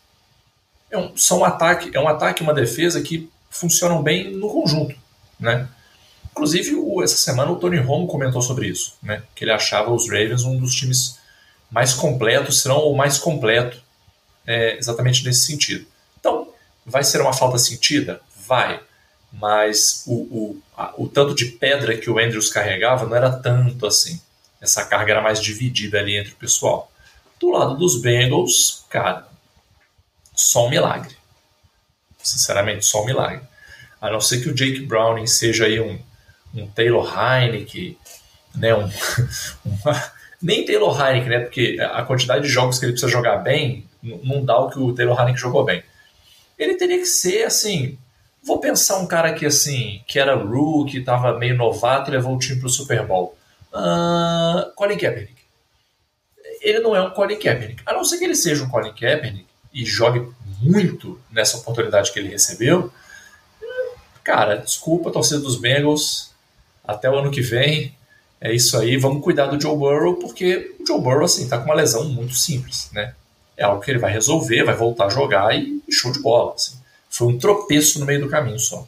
É 0.90 0.98
um, 0.98 1.16
são 1.18 1.40
um 1.40 1.46
ataque, 1.46 1.90
é 1.94 2.00
um 2.00 2.08
ataque 2.08 2.42
e 2.42 2.46
uma 2.46 2.54
defesa 2.54 3.02
que 3.02 3.30
funcionam 3.50 4.02
bem 4.02 4.32
no 4.32 4.50
conjunto, 4.50 4.96
né? 5.40 5.68
Inclusive, 6.38 6.76
o, 6.76 7.04
essa 7.04 7.18
semana 7.18 7.52
o 7.52 7.56
Tony 7.56 7.78
Romo 7.78 8.06
comentou 8.06 8.44
sobre 8.44 8.68
isso, 8.68 8.96
né? 9.02 9.24
Que 9.34 9.44
ele 9.44 9.52
achava 9.52 9.92
os 9.92 10.08
Ravens 10.08 10.46
um 10.46 10.60
dos 10.60 10.76
times 10.76 11.18
mais 11.72 11.96
completos, 11.96 12.62
serão 12.62 12.88
o 12.88 12.96
mais 12.96 13.18
completo, 13.18 13.82
é, 14.46 14.78
exatamente 14.78 15.26
nesse 15.26 15.48
sentido. 15.48 15.88
Então, 16.20 16.50
vai 16.86 17.04
ser 17.04 17.22
uma 17.22 17.34
falta 17.34 17.58
sentida? 17.58 18.22
Vai. 18.48 18.80
Mas 19.34 20.04
o, 20.06 20.14
o, 20.14 20.62
a, 20.78 20.94
o 20.96 21.08
tanto 21.08 21.34
de 21.34 21.46
pedra 21.46 21.98
que 21.98 22.10
o 22.10 22.20
Andrews 22.20 22.52
carregava 22.52 23.08
não 23.08 23.16
era 23.16 23.32
tanto 23.32 23.88
assim. 23.88 24.22
Essa 24.62 24.86
carga 24.86 25.14
era 25.14 25.22
mais 25.22 25.42
dividida 25.42 25.98
ali 25.98 26.18
entre 26.18 26.34
o 26.34 26.38
pessoal. 26.38 26.92
Do 27.40 27.50
lado 27.50 27.76
dos 27.76 28.00
Bengals, 28.00 28.86
cara, 28.90 29.28
só 30.36 30.68
um 30.68 30.70
milagre. 30.70 31.18
Sinceramente, 32.22 32.86
só 32.86 33.02
um 33.02 33.06
milagre. 33.06 33.42
A 34.00 34.12
não 34.12 34.22
ser 34.22 34.40
que 34.42 34.50
o 34.50 34.54
Jake 34.54 34.82
Browning 34.82 35.26
seja 35.26 35.66
aí 35.66 35.80
um, 35.80 36.00
um 36.54 36.68
Taylor 36.68 37.08
Heineke, 37.08 37.98
né, 38.56 38.76
um, 38.76 38.90
uma, 39.66 40.12
nem 40.42 40.66
Taylor 40.66 41.00
Heineke, 41.00 41.30
né, 41.30 41.40
porque 41.40 41.78
a 41.80 42.04
quantidade 42.04 42.44
de 42.44 42.50
jogos 42.50 42.80
que 42.80 42.86
ele 42.86 42.94
precisa 42.94 43.12
jogar 43.12 43.38
bem 43.38 43.86
não 44.02 44.44
dá 44.44 44.58
o 44.58 44.70
que 44.70 44.80
o 44.80 44.94
Taylor 44.94 45.20
Heineke 45.20 45.40
jogou 45.40 45.64
bem. 45.64 45.84
Ele 46.58 46.76
teria 46.76 46.98
que 46.98 47.06
ser, 47.06 47.44
assim, 47.44 47.98
vou 48.44 48.60
pensar 48.60 48.98
um 48.98 49.08
cara 49.08 49.34
que, 49.34 49.46
assim, 49.46 50.02
que 50.08 50.18
era 50.18 50.36
rookie, 50.36 51.00
estava 51.00 51.38
meio 51.38 51.56
novato 51.56 52.10
e 52.10 52.14
levou 52.14 52.36
o 52.36 52.40
time 52.40 52.60
para 52.60 52.68
o 52.68 52.72
Super 52.72 53.06
Bowl. 53.06 53.38
Uh, 53.72 54.72
Colin 54.76 54.98
Kaepernick. 54.98 55.36
Ele 56.62 56.80
não 56.80 56.96
é 56.96 57.02
um 57.02 57.12
Colin 57.12 57.38
Kaepernick. 57.38 57.84
A 57.86 57.94
não 57.94 58.04
ser 58.04 58.18
que 58.18 58.24
ele 58.24 58.36
seja 58.36 58.64
um 58.64 58.70
Colin 58.70 58.94
Kaepernick, 58.94 59.48
e 59.74 59.86
jogue 59.86 60.28
muito 60.60 61.22
nessa 61.30 61.58
oportunidade 61.58 62.12
que 62.12 62.18
ele 62.18 62.30
recebeu, 62.30 62.92
cara, 64.24 64.58
desculpa, 64.58 65.12
torcida 65.12 65.40
dos 65.40 65.56
Bengals, 65.56 66.34
até 66.88 67.10
o 67.10 67.16
ano 67.18 67.30
que 67.30 67.42
vem, 67.42 67.94
é 68.40 68.54
isso 68.54 68.78
aí, 68.78 68.98
vamos 68.98 69.24
cuidar 69.24 69.48
do 69.48 69.60
Joe 69.60 69.76
Burrow, 69.76 70.16
porque 70.16 70.76
o 70.80 70.86
Joe 70.88 71.02
Burrow, 71.02 71.26
assim, 71.26 71.50
tá 71.50 71.58
com 71.58 71.66
uma 71.66 71.76
lesão 71.76 72.08
muito 72.10 72.34
simples, 72.34 72.90
né? 72.94 73.14
É 73.58 73.64
algo 73.64 73.82
que 73.82 73.92
ele 73.92 74.00
vai 74.00 74.12
resolver, 74.12 74.64
vai 74.64 74.76
voltar 74.76 75.08
a 75.08 75.10
jogar 75.10 75.58
e, 75.58 75.84
show 75.90 76.12
de 76.12 76.22
bola, 76.22 76.54
assim. 76.54 76.78
Foi 77.10 77.28
um 77.28 77.38
tropeço 77.38 78.00
no 78.00 78.06
meio 78.06 78.22
do 78.22 78.30
caminho 78.30 78.60
só. 78.60 78.88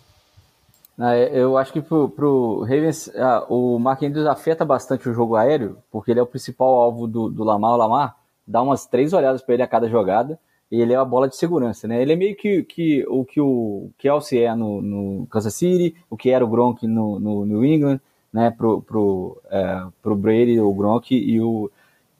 É, 1.00 1.32
eu 1.34 1.58
acho 1.58 1.72
que 1.72 1.82
pro, 1.82 2.10
pro 2.10 2.60
Ravens, 2.62 3.10
ah, 3.16 3.46
o 3.50 3.80
Mark 3.80 4.04
Andrews 4.04 4.28
afeta 4.28 4.66
bastante 4.66 5.08
o 5.10 5.14
jogo 5.14 5.36
aéreo, 5.36 5.78
porque 5.90 6.12
ele 6.12 6.20
é 6.20 6.24
o 6.24 6.28
principal 6.28 6.68
alvo 6.68 7.08
do, 7.08 7.30
do 7.30 7.44
Lamar. 7.44 7.72
O 7.72 7.78
Lamar 7.78 8.16
dá 8.46 8.62
umas 8.62 8.86
três 8.86 9.14
olhadas 9.14 9.42
para 9.42 9.54
ele 9.54 9.64
a 9.64 9.68
cada 9.68 9.90
jogada, 9.90 10.38
ele 10.72 10.94
é 10.94 10.96
a 10.96 11.06
bola 11.06 11.28
de 11.28 11.36
segurança, 11.36 11.88
né? 11.88 12.02
Ele 12.02 12.14
é 12.14 12.16
meio 12.16 12.36
que, 12.36 12.64
que 12.64 13.06
o 13.08 13.26
que 13.26 13.42
o 13.42 13.90
Kelsey 13.98 14.44
é 14.44 14.54
no, 14.54 14.82
no 14.82 15.28
Kansas 15.28 15.56
City, 15.56 15.96
o 16.10 16.16
que 16.16 16.30
era 16.30 16.46
o 16.46 16.48
Gronk 16.48 16.86
no, 16.86 17.20
no 17.20 17.46
New 17.46 17.66
England, 17.66 18.00
né? 18.32 18.52
Pro, 18.52 18.82
pro, 18.82 19.42
é, 19.50 19.84
pro 20.02 20.16
Brady, 20.16 20.60
o 20.60 20.72
Gronk 20.74 21.16
e, 21.16 21.42
o, 21.42 21.72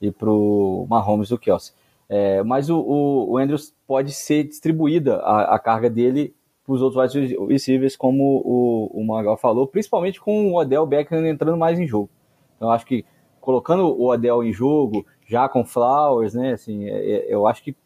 e 0.02 0.10
pro 0.10 0.86
Mahomes, 0.88 1.30
o 1.30 1.38
Kelsey. 1.38 1.74
É, 2.08 2.42
mas 2.42 2.68
o, 2.68 2.76
o, 2.80 3.32
o, 3.32 3.38
Andrews 3.38 3.72
pode 3.86 4.12
ser 4.12 4.42
distribuída 4.42 5.18
a, 5.18 5.54
a 5.54 5.58
carga 5.60 5.88
dele 5.88 6.34
para 6.64 6.74
os 6.74 6.82
outros 6.82 7.14
wide 7.14 7.36
receivers, 7.46 7.96
como 7.96 8.42
o, 8.44 8.90
o 8.92 9.06
Magal 9.06 9.36
falou, 9.36 9.64
principalmente 9.64 10.20
com 10.20 10.50
o 10.50 10.58
Odell 10.58 10.84
Beckham 10.86 11.24
entrando 11.24 11.56
mais 11.56 11.78
em 11.78 11.86
jogo. 11.86 12.10
Então, 12.56 12.68
acho 12.70 12.84
que 12.84 13.04
colocando 13.40 13.84
o 13.86 14.08
Odell 14.08 14.42
em 14.42 14.52
jogo, 14.52 15.06
já 15.24 15.48
com 15.48 15.64
Flowers, 15.64 16.34
né? 16.34 16.52
Assim, 16.52 16.84
é, 16.86 17.10
é 17.10 17.26
eu 17.28 17.46
acho 17.46 17.62
que 17.62 17.76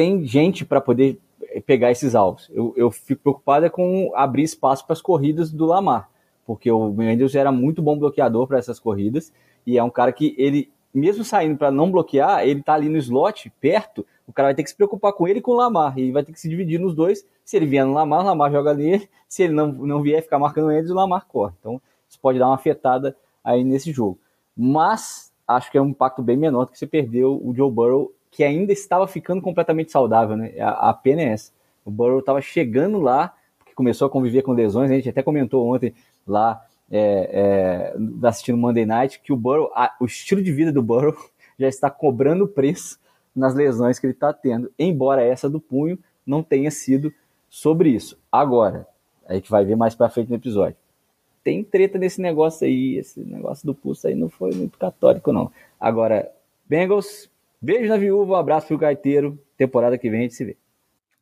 tem 0.00 0.24
gente 0.24 0.64
para 0.64 0.80
poder 0.80 1.18
eh, 1.42 1.60
pegar 1.60 1.90
esses 1.90 2.14
alvos. 2.14 2.48
Eu, 2.54 2.72
eu 2.74 2.90
fico 2.90 3.20
preocupado 3.20 3.66
é 3.66 3.68
com 3.68 4.10
abrir 4.14 4.44
espaço 4.44 4.86
para 4.86 4.94
as 4.94 5.02
corridas 5.02 5.52
do 5.52 5.66
Lamar, 5.66 6.08
porque 6.46 6.72
o 6.72 6.90
Mendes 6.90 7.34
era 7.34 7.52
muito 7.52 7.82
bom 7.82 7.98
bloqueador 7.98 8.46
para 8.46 8.56
essas 8.56 8.80
corridas 8.80 9.30
e 9.66 9.76
é 9.76 9.84
um 9.84 9.90
cara 9.90 10.10
que 10.10 10.34
ele, 10.38 10.72
mesmo 10.94 11.22
saindo 11.22 11.58
para 11.58 11.70
não 11.70 11.90
bloquear, 11.90 12.48
ele 12.48 12.62
tá 12.62 12.72
ali 12.72 12.88
no 12.88 12.96
slot, 12.96 13.52
perto, 13.60 14.06
o 14.26 14.32
cara 14.32 14.48
vai 14.48 14.54
ter 14.54 14.62
que 14.62 14.70
se 14.70 14.76
preocupar 14.76 15.12
com 15.12 15.28
ele 15.28 15.40
e 15.40 15.42
com 15.42 15.50
o 15.50 15.56
Lamar, 15.56 15.98
e 15.98 16.10
vai 16.10 16.24
ter 16.24 16.32
que 16.32 16.40
se 16.40 16.48
dividir 16.48 16.80
nos 16.80 16.94
dois. 16.94 17.22
Se 17.44 17.58
ele 17.58 17.66
vier 17.66 17.84
no 17.84 17.92
Lamar, 17.92 18.22
o 18.22 18.24
Lamar 18.24 18.50
joga 18.50 18.72
nele, 18.72 19.06
se 19.28 19.42
ele 19.42 19.52
não, 19.52 19.70
não 19.70 20.00
vier 20.00 20.22
ficar 20.22 20.38
marcando 20.38 20.68
Mendes, 20.68 20.90
o 20.90 20.94
Lamar 20.94 21.26
corre. 21.26 21.52
Então, 21.60 21.78
isso 22.08 22.18
pode 22.18 22.38
dar 22.38 22.46
uma 22.46 22.54
afetada 22.54 23.14
aí 23.44 23.62
nesse 23.62 23.92
jogo. 23.92 24.18
Mas 24.56 25.30
acho 25.46 25.70
que 25.70 25.76
é 25.76 25.82
um 25.82 25.88
impacto 25.88 26.22
bem 26.22 26.38
menor 26.38 26.64
do 26.64 26.70
que 26.70 26.78
você 26.78 26.86
perdeu 26.86 27.38
o 27.44 27.54
Joe 27.54 27.70
Burrow 27.70 28.10
que 28.30 28.44
ainda 28.44 28.72
estava 28.72 29.06
ficando 29.06 29.42
completamente 29.42 29.90
saudável, 29.90 30.36
né? 30.36 30.52
A, 30.58 30.90
a 30.90 30.94
pena 30.94 31.22
é 31.22 31.26
essa. 31.26 31.52
O 31.84 31.90
Burrow 31.90 32.20
estava 32.20 32.40
chegando 32.40 33.00
lá, 33.00 33.34
porque 33.58 33.74
começou 33.74 34.06
a 34.06 34.10
conviver 34.10 34.42
com 34.42 34.52
lesões, 34.52 34.90
a 34.90 34.94
gente 34.94 35.08
até 35.08 35.22
comentou 35.22 35.66
ontem 35.72 35.94
lá, 36.26 36.64
é, 36.90 37.92
é, 37.92 38.26
assistindo 38.26 38.58
Monday 38.58 38.86
Night, 38.86 39.20
que 39.20 39.32
o 39.32 39.36
Burrow, 39.36 39.70
a, 39.74 39.94
o 40.00 40.04
estilo 40.04 40.42
de 40.42 40.52
vida 40.52 40.72
do 40.72 40.82
Burrow 40.82 41.14
já 41.58 41.68
está 41.68 41.90
cobrando 41.90 42.46
preço 42.46 42.98
nas 43.34 43.54
lesões 43.54 43.98
que 43.98 44.06
ele 44.06 44.12
está 44.12 44.32
tendo, 44.32 44.70
embora 44.78 45.22
essa 45.22 45.48
do 45.48 45.60
punho 45.60 45.98
não 46.26 46.42
tenha 46.42 46.70
sido 46.70 47.12
sobre 47.48 47.90
isso. 47.90 48.18
Agora, 48.30 48.86
a 49.26 49.34
gente 49.34 49.50
vai 49.50 49.64
ver 49.64 49.76
mais 49.76 49.94
para 49.94 50.10
frente 50.10 50.28
no 50.28 50.36
episódio. 50.36 50.76
Tem 51.42 51.64
treta 51.64 51.98
nesse 51.98 52.20
negócio 52.20 52.66
aí, 52.66 52.98
esse 52.98 53.20
negócio 53.20 53.64
do 53.64 53.74
pulso 53.74 54.06
aí 54.06 54.14
não 54.14 54.28
foi 54.28 54.52
muito 54.52 54.76
católico, 54.76 55.32
não. 55.32 55.50
Agora, 55.78 56.30
Bengals 56.68 57.29
Beijo 57.62 57.88
na 57.88 57.98
viúva, 57.98 58.32
um 58.32 58.36
abraço 58.36 58.68
pro 58.68 58.78
gaiteiro. 58.78 59.38
Temporada 59.56 59.98
que 59.98 60.08
vem 60.08 60.20
a 60.20 60.22
gente 60.22 60.34
se 60.34 60.44
vê. 60.44 60.56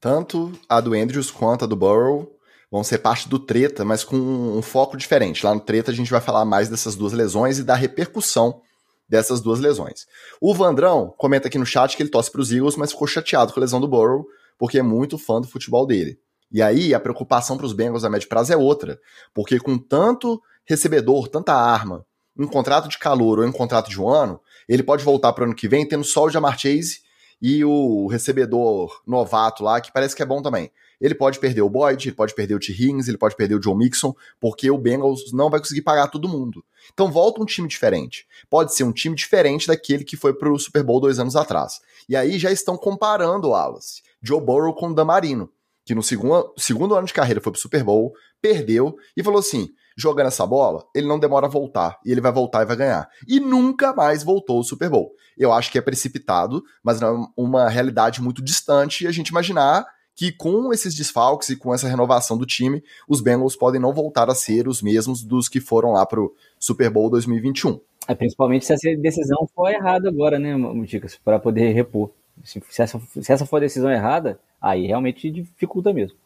Tanto 0.00 0.52
a 0.68 0.80
do 0.80 0.94
Andrews 0.94 1.30
quanto 1.30 1.64
a 1.64 1.68
do 1.68 1.74
Burrow 1.74 2.32
vão 2.70 2.84
ser 2.84 2.98
parte 2.98 3.28
do 3.28 3.38
treta, 3.38 3.84
mas 3.84 4.04
com 4.04 4.16
um 4.16 4.62
foco 4.62 4.96
diferente. 4.96 5.44
Lá 5.44 5.52
no 5.52 5.60
treta 5.60 5.90
a 5.90 5.94
gente 5.94 6.10
vai 6.10 6.20
falar 6.20 6.44
mais 6.44 6.68
dessas 6.68 6.94
duas 6.94 7.12
lesões 7.12 7.58
e 7.58 7.64
da 7.64 7.74
repercussão 7.74 8.60
dessas 9.08 9.40
duas 9.40 9.58
lesões. 9.58 10.06
O 10.40 10.54
Vandrão 10.54 11.12
comenta 11.16 11.48
aqui 11.48 11.58
no 11.58 11.66
chat 11.66 11.96
que 11.96 12.02
ele 12.02 12.10
torce 12.10 12.30
para 12.30 12.42
os 12.42 12.52
Eagles, 12.52 12.76
mas 12.76 12.92
ficou 12.92 13.08
chateado 13.08 13.52
com 13.52 13.58
a 13.58 13.62
lesão 13.62 13.80
do 13.80 13.88
Burrow, 13.88 14.26
porque 14.58 14.78
é 14.78 14.82
muito 14.82 15.18
fã 15.18 15.40
do 15.40 15.48
futebol 15.48 15.86
dele. 15.86 16.20
E 16.52 16.62
aí 16.62 16.94
a 16.94 17.00
preocupação 17.00 17.56
para 17.56 17.66
os 17.66 17.72
Bengals 17.72 18.04
a 18.04 18.10
médio 18.10 18.28
prazo 18.28 18.52
é 18.52 18.56
outra, 18.56 19.00
porque 19.34 19.58
com 19.58 19.76
tanto 19.76 20.40
recebedor, 20.64 21.28
tanta 21.28 21.54
arma, 21.54 22.04
um 22.38 22.46
contrato 22.46 22.88
de 22.88 22.98
calor 22.98 23.40
ou 23.40 23.46
um 23.46 23.52
contrato 23.52 23.90
de 23.90 24.00
um 24.00 24.08
ano, 24.08 24.40
ele 24.68 24.82
pode 24.82 25.04
voltar 25.04 25.32
para 25.32 25.42
o 25.42 25.44
ano 25.46 25.54
que 25.54 25.68
vem 25.68 25.86
tendo 25.86 26.04
só 26.04 26.24
o 26.24 26.30
Jamar 26.30 26.58
Chase 26.58 27.00
e 27.40 27.64
o 27.64 28.06
recebedor 28.08 29.00
novato 29.06 29.62
lá, 29.62 29.80
que 29.80 29.92
parece 29.92 30.14
que 30.14 30.22
é 30.22 30.26
bom 30.26 30.42
também. 30.42 30.70
Ele 31.00 31.14
pode 31.14 31.38
perder 31.38 31.62
o 31.62 31.70
Boyd, 31.70 32.08
ele 32.08 32.16
pode 32.16 32.34
perder 32.34 32.56
o 32.56 32.58
T. 32.58 32.72
Higgins, 32.72 33.06
ele 33.06 33.16
pode 33.16 33.36
perder 33.36 33.54
o 33.54 33.62
Joe 33.62 33.76
Mixon, 33.76 34.12
porque 34.40 34.68
o 34.68 34.76
Bengals 34.76 35.32
não 35.32 35.48
vai 35.48 35.60
conseguir 35.60 35.82
pagar 35.82 36.08
todo 36.08 36.28
mundo. 36.28 36.64
Então 36.92 37.10
volta 37.10 37.40
um 37.40 37.44
time 37.44 37.68
diferente. 37.68 38.26
Pode 38.50 38.74
ser 38.74 38.82
um 38.82 38.92
time 38.92 39.14
diferente 39.14 39.68
daquele 39.68 40.04
que 40.04 40.16
foi 40.16 40.34
pro 40.34 40.58
Super 40.58 40.82
Bowl 40.82 41.00
dois 41.00 41.20
anos 41.20 41.36
atrás. 41.36 41.80
E 42.08 42.16
aí 42.16 42.38
já 42.38 42.50
estão 42.50 42.76
comparando 42.76 43.46
o 43.46 43.50
Wallace, 43.50 44.02
Joe 44.20 44.40
Burrow 44.40 44.74
com 44.74 44.88
o 44.88 44.94
Damarino, 44.94 45.48
que 45.84 45.94
no 45.94 46.02
segundo, 46.02 46.52
segundo 46.56 46.94
ano 46.94 47.06
de 47.06 47.12
carreira 47.12 47.40
foi 47.40 47.52
pro 47.52 47.60
Super 47.60 47.84
Bowl, 47.84 48.12
perdeu 48.42 48.96
e 49.16 49.22
falou 49.22 49.38
assim: 49.38 49.70
jogando 49.98 50.28
essa 50.28 50.46
bola, 50.46 50.86
ele 50.94 51.08
não 51.08 51.18
demora 51.18 51.46
a 51.46 51.50
voltar. 51.50 51.98
E 52.06 52.12
ele 52.12 52.20
vai 52.20 52.30
voltar 52.30 52.62
e 52.62 52.66
vai 52.66 52.76
ganhar. 52.76 53.08
E 53.26 53.40
nunca 53.40 53.92
mais 53.92 54.22
voltou 54.22 54.60
o 54.60 54.64
Super 54.64 54.88
Bowl. 54.88 55.12
Eu 55.36 55.52
acho 55.52 55.72
que 55.72 55.78
é 55.78 55.82
precipitado, 55.82 56.62
mas 56.82 57.00
não 57.00 57.24
é 57.24 57.26
uma 57.36 57.68
realidade 57.68 58.22
muito 58.22 58.40
distante 58.40 59.06
a 59.06 59.10
gente 59.10 59.28
imaginar 59.28 59.84
que 60.14 60.32
com 60.32 60.72
esses 60.72 60.94
desfalques 60.94 61.48
e 61.48 61.56
com 61.56 61.72
essa 61.72 61.88
renovação 61.88 62.36
do 62.36 62.46
time, 62.46 62.82
os 63.08 63.20
Bengals 63.20 63.54
podem 63.54 63.80
não 63.80 63.92
voltar 63.92 64.28
a 64.28 64.34
ser 64.34 64.66
os 64.66 64.82
mesmos 64.82 65.22
dos 65.22 65.48
que 65.48 65.60
foram 65.60 65.92
lá 65.92 66.04
pro 66.04 66.34
Super 66.58 66.90
Bowl 66.90 67.08
2021. 67.10 67.80
É, 68.06 68.14
principalmente 68.14 68.64
se 68.64 68.72
essa 68.72 68.96
decisão 68.96 69.48
for 69.54 69.68
errada 69.68 70.08
agora, 70.08 70.38
né, 70.38 70.56
Muticas, 70.56 71.16
para 71.24 71.38
poder 71.38 71.72
repor. 71.72 72.10
Se, 72.42 72.62
se, 72.68 72.82
essa, 72.82 73.00
se 73.20 73.32
essa 73.32 73.46
for 73.46 73.58
a 73.58 73.60
decisão 73.60 73.90
errada, 73.90 74.40
aí 74.60 74.86
realmente 74.86 75.30
dificulta 75.30 75.92
mesmo. 75.92 76.16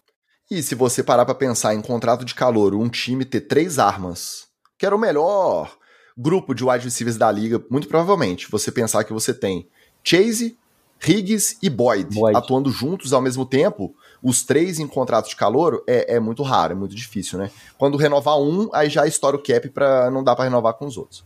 E 0.52 0.62
se 0.62 0.74
você 0.74 1.02
parar 1.02 1.24
para 1.24 1.34
pensar 1.34 1.74
em 1.74 1.80
contrato 1.80 2.26
de 2.26 2.34
calor, 2.34 2.74
um 2.74 2.86
time 2.86 3.24
ter 3.24 3.40
três 3.40 3.78
armas, 3.78 4.48
que 4.76 4.84
era 4.84 4.94
o 4.94 4.98
melhor 4.98 5.74
grupo 6.14 6.54
de 6.54 6.62
wide 6.62 6.84
receivers 6.84 7.16
da 7.16 7.32
liga, 7.32 7.64
muito 7.70 7.88
provavelmente, 7.88 8.50
você 8.50 8.70
pensar 8.70 9.02
que 9.02 9.14
você 9.14 9.32
tem 9.32 9.66
Chase, 10.04 10.58
Higgs 11.02 11.56
e 11.62 11.70
Boyd, 11.70 12.14
Boyd, 12.14 12.36
atuando 12.36 12.70
juntos 12.70 13.14
ao 13.14 13.22
mesmo 13.22 13.46
tempo, 13.46 13.96
os 14.22 14.42
três 14.42 14.78
em 14.78 14.86
contrato 14.86 15.30
de 15.30 15.36
calor 15.36 15.82
é, 15.86 16.16
é, 16.16 16.20
muito 16.20 16.42
raro, 16.42 16.72
é 16.74 16.76
muito 16.76 16.94
difícil, 16.94 17.38
né? 17.38 17.50
Quando 17.78 17.96
renovar 17.96 18.38
um, 18.38 18.68
aí 18.74 18.90
já 18.90 19.06
estoura 19.06 19.38
o 19.38 19.42
cap 19.42 19.70
para 19.70 20.10
não 20.10 20.22
dar 20.22 20.36
para 20.36 20.44
renovar 20.44 20.74
com 20.74 20.84
os 20.84 20.98
outros. 20.98 21.24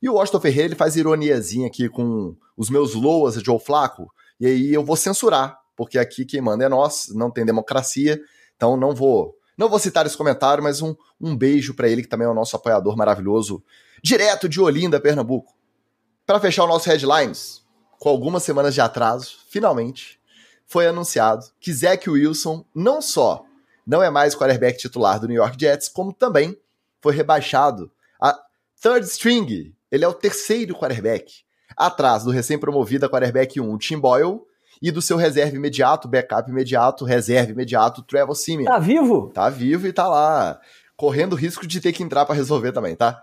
E 0.00 0.08
o 0.08 0.14
Washington 0.14 0.40
Ferreira 0.40 0.68
ele 0.68 0.76
faz 0.76 0.94
ironiazinha 0.94 1.66
aqui 1.66 1.88
com 1.88 2.36
os 2.56 2.70
meus 2.70 2.94
loas 2.94 3.34
de 3.34 3.44
Joe 3.44 3.58
Flaco, 3.58 4.06
e 4.38 4.46
aí 4.46 4.72
eu 4.72 4.84
vou 4.84 4.94
censurar, 4.94 5.58
porque 5.76 5.98
aqui 5.98 6.24
quem 6.24 6.40
manda 6.40 6.64
é 6.64 6.68
nós, 6.68 7.08
não 7.12 7.32
tem 7.32 7.44
democracia, 7.44 8.22
então 8.60 8.76
não 8.76 8.94
vou 8.94 9.34
não 9.56 9.70
vou 9.70 9.78
citar 9.78 10.04
esse 10.04 10.16
comentário, 10.16 10.62
mas 10.62 10.82
um, 10.82 10.94
um 11.18 11.34
beijo 11.36 11.74
para 11.74 11.88
ele, 11.88 12.02
que 12.02 12.08
também 12.08 12.26
é 12.26 12.30
o 12.30 12.34
nosso 12.34 12.56
apoiador 12.56 12.96
maravilhoso, 12.96 13.62
direto 14.02 14.48
de 14.48 14.58
Olinda, 14.58 14.98
Pernambuco. 14.98 15.54
Para 16.26 16.40
fechar 16.40 16.64
o 16.64 16.66
nosso 16.66 16.88
headlines, 16.88 17.62
com 17.98 18.08
algumas 18.08 18.42
semanas 18.42 18.72
de 18.72 18.80
atraso, 18.80 19.36
finalmente 19.50 20.18
foi 20.66 20.86
anunciado 20.86 21.44
que 21.58 21.72
Zach 21.72 22.08
Wilson 22.08 22.64
não 22.74 23.02
só 23.02 23.44
não 23.86 24.02
é 24.02 24.08
mais 24.08 24.34
quarterback 24.34 24.78
titular 24.78 25.18
do 25.18 25.26
New 25.26 25.36
York 25.36 25.56
Jets, 25.58 25.88
como 25.88 26.12
também 26.12 26.58
foi 27.00 27.14
rebaixado 27.14 27.90
a 28.20 28.38
third 28.80 29.06
string 29.06 29.74
ele 29.90 30.04
é 30.04 30.08
o 30.08 30.14
terceiro 30.14 30.74
quarterback, 30.74 31.32
atrás 31.76 32.24
do 32.24 32.30
recém-promovido 32.30 33.08
quarterback 33.10 33.60
1, 33.60 33.74
o 33.74 33.78
Tim 33.78 33.98
Boyle, 33.98 34.40
e 34.80 34.90
do 34.90 35.02
seu 35.02 35.16
reserva 35.16 35.56
imediato, 35.56 36.08
backup 36.08 36.50
imediato, 36.50 37.04
reserva 37.04 37.52
imediato, 37.52 38.02
Trevor 38.02 38.34
Simeon. 38.34 38.66
Tá 38.66 38.78
vivo? 38.78 39.30
Tá 39.34 39.50
vivo 39.50 39.86
e 39.86 39.92
tá 39.92 40.08
lá, 40.08 40.60
correndo 40.96 41.36
risco 41.36 41.66
de 41.66 41.80
ter 41.80 41.92
que 41.92 42.02
entrar 42.02 42.24
para 42.24 42.34
resolver 42.34 42.72
também, 42.72 42.96
tá? 42.96 43.22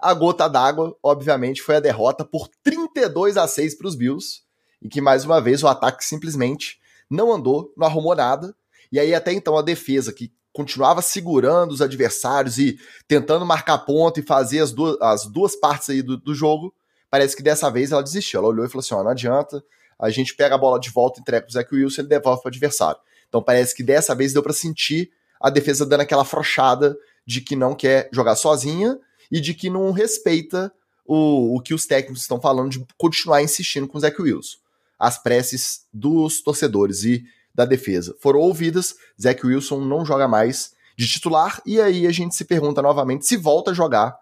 A 0.00 0.12
gota 0.14 0.48
d'água, 0.48 0.96
obviamente, 1.02 1.62
foi 1.62 1.76
a 1.76 1.80
derrota 1.80 2.24
por 2.24 2.48
32 2.64 3.36
a 3.36 3.46
6 3.46 3.76
para 3.76 3.86
os 3.86 3.94
Bills, 3.94 4.42
e 4.82 4.88
que 4.88 5.00
mais 5.00 5.24
uma 5.24 5.40
vez 5.40 5.62
o 5.62 5.68
ataque 5.68 6.04
simplesmente 6.04 6.80
não 7.08 7.32
andou, 7.32 7.72
não 7.76 7.86
arrumou 7.86 8.16
nada. 8.16 8.54
E 8.90 8.98
aí 8.98 9.14
até 9.14 9.32
então 9.32 9.56
a 9.56 9.62
defesa 9.62 10.12
que 10.12 10.32
continuava 10.52 11.00
segurando 11.00 11.70
os 11.70 11.80
adversários 11.80 12.58
e 12.58 12.78
tentando 13.06 13.46
marcar 13.46 13.78
ponto 13.78 14.18
e 14.18 14.22
fazer 14.22 14.60
as 14.60 14.72
duas, 14.72 15.00
as 15.00 15.26
duas 15.26 15.56
partes 15.56 15.88
aí 15.88 16.02
do, 16.02 16.16
do 16.16 16.34
jogo, 16.34 16.74
parece 17.10 17.36
que 17.36 17.42
dessa 17.42 17.70
vez 17.70 17.92
ela 17.92 18.02
desistiu. 18.02 18.40
Ela 18.40 18.48
olhou 18.48 18.66
e 18.66 18.68
falou 18.68 18.80
assim: 18.80 18.94
ó, 18.94 19.02
não 19.02 19.10
adianta, 19.10 19.64
a 20.02 20.10
gente 20.10 20.34
pega 20.34 20.56
a 20.56 20.58
bola 20.58 20.80
de 20.80 20.90
volta, 20.90 21.20
entrega 21.20 21.46
pro 21.46 21.52
Zach 21.52 21.72
Wilson 21.72 22.02
ele 22.02 22.08
devolve 22.08 22.42
pro 22.42 22.48
adversário. 22.48 23.00
Então 23.28 23.42
parece 23.42 23.74
que 23.74 23.82
dessa 23.82 24.14
vez 24.14 24.32
deu 24.32 24.42
para 24.42 24.52
sentir 24.52 25.10
a 25.40 25.48
defesa 25.48 25.86
dando 25.86 26.00
aquela 26.00 26.22
afrouxada 26.22 26.96
de 27.24 27.40
que 27.40 27.54
não 27.54 27.74
quer 27.74 28.08
jogar 28.12 28.34
sozinha 28.34 28.98
e 29.30 29.40
de 29.40 29.54
que 29.54 29.70
não 29.70 29.92
respeita 29.92 30.72
o, 31.06 31.56
o 31.56 31.60
que 31.60 31.72
os 31.72 31.86
técnicos 31.86 32.22
estão 32.22 32.40
falando 32.40 32.70
de 32.70 32.84
continuar 32.98 33.42
insistindo 33.42 33.86
com 33.86 33.96
o 33.96 34.00
Zach 34.00 34.20
Wilson. 34.20 34.58
As 34.98 35.22
preces 35.22 35.86
dos 35.92 36.42
torcedores 36.42 37.04
e 37.04 37.24
da 37.54 37.64
defesa 37.64 38.14
foram 38.20 38.40
ouvidas. 38.40 38.96
Zach 39.20 39.46
Wilson 39.46 39.80
não 39.80 40.04
joga 40.04 40.26
mais 40.26 40.72
de 40.96 41.06
titular, 41.06 41.62
e 41.64 41.80
aí 41.80 42.06
a 42.06 42.12
gente 42.12 42.34
se 42.34 42.44
pergunta 42.44 42.82
novamente 42.82 43.26
se 43.26 43.36
volta 43.36 43.70
a 43.70 43.74
jogar 43.74 44.16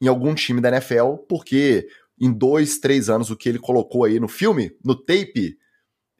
em 0.00 0.08
algum 0.08 0.34
time 0.34 0.60
da 0.60 0.68
NFL, 0.68 1.14
porque 1.28 1.88
em 2.20 2.32
dois, 2.32 2.78
três 2.78 3.08
anos 3.08 3.30
o 3.30 3.36
que 3.36 3.48
ele 3.48 3.58
colocou 3.58 4.04
aí 4.04 4.20
no 4.20 4.28
filme, 4.28 4.76
no 4.84 4.94
tape, 4.94 5.56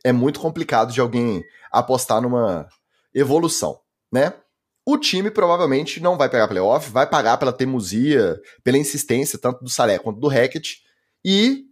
é 0.04 0.12
muito 0.12 0.40
complicado 0.40 0.92
de 0.92 1.00
alguém 1.00 1.44
apostar 1.70 2.20
numa 2.20 2.68
evolução, 3.14 3.78
né? 4.10 4.34
O 4.84 4.98
time 4.98 5.30
provavelmente 5.30 6.00
não 6.00 6.16
vai 6.16 6.28
pegar 6.28 6.48
playoff, 6.48 6.90
vai 6.90 7.06
pagar 7.08 7.36
pela 7.38 7.52
teimosia, 7.52 8.40
pela 8.64 8.78
insistência, 8.78 9.38
tanto 9.38 9.62
do 9.62 9.70
Salé 9.70 9.98
quanto 9.98 10.18
do 10.18 10.26
Hackett, 10.26 10.82
e 11.24 11.66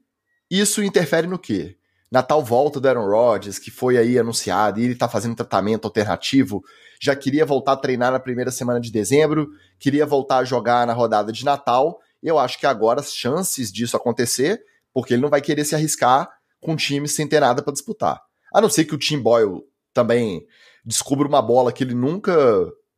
isso 0.49 0.83
interfere 0.83 1.27
no 1.27 1.39
quê? 1.39 1.77
na 2.11 2.23
tal 2.23 2.43
volta 2.43 2.81
do 2.81 2.89
Aaron 2.89 3.07
Rodgers, 3.07 3.59
que 3.59 3.71
foi 3.71 3.97
aí 3.97 4.19
anunciado, 4.19 4.81
e 4.81 4.85
ele 4.85 4.97
tá 4.97 5.09
fazendo 5.09 5.37
tratamento 5.37 5.85
alternativo, 5.85 6.65
já 7.01 7.15
queria 7.15 7.47
voltar 7.47 7.73
a 7.73 7.77
treinar 7.77 8.11
na 8.11 8.19
primeira 8.19 8.51
semana 8.51 8.81
de 8.81 8.91
dezembro, 8.91 9.51
queria 9.79 10.05
voltar 10.05 10.39
a 10.39 10.45
jogar 10.45 10.87
na 10.87 10.93
rodada 10.93 11.33
de 11.33 11.45
Natal. 11.45 12.01
Eu 12.23 12.39
acho 12.39 12.59
que 12.59 12.67
agora 12.67 13.01
as 13.01 13.15
chances 13.15 13.73
disso 13.73 13.97
acontecer, 13.97 14.63
porque 14.93 15.15
ele 15.15 15.23
não 15.23 15.31
vai 15.31 15.41
querer 15.41 15.65
se 15.65 15.75
arriscar 15.75 16.29
com 16.61 16.73
um 16.73 16.77
time 16.77 17.09
sem 17.09 17.27
ter 17.27 17.41
nada 17.41 17.63
para 17.63 17.73
disputar. 17.73 18.21
A 18.53 18.61
não 18.61 18.69
ser 18.69 18.85
que 18.85 18.95
o 18.95 18.99
Tim 18.99 19.19
Boyle 19.19 19.63
também 19.93 20.47
descubra 20.85 21.27
uma 21.27 21.41
bola 21.41 21.73
que 21.73 21.85
ele 21.85 21.95
nunca 21.95 22.33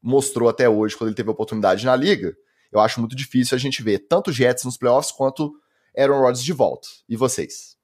mostrou 0.03 0.49
até 0.49 0.69
hoje 0.69 0.97
quando 0.97 1.09
ele 1.09 1.17
teve 1.17 1.31
oportunidade 1.31 1.87
na 1.87 1.95
liga. 1.95 2.35
Eu 2.73 2.81
acho 2.81 3.01
muito 3.01 3.15
difícil 3.15 3.55
a 3.55 3.59
gente 3.59 3.83
ver 3.83 4.01
tanto 4.01 4.33
Jets 4.33 4.65
nos 4.65 4.77
playoffs 4.77 5.13
quanto 5.13 5.53
Aaron 5.97 6.21
Rodgers 6.21 6.43
de 6.43 6.53
volta. 6.53 6.89
E 7.09 7.17
vocês? 7.17 7.77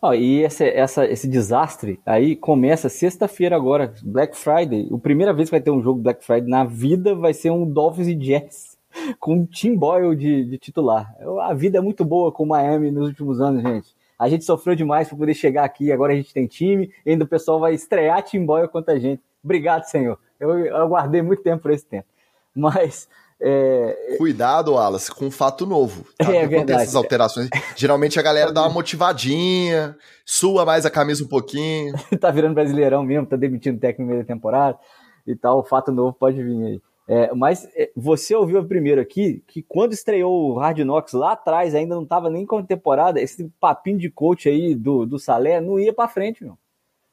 Oh, 0.00 0.12
e 0.12 0.44
essa, 0.44 1.06
esse 1.06 1.26
desastre 1.26 1.98
aí 2.04 2.36
começa 2.36 2.90
sexta-feira 2.90 3.56
agora, 3.56 3.94
Black 4.02 4.36
Friday. 4.36 4.86
A 4.92 4.98
primeira 4.98 5.32
vez 5.32 5.48
que 5.48 5.52
vai 5.52 5.62
ter 5.62 5.70
um 5.70 5.82
jogo 5.82 6.02
Black 6.02 6.22
Friday 6.22 6.48
na 6.48 6.64
vida 6.64 7.14
vai 7.14 7.32
ser 7.32 7.50
um 7.50 7.66
Dolphins 7.66 8.08
e 8.08 8.22
Jets 8.22 8.73
com 9.18 9.34
um 9.34 9.46
Tim 9.46 9.76
Boyle 9.76 10.16
de, 10.16 10.44
de 10.44 10.58
titular. 10.58 11.14
A 11.42 11.54
vida 11.54 11.78
é 11.78 11.80
muito 11.80 12.04
boa 12.04 12.32
com 12.32 12.44
o 12.44 12.46
Miami 12.46 12.90
nos 12.90 13.08
últimos 13.08 13.40
anos, 13.40 13.62
gente. 13.62 13.94
A 14.18 14.28
gente 14.28 14.44
sofreu 14.44 14.74
demais 14.74 15.08
para 15.08 15.18
poder 15.18 15.34
chegar 15.34 15.64
aqui, 15.64 15.90
agora 15.90 16.12
a 16.12 16.16
gente 16.16 16.32
tem 16.32 16.46
time, 16.46 16.90
e 17.04 17.10
ainda 17.10 17.24
o 17.24 17.28
pessoal 17.28 17.58
vai 17.58 17.74
estrear 17.74 18.22
Tim 18.22 18.44
Boyle 18.44 18.68
contra 18.68 18.94
a 18.94 18.98
gente. 18.98 19.22
Obrigado, 19.42 19.84
Senhor. 19.84 20.18
Eu, 20.38 20.58
eu 20.58 20.76
aguardei 20.76 21.20
muito 21.20 21.42
tempo 21.42 21.62
por 21.62 21.70
esse 21.70 21.84
tempo. 21.84 22.06
Mas 22.54 23.08
é... 23.40 24.16
Cuidado, 24.16 24.72
Wallace, 24.72 25.10
com 25.10 25.26
um 25.26 25.30
fato 25.30 25.66
novo. 25.66 26.06
Tá? 26.16 26.24
É, 26.34 26.46
verdade. 26.46 26.82
essas 26.82 26.94
alterações. 26.94 27.48
Geralmente 27.76 28.18
a 28.18 28.22
galera 28.22 28.52
dá 28.52 28.62
uma 28.62 28.70
motivadinha, 28.70 29.96
sua 30.24 30.64
mais 30.64 30.86
a 30.86 30.90
camisa 30.90 31.22
um 31.22 31.28
pouquinho. 31.28 31.94
tá 32.20 32.30
virando 32.30 32.54
brasileirão 32.54 33.04
mesmo, 33.04 33.26
tá 33.26 33.36
demitindo 33.36 33.78
técnico 33.78 34.02
no 34.02 34.08
meio 34.08 34.20
da 34.22 34.26
temporada 34.26 34.78
e 35.26 35.36
tal. 35.36 35.58
O 35.58 35.64
fato 35.64 35.92
novo 35.92 36.12
pode 36.12 36.42
vir 36.42 36.66
aí. 36.66 36.82
É, 37.06 37.34
mas 37.34 37.68
é, 37.74 37.90
você 37.94 38.34
ouviu 38.34 38.64
primeiro 38.64 39.00
aqui 39.00 39.42
que 39.46 39.62
quando 39.62 39.92
estreou 39.92 40.50
o 40.50 40.58
Hard 40.58 40.78
Knocks 40.78 41.12
lá 41.12 41.32
atrás, 41.32 41.74
ainda 41.74 41.94
não 41.94 42.06
tava 42.06 42.30
nem 42.30 42.46
com 42.46 42.62
temporada, 42.62 43.20
esse 43.20 43.50
papinho 43.60 43.98
de 43.98 44.08
coach 44.08 44.48
aí 44.48 44.74
do, 44.74 45.04
do 45.04 45.18
Salé 45.18 45.60
não 45.60 45.78
ia 45.78 45.92
para 45.92 46.08
frente, 46.08 46.42
meu. 46.42 46.56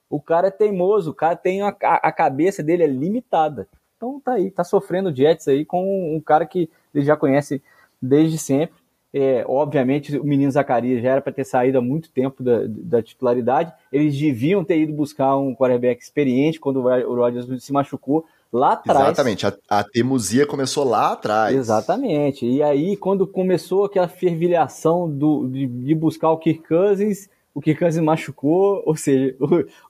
O 0.09 0.21
cara 0.21 0.47
é 0.47 0.51
teimoso, 0.51 1.11
o 1.11 1.13
cara 1.13 1.35
tem 1.35 1.61
a, 1.61 1.69
a 1.69 2.11
cabeça 2.11 2.63
dele 2.63 2.83
é 2.83 2.87
limitada. 2.87 3.67
Então 3.97 4.19
tá 4.19 4.33
aí, 4.33 4.49
tá 4.49 4.63
sofrendo 4.63 5.15
Jets 5.15 5.47
aí 5.47 5.63
com 5.63 6.15
um 6.15 6.19
cara 6.19 6.45
que 6.45 6.69
ele 6.93 7.05
já 7.05 7.15
conhece 7.15 7.61
desde 8.01 8.37
sempre. 8.37 8.81
É, 9.13 9.43
obviamente, 9.45 10.17
o 10.17 10.23
menino 10.23 10.51
Zacarias 10.51 11.03
já 11.03 11.11
era 11.11 11.21
para 11.21 11.33
ter 11.33 11.43
saído 11.43 11.77
há 11.77 11.81
muito 11.81 12.09
tempo 12.09 12.41
da, 12.41 12.61
da, 12.65 13.03
titularidade. 13.03 13.73
Eles 13.91 14.17
deviam 14.17 14.63
ter 14.63 14.79
ido 14.79 14.93
buscar 14.93 15.35
um 15.37 15.53
quarterback 15.53 16.01
experiente 16.01 16.59
quando 16.59 16.77
o 16.77 17.15
Rodgers 17.15 17.63
se 17.63 17.73
machucou 17.73 18.25
lá 18.51 18.73
atrás. 18.73 19.07
Exatamente, 19.07 19.47
a, 19.47 19.53
a 19.69 19.83
teimosia 19.83 20.45
começou 20.45 20.83
lá 20.83 21.13
atrás. 21.13 21.55
Exatamente. 21.55 22.45
E 22.45 22.61
aí, 22.61 22.97
quando 22.97 23.25
começou 23.25 23.85
aquela 23.85 24.07
fervilhação 24.07 25.09
do, 25.09 25.47
de, 25.47 25.65
de 25.67 25.95
buscar 25.95 26.31
o 26.31 26.37
Kirk 26.37 26.67
Cousins, 26.67 27.29
o 27.53 27.61
Kirk 27.61 27.79
Cousins 27.79 28.03
machucou, 28.03 28.83
ou 28.85 28.95
seja, 28.95 29.35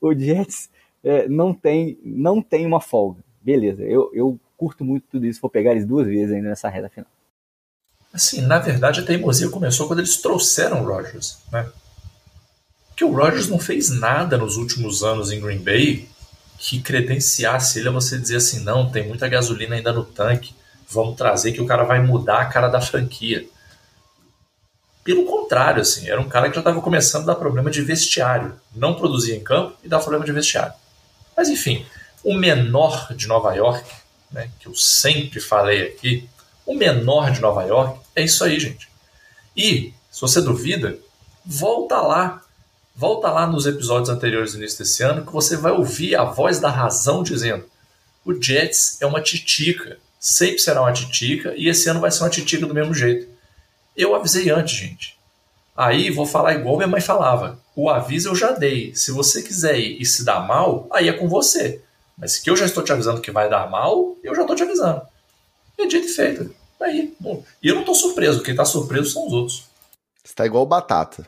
o, 0.02 0.10
o 0.10 0.14
Jets 0.14 0.70
é, 1.04 1.28
não, 1.28 1.54
tem, 1.54 1.98
não 2.04 2.42
tem 2.42 2.66
uma 2.66 2.80
folga 2.80 3.24
beleza, 3.42 3.84
eu, 3.84 4.12
eu 4.14 4.40
curto 4.56 4.86
muito 4.86 5.06
tudo 5.12 5.26
isso, 5.26 5.42
vou 5.42 5.50
pegar 5.50 5.72
eles 5.72 5.86
duas 5.86 6.06
vezes 6.06 6.32
ainda 6.32 6.50
nessa 6.50 6.70
reta 6.70 6.90
final. 6.90 7.10
Assim, 8.14 8.42
na 8.42 8.60
verdade 8.60 9.00
a 9.00 9.06
teimosia 9.06 9.50
começou 9.50 9.88
quando 9.88 10.00
eles 10.00 10.18
trouxeram 10.18 10.84
o 10.84 10.86
Rodgers, 10.86 11.40
né? 11.52 11.68
Porque 12.88 13.04
o 13.04 13.12
Rodgers 13.12 13.48
não 13.48 13.58
fez 13.58 13.90
nada 13.90 14.38
nos 14.38 14.58
últimos 14.58 15.02
anos 15.02 15.32
em 15.32 15.40
Green 15.40 15.60
Bay 15.60 16.08
que 16.64 16.80
credenciasse 16.80 17.80
ele 17.80 17.90
a 17.90 17.92
você 17.92 18.20
dizer 18.20 18.36
assim, 18.36 18.60
não, 18.60 18.88
tem 18.88 19.08
muita 19.08 19.28
gasolina 19.28 19.76
ainda 19.76 19.92
no 19.92 20.06
tanque, 20.06 20.54
vamos 20.88 21.18
trazer 21.18 21.54
que 21.54 21.60
o 21.60 21.66
cara 21.66 21.84
vai 21.84 22.00
mudar 22.00 22.40
a 22.40 22.46
cara 22.46 22.68
da 22.68 22.80
franquia. 22.80 23.48
Pelo 25.04 25.26
contrário, 25.26 25.82
assim, 25.82 26.08
era 26.08 26.22
um 26.22 26.30
cara 26.30 26.50
que 26.50 26.54
já 26.54 26.62
estava 26.62 26.80
começando 26.80 27.24
a 27.24 27.34
dar 27.34 27.40
problema 27.40 27.72
de 27.72 27.82
vestiário. 27.82 28.54
Não 28.76 28.94
produzia 28.94 29.36
em 29.36 29.44
campo 29.44 29.76
e 29.84 29.88
dava 29.88 30.04
problema 30.04 30.24
de 30.24 30.32
vestiário. 30.32 30.74
Mas 31.36 31.50
enfim, 31.50 31.84
o 32.24 32.36
menor 32.36 33.12
de 33.16 33.26
Nova 33.26 33.56
York, 33.56 33.90
né, 34.32 34.48
que 34.60 34.68
eu 34.68 34.76
sempre 34.76 35.40
falei 35.40 35.88
aqui, 35.88 36.30
O 36.66 36.74
menor 36.74 37.32
de 37.32 37.42
Nova 37.42 37.64
York 37.64 38.00
é 38.16 38.24
isso 38.24 38.44
aí, 38.44 38.60
gente. 38.60 38.88
E, 39.56 39.94
se 40.10 40.22
você 40.22 40.42
duvida, 40.42 40.98
volta 41.46 42.00
lá. 42.00 42.42
Volta 42.96 43.32
lá 43.32 43.48
nos 43.48 43.66
episódios 43.66 44.10
anteriores 44.10 44.52
do 44.52 44.60
início 44.60 44.80
desse 44.80 45.02
ano 45.04 45.26
que 45.26 45.32
você 45.32 45.56
vai 45.58 45.72
ouvir 45.72 46.16
a 46.16 46.24
voz 46.24 46.60
da 46.60 46.70
razão 46.70 47.24
dizendo: 47.24 47.66
o 48.26 48.34
Jets 48.34 49.02
é 49.02 49.06
uma 49.06 49.22
titica. 49.22 49.98
Sempre 50.20 50.60
será 50.60 50.82
uma 50.82 50.94
titica 50.94 51.54
e 51.56 51.68
esse 51.68 51.90
ano 51.90 52.00
vai 52.00 52.12
ser 52.12 52.24
uma 52.24 52.30
titica 52.30 52.68
do 52.68 52.74
mesmo 52.74 52.94
jeito. 52.94 53.28
Eu 53.98 54.16
avisei 54.16 54.50
antes, 54.50 54.76
gente. 54.76 55.18
Aí 55.76 56.12
vou 56.12 56.26
falar 56.26 56.54
igual 56.54 56.78
minha 56.78 56.88
mãe 56.88 57.02
falava: 57.02 57.60
o 57.76 57.90
aviso 57.90 58.30
eu 58.30 58.36
já 58.36 58.52
dei. 58.52 58.94
Se 58.94 59.12
você 59.12 59.42
quiser 59.42 59.80
ir 59.80 60.02
e 60.02 60.06
se 60.06 60.24
dar 60.24 60.46
mal, 60.46 60.88
aí 60.92 61.10
é 61.10 61.14
com 61.14 61.28
você. 61.28 61.82
Mas 62.18 62.38
que 62.38 62.50
eu 62.50 62.56
já 62.56 62.66
estou 62.66 62.84
te 62.84 62.92
avisando 62.92 63.22
que 63.22 63.32
vai 63.32 63.50
dar 63.50 63.70
mal, 63.70 64.16
eu 64.24 64.36
já 64.36 64.42
estou 64.42 64.56
te 64.56 64.64
avisando. 64.64 65.02
É 65.78 65.88
dito 65.88 66.06
e 66.06 66.10
feito. 66.10 66.54
Aí. 66.80 67.16
E 67.64 67.68
eu 67.68 67.74
não 67.74 67.82
estou 67.82 67.96
surpreso. 67.96 68.44
Quem 68.44 68.54
está 68.54 68.66
surpreso 68.66 69.12
são 69.12 69.26
os 69.26 69.34
outros. 69.34 69.64
Está 70.24 70.46
igual 70.46 70.64
o 70.64 70.68
Batata. 70.68 71.28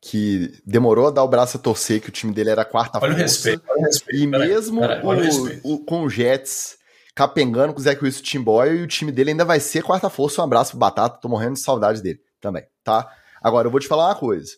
Que 0.00 0.58
demorou 0.64 1.08
a 1.08 1.10
dar 1.10 1.22
o 1.22 1.28
braço 1.28 1.58
a 1.58 1.60
torcer 1.60 2.00
que 2.00 2.08
o 2.08 2.12
time 2.12 2.32
dele 2.32 2.50
era 2.50 2.62
a 2.62 2.64
quarta 2.64 2.98
olha 2.98 3.12
força. 3.12 3.18
O 3.18 3.22
respeito, 3.22 3.62
olha 3.68 3.80
o 3.80 3.84
respeito. 3.84 4.22
E 4.22 4.26
mesmo 4.26 4.80
o, 4.82 5.74
o, 5.74 5.84
com 5.84 6.04
o 6.04 6.08
Jets 6.08 6.78
capengando 7.14 7.74
com 7.74 7.80
o 7.80 7.82
Zach 7.82 8.02
Wilson 8.02 8.18
e 8.18 8.20
o 8.20 8.24
Tim 8.24 8.40
Boyle, 8.40 8.78
e 8.78 8.82
o 8.82 8.86
time 8.86 9.12
dele 9.12 9.30
ainda 9.30 9.44
vai 9.44 9.60
ser 9.60 9.82
quarta 9.82 10.08
força. 10.08 10.40
Um 10.40 10.44
abraço 10.44 10.70
pro 10.70 10.78
Batata. 10.78 11.18
Tô 11.20 11.28
morrendo 11.28 11.54
de 11.54 11.60
saudade 11.60 12.02
dele 12.02 12.20
também, 12.40 12.64
tá? 12.82 13.10
Agora, 13.42 13.66
eu 13.66 13.70
vou 13.70 13.80
te 13.80 13.88
falar 13.88 14.08
uma 14.08 14.14
coisa. 14.14 14.52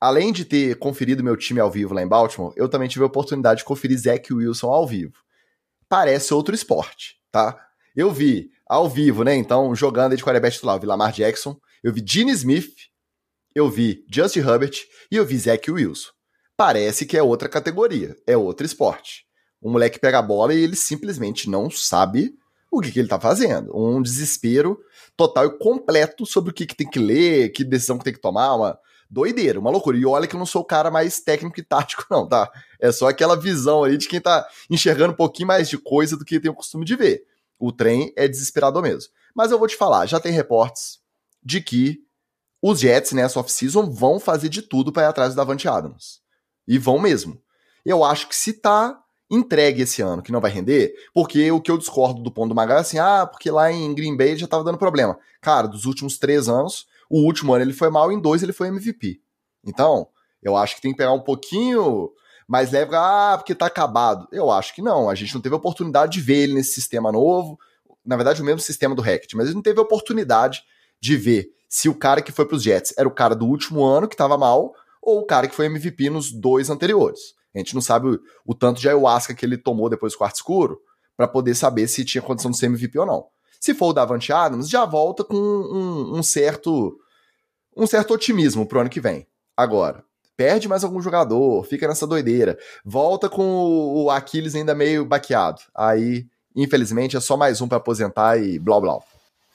Além 0.00 0.32
de 0.32 0.46
ter 0.46 0.78
conferido 0.78 1.22
meu 1.22 1.36
time 1.36 1.60
ao 1.60 1.70
vivo 1.70 1.92
lá 1.92 2.02
em 2.02 2.08
Baltimore, 2.08 2.54
eu 2.56 2.68
também 2.70 2.88
tive 2.88 3.04
a 3.04 3.06
oportunidade 3.06 3.58
de 3.58 3.66
conferir 3.66 3.98
Zach 3.98 4.32
Wilson 4.32 4.68
ao 4.68 4.86
vivo. 4.86 5.12
Parece 5.88 6.32
outro 6.32 6.54
esporte, 6.54 7.16
tá? 7.30 7.58
Eu 7.94 8.10
vi 8.10 8.50
ao 8.66 8.88
vivo, 8.88 9.22
né? 9.22 9.34
Então, 9.34 9.74
jogando 9.74 10.16
de 10.16 10.22
quarterback 10.22 10.54
titular, 10.54 10.76
eu 10.76 10.80
vi 10.80 10.86
Lamar 10.86 11.12
Jackson, 11.12 11.54
eu 11.82 11.92
vi 11.92 12.02
Gene 12.06 12.32
Smith, 12.32 12.72
eu 13.54 13.68
vi 13.68 14.04
Justin 14.10 14.40
Herbert 14.40 14.72
e 15.10 15.16
eu 15.16 15.24
vi 15.24 15.38
Zach 15.38 15.70
Wilson. 15.70 16.10
Parece 16.56 17.06
que 17.06 17.16
é 17.16 17.22
outra 17.22 17.48
categoria, 17.48 18.16
é 18.26 18.36
outro 18.36 18.66
esporte. 18.66 19.24
O 19.60 19.70
moleque 19.70 19.98
pega 19.98 20.18
a 20.18 20.22
bola 20.22 20.54
e 20.54 20.62
ele 20.62 20.76
simplesmente 20.76 21.48
não 21.48 21.70
sabe 21.70 22.34
o 22.70 22.80
que, 22.80 22.92
que 22.92 22.98
ele 22.98 23.08
tá 23.08 23.18
fazendo. 23.18 23.76
Um 23.76 24.00
desespero 24.00 24.78
total 25.16 25.46
e 25.46 25.58
completo 25.58 26.24
sobre 26.24 26.50
o 26.50 26.54
que, 26.54 26.66
que 26.66 26.76
tem 26.76 26.88
que 26.88 26.98
ler, 26.98 27.50
que 27.50 27.64
decisão 27.64 27.98
que 27.98 28.04
tem 28.04 28.12
que 28.12 28.20
tomar, 28.20 28.54
uma 28.54 28.78
doideira, 29.10 29.58
uma 29.58 29.70
loucura. 29.70 29.98
E 29.98 30.06
olha 30.06 30.26
que 30.26 30.36
eu 30.36 30.38
não 30.38 30.46
sou 30.46 30.62
o 30.62 30.64
cara 30.64 30.90
mais 30.90 31.20
técnico 31.20 31.58
e 31.58 31.64
tático, 31.64 32.06
não, 32.10 32.26
tá? 32.28 32.50
É 32.78 32.92
só 32.92 33.08
aquela 33.08 33.36
visão 33.36 33.82
ali 33.82 33.98
de 33.98 34.08
quem 34.08 34.20
tá 34.20 34.46
enxergando 34.70 35.12
um 35.12 35.16
pouquinho 35.16 35.48
mais 35.48 35.68
de 35.68 35.76
coisa 35.76 36.16
do 36.16 36.24
que 36.24 36.38
tem 36.38 36.50
o 36.50 36.54
costume 36.54 36.84
de 36.84 36.94
ver. 36.94 37.24
O 37.58 37.72
trem 37.72 38.12
é 38.16 38.28
desesperador 38.28 38.82
mesmo. 38.82 39.10
Mas 39.34 39.50
eu 39.50 39.58
vou 39.58 39.68
te 39.68 39.76
falar, 39.76 40.06
já 40.06 40.20
tem 40.20 40.32
reportes 40.32 41.00
de 41.42 41.60
que 41.60 42.00
os 42.62 42.80
Jets 42.80 43.12
nessa 43.12 43.40
off-season 43.40 43.90
vão 43.90 44.20
fazer 44.20 44.48
de 44.48 44.62
tudo 44.62 44.92
para 44.92 45.04
ir 45.04 45.06
atrás 45.06 45.32
do 45.32 45.36
Davante 45.36 45.68
Adams. 45.68 46.20
E 46.66 46.78
vão 46.78 46.98
mesmo. 46.98 47.40
Eu 47.84 48.04
acho 48.04 48.28
que 48.28 48.36
se 48.36 48.52
tá 48.52 49.00
entregue 49.30 49.82
esse 49.82 50.02
ano, 50.02 50.22
que 50.22 50.32
não 50.32 50.40
vai 50.40 50.50
render, 50.50 50.92
porque 51.14 51.50
o 51.52 51.60
que 51.60 51.70
eu 51.70 51.78
discordo 51.78 52.20
do 52.20 52.32
ponto 52.32 52.48
do 52.48 52.54
Magal 52.54 52.78
é 52.78 52.80
assim, 52.80 52.98
ah, 52.98 53.26
porque 53.26 53.50
lá 53.50 53.70
em 53.70 53.94
Green 53.94 54.16
Bay 54.16 54.36
já 54.36 54.46
tava 54.46 54.64
dando 54.64 54.76
problema. 54.76 55.16
Cara, 55.40 55.68
dos 55.68 55.84
últimos 55.84 56.18
três 56.18 56.48
anos, 56.48 56.86
o 57.08 57.20
último 57.20 57.54
ano 57.54 57.64
ele 57.64 57.72
foi 57.72 57.90
mal, 57.90 58.10
em 58.10 58.20
dois 58.20 58.42
ele 58.42 58.52
foi 58.52 58.68
MVP. 58.68 59.20
Então, 59.64 60.08
eu 60.42 60.56
acho 60.56 60.74
que 60.74 60.82
tem 60.82 60.90
que 60.90 60.96
pegar 60.96 61.12
um 61.12 61.20
pouquinho 61.20 62.10
mais 62.48 62.72
leve, 62.72 62.90
ah, 62.94 63.36
porque 63.38 63.54
tá 63.54 63.66
acabado. 63.66 64.26
Eu 64.32 64.50
acho 64.50 64.74
que 64.74 64.82
não, 64.82 65.08
a 65.08 65.14
gente 65.14 65.32
não 65.32 65.40
teve 65.40 65.54
oportunidade 65.54 66.12
de 66.14 66.20
ver 66.20 66.42
ele 66.42 66.54
nesse 66.54 66.72
sistema 66.72 67.12
novo, 67.12 67.56
na 68.04 68.16
verdade 68.16 68.42
o 68.42 68.44
mesmo 68.44 68.60
sistema 68.60 68.94
do 68.94 69.02
Hackett, 69.02 69.36
mas 69.36 69.46
ele 69.46 69.54
não 69.54 69.62
teve 69.62 69.78
oportunidade 69.78 70.64
de 71.00 71.16
ver 71.16 71.48
se 71.70 71.88
o 71.88 71.94
cara 71.94 72.20
que 72.20 72.32
foi 72.32 72.44
pros 72.44 72.64
Jets 72.64 72.92
era 72.98 73.08
o 73.08 73.14
cara 73.14 73.34
do 73.34 73.46
último 73.46 73.84
ano 73.84 74.08
que 74.08 74.16
tava 74.16 74.36
mal, 74.36 74.74
ou 75.00 75.20
o 75.20 75.24
cara 75.24 75.46
que 75.46 75.54
foi 75.54 75.66
MVP 75.66 76.10
nos 76.10 76.32
dois 76.32 76.68
anteriores. 76.68 77.20
A 77.54 77.58
gente 77.58 77.74
não 77.74 77.80
sabe 77.80 78.08
o, 78.08 78.20
o 78.44 78.54
tanto 78.54 78.80
de 78.80 78.88
ayahuasca 78.88 79.34
que 79.34 79.46
ele 79.46 79.56
tomou 79.56 79.88
depois 79.88 80.12
do 80.12 80.18
quarto 80.18 80.36
escuro 80.36 80.80
para 81.16 81.28
poder 81.28 81.54
saber 81.54 81.86
se 81.86 82.04
tinha 82.04 82.20
condição 82.20 82.50
de 82.50 82.58
ser 82.58 82.66
MVP 82.66 82.98
ou 82.98 83.06
não. 83.06 83.26
Se 83.60 83.72
for 83.72 83.90
o 83.90 83.92
Davante 83.92 84.32
Adams, 84.32 84.68
já 84.68 84.84
volta 84.84 85.22
com 85.22 85.36
um, 85.36 86.18
um 86.18 86.22
certo 86.22 86.98
um 87.76 87.86
certo 87.86 88.14
otimismo 88.14 88.66
pro 88.66 88.80
ano 88.80 88.90
que 88.90 89.00
vem. 89.00 89.26
Agora, 89.56 90.04
perde 90.36 90.68
mais 90.68 90.82
algum 90.82 91.00
jogador, 91.00 91.64
fica 91.64 91.86
nessa 91.86 92.06
doideira, 92.06 92.58
volta 92.84 93.28
com 93.28 93.44
o 93.44 94.10
Aquiles 94.10 94.56
ainda 94.56 94.74
meio 94.74 95.04
baqueado. 95.04 95.60
Aí, 95.74 96.26
infelizmente, 96.56 97.16
é 97.16 97.20
só 97.20 97.36
mais 97.36 97.60
um 97.60 97.68
para 97.68 97.78
aposentar 97.78 98.38
e 98.38 98.58
blá 98.58 98.80
blá. 98.80 98.98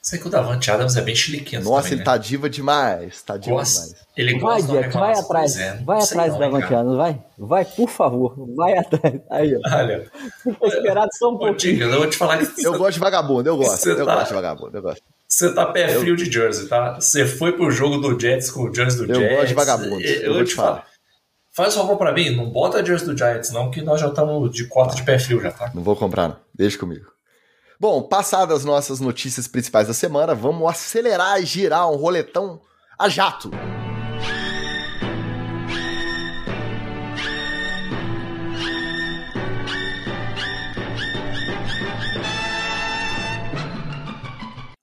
Sei 0.07 0.19
que 0.19 0.27
o 0.27 0.29
Davante 0.29 0.69
Adams 0.69 0.95
é 0.97 1.01
bem 1.01 1.15
chiliquento 1.15 1.65
Nossa, 1.65 1.77
também, 1.77 1.91
ele 1.93 1.97
né? 1.99 2.05
tá 2.05 2.15
diva 2.15 2.47
demais. 2.47 3.23
Tá 3.23 3.37
diva 3.37 3.55
Gosta- 3.55 3.81
demais. 3.87 4.05
Ele 4.15 4.31
Vai, 4.33 4.39
gosta 4.41 4.61
de 4.67 4.71
uma 4.71 4.81
Jack, 4.83 4.93
vai 4.93 5.13
atrás. 5.13 5.57
É, 5.57 5.73
vai 5.83 5.97
atrás 6.03 6.31
não, 6.31 6.39
da 6.39 6.45
hein, 6.45 6.51
cara. 6.51 6.61
Vantiano, 6.61 6.97
vai. 6.97 7.23
Vai, 7.39 7.65
por 7.65 7.89
favor. 7.89 8.35
Vai 8.55 8.77
atrás. 8.77 9.19
Aí, 9.31 9.55
ó. 9.55 9.59
Olha, 9.75 10.11
Fica 10.43 10.67
esperado 10.67 11.09
só 11.17 11.31
um 11.31 11.37
pouquinho. 11.39 11.83
Eu 11.91 11.97
vou 11.97 12.07
te 12.07 12.17
falar 12.17 12.37
que 12.37 12.63
Eu 12.63 12.77
gosto 12.77 12.93
de 12.93 12.99
vagabundo, 12.99 13.49
eu 13.49 13.57
gosto. 13.57 13.89
Eu 13.89 14.05
tá- 14.05 14.15
gosto 14.15 14.27
de 14.27 14.33
vagabundo, 14.35 14.77
eu 14.77 14.81
gosto. 14.83 15.01
você 15.27 15.51
tá 15.55 15.65
pé 15.65 15.87
frio 15.89 16.15
de 16.15 16.31
Jersey, 16.31 16.67
tá? 16.67 16.93
Você 17.01 17.25
foi 17.25 17.53
pro 17.53 17.71
jogo 17.71 17.97
do 17.97 18.19
Jets 18.19 18.51
com 18.51 18.69
o 18.69 18.73
Jersey 18.73 19.07
do 19.07 19.11
Eu 19.11 19.19
Jets. 19.19 19.35
gosto 19.35 19.47
de 19.47 19.53
vagabundo, 19.55 20.01
Eu, 20.01 20.21
eu 20.21 20.33
vou 20.35 20.43
te 20.45 20.53
falar. 20.53 20.85
Faz 21.51 21.75
um 21.75 21.79
favor 21.79 21.97
pra 21.97 22.11
mim, 22.13 22.29
não 22.35 22.51
bota 22.51 22.77
a 22.77 22.85
Jersey 22.85 23.07
do 23.07 23.17
Giants 23.17 23.49
não, 23.49 23.71
que 23.71 23.81
nós 23.81 23.99
já 23.99 24.07
estamos 24.09 24.51
de 24.51 24.67
cota 24.67 24.93
de 24.93 25.01
pé 25.01 25.17
frio 25.17 25.41
já, 25.41 25.49
tá? 25.51 25.71
Não 25.73 25.81
vou 25.81 25.95
comprar, 25.95 26.27
não. 26.27 26.37
Deixa 26.53 26.77
comigo. 26.77 27.14
Bom, 27.77 28.01
passadas 28.03 28.59
as 28.59 28.65
nossas 28.65 29.01
notícias 29.01 29.47
principais 29.47 29.87
da 29.87 29.93
semana, 29.93 30.33
vamos 30.33 30.69
acelerar 30.69 31.41
e 31.41 31.45
girar 31.45 31.91
um 31.91 31.97
roletão 31.97 32.61
a 32.97 33.09
jato. 33.09 33.51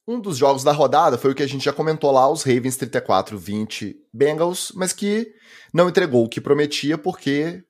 Um 0.07 0.21
dos 0.21 0.37
jogos 0.37 0.63
da 0.63 0.73
rodada 0.73 1.17
foi 1.17 1.31
o 1.31 1.35
que 1.35 1.43
a 1.43 1.47
gente 1.47 1.65
já 1.65 1.73
comentou 1.73 2.11
lá, 2.11 2.31
os 2.31 2.43
Ravens 2.43 2.77
34-20 2.77 3.95
Bengals, 4.13 4.71
mas 4.75 4.93
que 4.93 5.33
não 5.73 5.89
entregou 5.89 6.27
o 6.27 6.29
que 6.29 6.43
prometia 6.43 6.99
porque 6.99 7.65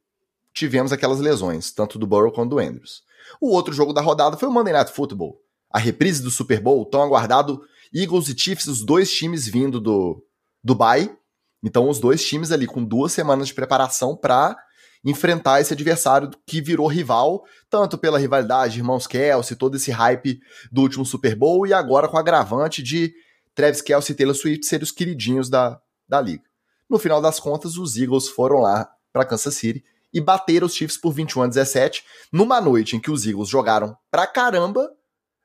tivemos 0.53 0.91
aquelas 0.91 1.21
lesões, 1.21 1.71
tanto 1.71 1.97
do 1.97 2.09
Burrow 2.09 2.33
quanto 2.33 2.51
do 2.51 2.59
Andrews. 2.59 3.05
O 3.43 3.49
outro 3.49 3.75
jogo 3.75 3.93
da 3.93 4.01
rodada 4.01 4.37
foi 4.37 4.49
o 4.49 4.53
Monday 4.53 4.73
Night 4.73 4.93
Football. 4.93 5.37
A 5.69 5.77
reprise 5.77 6.23
do 6.23 6.31
Super 6.31 6.61
Bowl, 6.61 6.87
tão 6.87 7.03
aguardado 7.03 7.61
Eagles 7.93 8.29
e 8.29 8.39
Chiefs, 8.39 8.69
os 8.69 8.85
dois 8.85 9.13
times 9.13 9.49
vindo 9.49 9.81
do, 9.81 10.25
bye. 10.63 11.13
Então, 11.61 11.89
os 11.89 11.99
dois 11.99 12.25
times 12.25 12.53
ali 12.53 12.69
com 12.69 12.85
duas 12.85 13.11
semanas 13.11 13.49
de 13.49 13.55
preparação 13.55 14.17
para 14.17 14.57
enfrentar 15.05 15.61
esse 15.61 15.73
adversário 15.73 16.31
que 16.47 16.61
virou 16.61 16.87
rival, 16.87 17.43
tanto 17.69 17.99
pela 17.99 18.17
rivalidade 18.17 18.75
de 18.75 18.79
irmãos 18.79 19.09
Kelsey, 19.09 19.57
todo 19.57 19.75
esse 19.75 19.91
hype 19.91 20.39
do 20.71 20.83
último 20.83 21.05
Super 21.05 21.35
Bowl, 21.35 21.67
e 21.67 21.73
agora 21.73 22.07
com 22.07 22.17
o 22.17 22.21
agravante 22.21 22.81
de 22.81 23.13
Travis 23.57 23.83
Kelsey 23.83 24.15
e 24.15 24.17
Taylor 24.17 24.37
Swift 24.37 24.65
serem 24.65 24.85
os 24.85 24.93
queridinhos 24.93 25.51
da, 25.51 25.81
da 26.09 26.21
liga. 26.21 26.45
No 26.89 26.97
final 26.97 27.21
das 27.21 27.41
contas, 27.41 27.77
os 27.77 27.97
Eagles 27.97 28.29
foram 28.29 28.61
lá 28.61 28.89
para 29.13 29.25
Kansas 29.25 29.57
City 29.57 29.83
e 30.13 30.21
bateram 30.21 30.67
os 30.67 30.75
Chiefs 30.75 30.97
por 30.97 31.13
21 31.13 31.43
a 31.43 31.47
17, 31.47 32.05
numa 32.31 32.61
noite 32.61 32.97
em 32.97 33.01
que 33.01 33.11
os 33.11 33.27
Eagles 33.27 33.49
jogaram 33.49 33.97
pra 34.11 34.27
caramba, 34.27 34.91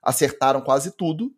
acertaram 0.01 0.61
quase 0.61 0.91
tudo, 0.91 1.31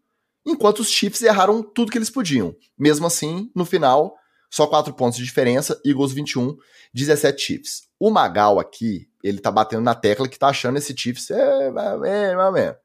enquanto 0.45 0.79
os 0.79 0.89
Chiefs 0.89 1.21
erraram 1.21 1.61
tudo 1.61 1.91
que 1.91 1.97
eles 1.97 2.09
podiam. 2.09 2.55
Mesmo 2.77 3.07
assim, 3.07 3.51
no 3.55 3.65
final, 3.65 4.15
só 4.49 4.65
4 4.65 4.93
pontos 4.93 5.17
de 5.17 5.23
diferença, 5.23 5.79
Eagles 5.85 6.11
21, 6.11 6.57
17 6.93 7.41
Chiefs. 7.41 7.83
O 7.99 8.09
Magal 8.09 8.59
aqui, 8.59 9.07
ele 9.23 9.39
tá 9.39 9.51
batendo 9.51 9.83
na 9.83 9.93
tecla 9.93 10.27
que 10.27 10.39
tá 10.39 10.47
achando 10.47 10.77
esse 10.77 10.95
Chiefs 10.97 11.29
é, 11.29 11.35
é, 11.35 11.71
é, 12.07 12.61
é. 12.61 12.77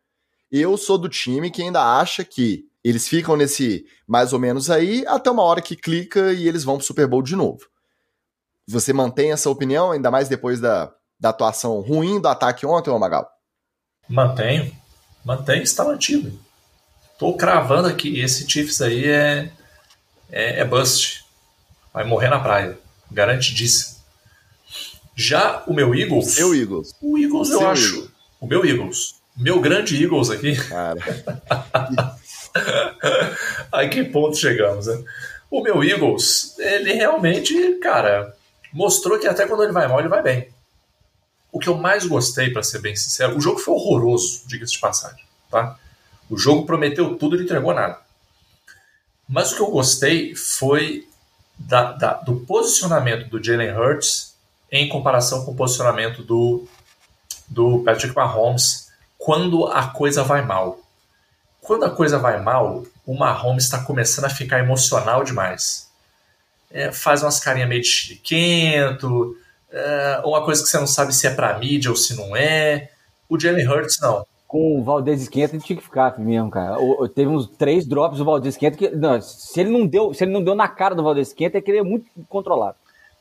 Eu 0.50 0.76
sou 0.76 0.98
do 0.98 1.08
time 1.08 1.50
que 1.50 1.62
ainda 1.62 1.98
acha 1.98 2.24
que 2.24 2.68
eles 2.84 3.08
ficam 3.08 3.36
nesse 3.36 3.86
mais 4.06 4.32
ou 4.32 4.38
menos 4.38 4.70
aí 4.70 5.04
até 5.06 5.30
uma 5.30 5.42
hora 5.42 5.62
que 5.62 5.74
clica 5.74 6.32
e 6.32 6.46
eles 6.46 6.64
vão 6.64 6.76
pro 6.76 6.86
Super 6.86 7.06
Bowl 7.06 7.22
de 7.22 7.34
novo. 7.34 7.66
Você 8.66 8.92
mantém 8.92 9.32
essa 9.32 9.50
opinião, 9.50 9.92
ainda 9.92 10.10
mais 10.10 10.28
depois 10.28 10.60
da, 10.60 10.92
da 11.20 11.30
atuação 11.30 11.80
ruim 11.80 12.20
do 12.20 12.28
ataque 12.28 12.64
ontem, 12.64 12.90
ô 12.90 12.98
Magal? 12.98 13.28
Mantenho. 14.08 14.74
Mantenho, 15.24 15.62
está 15.62 15.84
mantido. 15.84 16.38
Tô 17.18 17.34
cravando 17.34 17.88
aqui, 17.88 18.20
esse 18.20 18.48
Chiefs 18.48 18.80
aí 18.82 19.06
é, 19.06 19.50
é, 20.30 20.60
é 20.60 20.64
bust. 20.64 21.24
Vai 21.92 22.04
morrer 22.04 22.28
na 22.28 22.40
praia. 22.40 22.78
Garantidíssimo. 23.10 23.94
Já 25.14 25.62
o 25.66 25.72
meu 25.72 25.94
Eagles. 25.94 26.32
Seu 26.32 26.54
Eagles. 26.54 26.94
O 27.00 27.16
Eagles, 27.16 27.50
eu 27.50 27.68
acho. 27.68 27.94
Eagles. 27.94 28.10
O 28.40 28.46
meu 28.46 28.64
Eagles. 28.64 29.14
Meu 29.36 29.60
grande 29.60 30.02
Eagles 30.02 30.30
aqui. 30.30 30.56
Cara, 30.56 31.00
a 33.72 33.88
que 33.88 34.04
ponto 34.04 34.36
chegamos, 34.36 34.86
né? 34.86 35.02
O 35.50 35.62
meu 35.62 35.82
Eagles, 35.82 36.58
ele 36.58 36.92
realmente, 36.92 37.78
cara, 37.78 38.34
mostrou 38.74 39.20
que 39.20 39.28
até 39.28 39.46
quando 39.46 39.62
ele 39.62 39.72
vai 39.72 39.86
mal, 39.86 40.00
ele 40.00 40.08
vai 40.08 40.20
bem. 40.20 40.48
O 41.52 41.60
que 41.60 41.68
eu 41.68 41.76
mais 41.76 42.04
gostei, 42.04 42.50
para 42.50 42.64
ser 42.64 42.80
bem 42.80 42.96
sincero, 42.96 43.36
o 43.36 43.40
jogo 43.40 43.60
foi 43.60 43.72
horroroso, 43.72 44.42
diga-se 44.46 44.72
de 44.72 44.80
passagem, 44.80 45.24
tá? 45.48 45.78
O 46.28 46.36
jogo 46.36 46.66
prometeu 46.66 47.16
tudo 47.16 47.36
e 47.36 47.44
entregou 47.44 47.72
nada. 47.72 48.00
Mas 49.28 49.52
o 49.52 49.56
que 49.56 49.62
eu 49.62 49.70
gostei 49.70 50.34
foi 50.34 51.08
da, 51.56 51.92
da, 51.92 52.14
do 52.14 52.40
posicionamento 52.40 53.28
do 53.28 53.42
Jalen 53.42 53.70
Hurts 53.70 54.34
em 54.70 54.88
comparação 54.88 55.44
com 55.44 55.52
o 55.52 55.56
posicionamento 55.56 56.24
do, 56.24 56.66
do 57.46 57.84
Patrick 57.84 58.14
Mahomes 58.14 58.90
quando 59.16 59.68
a 59.68 59.86
coisa 59.86 60.24
vai 60.24 60.44
mal. 60.44 60.80
Quando 61.60 61.84
a 61.84 61.90
coisa 61.90 62.18
vai 62.18 62.42
mal, 62.42 62.84
o 63.06 63.16
Mahomes 63.16 63.64
está 63.64 63.78
começando 63.84 64.24
a 64.24 64.30
ficar 64.30 64.58
emocional 64.58 65.22
demais. 65.22 65.88
É, 66.74 66.92
faz 66.92 67.22
umas 67.22 67.40
carinhas 67.40 67.68
meio 67.68 67.80
de 67.80 67.86
chiliquento, 67.86 69.34
é, 69.70 70.20
uma 70.24 70.44
coisa 70.44 70.62
que 70.62 70.68
você 70.68 70.76
não 70.76 70.86
sabe 70.86 71.14
se 71.14 71.26
é 71.26 71.30
para 71.30 71.58
mídia 71.58 71.90
ou 71.90 71.96
se 71.96 72.14
não 72.14 72.36
é. 72.36 72.90
O 73.28 73.40
Jalen 73.40 73.66
Hurts 73.66 73.98
não 74.02 74.26
com 74.54 74.78
o 74.78 74.84
Valdez 74.84 75.20
Esquenta, 75.20 75.56
ele 75.56 75.64
tinha 75.64 75.76
que 75.76 75.82
ficar 75.82 76.16
mesmo, 76.16 76.48
cara. 76.48 76.78
O, 76.78 77.08
teve 77.08 77.28
uns 77.28 77.48
três 77.48 77.84
drops 77.84 78.18
do 78.18 78.24
Valdez 78.24 78.54
Esquenta 78.54 78.76
que. 78.76 78.88
Não, 78.90 79.20
se 79.20 79.60
ele 79.60 79.70
não 79.70 79.84
deu, 79.84 80.14
se 80.14 80.22
ele 80.22 80.30
não 80.30 80.44
deu 80.44 80.54
na 80.54 80.68
cara 80.68 80.94
do 80.94 81.02
Valdez 81.02 81.26
Esquenta, 81.26 81.58
é 81.58 81.60
que 81.60 81.68
ele 81.72 81.78
é 81.78 81.82
muito 81.82 82.06
controlado. 82.28 82.76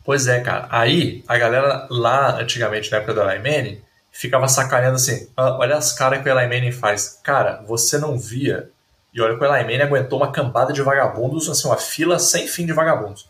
Pois 0.05 0.27
é, 0.27 0.41
cara. 0.41 0.67
Aí 0.69 1.23
a 1.27 1.35
galera 1.35 1.87
lá, 1.89 2.39
antigamente, 2.39 2.91
na 2.91 2.97
época 2.97 3.15
do 3.15 3.21
Manning, 3.23 3.81
ficava 4.11 4.47
sacaneando 4.47 4.97
assim: 4.97 5.27
ah, 5.35 5.57
olha 5.57 5.75
as 5.75 5.91
caras 5.91 6.21
que 6.21 6.29
o 6.29 6.35
Manning 6.35 6.71
faz. 6.71 7.19
Cara, 7.23 7.63
você 7.67 7.97
não 7.97 8.15
via. 8.15 8.69
E 9.11 9.19
olha 9.19 9.35
que 9.35 9.43
o 9.43 9.49
Manning 9.49 9.81
aguentou 9.81 10.19
uma 10.19 10.31
cambada 10.31 10.71
de 10.71 10.83
vagabundos, 10.83 11.49
assim, 11.49 11.67
uma 11.67 11.77
fila 11.77 12.19
sem 12.19 12.45
fim 12.45 12.63
de 12.63 12.73
vagabundos. 12.73 13.27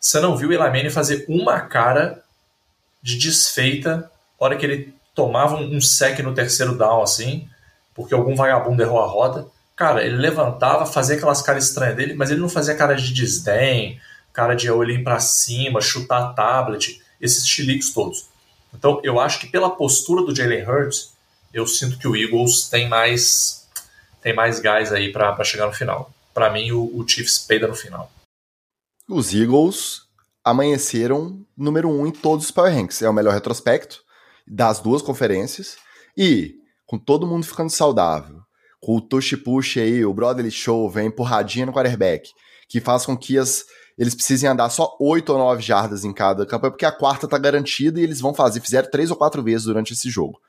Você 0.00 0.20
não 0.20 0.36
viu 0.36 0.50
o 0.50 0.58
Manning 0.58 0.90
fazer 0.90 1.24
uma 1.28 1.60
cara 1.60 2.22
de 3.02 3.16
desfeita 3.16 4.10
hora 4.38 4.56
que 4.56 4.66
ele 4.66 4.94
tomava 5.14 5.56
um 5.56 5.80
sec 5.80 6.18
no 6.20 6.34
terceiro 6.34 6.76
down, 6.76 7.02
assim, 7.02 7.48
porque 7.94 8.14
algum 8.14 8.34
vagabundo 8.34 8.82
errou 8.82 9.00
a 9.00 9.06
roda. 9.06 9.46
Cara, 9.74 10.04
ele 10.04 10.16
levantava, 10.16 10.86
fazia 10.86 11.16
aquelas 11.16 11.42
caras 11.42 11.64
estranhas 11.64 11.96
dele, 11.96 12.14
mas 12.14 12.30
ele 12.30 12.40
não 12.40 12.48
fazia 12.48 12.74
cara 12.74 12.94
de 12.94 13.12
desdém, 13.12 14.00
cara 14.32 14.54
de 14.54 14.70
olhar 14.70 15.02
para 15.02 15.18
cima, 15.18 15.80
chutar 15.80 16.34
tablet, 16.34 17.02
esses 17.20 17.48
chiliques 17.48 17.92
todos. 17.92 18.26
Então, 18.74 19.00
eu 19.02 19.18
acho 19.18 19.40
que 19.40 19.46
pela 19.46 19.70
postura 19.70 20.22
do 20.22 20.34
Jalen 20.34 20.68
Hurts, 20.68 21.14
eu 21.52 21.66
sinto 21.66 21.98
que 21.98 22.06
o 22.06 22.14
Eagles 22.14 22.68
tem 22.68 22.88
mais 22.88 23.66
tem 24.22 24.34
mais 24.34 24.58
gás 24.58 24.92
aí 24.92 25.12
para 25.12 25.42
chegar 25.44 25.66
no 25.66 25.72
final. 25.72 26.10
Para 26.34 26.50
mim, 26.50 26.72
o, 26.72 26.98
o 26.98 27.08
Chiefs 27.08 27.38
peida 27.38 27.68
no 27.68 27.76
final. 27.76 28.10
Os 29.08 29.32
Eagles 29.32 30.02
amanheceram 30.44 31.46
número 31.56 31.88
um 31.88 32.08
em 32.08 32.10
todos 32.10 32.46
os 32.46 32.50
Power 32.50 32.74
Ranks. 32.74 33.02
É 33.02 33.08
o 33.08 33.12
melhor 33.12 33.32
retrospecto 33.32 34.02
das 34.44 34.80
duas 34.80 35.00
conferências 35.00 35.76
e 36.16 36.56
com 36.84 36.98
todo 36.98 37.26
mundo 37.26 37.46
ficando 37.46 37.70
saudável, 37.70 38.40
com 38.80 38.96
o 38.96 39.02
push 39.02 39.36
push 39.36 39.76
aí, 39.76 40.04
o 40.04 40.12
brotherly 40.12 40.50
show, 40.50 40.90
vem 40.90 41.06
empurradinha 41.06 41.66
no 41.66 41.72
quarterback, 41.72 42.30
que 42.68 42.80
faz 42.80 43.06
com 43.06 43.16
que 43.16 43.38
as, 43.38 43.64
eles 43.96 44.14
precisem 44.14 44.48
andar 44.48 44.70
só 44.70 44.96
8 45.00 45.32
ou 45.32 45.38
9 45.38 45.62
jardas 45.62 46.04
em 46.04 46.12
cada 46.12 46.44
campanha, 46.44 46.72
porque 46.72 46.84
a 46.84 46.92
quarta 46.92 47.28
tá 47.28 47.38
garantida 47.38 48.00
e 48.00 48.02
eles 48.02 48.20
vão 48.20 48.34
fazer, 48.34 48.60
fizeram 48.60 48.90
três 48.90 49.10
ou 49.10 49.16
quatro 49.16 49.40
vezes 49.40 49.66
durante 49.66 49.92
esse 49.92 50.10
jogo. 50.10 50.40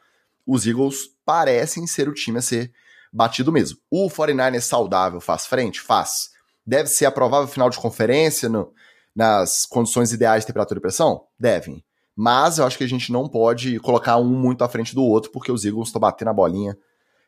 Os 0.45 0.65
Eagles 0.65 1.09
parecem 1.23 1.85
ser 1.85 2.09
o 2.09 2.13
time 2.13 2.39
a 2.39 2.41
ser 2.41 2.71
batido 3.13 3.51
mesmo. 3.51 3.77
O 3.89 4.09
49 4.09 4.57
é 4.57 4.61
saudável, 4.61 5.21
faz 5.21 5.45
frente? 5.45 5.79
Faz. 5.79 6.36
Deve 6.67 6.89
ser 6.89 7.05
a 7.05 7.11
provável 7.11 7.47
final 7.47 7.69
de 7.69 7.77
conferência 7.77 8.49
no, 8.49 8.73
nas 9.15 9.65
condições 9.65 10.11
ideais 10.11 10.43
de 10.43 10.47
temperatura 10.47 10.79
e 10.79 10.81
pressão? 10.81 11.25
Devem. 11.39 11.81
Mas 12.13 12.57
eu 12.57 12.65
acho 12.65 12.77
que 12.77 12.83
a 12.83 12.89
gente 12.89 13.09
não 13.09 13.29
pode 13.29 13.79
colocar 13.79 14.17
um 14.17 14.25
muito 14.25 14.63
à 14.65 14.67
frente 14.67 14.93
do 14.93 15.01
outro, 15.01 15.31
porque 15.31 15.51
os 15.51 15.63
Eagles 15.63 15.87
estão 15.87 16.01
batendo 16.01 16.29
a 16.29 16.33
bolinha 16.33 16.77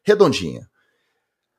redondinha. 0.04 0.68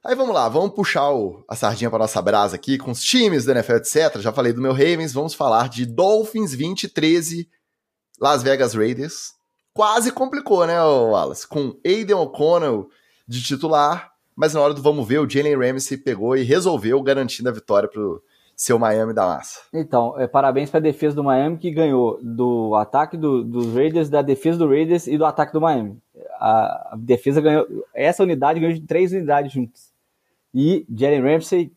Aí 0.05 0.15
vamos 0.15 0.35
lá, 0.35 0.49
vamos 0.49 0.75
puxar 0.75 1.11
o, 1.11 1.45
a 1.49 1.55
sardinha 1.55 1.89
para 1.89 2.01
nossa 2.01 2.21
brasa 2.21 2.57
aqui 2.57 2.77
com 2.77 2.91
os 2.91 3.03
times 3.03 3.45
da 3.45 3.53
NFL, 3.53 3.77
etc. 3.77 4.19
Já 4.19 4.33
falei 4.33 4.53
do 4.53 4.61
meu 4.61 4.73
Ravens, 4.73 5.13
vamos 5.13 5.33
falar 5.33 5.69
de 5.69 5.87
Dolphins 5.87 6.51
2013, 6.51 7.49
Las 8.21 8.43
Vegas 8.43 8.75
Raiders. 8.75 9.35
Quase 9.73 10.11
complicou, 10.11 10.67
né, 10.67 10.83
Wallace? 10.83 11.47
Com 11.47 11.79
Aiden 11.87 12.17
O'Connell 12.17 12.89
de 13.29 13.43
titular, 13.43 14.11
mas 14.35 14.55
na 14.55 14.61
hora 14.61 14.75
do 14.75 14.83
vamos 14.83 15.07
ver, 15.07 15.19
o 15.19 15.29
Jalen 15.29 15.57
Ramsey 15.57 15.99
pegou 15.99 16.37
e 16.37 16.43
resolveu 16.43 17.03
garantindo 17.03 17.49
a 17.49 17.53
vitória 17.53 17.89
pro, 17.89 18.23
seu 18.61 18.79
Miami 18.79 19.15
da 19.15 19.25
massa. 19.25 19.63
Então, 19.73 20.21
é, 20.21 20.27
parabéns 20.27 20.69
para 20.69 20.81
a 20.81 20.83
defesa 20.83 21.17
do 21.17 21.25
Miami 21.25 21.57
que 21.57 21.71
ganhou 21.71 22.19
do 22.23 22.75
ataque 22.75 23.17
do, 23.17 23.43
dos 23.43 23.75
Raiders, 23.75 24.11
da 24.11 24.21
defesa 24.21 24.59
do 24.59 24.69
Raiders 24.69 25.07
e 25.07 25.17
do 25.17 25.25
ataque 25.25 25.55
do 25.55 25.63
Miami. 25.63 25.97
A, 26.39 26.91
a 26.93 26.97
defesa 26.99 27.41
ganhou, 27.41 27.67
essa 27.95 28.23
unidade 28.23 28.61
ganhou 28.61 28.75
de 28.75 28.83
três 28.83 29.13
unidades 29.13 29.51
juntas. 29.51 29.91
E 30.55 30.85
Jalen 30.95 31.23
Ramsey 31.23 31.73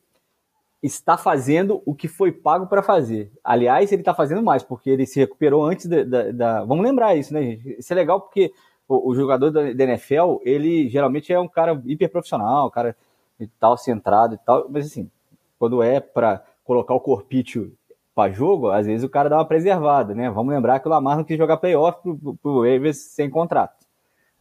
está 0.81 1.17
fazendo 1.17 1.81
o 1.85 1.95
que 1.95 2.09
foi 2.09 2.33
pago 2.33 2.67
para 2.67 2.83
fazer. 2.83 3.31
Aliás, 3.41 3.89
ele 3.93 4.01
está 4.01 4.13
fazendo 4.13 4.43
mais, 4.43 4.61
porque 4.61 4.89
ele 4.89 5.05
se 5.05 5.21
recuperou 5.21 5.65
antes 5.65 5.85
da, 5.85 6.03
da, 6.03 6.31
da, 6.33 6.65
Vamos 6.65 6.83
lembrar 6.83 7.15
isso, 7.15 7.33
né, 7.33 7.43
gente? 7.43 7.77
Isso 7.79 7.93
é 7.93 7.95
legal 7.95 8.19
porque 8.19 8.51
o, 8.93 9.09
o 9.09 9.15
jogador 9.15 9.51
da, 9.51 9.73
da, 9.73 9.83
NFL, 9.83 10.39
ele 10.43 10.89
geralmente 10.89 11.31
é 11.31 11.39
um 11.39 11.47
cara 11.47 11.81
hiper 11.85 12.09
profissional, 12.09 12.67
um 12.67 12.71
cara 12.71 12.95
e 13.39 13.47
tal, 13.47 13.77
centrado 13.77 14.35
e 14.35 14.37
tal, 14.37 14.67
mas 14.69 14.85
assim, 14.85 15.09
quando 15.57 15.81
é 15.81 15.99
para 15.99 16.43
colocar 16.63 16.93
o 16.93 16.99
corpício 16.99 17.73
para 18.15 18.31
jogo, 18.31 18.69
às 18.69 18.85
vezes 18.85 19.03
o 19.03 19.09
cara 19.09 19.29
dá 19.29 19.37
uma 19.37 19.45
preservada, 19.45 20.13
né? 20.13 20.29
Vamos 20.29 20.53
lembrar 20.53 20.79
que 20.79 20.87
o 20.87 20.91
Lamar 20.91 21.17
não 21.17 21.23
quis 21.23 21.37
jogar 21.37 21.57
playoff 21.57 22.01
pro, 22.01 22.35
pro 22.35 22.61
Ravens 22.61 22.97
sem 22.97 23.29
contrato. 23.29 23.85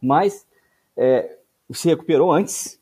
Mas 0.01 0.45
é, 0.95 1.37
se 1.71 1.89
recuperou 1.89 2.31
antes, 2.31 2.79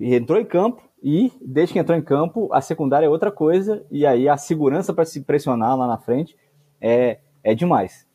entrou 0.00 0.40
em 0.40 0.44
campo 0.44 0.82
e 1.02 1.32
desde 1.40 1.72
que 1.72 1.78
entrou 1.78 1.96
em 1.96 2.02
campo, 2.02 2.48
a 2.52 2.60
secundária 2.60 3.06
é 3.06 3.08
outra 3.08 3.30
coisa 3.30 3.84
e 3.90 4.04
aí 4.04 4.28
a 4.28 4.36
segurança 4.36 4.92
para 4.92 5.04
se 5.04 5.20
pressionar 5.22 5.76
lá 5.76 5.86
na 5.86 5.98
frente 5.98 6.36
é, 6.80 7.18
é 7.42 7.54
demais. 7.54 8.06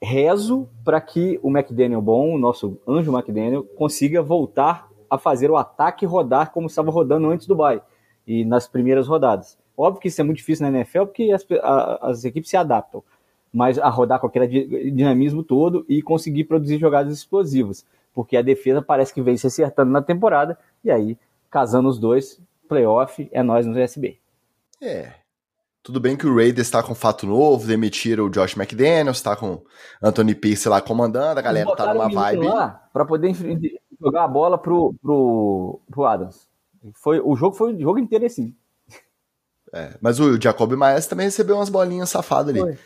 Rezo 0.00 0.68
para 0.84 1.00
que 1.00 1.38
o 1.42 1.50
McDaniel 1.50 2.00
bom, 2.00 2.34
o 2.34 2.38
nosso 2.38 2.78
anjo 2.86 3.12
McDaniel, 3.12 3.64
consiga 3.64 4.22
voltar 4.22 4.88
a 5.10 5.18
fazer 5.18 5.50
o 5.50 5.56
ataque 5.56 6.06
rodar 6.06 6.52
como 6.52 6.66
estava 6.66 6.90
rodando 6.90 7.28
antes 7.28 7.46
do 7.46 7.56
bye 7.56 7.80
e 8.26 8.44
nas 8.44 8.68
primeiras 8.68 9.08
rodadas. 9.08 9.58
Óbvio 9.76 10.00
que 10.00 10.08
isso 10.08 10.20
é 10.20 10.24
muito 10.24 10.38
difícil 10.38 10.70
na 10.70 10.78
NFL 10.78 11.04
porque 11.04 11.32
as, 11.32 11.46
a, 11.62 12.10
as 12.10 12.24
equipes 12.24 12.50
se 12.50 12.56
adaptam, 12.56 13.02
mas 13.52 13.78
a 13.78 13.88
rodar 13.88 14.20
com 14.20 14.26
aquele 14.26 14.46
dinamismo 14.90 15.42
todo 15.42 15.84
e 15.88 16.02
conseguir 16.02 16.44
produzir 16.44 16.78
jogadas 16.78 17.12
explosivas, 17.12 17.84
porque 18.12 18.36
a 18.36 18.42
defesa 18.42 18.82
parece 18.82 19.14
que 19.14 19.22
vem 19.22 19.36
se 19.36 19.46
acertando 19.46 19.90
na 19.90 20.02
temporada 20.02 20.58
e 20.84 20.90
aí, 20.90 21.16
casando 21.50 21.88
os 21.88 21.98
dois, 21.98 22.40
playoff 22.68 23.28
é 23.32 23.42
nós 23.42 23.66
no 23.66 23.82
USB. 23.82 24.18
É. 24.80 25.12
Tudo 25.88 26.00
bem 26.00 26.18
que 26.18 26.26
o 26.26 26.36
Raiders 26.36 26.66
está 26.66 26.82
com 26.82 26.94
fato 26.94 27.26
novo, 27.26 27.66
demitiram 27.66 28.26
o 28.26 28.28
Josh 28.28 28.54
McDaniels, 28.54 29.16
está 29.16 29.34
com 29.34 29.64
Anthony 30.02 30.34
Pierce 30.34 30.68
lá 30.68 30.82
comandando, 30.82 31.40
a 31.40 31.42
galera 31.42 31.74
tá 31.74 31.94
numa 31.94 32.10
vibe. 32.10 32.46
para 32.92 33.06
poder 33.06 33.34
jogar 33.98 34.24
a 34.24 34.28
bola 34.28 34.58
pro, 34.58 34.94
pro, 35.00 35.80
pro 35.90 36.04
Adams. 36.04 36.46
Foi, 36.92 37.18
o 37.20 37.34
jogo 37.34 37.56
foi 37.56 37.72
o 37.72 37.80
jogo 37.80 37.98
inteiro 37.98 38.26
assim. 38.26 38.54
É, 39.72 39.96
mas 39.98 40.20
o 40.20 40.38
Jacob 40.38 40.70
Maes 40.74 41.06
também 41.06 41.24
recebeu 41.24 41.56
umas 41.56 41.70
bolinhas 41.70 42.10
safadas 42.10 42.54
ali. 42.54 42.78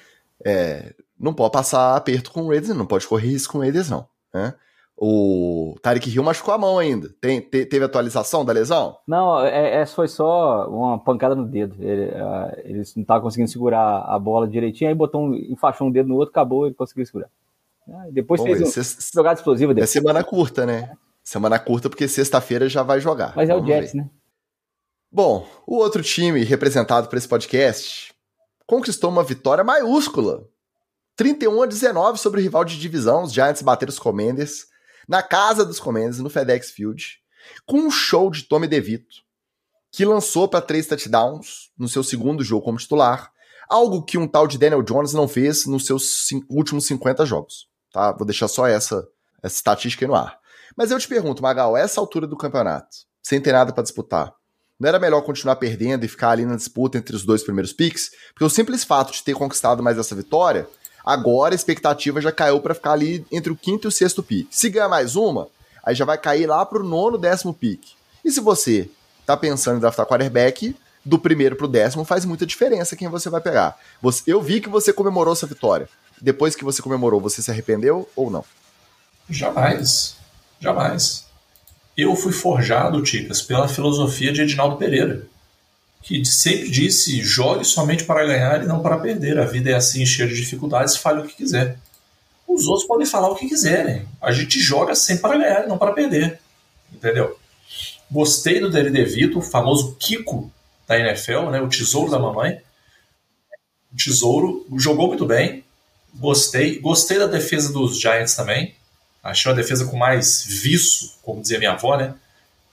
É, 0.44 0.94
não 1.18 1.34
pode 1.34 1.55
passar 1.55 1.96
aperto 1.96 2.30
com 2.30 2.42
o 2.42 2.50
Raiders, 2.50 2.68
não 2.76 2.86
pode 2.86 3.09
correr 3.09 3.30
risco 3.30 3.55
com 3.55 3.59
o 3.59 3.62
Raiders, 3.62 3.90
não. 3.90 4.07
Né? 4.32 4.55
O 4.97 5.74
Tarek 5.82 6.09
Hill 6.09 6.22
machucou 6.22 6.55
a 6.55 6.59
mão 6.59 6.78
ainda. 6.78 7.09
Tem, 7.20 7.40
te, 7.40 7.66
teve 7.66 7.84
atualização 7.84 8.45
da 8.45 8.53
lesão? 8.53 8.97
Não, 9.07 9.40
é, 9.45 9.80
essa 9.80 9.95
foi 9.95 10.07
só 10.07 10.68
uma 10.68 10.99
pancada 10.99 11.34
no 11.34 11.45
dedo. 11.45 11.74
Ele, 11.80 12.07
uh, 12.11 12.61
ele 12.64 12.74
não 12.74 13.03
estava 13.03 13.20
conseguindo 13.20 13.51
segurar 13.51 14.05
a 14.07 14.18
bola 14.18 14.47
direitinho, 14.47 14.90
aí 14.90 14.95
botou 14.95 15.22
um, 15.22 15.34
enfaixou 15.34 15.88
um 15.88 15.90
dedo 15.90 16.09
no 16.09 16.16
outro, 16.16 16.30
acabou 16.30 16.68
e 16.68 16.74
conseguiu 16.74 17.05
segurar. 17.07 17.28
Uh, 17.88 18.12
depois 18.12 18.40
Bom, 18.40 18.47
fez 18.47 18.61
um, 18.61 19.16
jogada 19.16 19.40
explosiva. 19.40 19.74
É 19.78 19.86
semana 19.86 20.22
curta, 20.22 20.64
né? 20.64 20.93
Semana 21.24 21.59
curta, 21.59 21.88
porque 21.88 22.07
sexta-feira 22.07 22.68
já 22.68 22.82
vai 22.82 23.01
jogar. 23.01 23.32
Mas 23.34 23.49
é 23.49 23.55
o 23.55 23.64
Jets, 23.64 23.93
ver. 23.93 23.99
né? 23.99 24.11
Bom, 25.11 25.47
o 25.66 25.76
outro 25.76 26.03
time 26.03 26.43
representado 26.43 27.09
por 27.09 27.18
esse 27.18 27.28
podcast 27.28 28.14
conquistou 28.66 29.11
uma 29.11 29.22
vitória 29.22 29.62
maiúscula. 29.62 30.49
31 31.16 31.62
a 31.62 31.66
19 31.66 32.18
sobre 32.18 32.40
o 32.40 32.43
rival 32.43 32.64
de 32.64 32.78
divisão, 32.78 33.24
os 33.24 33.32
Giants 33.32 33.61
bateram 33.61 33.90
os 33.90 33.99
Commanders, 33.99 34.66
na 35.09 35.22
casa 35.22 35.64
dos 35.64 35.80
Commanders, 35.80 36.18
no 36.18 36.30
FedEx 36.30 36.70
Field, 36.70 37.18
com 37.66 37.78
um 37.78 37.90
show 37.90 38.30
de 38.30 38.44
Tommy 38.44 38.66
DeVito, 38.66 39.22
que 39.90 40.05
lançou 40.05 40.48
para 40.48 40.61
três 40.61 40.86
touchdowns 40.86 41.70
no 41.76 41.88
seu 41.88 42.03
segundo 42.03 42.42
jogo 42.42 42.64
como 42.64 42.78
titular, 42.78 43.30
algo 43.68 44.03
que 44.03 44.18
um 44.18 44.26
tal 44.26 44.46
de 44.46 44.59
Daniel 44.59 44.82
Jones 44.82 45.12
não 45.12 45.28
fez 45.28 45.66
nos 45.66 45.86
seus 45.86 46.28
últimos 46.48 46.86
50 46.86 47.26
jogos. 47.26 47.68
Tá? 47.92 48.12
Vou 48.12 48.26
deixar 48.26 48.48
só 48.48 48.66
essa, 48.66 49.07
essa 49.42 49.57
estatística 49.57 50.05
aí 50.05 50.09
no 50.09 50.14
ar. 50.14 50.38
Mas 50.76 50.90
eu 50.90 50.98
te 50.98 51.07
pergunto, 51.07 51.42
Magal, 51.42 51.76
essa 51.76 52.00
altura 52.00 52.26
do 52.26 52.36
campeonato, 52.36 52.88
sem 53.22 53.40
ter 53.40 53.53
nada 53.53 53.72
para 53.72 53.82
disputar, 53.82 54.34
não 54.80 54.88
era 54.88 54.98
melhor 54.98 55.22
continuar 55.22 55.57
perdendo 55.57 56.05
e 56.05 56.09
ficar 56.09 56.30
ali 56.30 56.44
na 56.44 56.57
disputa 56.57 56.98
entre 56.98 57.14
os 57.14 57.24
dois 57.24 57.42
primeiros 57.44 57.72
picks? 57.72 58.11
Porque 58.34 58.44
o 58.44 58.50
simples 58.50 58.82
fato 58.82 59.12
de 59.12 59.22
ter 59.22 59.34
conquistado 59.34 59.82
mais 59.82 59.96
essa 59.96 60.14
vitória, 60.14 60.68
agora 61.05 61.55
a 61.55 61.57
expectativa 61.57 62.20
já 62.20 62.32
caiu 62.32 62.61
para 62.61 62.74
ficar 62.74 62.92
ali 62.92 63.24
entre 63.30 63.53
o 63.53 63.57
quinto 63.57 63.86
e 63.86 63.88
o 63.88 63.92
sexto 63.92 64.22
pick. 64.22 64.48
Se 64.50 64.70
ganhar 64.70 64.88
mais 64.88 65.16
uma, 65.16 65.48
aí 65.82 65.94
já 65.94 66.05
vai 66.05 66.18
cair 66.18 66.46
lá 66.46 66.64
pro 66.64 66.84
nono, 66.84 67.18
décimo 67.18 67.55
pick. 67.55 67.80
E 68.24 68.30
se 68.30 68.40
você 68.40 68.88
tá 69.26 69.36
pensando 69.36 69.78
em 69.78 69.80
draftar 69.80 70.07
quarterback, 70.07 70.74
do 71.05 71.18
primeiro 71.18 71.57
pro 71.57 71.68
décimo 71.68 72.05
faz 72.05 72.24
muita 72.24 72.46
diferença 72.46 72.96
quem 72.96 73.09
você 73.09 73.28
vai 73.28 73.40
pegar. 73.40 73.76
Você, 74.00 74.22
eu 74.26 74.40
vi 74.40 74.61
que 74.61 74.68
você 74.68 74.92
comemorou 74.92 75.32
essa 75.32 75.46
vitória. 75.46 75.88
Depois 76.20 76.55
que 76.55 76.64
você 76.64 76.80
comemorou, 76.80 77.20
você 77.20 77.42
se 77.42 77.50
arrependeu 77.50 78.09
ou 78.14 78.30
não? 78.30 78.44
Jamais. 79.28 80.16
Jamais. 80.61 81.26
Eu 81.96 82.14
fui 82.14 82.32
forjado, 82.32 83.03
Ticas, 83.03 83.42
pela 83.42 83.68
filosofia 83.68 84.32
de 84.32 84.42
Edinaldo 84.42 84.76
Pereira, 84.76 85.26
que 86.03 86.24
sempre 86.24 86.68
disse: 86.68 87.22
jogue 87.22 87.64
somente 87.64 88.05
para 88.05 88.26
ganhar 88.26 88.62
e 88.62 88.66
não 88.66 88.82
para 88.82 88.98
perder. 88.98 89.38
A 89.38 89.44
vida 89.44 89.70
é 89.70 89.74
assim, 89.74 90.05
cheia 90.05 90.28
de 90.28 90.34
dificuldades, 90.34 90.96
fale 90.96 91.20
o 91.20 91.24
que 91.24 91.36
quiser. 91.36 91.78
Os 92.46 92.66
outros 92.66 92.86
podem 92.86 93.07
falar 93.07 93.30
o 93.30 93.36
que 93.36 93.48
quiserem. 93.48 94.07
A 94.20 94.32
gente 94.32 94.59
joga 94.61 94.94
sempre 94.94 95.22
para 95.22 95.38
ganhar 95.38 95.64
e 95.64 95.68
não 95.68 95.78
para 95.78 95.92
perder. 95.92 96.38
Entendeu? 96.92 97.38
Gostei 98.11 98.61
do 98.61 98.70
Danny 98.70 98.90
DeVito, 98.90 99.38
o 99.38 99.42
famoso 99.42 99.96
Kiko 99.98 100.53
da 100.86 100.98
NFL, 100.98 101.50
né? 101.50 101.61
o 101.61 101.68
tesouro 101.68 102.11
da 102.11 102.18
mamãe. 102.18 102.61
O 103.90 103.96
tesouro 103.96 104.66
jogou 104.76 105.07
muito 105.07 105.24
bem. 105.24 105.64
Gostei. 106.14 106.78
Gostei 106.78 107.18
da 107.18 107.26
defesa 107.26 107.72
dos 107.72 107.98
Giants 107.98 108.34
também. 108.34 108.74
Achei 109.22 109.50
uma 109.50 109.57
defesa 109.57 109.86
com 109.86 109.96
mais 109.96 110.44
viço, 110.44 111.16
como 111.22 111.40
dizia 111.40 111.59
minha 111.59 111.72
avó, 111.72 111.96
né? 111.96 112.14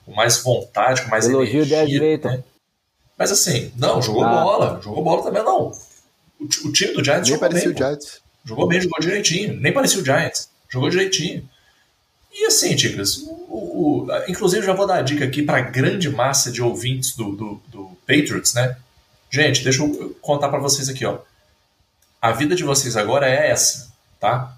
Com 0.05 0.13
mais 0.13 0.41
vontade, 0.41 1.03
com 1.03 1.09
mais 1.09 1.27
Elogio 1.27 1.63
energia. 1.63 2.17
Né? 2.17 2.43
Mas 3.20 3.34
assim, 3.34 3.74
não, 3.76 4.01
jogou 4.01 4.24
ah. 4.24 4.30
bola. 4.30 4.82
Jogou 4.82 5.03
bola 5.03 5.24
também, 5.24 5.43
não. 5.43 5.74
O, 6.39 6.45
o 6.45 6.72
time 6.72 6.93
do 6.93 7.03
Giants 7.03 7.28
Nem 7.28 7.36
jogou 7.36 7.49
parecia 7.49 7.67
bem. 7.67 7.76
o 7.76 7.78
Giants. 7.78 8.22
Jogou 8.45 8.67
bem, 8.67 8.80
jogou 8.80 8.99
direitinho. 9.01 9.59
Nem 9.59 9.74
parecia 9.74 10.01
o 10.01 10.05
Giants. 10.05 10.49
Jogou 10.70 10.89
direitinho. 10.89 11.47
E 12.32 12.45
assim, 12.45 12.74
Ticas, 12.78 13.17
o, 13.17 14.05
o, 14.05 14.07
inclusive 14.30 14.65
já 14.65 14.74
vou 14.74 14.88
dar 14.88 14.99
a 14.99 15.01
dica 15.01 15.26
aqui 15.26 15.43
para 15.43 15.57
a 15.57 15.61
grande 15.61 16.09
massa 16.09 16.49
de 16.49 16.61
ouvintes 16.61 17.13
do, 17.13 17.36
do, 17.36 17.61
do, 17.67 17.97
Patriots, 18.07 18.53
né? 18.53 18.78
Gente, 19.30 19.63
deixa 19.63 19.84
eu 19.84 20.15
contar 20.22 20.47
para 20.47 20.59
vocês 20.59 20.88
aqui, 20.88 21.05
ó. 21.05 21.20
A 22.22 22.32
vida 22.32 22.55
de 22.55 22.63
vocês 22.63 22.95
agora 22.95 23.28
é 23.28 23.49
essa, 23.49 23.91
tá? 24.20 24.57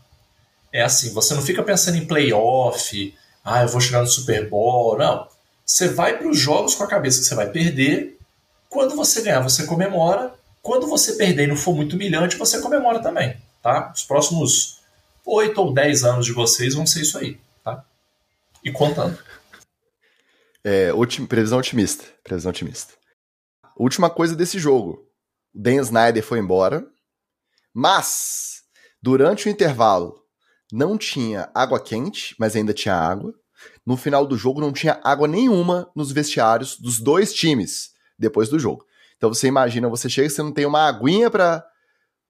É 0.72 0.84
assim, 0.84 1.12
você 1.14 1.34
não 1.34 1.42
fica 1.42 1.64
pensando 1.64 1.98
em 1.98 2.06
playoff, 2.06 3.16
ah, 3.44 3.64
eu 3.64 3.68
vou 3.68 3.82
chegar 3.82 4.02
no 4.02 4.08
Super 4.08 4.48
Bowl, 4.48 4.98
não. 4.98 5.28
Você 5.66 5.88
vai 5.88 6.18
para 6.18 6.28
os 6.28 6.38
jogos 6.38 6.76
com 6.76 6.84
a 6.84 6.88
cabeça 6.88 7.20
que 7.20 7.26
você 7.26 7.36
vai 7.36 7.50
perder. 7.50 8.20
Quando 8.72 8.96
você 8.96 9.22
ganhar, 9.22 9.42
você 9.42 9.66
comemora. 9.66 10.34
Quando 10.62 10.88
você 10.88 11.16
perder 11.16 11.44
e 11.44 11.48
não 11.48 11.58
for 11.58 11.76
muito 11.76 11.94
humilhante, 11.98 12.38
você 12.38 12.62
comemora 12.62 13.02
também, 13.02 13.36
tá? 13.62 13.92
Os 13.94 14.04
próximos 14.04 14.80
8 15.26 15.60
ou 15.60 15.74
10 15.74 16.06
anos 16.06 16.26
de 16.26 16.32
vocês 16.32 16.74
vão 16.74 16.88
ser 16.88 17.02
isso 17.02 17.18
aí 17.18 17.38
e 18.64 18.72
contando. 18.72 19.18
É, 20.64 20.94
otim, 20.94 21.26
previsão 21.26 21.60
otimista. 21.60 22.06
Previsão 22.24 22.52
otimista. 22.52 22.94
Última 23.76 24.10
coisa 24.10 24.36
desse 24.36 24.58
jogo. 24.58 25.06
O 25.54 25.60
Dan 25.60 25.82
Snyder 25.82 26.24
foi 26.24 26.40
embora, 26.40 26.88
mas 27.74 28.62
durante 29.02 29.48
o 29.48 29.52
intervalo 29.52 30.24
não 30.72 30.98
tinha 30.98 31.50
água 31.54 31.84
quente, 31.84 32.36
mas 32.40 32.56
ainda 32.56 32.74
tinha 32.74 32.96
água. 32.96 33.34
No 33.86 33.98
final 33.98 34.26
do 34.26 34.38
jogo 34.38 34.62
não 34.62 34.72
tinha 34.72 35.02
água 35.04 35.28
nenhuma 35.28 35.92
nos 35.94 36.12
vestiários 36.12 36.80
dos 36.80 37.00
dois 37.00 37.34
times 37.34 37.91
depois 38.22 38.48
do 38.48 38.58
jogo. 38.60 38.86
Então 39.18 39.34
você 39.34 39.48
imagina, 39.48 39.90
você 39.90 40.10
chega, 40.10 40.30
você 40.30 40.42
não 40.42 40.52
tem 40.52 40.66
uma 40.66 40.88
aguinha 40.88 41.30
para 41.30 41.66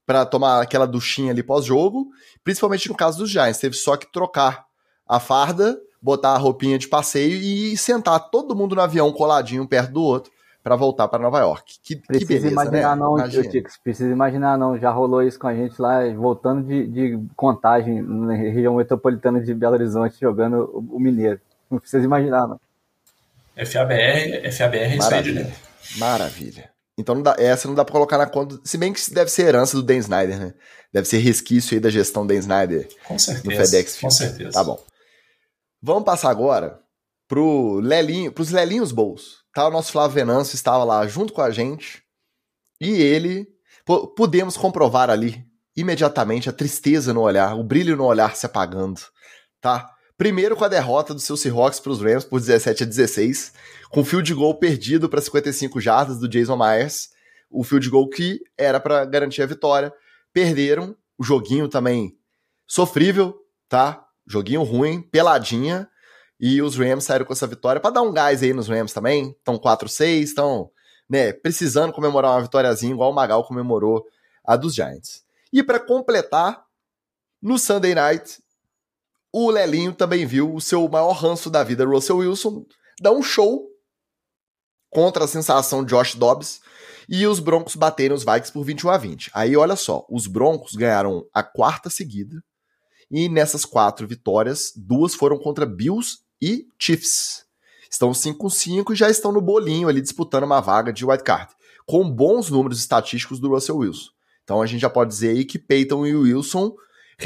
para 0.03 0.25
tomar 0.25 0.61
aquela 0.61 0.87
duchinha 0.87 1.31
ali 1.31 1.43
pós-jogo, 1.43 2.07
principalmente 2.43 2.89
no 2.89 2.95
caso 2.95 3.19
dos 3.19 3.29
Giants, 3.29 3.59
teve 3.59 3.75
só 3.75 3.95
que 3.95 4.11
trocar 4.11 4.65
a 5.07 5.19
farda 5.19 5.79
botar 6.01 6.31
a 6.31 6.37
roupinha 6.37 6.79
de 6.79 6.87
passeio 6.87 7.37
e 7.37 7.77
sentar 7.77 8.19
todo 8.31 8.55
mundo 8.55 8.75
no 8.75 8.81
avião 8.81 9.11
coladinho 9.11 9.67
perto 9.67 9.91
do 9.91 10.01
outro 10.01 10.31
para 10.63 10.75
voltar 10.75 11.07
para 11.07 11.21
Nova 11.21 11.39
York. 11.39 11.75
Que, 11.83 11.95
precisa 11.95 12.27
que 12.27 12.33
beleza, 12.33 12.51
imaginar 12.51 12.95
né? 12.95 13.01
não, 13.01 13.29
Tix, 13.29 13.77
precisa 13.77 14.11
imaginar 14.11 14.57
não, 14.57 14.77
já 14.77 14.89
rolou 14.89 15.21
isso 15.23 15.39
com 15.39 15.47
a 15.47 15.53
gente 15.53 15.79
lá, 15.79 16.01
voltando 16.13 16.63
de, 16.67 16.87
de 16.87 17.19
contagem 17.35 18.01
na 18.01 18.33
região 18.33 18.75
metropolitana 18.75 19.39
de 19.39 19.53
Belo 19.53 19.75
Horizonte, 19.75 20.19
jogando 20.19 20.69
o, 20.73 20.97
o 20.97 20.99
Mineiro. 20.99 21.39
Não 21.69 21.79
precisa 21.79 22.03
imaginar 22.03 22.47
não. 22.47 22.59
FABR, 23.55 24.51
FABR 24.51 24.97
Maravilha. 24.97 25.41
Isso 25.41 25.70
Maravilha. 25.97 26.71
Então 26.97 27.15
não 27.15 27.23
dá, 27.23 27.35
essa 27.37 27.67
não 27.67 27.75
dá 27.75 27.83
pra 27.83 27.93
colocar 27.93 28.17
na 28.17 28.27
conta, 28.27 28.59
se 28.63 28.77
bem 28.77 28.93
que 28.93 29.13
deve 29.13 29.31
ser 29.31 29.47
herança 29.47 29.75
do 29.75 29.83
Dan 29.83 29.97
Snyder, 29.97 30.39
né? 30.39 30.53
Deve 30.93 31.07
ser 31.07 31.17
resquício 31.19 31.73
aí 31.73 31.79
da 31.79 31.89
gestão 31.89 32.27
Dan 32.27 32.35
Snyder 32.35 32.87
com 33.07 33.17
certeza, 33.17 33.49
no 33.49 33.65
FedEx. 33.65 33.99
Com 33.99 34.11
certeza. 34.11 34.51
Tá 34.51 34.63
bom. 34.63 34.83
Vamos 35.81 36.03
passar 36.03 36.29
agora 36.29 36.79
pro 37.27 37.79
Lelinho, 37.79 38.31
pros 38.31 38.51
Lelinhos 38.51 38.91
Bowls. 38.91 39.41
Tá, 39.53 39.67
o 39.67 39.71
nosso 39.71 39.91
Flávio 39.91 40.15
Venâncio 40.15 40.55
estava 40.55 40.83
lá 40.83 41.05
junto 41.07 41.33
com 41.33 41.41
a 41.41 41.49
gente 41.49 42.03
e 42.79 42.89
ele 42.89 43.47
pudemos 44.15 44.55
comprovar 44.55 45.09
ali 45.09 45.45
imediatamente 45.75 46.49
a 46.49 46.53
tristeza 46.53 47.13
no 47.13 47.21
olhar, 47.21 47.57
o 47.57 47.63
brilho 47.63 47.95
no 47.95 48.05
olhar 48.05 48.35
se 48.35 48.45
apagando, 48.45 49.01
tá? 49.59 49.89
Primeiro 50.21 50.55
com 50.55 50.63
a 50.63 50.67
derrota 50.67 51.15
do 51.15 51.19
seu 51.19 51.35
Seahawks 51.35 51.79
para 51.79 51.91
os 51.91 51.99
Rams 51.99 52.23
por 52.23 52.39
17 52.39 52.83
a 52.83 52.85
16, 52.85 53.53
com 53.89 54.05
field 54.05 54.31
goal 54.35 54.53
perdido 54.53 55.09
para 55.09 55.19
55 55.19 55.81
jardas 55.81 56.19
do 56.19 56.27
Jason 56.27 56.55
Myers, 56.55 57.09
o 57.49 57.63
field 57.63 57.89
goal 57.89 58.07
que 58.07 58.39
era 58.55 58.79
para 58.79 59.03
garantir 59.03 59.41
a 59.41 59.47
vitória. 59.47 59.91
Perderam, 60.31 60.95
o 61.17 61.23
joguinho 61.23 61.67
também 61.67 62.15
sofrível, 62.67 63.35
tá? 63.67 64.05
Joguinho 64.27 64.61
ruim, 64.61 65.01
peladinha. 65.01 65.89
E 66.39 66.61
os 66.61 66.77
Rams 66.77 67.05
saíram 67.05 67.25
com 67.25 67.33
essa 67.33 67.47
vitória 67.47 67.81
para 67.81 67.89
dar 67.89 68.03
um 68.03 68.13
gás 68.13 68.43
aí 68.43 68.53
nos 68.53 68.67
Rams 68.67 68.93
também. 68.93 69.35
Estão 69.39 69.57
4-6, 69.57 70.21
estão 70.21 70.69
né, 71.09 71.33
precisando 71.33 71.91
comemorar 71.91 72.33
uma 72.33 72.43
vitóriazinha, 72.43 72.93
igual 72.93 73.09
o 73.09 73.15
Magal 73.15 73.43
comemorou 73.43 74.05
a 74.45 74.55
dos 74.55 74.75
Giants. 74.75 75.23
E 75.51 75.63
para 75.63 75.79
completar, 75.79 76.63
no 77.41 77.57
Sunday 77.57 77.95
Night, 77.95 78.37
o 79.33 79.49
Lelinho 79.49 79.93
também 79.93 80.25
viu 80.25 80.53
o 80.53 80.61
seu 80.61 80.87
maior 80.89 81.13
ranço 81.13 81.49
da 81.49 81.63
vida, 81.63 81.85
Russell 81.85 82.17
Wilson, 82.17 82.65
dar 82.99 83.11
um 83.11 83.23
show 83.23 83.67
contra 84.89 85.23
a 85.23 85.27
sensação 85.27 85.85
Josh 85.85 86.15
Dobbs 86.15 86.59
e 87.07 87.25
os 87.25 87.39
Broncos 87.39 87.75
bateram 87.75 88.15
os 88.15 88.23
Vikings 88.23 88.51
por 88.51 88.63
21 88.63 88.89
a 88.89 88.97
20. 88.97 89.31
Aí 89.33 89.55
olha 89.55 89.75
só, 89.75 90.05
os 90.09 90.27
Broncos 90.27 90.75
ganharam 90.75 91.25
a 91.33 91.41
quarta 91.41 91.89
seguida 91.89 92.43
e 93.09 93.27
nessas 93.27 93.65
quatro 93.65 94.07
vitórias, 94.07 94.71
duas 94.75 95.13
foram 95.13 95.37
contra 95.37 95.65
Bills 95.65 96.19
e 96.41 96.67
Chiefs. 96.79 97.45
Estão 97.89 98.11
5-5 98.11 98.91
e 98.91 98.95
já 98.95 99.09
estão 99.09 99.33
no 99.33 99.41
bolinho 99.41 99.89
ali 99.89 100.01
disputando 100.01 100.43
uma 100.43 100.61
vaga 100.61 100.93
de 100.93 101.05
wildcard, 101.05 101.51
com 101.85 102.09
bons 102.09 102.49
números 102.49 102.79
estatísticos 102.79 103.39
do 103.39 103.49
Russell 103.49 103.77
Wilson. 103.77 104.09
Então 104.43 104.61
a 104.61 104.65
gente 104.65 104.79
já 104.81 104.89
pode 104.89 105.09
dizer 105.09 105.29
aí 105.29 105.43
que 105.43 105.59
Peyton 105.59 106.05
e 106.05 106.15
Wilson 106.15 106.73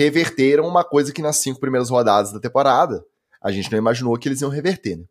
reverteram 0.03 0.67
uma 0.67 0.83
coisa 0.83 1.13
que 1.13 1.21
nas 1.21 1.37
cinco 1.37 1.59
primeiras 1.59 1.89
rodadas 1.89 2.31
da 2.31 2.39
temporada 2.39 3.05
a 3.41 3.51
gente 3.51 3.71
não 3.71 3.77
imaginou 3.77 4.17
que 4.17 4.27
eles 4.27 4.41
iam 4.41 4.49
reverter, 4.49 4.97
né? 4.97 5.03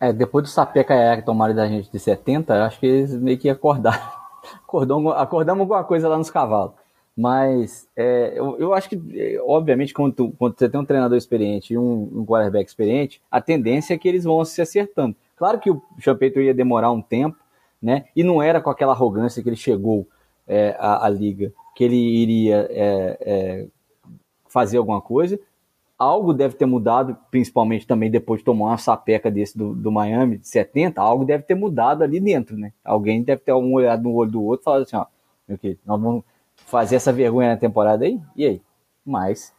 É, 0.00 0.12
depois 0.12 0.44
do 0.44 0.48
sapeca 0.48 1.16
que 1.16 1.22
tomaram 1.22 1.54
da 1.54 1.68
gente 1.68 1.90
de 1.90 1.98
70, 1.98 2.64
acho 2.64 2.80
que 2.80 2.86
eles 2.86 3.14
meio 3.14 3.38
que 3.38 3.48
acordaram. 3.48 4.02
Acordamos, 4.64 5.14
acordamos 5.16 5.60
alguma 5.60 5.84
coisa 5.84 6.08
lá 6.08 6.18
nos 6.18 6.28
cavalos. 6.28 6.74
Mas 7.16 7.86
é, 7.94 8.32
eu, 8.34 8.58
eu, 8.58 8.74
acho 8.74 8.88
que, 8.88 9.00
é, 9.14 9.40
obviamente, 9.46 9.92
quando, 9.94 10.14
tu, 10.14 10.34
quando, 10.38 10.58
você 10.58 10.68
tem 10.68 10.80
um 10.80 10.84
treinador 10.84 11.16
experiente 11.16 11.74
e 11.74 11.78
um, 11.78 12.10
um 12.12 12.26
quarterback 12.26 12.68
experiente, 12.68 13.22
a 13.30 13.40
tendência 13.40 13.94
é 13.94 13.98
que 13.98 14.08
eles 14.08 14.24
vão 14.24 14.44
se 14.44 14.60
acertando. 14.60 15.14
Claro 15.36 15.60
que 15.60 15.70
o 15.70 15.80
Champeito 15.98 16.40
ia 16.40 16.54
demorar 16.54 16.90
um 16.90 17.02
tempo, 17.02 17.36
né? 17.80 18.06
E 18.16 18.24
não 18.24 18.42
era 18.42 18.60
com 18.60 18.70
aquela 18.70 18.92
arrogância 18.92 19.42
que 19.42 19.48
ele 19.48 19.56
chegou 19.56 20.06
é, 20.48 20.74
à, 20.78 21.06
à, 21.06 21.08
liga, 21.08 21.52
que 21.74 21.84
ele 21.84 21.96
iria 21.96 22.68
é, 22.70 23.18
é, 23.20 23.66
fazer 24.48 24.78
alguma 24.78 25.00
coisa. 25.00 25.38
Algo 25.98 26.34
deve 26.34 26.56
ter 26.56 26.66
mudado, 26.66 27.16
principalmente 27.30 27.86
também 27.86 28.10
depois 28.10 28.40
de 28.40 28.44
tomar 28.44 28.66
uma 28.66 28.78
sapeca 28.78 29.30
desse 29.30 29.56
do, 29.56 29.74
do 29.74 29.92
Miami, 29.92 30.38
de 30.38 30.48
70, 30.48 31.00
algo 31.00 31.24
deve 31.24 31.44
ter 31.44 31.54
mudado 31.54 32.02
ali 32.02 32.18
dentro, 32.18 32.56
né? 32.56 32.72
Alguém 32.84 33.22
deve 33.22 33.42
ter 33.42 33.52
um 33.52 33.72
olhado 33.72 34.02
no 34.02 34.14
olho 34.14 34.30
do 34.30 34.42
outro 34.42 34.62
e 34.62 34.64
falado 34.64 34.82
assim, 34.82 34.96
ó, 34.96 35.06
meu 35.46 35.56
querido, 35.56 35.80
nós 35.86 36.00
vamos 36.00 36.24
fazer 36.66 36.96
essa 36.96 37.12
vergonha 37.12 37.50
na 37.50 37.56
temporada 37.56 38.04
aí? 38.04 38.20
E 38.36 38.44
aí? 38.44 38.62
Mas 39.04 39.54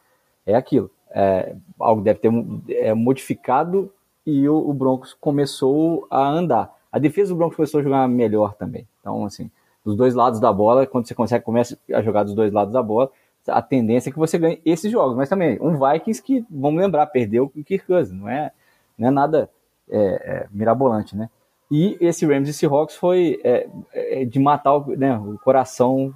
é 0.46 0.56
aquilo. 0.56 0.92
É, 1.12 1.56
algo 1.80 2.02
deve 2.02 2.20
ter 2.20 2.32
é, 2.70 2.94
modificado 2.94 3.92
e 4.26 4.48
o, 4.48 4.70
o, 4.70 4.74
Broncos 4.74 5.14
começou 5.14 6.08
a 6.10 6.28
andar. 6.28 6.74
A 6.92 6.98
defesa 6.98 7.34
do 7.34 7.38
Broncos 7.38 7.56
começou 7.56 7.80
a 7.80 7.84
jogar 7.84 8.08
melhor 8.08 8.56
também. 8.56 8.88
Então, 9.00 9.26
assim, 9.26 9.52
dos 9.84 9.96
dois 9.96 10.16
lados 10.16 10.40
da 10.40 10.52
bola, 10.52 10.86
quando 10.86 11.08
você 11.08 11.16
consegue 11.16 11.44
começa 11.44 11.78
a 11.94 12.02
jogar 12.02 12.24
dos 12.24 12.34
dois 12.34 12.52
lados 12.52 12.74
da 12.74 12.82
bola, 12.82 13.12
a 13.48 13.62
tendência 13.62 14.10
é 14.10 14.14
que 14.14 14.20
você 14.20 14.38
ganhe 14.38 14.62
esses 14.66 14.92
jogos. 14.92 15.16
Mas 15.16 15.30
também, 15.30 15.58
um 15.62 15.74
Vikings 15.78 16.22
que, 16.22 16.46
vamos 16.50 16.82
lembrar, 16.82 17.08
perdeu 17.08 17.52
o 17.56 17.64
Kirk 17.64 17.86
Cousins. 17.86 18.18
Não 18.18 18.30
é, 18.30 18.52
não 18.98 19.08
é 19.10 19.12
nada 19.12 19.50
é, 19.90 20.00
é, 20.00 20.48
mirabolante, 20.52 21.16
né? 21.16 21.30
E 21.70 21.98
esse 22.00 22.26
Rams 22.26 22.48
e 22.48 22.54
Seahawks 22.54 22.96
foi 22.96 23.42
é, 23.44 23.68
é, 23.94 24.26
de 24.26 24.40
matar 24.40 24.76
o, 24.76 24.96
né, 24.96 25.18
o 25.18 25.38
coração 25.40 26.14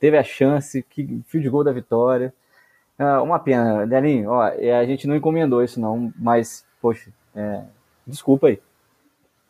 teve 0.00 0.16
a 0.16 0.22
chance, 0.22 0.82
que 0.82 1.22
field 1.26 1.48
goal 1.50 1.64
da 1.64 1.72
vitória. 1.72 2.32
Ah, 2.98 3.20
uma 3.22 3.38
pena, 3.38 3.86
Delinho, 3.86 4.30
ó, 4.30 4.46
é, 4.46 4.72
a 4.76 4.86
gente 4.86 5.06
não 5.06 5.16
encomendou 5.16 5.62
isso 5.62 5.80
não, 5.80 6.12
mas, 6.16 6.64
poxa, 6.80 7.10
é, 7.34 7.64
Desculpa 8.06 8.48
aí. 8.48 8.60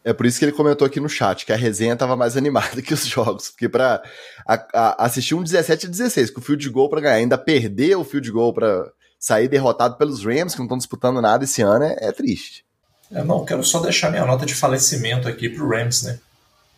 É 0.05 0.13
por 0.13 0.27
isso 0.27 0.39
que 0.39 0.45
ele 0.45 0.53
comentou 0.53 0.87
aqui 0.87 1.01
no 1.01 1.09
chat 1.09 1.47
que 1.47 1.53
a 1.53 1.57
resenha 1.57 1.97
tava 1.97 2.15
mais 2.15 2.37
animada 2.39 2.83
que 2.83 2.93
os 2.93 3.07
jogos. 3.07 3.49
Porque 3.49 3.69
pra 3.69 4.03
a, 4.47 4.55
a, 4.75 5.07
assistir 5.07 5.35
um 5.35 5.43
17 5.43 5.87
a 5.87 5.91
16, 5.91 6.31
com 6.31 6.41
o 6.41 6.45
field 6.45 6.69
goal 6.69 6.91
pra 6.91 7.01
ganhar, 7.01 7.17
ainda 7.17 7.39
perder 7.39 7.97
o 7.97 8.05
field 8.05 8.31
goal 8.31 8.53
pra 8.53 8.87
sair 9.19 9.49
derrotado 9.49 9.97
pelos 9.97 10.23
Rams, 10.23 10.53
que 10.53 10.59
não 10.59 10.67
estão 10.67 10.77
disputando 10.77 11.23
nada 11.23 11.45
esse 11.45 11.63
ano, 11.63 11.87
é, 11.87 11.97
é 11.99 12.13
triste. 12.13 12.65
É, 13.11 13.25
não, 13.25 13.45
quero 13.45 13.65
só 13.65 13.81
deixar 13.81 14.11
minha 14.11 14.27
nota 14.27 14.45
de 14.45 14.55
falecimento 14.55 15.27
aqui 15.27 15.49
pro 15.49 15.69
Rams, 15.69 16.03
né? 16.03 16.19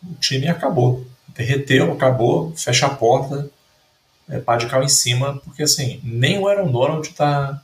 O 0.03 0.15
time 0.15 0.47
acabou. 0.47 1.05
Derreteu, 1.27 1.91
acabou, 1.91 2.53
fecha 2.55 2.85
a 2.85 2.89
porta, 2.89 3.49
é, 4.29 4.39
pá 4.39 4.55
de 4.55 4.67
cal 4.67 4.81
em 4.81 4.87
cima, 4.87 5.41
porque 5.43 5.63
assim, 5.63 5.99
nem 6.03 6.39
o 6.39 6.47
Aaron 6.47 6.71
Donald 6.71 7.09
tá, 7.13 7.61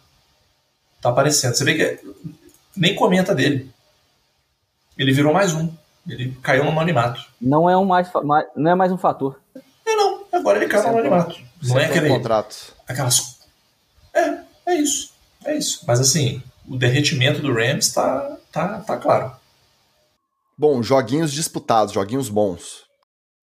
tá 1.01 1.09
aparecendo. 1.09 1.55
Você 1.55 1.64
vê 1.64 1.76
que 1.76 1.99
nem 2.76 2.95
comenta 2.95 3.34
dele. 3.34 3.73
Ele 4.98 5.14
virou 5.14 5.34
mais 5.34 5.54
um. 5.54 5.72
Ele 6.08 6.38
caiu 6.41 6.64
no 6.64 6.72
anonimato. 6.72 7.26
Não 7.39 7.70
é, 7.70 7.78
um 7.78 7.86
mais, 7.86 8.10
não 8.56 8.72
é 8.72 8.76
mais 8.76 8.91
um 8.91 8.98
fator. 8.98 9.39
É, 9.86 9.96
não. 9.96 10.24
Agora 10.32 10.58
ele 10.58 10.68
caiu 10.68 10.84
no 10.84 10.89
anonimato. 10.89 11.39
Não 11.62 11.80
é 11.80 11.86
aquele. 11.86 12.10
contrato. 12.10 12.74
Aquelas. 12.88 13.39
É, 14.14 14.39
é 14.68 14.76
isso. 14.76 15.12
É 15.46 15.58
isso. 15.58 15.84
Mas 15.88 16.00
assim, 16.00 16.41
o 16.68 16.78
derretimento 16.78 17.41
do 17.41 17.54
Rams 17.54 17.94
tá, 17.94 18.38
tá, 18.52 18.80
tá 18.80 18.98
claro. 18.98 19.32
Bom, 20.58 20.84
joguinhos 20.84 21.32
disputados, 21.32 21.94
joguinhos 21.94 22.30
bons. 22.30 22.84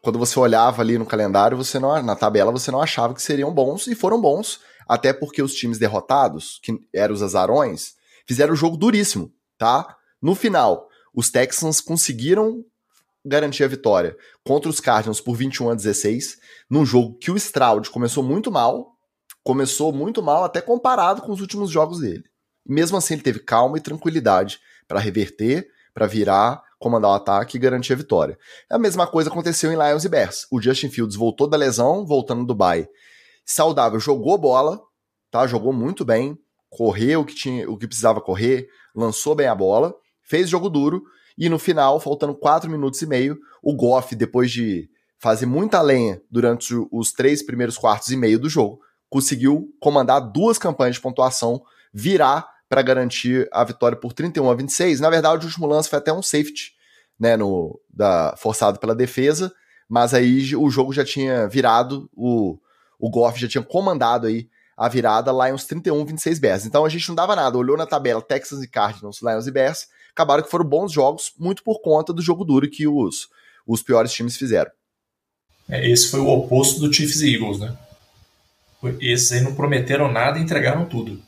Quando 0.02 0.18
você 0.18 0.38
olhava 0.38 0.80
ali 0.80 0.96
no 0.96 1.04
calendário, 1.04 1.56
você 1.56 1.78
não, 1.78 2.02
na 2.02 2.16
tabela, 2.16 2.52
você 2.52 2.70
não 2.70 2.80
achava 2.80 3.12
que 3.12 3.20
seriam 3.20 3.52
bons, 3.52 3.86
e 3.86 3.94
foram 3.94 4.20
bons, 4.20 4.60
até 4.88 5.12
porque 5.12 5.42
os 5.42 5.54
times 5.54 5.78
derrotados, 5.78 6.58
que 6.62 6.72
eram 6.94 7.12
os 7.12 7.22
azarões, 7.22 7.94
fizeram 8.26 8.54
o 8.54 8.56
jogo 8.56 8.76
duríssimo, 8.76 9.30
tá? 9.58 9.96
No 10.22 10.34
final, 10.34 10.88
os 11.14 11.30
Texans 11.30 11.80
conseguiram 11.80 12.64
garantir 13.24 13.64
a 13.64 13.68
vitória 13.68 14.16
contra 14.44 14.70
os 14.70 14.80
Cardinals 14.80 15.20
por 15.20 15.36
21 15.36 15.70
a 15.70 15.74
16, 15.74 16.38
num 16.68 16.86
jogo 16.86 17.18
que 17.18 17.30
o 17.30 17.36
Stroud 17.36 17.90
começou 17.90 18.22
muito 18.22 18.50
mal, 18.50 18.96
começou 19.42 19.92
muito 19.92 20.22
mal 20.22 20.44
até 20.44 20.60
comparado 20.60 21.22
com 21.22 21.32
os 21.32 21.40
últimos 21.40 21.70
jogos 21.70 22.00
dele. 22.00 22.24
Mesmo 22.66 22.96
assim, 22.96 23.14
ele 23.14 23.22
teve 23.22 23.40
calma 23.40 23.78
e 23.78 23.80
tranquilidade 23.80 24.60
para 24.86 25.00
reverter, 25.00 25.68
para 25.92 26.06
virar, 26.06 26.62
comandar 26.78 27.10
o 27.10 27.14
ataque 27.14 27.56
e 27.56 27.60
garantir 27.60 27.92
a 27.92 27.96
vitória. 27.96 28.38
A 28.70 28.78
mesma 28.78 29.06
coisa 29.06 29.28
aconteceu 29.28 29.72
em 29.72 29.76
Lions 29.76 30.04
e 30.04 30.08
Bears. 30.08 30.46
O 30.50 30.60
Justin 30.60 30.88
Fields 30.88 31.16
voltou 31.16 31.48
da 31.48 31.56
lesão, 31.56 32.06
voltando 32.06 32.44
do 32.44 32.54
bye. 32.54 32.88
Saudável, 33.44 33.98
jogou 33.98 34.38
bola, 34.38 34.80
tá? 35.30 35.46
Jogou 35.46 35.72
muito 35.72 36.04
bem, 36.04 36.38
correu 36.68 37.20
o 37.20 37.24
que 37.24 37.34
tinha, 37.34 37.68
o 37.68 37.76
que 37.76 37.86
precisava 37.86 38.20
correr, 38.20 38.68
lançou 38.94 39.34
bem 39.34 39.46
a 39.46 39.54
bola 39.54 39.94
fez 40.30 40.48
jogo 40.48 40.70
duro 40.70 41.02
e 41.36 41.48
no 41.48 41.58
final, 41.58 41.98
faltando 41.98 42.36
4 42.36 42.70
minutos 42.70 43.02
e 43.02 43.06
meio, 43.06 43.36
o 43.60 43.74
Goff, 43.74 44.14
depois 44.14 44.48
de 44.52 44.88
fazer 45.18 45.44
muita 45.44 45.82
lenha 45.82 46.22
durante 46.30 46.72
os 46.92 47.12
três 47.12 47.42
primeiros 47.42 47.76
quartos 47.76 48.10
e 48.10 48.16
meio 48.16 48.38
do 48.38 48.48
jogo, 48.48 48.80
conseguiu 49.08 49.68
comandar 49.80 50.20
duas 50.20 50.56
campanhas 50.56 50.94
de 50.94 51.02
pontuação, 51.02 51.60
virar 51.92 52.48
para 52.68 52.80
garantir 52.80 53.48
a 53.52 53.64
vitória 53.64 53.98
por 53.98 54.12
31 54.12 54.48
a 54.48 54.54
26. 54.54 55.00
Na 55.00 55.10
verdade, 55.10 55.44
o 55.44 55.48
último 55.48 55.66
lance 55.66 55.88
foi 55.88 55.98
até 55.98 56.12
um 56.12 56.22
safety, 56.22 56.74
né, 57.18 57.36
no, 57.36 57.78
da, 57.92 58.34
forçado 58.38 58.78
pela 58.78 58.94
defesa, 58.94 59.52
mas 59.88 60.14
aí 60.14 60.54
o 60.54 60.70
jogo 60.70 60.92
já 60.92 61.04
tinha 61.04 61.48
virado, 61.48 62.08
o, 62.14 62.56
o 62.98 63.10
Goff 63.10 63.38
já 63.40 63.48
tinha 63.48 63.64
comandado 63.64 64.28
aí 64.28 64.48
a 64.76 64.88
virada 64.88 65.32
Lions 65.32 65.66
31 65.66 66.06
26 66.06 66.38
Bears. 66.38 66.64
Então 66.64 66.84
a 66.84 66.88
gente 66.88 67.08
não 67.08 67.16
dava 67.16 67.34
nada, 67.34 67.58
olhou 67.58 67.76
na 67.76 67.84
tabela 67.84 68.22
Texas 68.22 68.62
e 68.62 68.68
Cardinals, 68.68 69.20
Lions 69.20 69.46
e 69.46 69.50
Bears, 69.50 69.88
acabaram 70.12 70.42
que 70.42 70.50
foram 70.50 70.64
bons 70.64 70.92
jogos, 70.92 71.32
muito 71.38 71.62
por 71.62 71.80
conta 71.80 72.12
do 72.12 72.22
jogo 72.22 72.44
duro 72.44 72.68
que 72.68 72.86
os, 72.86 73.28
os 73.66 73.82
piores 73.82 74.12
times 74.12 74.36
fizeram. 74.36 74.70
É, 75.68 75.88
esse 75.88 76.10
foi 76.10 76.20
o 76.20 76.28
oposto 76.28 76.80
do 76.80 76.92
Chiefs 76.92 77.20
e 77.20 77.34
Eagles, 77.34 77.58
né? 77.60 77.76
Esses 79.00 79.32
aí 79.32 79.40
não 79.40 79.54
prometeram 79.54 80.10
nada 80.10 80.38
e 80.38 80.42
entregaram 80.42 80.86
tudo. 80.86 81.22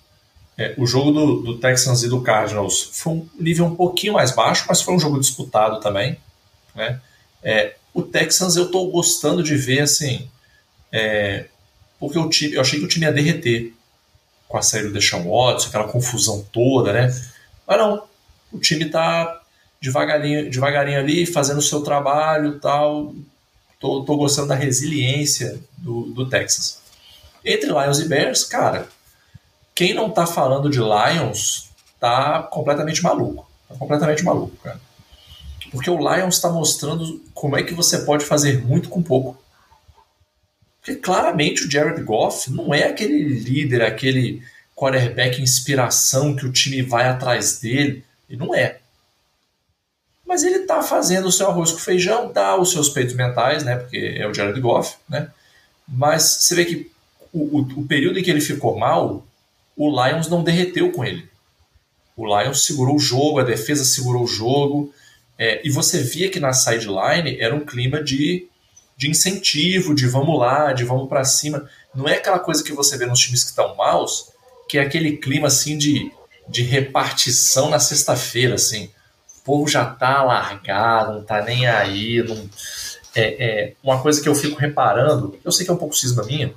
É, 0.56 0.74
o 0.76 0.86
jogo 0.86 1.12
do, 1.12 1.42
do, 1.42 1.58
Texans 1.58 2.02
e 2.02 2.08
do 2.08 2.20
Cardinals 2.20 2.90
foi 2.92 3.12
um 3.12 3.28
nível 3.38 3.66
um 3.66 3.74
pouquinho 3.74 4.14
mais 4.14 4.32
baixo, 4.32 4.64
mas 4.68 4.82
foi 4.82 4.94
um 4.94 4.98
jogo 4.98 5.20
disputado 5.20 5.80
também. 5.80 6.18
Né? 6.74 7.00
É, 7.42 7.74
o 7.94 8.02
Texans 8.02 8.56
eu 8.56 8.66
estou 8.66 8.90
gostando 8.90 9.42
de 9.42 9.54
ver 9.54 9.80
assim, 9.80 10.28
é, 10.90 11.46
porque 11.98 12.18
o 12.18 12.28
time, 12.28 12.54
eu 12.54 12.60
achei 12.60 12.78
que 12.78 12.84
o 12.84 12.88
time 12.88 13.06
ia 13.06 13.12
derreter 13.12 13.74
com 14.48 14.58
a 14.58 14.62
saída 14.62 14.88
do 14.88 14.94
Deshaun 14.94 15.24
Watson, 15.24 15.68
aquela 15.68 15.88
confusão 15.88 16.46
toda, 16.52 16.92
né? 16.92 17.08
Mas 17.66 17.78
não, 17.78 18.02
o 18.52 18.58
time 18.58 18.84
está 18.84 19.40
devagarinho, 19.80 20.50
devagarinho 20.50 20.98
ali, 20.98 21.26
fazendo 21.26 21.58
o 21.58 21.62
seu 21.62 21.82
trabalho 21.82 22.60
tal. 22.60 23.14
Tô, 23.80 24.04
tô 24.04 24.16
gostando 24.16 24.48
da 24.48 24.54
resiliência 24.54 25.58
do, 25.78 26.12
do 26.12 26.28
Texas. 26.28 26.80
Entre 27.44 27.68
Lions 27.68 27.98
e 27.98 28.08
Bears, 28.08 28.44
cara, 28.44 28.86
quem 29.74 29.92
não 29.92 30.10
tá 30.10 30.26
falando 30.26 30.70
de 30.70 30.78
Lions 30.78 31.70
tá 31.98 32.42
completamente 32.44 33.02
maluco. 33.02 33.50
Tá 33.68 33.74
completamente 33.74 34.22
maluco, 34.22 34.56
cara. 34.62 34.80
Porque 35.70 35.90
o 35.90 35.98
Lions 35.98 36.36
está 36.36 36.50
mostrando 36.50 37.20
como 37.34 37.56
é 37.56 37.62
que 37.62 37.74
você 37.74 37.98
pode 38.00 38.24
fazer 38.24 38.62
muito 38.64 38.88
com 38.88 39.02
pouco. 39.02 39.42
Porque 40.80 40.96
claramente 40.96 41.64
o 41.64 41.70
Jared 41.70 42.02
Goff 42.02 42.50
não 42.50 42.74
é 42.74 42.84
aquele 42.84 43.22
líder, 43.22 43.82
aquele 43.82 44.42
quarterback 44.76 45.40
inspiração 45.40 46.36
que 46.36 46.44
o 46.44 46.52
time 46.52 46.82
vai 46.82 47.08
atrás 47.08 47.60
dele. 47.60 48.04
E 48.32 48.36
não 48.36 48.54
é. 48.54 48.80
Mas 50.26 50.42
ele 50.42 50.60
está 50.60 50.82
fazendo 50.82 51.26
o 51.26 51.32
seu 51.32 51.50
arroz 51.50 51.70
com 51.70 51.78
feijão, 51.78 52.32
dá 52.32 52.58
os 52.58 52.72
seus 52.72 52.88
peitos 52.88 53.14
mentais, 53.14 53.62
né? 53.62 53.76
Porque 53.76 54.16
é 54.18 54.26
o 54.26 54.32
Jared 54.32 54.58
Goff, 54.58 54.96
né? 55.06 55.30
Mas 55.86 56.22
você 56.22 56.54
vê 56.54 56.64
que 56.64 56.90
o, 57.30 57.58
o, 57.58 57.60
o 57.80 57.86
período 57.86 58.18
em 58.18 58.22
que 58.22 58.30
ele 58.30 58.40
ficou 58.40 58.78
mal, 58.78 59.26
o 59.76 59.90
Lions 59.90 60.28
não 60.28 60.42
derreteu 60.42 60.90
com 60.92 61.04
ele. 61.04 61.28
O 62.16 62.24
Lions 62.24 62.64
segurou 62.64 62.96
o 62.96 62.98
jogo, 62.98 63.38
a 63.38 63.44
defesa 63.44 63.84
segurou 63.84 64.24
o 64.24 64.26
jogo. 64.26 64.94
É, 65.38 65.60
e 65.62 65.70
você 65.70 66.02
via 66.02 66.30
que 66.30 66.40
na 66.40 66.54
sideline 66.54 67.38
era 67.38 67.54
um 67.54 67.66
clima 67.66 68.02
de, 68.02 68.48
de 68.96 69.10
incentivo, 69.10 69.94
de 69.94 70.06
vamos 70.06 70.38
lá, 70.38 70.72
de 70.72 70.84
vamos 70.84 71.06
para 71.06 71.24
cima. 71.24 71.68
Não 71.94 72.08
é 72.08 72.14
aquela 72.14 72.38
coisa 72.38 72.64
que 72.64 72.72
você 72.72 72.96
vê 72.96 73.04
nos 73.04 73.20
times 73.20 73.44
que 73.44 73.50
estão 73.50 73.76
maus, 73.76 74.30
que 74.66 74.78
é 74.78 74.80
aquele 74.80 75.18
clima 75.18 75.48
assim 75.48 75.76
de 75.76 76.10
de 76.52 76.62
repartição 76.62 77.70
na 77.70 77.80
sexta-feira, 77.80 78.54
assim. 78.54 78.90
O 79.38 79.44
povo 79.44 79.68
já 79.68 79.86
tá 79.86 80.22
largado, 80.22 81.14
não 81.14 81.24
tá 81.24 81.42
nem 81.42 81.66
aí. 81.66 82.22
Não... 82.22 82.48
É, 83.14 83.44
é, 83.44 83.74
uma 83.82 84.00
coisa 84.00 84.22
que 84.22 84.28
eu 84.28 84.34
fico 84.34 84.60
reparando, 84.60 85.38
eu 85.42 85.50
sei 85.50 85.64
que 85.64 85.70
é 85.70 85.74
um 85.74 85.78
pouco 85.78 85.96
cisma 85.96 86.22
minha, 86.24 86.54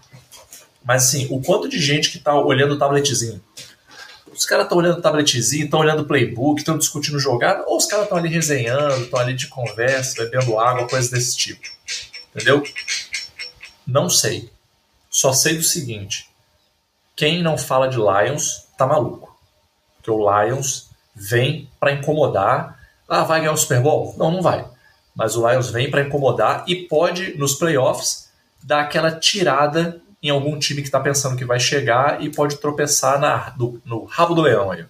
mas 0.84 1.06
assim, 1.06 1.28
o 1.30 1.42
quanto 1.42 1.68
de 1.68 1.80
gente 1.80 2.12
que 2.12 2.20
tá 2.20 2.34
olhando 2.36 2.76
o 2.76 2.78
tabletzinho. 2.78 3.42
Os 4.32 4.46
caras 4.46 4.66
estão 4.66 4.78
olhando 4.78 5.00
o 5.00 5.02
tabletzinho, 5.02 5.66
estão 5.66 5.80
olhando 5.80 6.04
o 6.04 6.06
playbook, 6.06 6.60
estão 6.60 6.78
discutindo 6.78 7.18
jogada, 7.20 7.64
ou 7.68 7.78
os 7.78 7.86
caras 7.86 8.06
estão 8.06 8.18
ali 8.18 8.30
resenhando, 8.30 9.04
estão 9.04 9.20
ali 9.20 9.34
de 9.34 9.48
conversa, 9.48 10.24
bebendo 10.24 10.60
água, 10.60 10.88
coisas 10.88 11.10
desse 11.10 11.38
tipo. 11.38 11.62
Entendeu? 12.34 12.62
Não 13.88 14.10
sei. 14.10 14.50
Só 15.10 15.32
sei 15.32 15.56
do 15.56 15.64
seguinte: 15.64 16.30
quem 17.16 17.42
não 17.42 17.58
fala 17.58 17.88
de 17.88 17.98
Lions 17.98 18.68
tá 18.78 18.86
maluco 18.86 19.35
que 20.06 20.12
o 20.12 20.20
Lions 20.20 20.92
vem 21.16 21.68
para 21.80 21.92
incomodar. 21.92 22.80
Ah, 23.10 23.24
vai 23.24 23.40
ganhar 23.40 23.54
o 23.54 23.58
Super 23.58 23.82
Bowl? 23.82 24.14
Não, 24.18 24.30
não 24.30 24.42
vai. 24.42 24.64
Mas 25.16 25.36
o 25.36 25.50
Lions 25.50 25.72
vem 25.72 25.90
para 25.90 26.02
incomodar 26.02 26.64
e 26.68 26.76
pode, 26.76 27.36
nos 27.38 27.56
playoffs, 27.56 28.30
dar 28.64 28.82
aquela 28.82 29.12
tirada 29.12 30.00
em 30.22 30.30
algum 30.30 30.60
time 30.60 30.82
que 30.82 30.88
está 30.88 31.00
pensando 31.00 31.36
que 31.36 31.46
vai 31.46 31.60
chegar 31.60 32.22
e 32.22 32.30
pode 32.30 32.58
tropeçar 32.58 33.20
na, 33.20 33.54
no 33.84 34.06
rabo 34.06 34.36
do 34.36 34.42
leão 34.42 34.72
aí. 34.72 34.86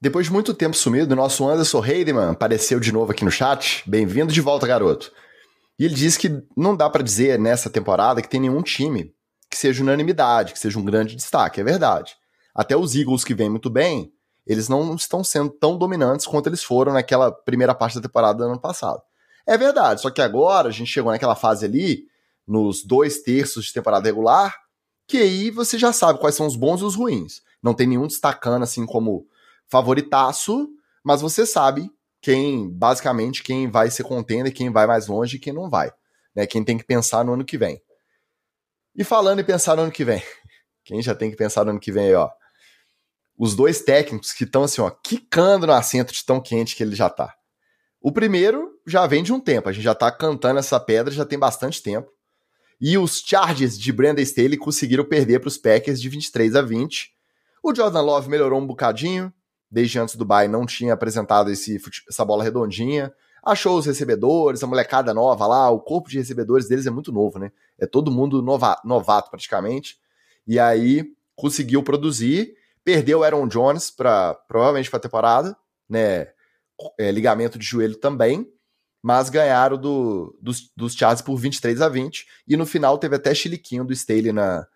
Depois 0.00 0.26
de 0.26 0.32
muito 0.32 0.54
tempo 0.54 0.76
sumido, 0.76 1.16
nosso 1.16 1.46
Anderson 1.48 1.84
Heidemann 1.84 2.32
apareceu 2.32 2.80
de 2.80 2.92
novo 2.92 3.12
aqui 3.12 3.24
no 3.24 3.30
chat. 3.30 3.82
Bem-vindo 3.86 4.32
de 4.32 4.40
volta, 4.40 4.66
garoto. 4.66 5.12
E 5.78 5.84
ele 5.84 5.94
disse 5.94 6.18
que 6.18 6.42
não 6.56 6.76
dá 6.76 6.88
para 6.88 7.02
dizer 7.02 7.38
nessa 7.38 7.70
temporada 7.70 8.20
que 8.20 8.28
tem 8.28 8.40
nenhum 8.40 8.62
time 8.62 9.12
que 9.50 9.56
seja 9.56 9.82
unanimidade, 9.82 10.52
que 10.52 10.58
seja 10.58 10.78
um 10.78 10.84
grande 10.84 11.16
destaque. 11.16 11.60
É 11.60 11.64
verdade. 11.64 12.19
Até 12.54 12.76
os 12.76 12.94
Eagles, 12.94 13.24
que 13.24 13.34
vêm 13.34 13.50
muito 13.50 13.70
bem, 13.70 14.12
eles 14.46 14.68
não 14.68 14.94
estão 14.94 15.22
sendo 15.22 15.50
tão 15.50 15.76
dominantes 15.76 16.26
quanto 16.26 16.48
eles 16.48 16.62
foram 16.62 16.92
naquela 16.92 17.30
primeira 17.30 17.74
parte 17.74 17.96
da 17.96 18.02
temporada 18.02 18.38
do 18.38 18.44
ano 18.44 18.60
passado. 18.60 19.00
É 19.46 19.56
verdade, 19.56 20.00
só 20.00 20.10
que 20.10 20.20
agora 20.20 20.68
a 20.68 20.72
gente 20.72 20.90
chegou 20.90 21.12
naquela 21.12 21.34
fase 21.34 21.64
ali, 21.64 22.06
nos 22.46 22.84
dois 22.84 23.22
terços 23.22 23.66
de 23.66 23.72
temporada 23.72 24.06
regular, 24.06 24.56
que 25.06 25.18
aí 25.18 25.50
você 25.50 25.78
já 25.78 25.92
sabe 25.92 26.18
quais 26.18 26.34
são 26.34 26.46
os 26.46 26.56
bons 26.56 26.80
e 26.80 26.84
os 26.84 26.94
ruins. 26.94 27.42
Não 27.62 27.74
tem 27.74 27.86
nenhum 27.86 28.06
destacando 28.06 28.62
assim 28.62 28.86
como 28.86 29.26
favoritaço, 29.68 30.68
mas 31.02 31.20
você 31.20 31.46
sabe 31.46 31.90
quem, 32.20 32.68
basicamente, 32.70 33.42
quem 33.42 33.70
vai 33.70 33.90
ser 33.90 34.04
contender, 34.04 34.52
quem 34.52 34.70
vai 34.70 34.86
mais 34.86 35.06
longe 35.06 35.36
e 35.36 35.40
quem 35.40 35.52
não 35.52 35.70
vai. 35.70 35.92
Né? 36.34 36.46
Quem 36.46 36.62
tem 36.62 36.76
que 36.76 36.84
pensar 36.84 37.24
no 37.24 37.32
ano 37.32 37.44
que 37.44 37.56
vem. 37.56 37.80
E 38.94 39.04
falando 39.04 39.40
em 39.40 39.44
pensar 39.44 39.76
no 39.76 39.82
ano 39.82 39.92
que 39.92 40.04
vem, 40.04 40.22
quem 40.84 41.00
já 41.00 41.14
tem 41.14 41.30
que 41.30 41.36
pensar 41.36 41.64
no 41.64 41.70
ano 41.70 41.80
que 41.80 41.92
vem 41.92 42.08
aí, 42.08 42.14
ó. 42.14 42.30
Os 43.40 43.56
dois 43.56 43.80
técnicos 43.80 44.34
que 44.34 44.44
estão 44.44 44.64
assim, 44.64 44.82
ó, 44.82 44.90
quicando 44.90 45.66
no 45.66 45.72
assento 45.72 46.12
de 46.12 46.22
tão 46.22 46.42
quente 46.42 46.76
que 46.76 46.82
ele 46.82 46.94
já 46.94 47.08
tá. 47.08 47.34
O 47.98 48.12
primeiro 48.12 48.78
já 48.86 49.06
vem 49.06 49.22
de 49.22 49.32
um 49.32 49.40
tempo, 49.40 49.66
a 49.66 49.72
gente 49.72 49.82
já 49.82 49.94
tá 49.94 50.12
cantando 50.12 50.58
essa 50.58 50.78
pedra 50.78 51.10
já 51.10 51.24
tem 51.24 51.38
bastante 51.38 51.82
tempo. 51.82 52.10
E 52.78 52.98
os 52.98 53.22
Chargers 53.24 53.78
de 53.78 53.92
Brandon 53.92 54.20
Staley 54.20 54.58
conseguiram 54.58 55.06
perder 55.06 55.40
para 55.40 55.48
os 55.48 55.56
Packers 55.56 55.98
de 56.02 56.10
23 56.10 56.54
a 56.54 56.60
20. 56.60 57.14
O 57.62 57.74
Jordan 57.74 58.02
Love 58.02 58.28
melhorou 58.28 58.60
um 58.60 58.66
bocadinho, 58.66 59.32
desde 59.70 59.98
antes 59.98 60.16
do 60.16 60.24
Bay 60.26 60.46
não 60.46 60.66
tinha 60.66 60.92
apresentado 60.92 61.50
esse, 61.50 61.80
essa 62.10 62.26
bola 62.26 62.44
redondinha. 62.44 63.10
Achou 63.42 63.78
os 63.78 63.86
recebedores, 63.86 64.62
a 64.62 64.66
molecada 64.66 65.14
nova 65.14 65.46
lá, 65.46 65.70
o 65.70 65.80
corpo 65.80 66.10
de 66.10 66.18
recebedores 66.18 66.68
deles 66.68 66.86
é 66.86 66.90
muito 66.90 67.10
novo, 67.10 67.38
né? 67.38 67.50
É 67.78 67.86
todo 67.86 68.10
mundo 68.10 68.42
nova, 68.42 68.78
novato 68.84 69.30
praticamente. 69.30 69.96
E 70.46 70.58
aí 70.58 71.06
conseguiu 71.34 71.82
produzir, 71.82 72.59
perdeu 72.90 73.20
o 73.20 73.24
Aaron 73.24 73.46
Jones 73.46 73.90
para 73.90 74.34
provavelmente 74.48 74.90
para 74.90 74.98
a 74.98 75.02
temporada, 75.02 75.56
né? 75.88 76.28
É, 76.98 77.10
ligamento 77.10 77.58
de 77.58 77.66
joelho 77.66 77.96
também 77.96 78.50
mas 79.02 79.30
ganharam 79.30 79.78
do, 79.78 80.36
dos, 80.40 80.70
dos 80.76 80.94
Chargers 80.94 81.22
por 81.22 81.36
23 81.36 81.80
a 81.80 81.88
20. 81.88 82.26
E 82.46 82.56
no 82.56 82.66
final 82.66 82.98
teve 82.98 83.16
até 83.16 83.34
chiliquinho 83.34 83.84
do 83.84 83.92
Staley 83.92 84.32
na, 84.32 84.66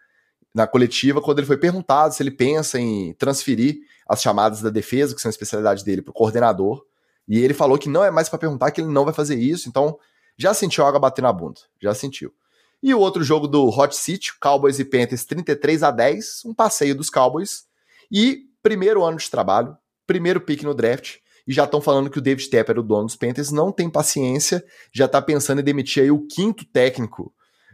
na 0.54 0.66
coletiva, 0.66 1.20
quando 1.20 1.40
ele 1.40 1.46
foi 1.46 1.58
perguntado 1.58 2.14
se 2.14 2.22
ele 2.22 2.30
pensa 2.30 2.78
em 2.78 3.12
transferir 3.14 3.80
as 4.08 4.22
chamadas 4.22 4.62
da 4.62 4.70
defesa, 4.70 5.14
que 5.14 5.20
são 5.20 5.28
a 5.28 5.30
especialidade 5.30 5.84
dele, 5.84 6.02
para 6.02 6.10
o 6.10 6.14
coordenador. 6.14 6.84
E 7.28 7.38
ele 7.38 7.54
falou 7.54 7.78
que 7.78 7.88
não 7.88 8.04
é 8.04 8.10
mais 8.10 8.28
para 8.28 8.38
perguntar, 8.38 8.70
que 8.70 8.80
ele 8.80 8.88
não 8.88 9.04
vai 9.04 9.12
fazer 9.12 9.36
isso. 9.36 9.68
Então 9.68 9.98
já 10.36 10.54
sentiu 10.54 10.84
a 10.84 10.88
água 10.88 10.98
bater 10.98 11.22
na 11.22 11.32
bunda, 11.32 11.60
já 11.80 11.94
sentiu. 11.94 12.32
E 12.82 12.92
o 12.94 12.98
outro 12.98 13.22
jogo 13.22 13.46
do 13.46 13.68
Hot 13.68 13.94
City, 13.96 14.38
Cowboys 14.38 14.78
e 14.78 14.84
Panthers 14.84 15.24
33 15.24 15.82
a 15.82 15.90
10, 15.90 16.42
um 16.44 16.54
passeio 16.54 16.94
dos 16.94 17.08
Cowboys. 17.08 17.64
E 18.10 18.42
primeiro 18.62 19.04
ano 19.04 19.18
de 19.18 19.30
trabalho, 19.30 19.76
primeiro 20.06 20.40
pique 20.40 20.64
no 20.64 20.74
draft 20.74 21.16
e 21.46 21.52
já 21.52 21.64
estão 21.64 21.80
falando 21.80 22.08
que 22.08 22.18
o 22.18 22.22
David 22.22 22.48
Tepper, 22.48 22.78
o 22.78 22.82
dono 22.82 23.04
dos 23.04 23.16
Panthers, 23.16 23.50
não 23.50 23.70
tem 23.70 23.90
paciência, 23.90 24.64
já 24.92 25.04
está 25.04 25.20
pensando 25.20 25.60
em 25.60 25.64
demitir 25.64 26.02
aí 26.02 26.10
o 26.10 26.26
quinto 26.26 26.64
técnico 26.64 27.32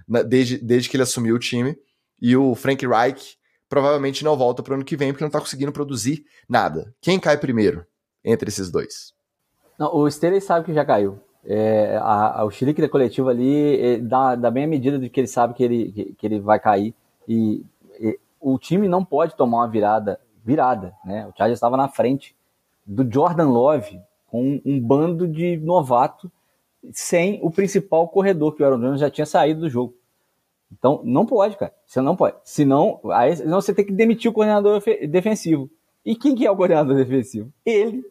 né, 0.08 0.24
desde, 0.24 0.58
desde 0.58 0.88
que 0.88 0.96
ele 0.96 1.04
assumiu 1.04 1.36
o 1.36 1.38
time. 1.38 1.76
E 2.20 2.36
o 2.36 2.54
Frank 2.54 2.84
Reich 2.86 3.38
provavelmente 3.68 4.24
não 4.24 4.36
volta 4.36 4.62
para 4.62 4.72
o 4.72 4.74
ano 4.74 4.84
que 4.84 4.96
vem 4.96 5.12
porque 5.12 5.22
não 5.22 5.28
está 5.28 5.38
conseguindo 5.38 5.72
produzir 5.72 6.24
nada. 6.48 6.92
Quem 7.00 7.20
cai 7.20 7.38
primeiro 7.38 7.86
entre 8.24 8.48
esses 8.48 8.70
dois? 8.70 9.14
Não, 9.78 9.94
o 9.94 10.10
Steelers 10.10 10.44
sabe 10.44 10.66
que 10.66 10.74
já 10.74 10.84
caiu. 10.84 11.20
É, 11.44 11.96
a, 12.02 12.40
a, 12.40 12.44
o 12.44 12.50
chilique 12.50 12.82
da 12.82 12.88
coletiva 12.88 13.30
ali 13.30 13.80
é, 13.80 13.98
dá, 13.98 14.34
dá 14.34 14.50
bem 14.50 14.64
a 14.64 14.68
medida 14.68 14.98
de 14.98 15.08
que 15.08 15.20
ele 15.20 15.26
sabe 15.26 15.54
que 15.54 15.62
ele, 15.62 15.92
que, 15.92 16.14
que 16.14 16.26
ele 16.26 16.40
vai 16.40 16.60
cair. 16.60 16.94
E, 17.26 17.64
o 18.40 18.58
time 18.58 18.88
não 18.88 19.04
pode 19.04 19.36
tomar 19.36 19.58
uma 19.58 19.68
virada, 19.68 20.20
virada, 20.44 20.94
né? 21.04 21.26
O 21.26 21.36
Chargers 21.36 21.58
estava 21.58 21.76
na 21.76 21.88
frente 21.88 22.34
do 22.86 23.08
Jordan 23.10 23.50
Love 23.50 24.00
com 24.26 24.60
um 24.64 24.80
bando 24.80 25.28
de 25.28 25.56
novato 25.58 26.30
sem 26.92 27.38
o 27.42 27.50
principal 27.50 28.08
corredor, 28.08 28.54
que 28.54 28.62
o 28.62 28.66
Aaron 28.66 28.80
Jones 28.80 29.00
já 29.00 29.10
tinha 29.10 29.26
saído 29.26 29.60
do 29.60 29.68
jogo. 29.68 29.94
Então, 30.72 31.02
não 31.04 31.26
pode, 31.26 31.56
cara. 31.56 31.74
Você 31.84 32.00
não 32.00 32.16
pode. 32.16 32.36
Senão, 32.44 33.00
aí, 33.12 33.36
senão 33.36 33.60
você 33.60 33.74
tem 33.74 33.84
que 33.84 33.92
demitir 33.92 34.30
o 34.30 34.34
coordenador 34.34 34.80
defensivo. 35.08 35.68
E 36.04 36.14
quem 36.14 36.34
que 36.34 36.46
é 36.46 36.50
o 36.50 36.56
coordenador 36.56 36.96
defensivo? 36.96 37.52
Ele. 37.66 38.04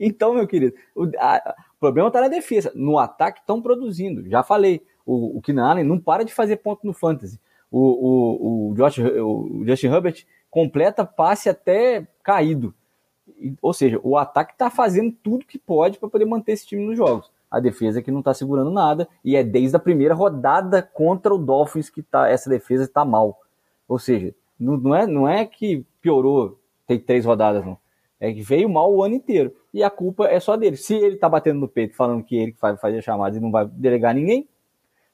Então, 0.00 0.34
meu 0.34 0.46
querido, 0.46 0.74
o, 0.96 1.04
a, 1.18 1.54
o 1.76 1.80
problema 1.80 2.08
está 2.08 2.20
na 2.20 2.28
defesa. 2.28 2.72
No 2.74 2.98
ataque 2.98 3.40
estão 3.40 3.60
produzindo. 3.60 4.28
Já 4.28 4.42
falei. 4.42 4.82
O, 5.04 5.38
o 5.38 5.40
Keenan 5.40 5.70
Allen 5.70 5.84
não 5.84 5.98
para 5.98 6.22
de 6.22 6.34
fazer 6.34 6.56
ponto 6.56 6.86
no 6.86 6.92
fantasy. 6.92 7.40
O, 7.70 7.80
o, 7.80 8.70
o, 8.70 8.74
Josh, 8.74 8.98
o 8.98 9.62
Justin 9.66 9.88
Herbert 9.88 10.24
completa 10.50 11.04
passe 11.04 11.48
até 11.48 12.06
caído. 12.22 12.74
Ou 13.60 13.72
seja, 13.72 14.00
o 14.02 14.16
ataque 14.16 14.52
está 14.52 14.70
fazendo 14.70 15.12
tudo 15.22 15.46
que 15.46 15.58
pode 15.58 15.98
para 15.98 16.08
poder 16.08 16.24
manter 16.24 16.52
esse 16.52 16.66
time 16.66 16.84
nos 16.84 16.96
jogos. 16.96 17.30
A 17.50 17.60
defesa 17.60 18.02
que 18.02 18.10
não 18.10 18.20
está 18.20 18.34
segurando 18.34 18.70
nada, 18.70 19.08
e 19.24 19.36
é 19.36 19.42
desde 19.42 19.76
a 19.76 19.80
primeira 19.80 20.14
rodada 20.14 20.82
contra 20.82 21.34
o 21.34 21.38
Dolphins 21.38 21.88
que 21.88 22.02
tá, 22.02 22.28
essa 22.28 22.48
defesa 22.48 22.84
está 22.84 23.04
mal. 23.04 23.40
Ou 23.86 23.98
seja, 23.98 24.34
não, 24.58 24.76
não, 24.76 24.94
é, 24.94 25.06
não 25.06 25.28
é 25.28 25.46
que 25.46 25.84
piorou, 26.00 26.58
tem 26.86 26.98
três 26.98 27.24
rodadas, 27.24 27.64
não. 27.64 27.78
É 28.20 28.32
que 28.32 28.42
veio 28.42 28.68
mal 28.68 28.92
o 28.92 29.02
ano 29.02 29.14
inteiro. 29.14 29.54
E 29.72 29.82
a 29.82 29.90
culpa 29.90 30.26
é 30.26 30.40
só 30.40 30.56
dele. 30.56 30.76
Se 30.76 30.94
ele 30.94 31.16
tá 31.16 31.28
batendo 31.28 31.60
no 31.60 31.68
peito 31.68 31.94
falando 31.94 32.24
que 32.24 32.36
ele 32.36 32.52
que 32.52 32.60
vai 32.60 32.76
fazer 32.76 32.98
a 32.98 33.02
chamada 33.02 33.36
e 33.36 33.40
não 33.40 33.50
vai 33.50 33.66
delegar 33.66 34.14
ninguém, 34.14 34.48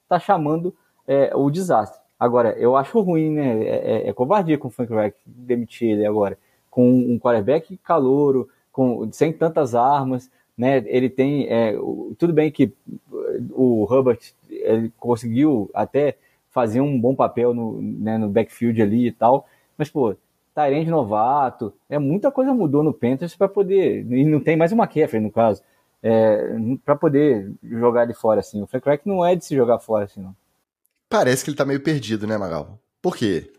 tá 0.09 0.19
chamando 0.19 0.75
é, 1.07 1.31
o 1.35 1.49
desastre. 1.51 2.01
Agora, 2.19 2.57
eu 2.57 2.75
acho 2.75 2.99
ruim, 3.01 3.31
né? 3.31 3.63
É, 3.63 4.07
é, 4.07 4.09
é 4.09 4.13
covardia 4.13 4.57
com 4.57 4.67
o 4.67 4.71
Frank 4.71 4.93
Reich 4.93 5.15
demitir 5.25 5.89
ele 5.89 6.05
agora 6.05 6.37
com 6.75 6.91
um 6.91 7.17
quarterback 7.17 7.77
calouro, 7.77 8.49
com, 8.69 9.09
sem 9.13 9.31
tantas 9.31 9.73
armas, 9.73 10.29
né? 10.57 10.83
Ele 10.87 11.09
tem, 11.09 11.47
é, 11.47 11.73
tudo 12.17 12.33
bem 12.33 12.51
que 12.51 12.73
o 13.51 13.85
Hubbard 13.85 14.19
ele 14.49 14.91
conseguiu 14.99 15.71
até 15.73 16.17
fazer 16.49 16.81
um 16.81 16.99
bom 16.99 17.15
papel 17.15 17.53
no, 17.53 17.81
né, 17.81 18.17
no 18.17 18.27
backfield 18.27 18.81
ali 18.81 19.07
e 19.07 19.11
tal, 19.11 19.47
mas 19.77 19.89
pô, 19.89 20.17
Tyrande 20.53 20.89
novato, 20.89 21.73
é 21.89 21.97
muita 21.97 22.29
coisa 22.29 22.53
mudou 22.53 22.83
no 22.83 22.93
Panthers 22.93 23.37
para 23.37 23.47
poder 23.47 24.05
e 24.11 24.25
não 24.25 24.41
tem 24.41 24.57
mais 24.57 24.73
uma 24.73 24.83
McCaffrey 24.83 25.21
no 25.21 25.31
caso, 25.31 25.61
é, 26.03 26.57
para 26.83 26.97
poder 26.97 27.53
jogar 27.63 28.03
ele 28.03 28.13
fora 28.13 28.41
assim. 28.41 28.61
O 28.61 28.67
Frank 28.67 28.85
Reich 28.85 29.07
não 29.07 29.25
é 29.25 29.33
de 29.33 29.45
se 29.45 29.55
jogar 29.55 29.79
fora 29.79 30.03
assim 30.03 30.21
não. 30.21 30.35
Parece 31.09 31.43
que 31.43 31.49
ele 31.49 31.57
tá 31.57 31.65
meio 31.65 31.81
perdido, 31.81 32.25
né, 32.25 32.37
Magal? 32.37 32.79
Por 33.01 33.15
quê? 33.15 33.51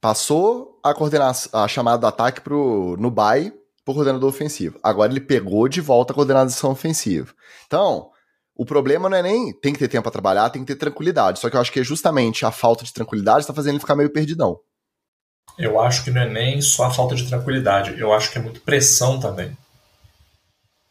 Passou 0.00 0.78
a 0.82 0.94
coordenação, 0.94 1.60
a 1.60 1.68
chamada 1.68 1.98
do 1.98 2.06
ataque 2.06 2.40
pro 2.40 2.96
Nubai 2.98 3.52
pro 3.84 3.94
coordenador 3.94 4.28
ofensivo. 4.28 4.78
Agora 4.82 5.10
ele 5.10 5.20
pegou 5.20 5.68
de 5.68 5.80
volta 5.80 6.12
a 6.12 6.14
coordenação 6.14 6.70
ofensiva. 6.70 7.32
Então, 7.66 8.10
o 8.54 8.64
problema 8.64 9.08
não 9.08 9.16
é 9.16 9.22
nem 9.22 9.52
tem 9.52 9.72
que 9.72 9.78
ter 9.78 9.88
tempo 9.88 10.02
para 10.02 10.12
trabalhar, 10.12 10.50
tem 10.50 10.62
que 10.62 10.74
ter 10.74 10.78
tranquilidade. 10.78 11.40
Só 11.40 11.48
que 11.48 11.56
eu 11.56 11.60
acho 11.60 11.72
que 11.72 11.80
é 11.80 11.84
justamente 11.84 12.44
a 12.44 12.50
falta 12.50 12.84
de 12.84 12.92
tranquilidade 12.92 13.40
está 13.40 13.54
fazendo 13.54 13.74
ele 13.74 13.80
ficar 13.80 13.96
meio 13.96 14.12
perdidão. 14.12 14.58
Eu 15.58 15.80
acho 15.80 16.04
que 16.04 16.10
não 16.10 16.20
é 16.20 16.28
nem 16.28 16.60
só 16.60 16.84
a 16.84 16.90
falta 16.90 17.14
de 17.14 17.28
tranquilidade, 17.28 17.98
eu 17.98 18.12
acho 18.12 18.30
que 18.30 18.38
é 18.38 18.40
muito 18.40 18.60
pressão 18.60 19.18
também. 19.18 19.56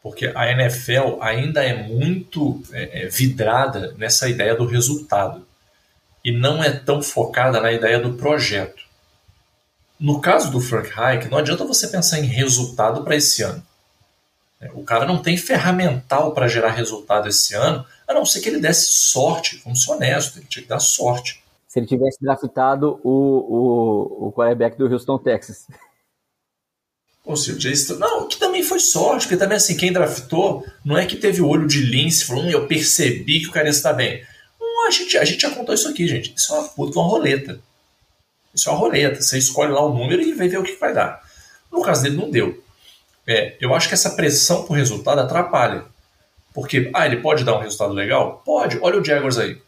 Porque 0.02 0.32
a 0.34 0.50
NFL 0.50 1.20
ainda 1.20 1.62
é 1.62 1.82
muito 1.86 2.62
é, 2.72 3.02
é, 3.02 3.08
vidrada 3.08 3.94
nessa 3.98 4.28
ideia 4.28 4.54
do 4.54 4.66
resultado 4.66 5.46
e 6.24 6.32
não 6.32 6.62
é 6.62 6.70
tão 6.70 7.02
focada 7.02 7.60
na 7.60 7.72
ideia 7.72 7.98
do 7.98 8.14
projeto. 8.14 8.82
No 9.98 10.20
caso 10.20 10.50
do 10.50 10.60
Frank 10.60 10.90
Reich, 10.90 11.28
não 11.28 11.38
adianta 11.38 11.64
você 11.64 11.88
pensar 11.88 12.18
em 12.18 12.26
resultado 12.26 13.04
para 13.04 13.16
esse 13.16 13.42
ano. 13.42 13.62
É, 14.60 14.70
o 14.74 14.82
cara 14.82 15.06
não 15.06 15.22
tem 15.22 15.36
ferramental 15.36 16.32
para 16.32 16.48
gerar 16.48 16.70
resultado 16.70 17.28
esse 17.28 17.54
ano, 17.54 17.84
a 18.06 18.12
não 18.14 18.26
ser 18.26 18.40
que 18.40 18.48
ele 18.48 18.60
desse 18.60 18.92
sorte. 18.92 19.60
Vamos 19.64 19.82
ser 19.82 19.92
honestos, 19.92 20.36
ele 20.36 20.46
tinha 20.46 20.62
que 20.62 20.68
dar 20.68 20.80
sorte. 20.80 21.42
Se 21.68 21.78
ele 21.78 21.86
tivesse 21.86 22.18
draftado 22.20 23.00
o, 23.04 23.10
o, 23.10 24.28
o 24.28 24.32
quarterback 24.32 24.76
do 24.76 24.92
Houston, 24.92 25.18
Texas. 25.18 25.66
Ou 27.24 27.36
seja, 27.36 27.58
Jason, 27.58 27.94
não, 27.96 28.26
que 28.26 28.38
também 28.38 28.62
foi 28.62 28.80
sorte, 28.80 29.26
porque 29.26 29.36
também 29.36 29.56
assim, 29.56 29.76
quem 29.76 29.92
draftou 29.92 30.66
não 30.84 30.96
é 30.96 31.06
que 31.06 31.16
teve 31.16 31.40
o 31.40 31.46
olho 31.46 31.66
de 31.66 31.80
lince, 31.82 32.24
falou, 32.24 32.44
hum, 32.44 32.50
eu 32.50 32.66
percebi 32.66 33.40
que 33.40 33.48
o 33.48 33.52
cara 33.52 33.68
está 33.68 33.92
bem. 33.92 34.24
A, 34.86 34.90
gente, 34.90 35.18
a 35.18 35.24
gente 35.24 35.40
já 35.40 35.50
contou 35.50 35.74
isso 35.74 35.88
aqui, 35.88 36.06
gente. 36.06 36.34
Isso 36.36 36.54
é 36.54 36.58
uma 36.58 36.68
puta 36.68 36.98
uma 36.98 37.08
roleta. 37.08 37.60
Isso 38.54 38.68
é 38.68 38.72
uma 38.72 38.78
roleta. 38.78 39.20
Você 39.20 39.38
escolhe 39.38 39.72
lá 39.72 39.84
o 39.84 39.94
número 39.94 40.22
e 40.22 40.34
vai 40.34 40.48
ver 40.48 40.58
o 40.58 40.62
que 40.62 40.76
vai 40.76 40.92
dar. 40.92 41.22
No 41.70 41.82
caso 41.82 42.02
dele, 42.02 42.16
não 42.16 42.30
deu. 42.30 42.62
É, 43.26 43.56
eu 43.60 43.74
acho 43.74 43.88
que 43.88 43.94
essa 43.94 44.10
pressão 44.10 44.64
por 44.64 44.74
resultado 44.74 45.20
atrapalha. 45.20 45.84
Porque, 46.52 46.90
ah, 46.92 47.06
ele 47.06 47.18
pode 47.18 47.44
dar 47.44 47.56
um 47.56 47.60
resultado 47.60 47.92
legal? 47.92 48.42
Pode. 48.44 48.78
Olha 48.82 49.00
o 49.00 49.04
Jaguars 49.04 49.38
aí. 49.38 49.60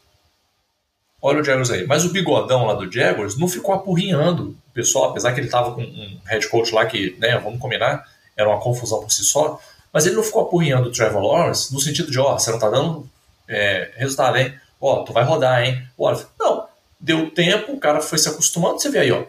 Olha 1.21 1.41
o 1.41 1.45
Jaguars 1.45 1.71
aí. 1.71 1.87
Mas 1.87 2.05
o 2.05 2.11
bigodão 2.11 2.67
lá 2.67 2.75
do 2.75 2.91
Jaguars 2.91 3.39
não 3.39 3.47
ficou 3.47 3.75
apurrinhando 3.75 4.57
o 4.71 4.75
pessoal, 4.75 5.11
apesar 5.11 5.33
que 5.33 5.41
ele 5.41 5.49
tava 5.49 5.75
com 5.75 5.83
um 5.83 6.19
head 6.27 6.49
coach 6.49 6.75
lá 6.75 6.85
que, 6.85 7.17
né, 7.21 7.39
vamos 7.39 7.61
combinar, 7.61 8.05
era 8.37 8.49
uma 8.49 8.61
confusão 8.61 9.01
por 9.01 9.13
si 9.13 9.23
só. 9.23 9.61
Mas 9.93 10.07
ele 10.07 10.17
não 10.17 10.23
ficou 10.25 10.43
apurrinhando 10.43 10.89
o 10.89 10.93
Trevor 10.93 11.23
Lawrence 11.23 11.73
no 11.73 11.79
sentido 11.79 12.11
de, 12.11 12.19
ó, 12.19 12.35
oh, 12.35 12.39
você 12.39 12.51
não 12.51 12.59
tá 12.59 12.69
dando 12.69 13.09
é, 13.47 13.93
resultado, 13.97 14.39
hein? 14.39 14.53
Ó, 14.83 15.01
oh, 15.01 15.05
tu 15.05 15.13
vai 15.13 15.23
rodar, 15.23 15.63
hein? 15.63 15.89
Não, 16.41 16.67
deu 16.99 17.31
tempo, 17.31 17.73
o 17.73 17.79
cara 17.79 18.01
foi 18.01 18.19
se 18.19 18.29
acostumando, 18.29 18.81
você 18.81 18.91
vê 18.91 18.99
aí, 18.99 19.13
ó. 19.13 19.25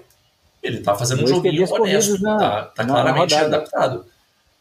Ele 0.63 0.81
tá 0.81 0.95
fazendo 0.95 1.23
um 1.23 1.27
joguinho 1.27 1.71
honesto, 1.71 2.19
na, 2.23 2.39
tá, 2.39 2.61
tá 2.63 2.85
claramente 2.85 3.35
adaptado. 3.35 4.03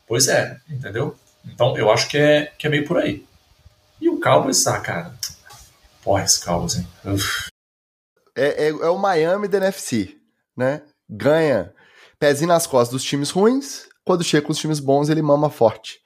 Pois 0.07 0.29
é, 0.29 0.59
entendeu? 0.69 1.17
Então 1.47 1.79
eu 1.79 1.91
acho 1.91 2.09
que 2.09 2.19
é, 2.19 2.53
que 2.59 2.67
é 2.67 2.71
meio 2.71 2.87
por 2.87 2.99
aí. 2.99 3.25
E 4.03 4.11
o 4.11 4.21
Cowboys, 4.21 4.67
ah, 4.67 4.81
cara. 4.81 5.15
Porra, 6.03 6.25
esse 6.25 6.45
Cowboys, 6.45 6.77
hein? 6.77 6.87
É, 8.37 8.67
é, 8.67 8.69
é, 8.69 8.89
o 8.91 8.99
Miami 8.99 9.49
da 9.49 9.59
NFC, 9.59 10.17
né? 10.55 10.83
Ganha 11.09 11.73
pezinho 12.19 12.49
nas 12.49 12.67
costas 12.67 12.93
dos 12.93 13.03
times 13.03 13.31
ruins, 13.31 13.87
quando 14.05 14.23
chega 14.23 14.45
com 14.45 14.53
os 14.53 14.59
times 14.59 14.79
bons 14.79 15.09
ele 15.09 15.23
mama 15.23 15.49
forte. 15.49 16.01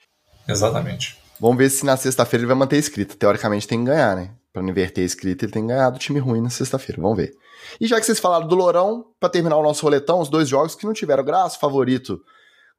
Exatamente. 0.47 1.18
Vamos 1.41 1.57
ver 1.57 1.70
se 1.70 1.84
na 1.84 1.97
sexta-feira 1.97 2.43
ele 2.43 2.49
vai 2.49 2.57
manter 2.57 2.76
escrito. 2.76 3.16
Teoricamente 3.16 3.66
tem 3.66 3.80
que 3.80 3.87
ganhar, 3.87 4.14
né? 4.14 4.30
Pra 4.57 4.62
não 4.62 4.70
inverter 4.70 5.02
a 5.02 5.07
escrita, 5.07 5.44
ele 5.44 5.52
tem 5.52 5.66
ganhado 5.66 5.98
time 5.98 6.18
ruim 6.18 6.40
na 6.40 6.48
sexta-feira. 6.48 7.02
Vamos 7.02 7.18
ver. 7.18 7.36
E 7.78 7.86
já 7.86 8.00
que 8.00 8.07
vocês 8.07 8.18
falaram 8.18 8.48
do 8.48 8.54
Lourão, 8.54 9.04
para 9.20 9.28
terminar 9.28 9.59
o 9.59 9.62
nosso 9.62 9.82
roletão, 9.82 10.18
os 10.18 10.30
dois 10.30 10.48
jogos 10.48 10.74
que 10.74 10.86
não 10.86 10.94
tiveram 10.94 11.22
graça, 11.22 11.59
favorito 11.59 12.18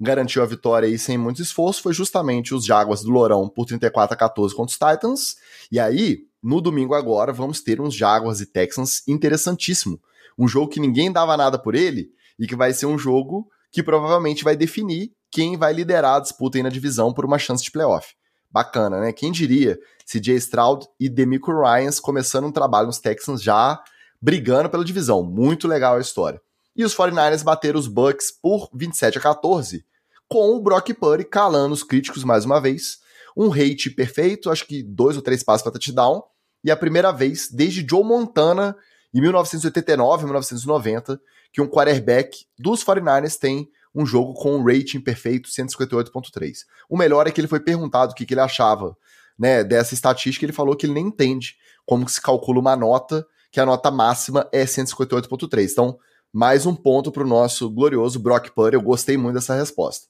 garantiu 0.01 0.41
a 0.41 0.47
vitória 0.47 0.87
aí 0.87 0.97
sem 0.97 1.19
muito 1.19 1.39
esforço 1.39 1.83
foi 1.83 1.93
justamente 1.93 2.55
os 2.55 2.65
Jaguars 2.65 3.03
do 3.03 3.11
Lourão 3.11 3.47
por 3.47 3.67
34 3.67 4.11
a 4.11 4.17
14 4.17 4.55
contra 4.55 4.71
os 4.71 4.95
Titans. 4.95 5.35
E 5.71 5.79
aí, 5.79 6.21
no 6.41 6.61
domingo 6.61 6.95
agora, 6.95 7.31
vamos 7.31 7.61
ter 7.61 7.79
uns 7.79 7.93
Jaguars 7.93 8.41
e 8.41 8.47
Texans 8.47 9.07
interessantíssimo. 9.07 10.01
Um 10.35 10.47
jogo 10.47 10.71
que 10.71 10.79
ninguém 10.79 11.11
dava 11.11 11.37
nada 11.37 11.59
por 11.59 11.75
ele 11.75 12.07
e 12.39 12.47
que 12.47 12.55
vai 12.55 12.73
ser 12.73 12.87
um 12.87 12.97
jogo 12.97 13.47
que 13.71 13.83
provavelmente 13.83 14.43
vai 14.43 14.55
definir 14.55 15.11
quem 15.29 15.55
vai 15.55 15.73
liderar 15.73 16.15
a 16.15 16.21
disputa 16.21 16.57
aí 16.57 16.63
na 16.63 16.69
divisão 16.69 17.13
por 17.13 17.23
uma 17.23 17.37
chance 17.37 17.63
de 17.63 17.69
playoff. 17.69 18.15
Bacana, 18.49 18.99
né? 18.99 19.13
Quem 19.13 19.31
diria 19.31 19.77
Jay 20.09 20.37
Stroud 20.37 20.87
e 20.99 21.09
Demico 21.09 21.51
Ryans 21.51 21.99
começando 21.99 22.45
um 22.45 22.51
trabalho 22.51 22.87
nos 22.87 22.99
Texans 22.99 23.41
já 23.41 23.81
brigando 24.21 24.69
pela 24.69 24.85
divisão. 24.85 25.23
Muito 25.23 25.67
legal 25.67 25.97
a 25.97 26.01
história. 26.01 26.41
E 26.75 26.83
os 26.83 26.95
49ers 26.95 27.43
bateram 27.43 27.79
os 27.79 27.87
Bucks 27.87 28.31
por 28.31 28.69
27 28.73 29.17
a 29.17 29.21
14, 29.21 29.85
com 30.27 30.55
o 30.55 30.61
Brock 30.61 30.93
Purdy 30.93 31.25
calando 31.25 31.73
os 31.73 31.83
críticos 31.83 32.23
mais 32.23 32.45
uma 32.45 32.61
vez. 32.61 32.99
Um 33.35 33.51
hate 33.51 33.89
perfeito, 33.89 34.49
acho 34.49 34.65
que 34.65 34.81
dois 34.81 35.15
ou 35.15 35.21
três 35.21 35.43
passos 35.43 35.63
para 35.63 35.71
touchdown, 35.71 36.23
e 36.63 36.71
a 36.71 36.77
primeira 36.77 37.11
vez 37.11 37.49
desde 37.51 37.85
Joe 37.87 38.03
Montana 38.03 38.75
em 39.13 39.21
1989, 39.21 40.25
1990, 40.25 41.19
que 41.51 41.61
um 41.61 41.67
quarterback 41.67 42.45
dos 42.57 42.83
49ers 42.83 43.37
tem 43.37 43.69
um 43.93 44.05
jogo 44.05 44.33
com 44.33 44.55
um 44.55 44.63
rating 44.63 44.99
perfeito 44.99 45.49
158.3. 45.49 46.59
O 46.89 46.97
melhor 46.97 47.25
é 47.25 47.31
que 47.31 47.41
ele 47.41 47.47
foi 47.47 47.59
perguntado 47.59 48.11
o 48.11 48.15
que, 48.15 48.25
que 48.25 48.33
ele 48.33 48.41
achava 48.41 48.95
né, 49.37 49.63
dessa 49.63 49.93
estatística, 49.93 50.45
ele 50.45 50.53
falou 50.53 50.75
que 50.75 50.85
ele 50.85 50.93
nem 50.93 51.07
entende 51.07 51.55
como 51.85 52.05
que 52.05 52.11
se 52.11 52.21
calcula 52.21 52.59
uma 52.59 52.75
nota, 52.75 53.25
que 53.51 53.59
a 53.59 53.65
nota 53.65 53.89
máxima 53.91 54.47
é 54.51 54.65
158.3. 54.65 55.71
Então, 55.71 55.97
mais 56.33 56.65
um 56.65 56.75
ponto 56.75 57.11
para 57.11 57.23
o 57.23 57.27
nosso 57.27 57.69
glorioso 57.69 58.19
Brock 58.19 58.49
Purdy. 58.51 58.75
Eu 58.75 58.81
gostei 58.81 59.17
muito 59.17 59.35
dessa 59.35 59.55
resposta. 59.55 60.07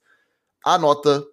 A 0.65 0.77
nota 0.77 1.23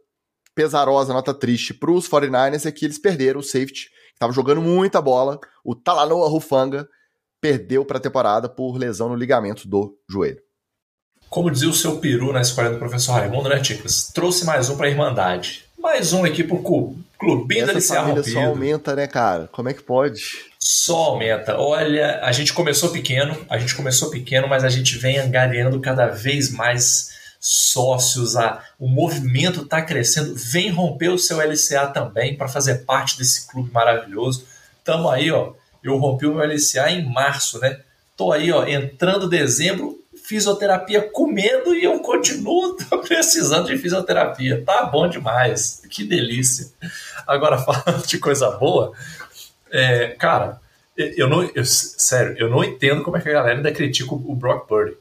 pesarosa, 0.55 1.13
a 1.13 1.15
nota 1.15 1.35
triste 1.35 1.75
para 1.75 1.91
os 1.91 2.09
49ers 2.09 2.67
é 2.67 2.73
que 2.73 2.85
eles 2.85 2.99
perderam 2.99 3.41
o 3.41 3.43
safety, 3.43 3.87
que 3.91 4.15
estava 4.15 4.33
jogando 4.33 4.63
muita 4.63 5.03
bola, 5.03 5.41
o 5.65 5.75
Talanoa 5.75 6.29
Rufanga 6.29 6.89
perdeu 7.41 7.85
para 7.85 7.99
a 7.99 8.01
temporada 8.01 8.49
por 8.49 8.77
lesão 8.77 9.09
no 9.09 9.17
ligamento 9.17 9.67
do 9.67 9.99
joelho. 10.09 10.41
Como 11.29 11.51
dizia 11.51 11.69
o 11.69 11.75
seu 11.75 11.99
peru 11.99 12.33
na 12.33 12.41
escola 12.41 12.71
do 12.71 12.79
professor 12.79 13.13
Raimundo, 13.13 13.49
né, 13.49 13.59
Ticas? 13.61 14.11
Trouxe 14.15 14.45
mais 14.45 14.71
um 14.71 14.77
para 14.77 14.87
a 14.87 14.91
Irmandade. 14.91 15.65
Mais 15.85 16.15
um 16.15 16.25
aqui 16.25 16.43
pro 16.43 16.63
clubinho 17.19 17.67
da 17.67 17.75
LCA 17.75 18.01
rompido. 18.01 18.31
só 18.31 18.41
aumenta, 18.41 18.97
né, 18.97 19.07
cara? 19.07 19.51
Como 19.53 19.69
é 19.69 19.75
que 19.75 19.83
pode? 19.83 20.23
Só 20.59 20.97
aumenta. 20.97 21.59
Olha, 21.59 22.21
a 22.23 22.33
gente 22.33 22.55
começou 22.55 22.89
pequeno, 22.89 23.37
a 23.51 23.59
gente 23.59 23.75
começou 23.75 24.09
pequeno, 24.09 24.49
mas 24.49 24.65
a 24.65 24.71
gente 24.71 24.97
vem 24.97 25.19
angariando 25.19 25.79
cada 25.83 26.07
vez 26.07 26.51
mais 26.51 27.11
sócios, 27.39 28.35
a, 28.35 28.65
o 28.81 28.89
movimento 28.89 29.61
está 29.61 29.83
crescendo. 29.83 30.35
Vem 30.35 30.71
romper 30.71 31.11
o 31.11 31.19
seu 31.19 31.37
LCA 31.37 31.89
também 31.89 32.35
para 32.35 32.49
fazer 32.49 32.87
parte 32.87 33.19
desse 33.19 33.47
clube 33.47 33.71
maravilhoso. 33.71 34.47
Tamo 34.83 35.11
aí, 35.11 35.31
ó. 35.31 35.53
Eu 35.83 35.99
rompi 35.99 36.25
o 36.25 36.35
meu 36.35 36.47
LCA 36.47 36.91
em 36.91 37.05
março, 37.05 37.61
né? 37.61 37.79
Tô 38.17 38.33
aí, 38.33 38.51
ó, 38.51 38.67
entrando 38.67 39.29
dezembro, 39.29 40.03
fisioterapia 40.25 41.03
comendo 41.03 41.75
e 41.75 41.85
eu 41.85 42.01
continuo 42.01 42.77
precisando 43.07 43.67
de 43.67 43.79
fisioterapia. 43.79 44.63
Tá 44.65 44.87
bom 44.87 45.09
demais. 45.09 45.83
Que 45.91 46.03
delícia. 46.03 46.69
Agora, 47.27 47.59
falando 47.63 48.07
de 48.07 48.19
coisa 48.19 48.51
boa, 48.51 48.93
é, 49.71 50.09
cara, 50.09 50.61
eu 50.97 51.29
não. 51.29 51.45
Eu, 51.55 51.65
sério, 51.65 52.37
eu 52.39 52.49
não 52.49 52.65
entendo 52.65 53.03
como 53.03 53.17
é 53.17 53.21
que 53.21 53.29
a 53.29 53.33
galera 53.33 53.57
ainda 53.57 53.73
critica 53.73 54.15
o 54.15 54.35
Brock 54.35 54.67
Purdy. 54.67 54.97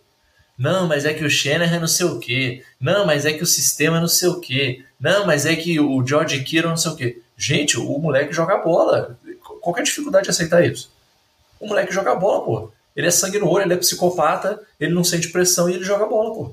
Não, 0.58 0.88
mas 0.88 1.04
é 1.06 1.14
que 1.14 1.24
o 1.24 1.30
Shanahan 1.30 1.80
não 1.80 1.88
sei 1.88 2.06
o 2.06 2.20
quê. 2.20 2.64
Não, 2.80 3.06
mas 3.06 3.26
é 3.26 3.34
que 3.34 3.42
o 3.42 3.48
sistema 3.48 4.00
não 4.00 4.08
sei 4.08 4.30
o 4.30 4.40
quê. 4.40 4.84
Não, 5.00 5.26
mas 5.26 5.46
é 5.46 5.56
que 5.56 5.80
o 5.80 6.06
George 6.06 6.44
Kittle 6.44 6.70
não 6.70 6.78
sei 6.78 6.92
o 6.92 6.96
quê. 6.96 7.22
Gente, 7.36 7.80
o 7.80 7.98
moleque 7.98 8.34
joga 8.34 8.58
bola. 8.58 9.18
Qual 9.62 9.76
é 9.78 9.80
a 9.82 9.84
dificuldade 9.84 10.26
de 10.26 10.30
aceitar 10.30 10.64
isso? 10.64 10.92
O 11.60 11.68
moleque 11.68 11.94
joga 11.94 12.14
bola, 12.14 12.46
pô. 12.46 12.72
Ele 12.96 13.08
é 13.08 13.12
sangue 13.12 13.40
no 13.40 13.50
olho, 13.50 13.66
ele 13.66 13.74
é 13.74 13.78
psicopata, 13.78 14.62
ele 14.80 14.94
não 14.94 15.04
sente 15.04 15.32
pressão 15.32 15.70
e 15.70 15.74
ele 15.74 15.84
joga 15.84 16.06
bola, 16.06 16.34
pô. 16.34 16.52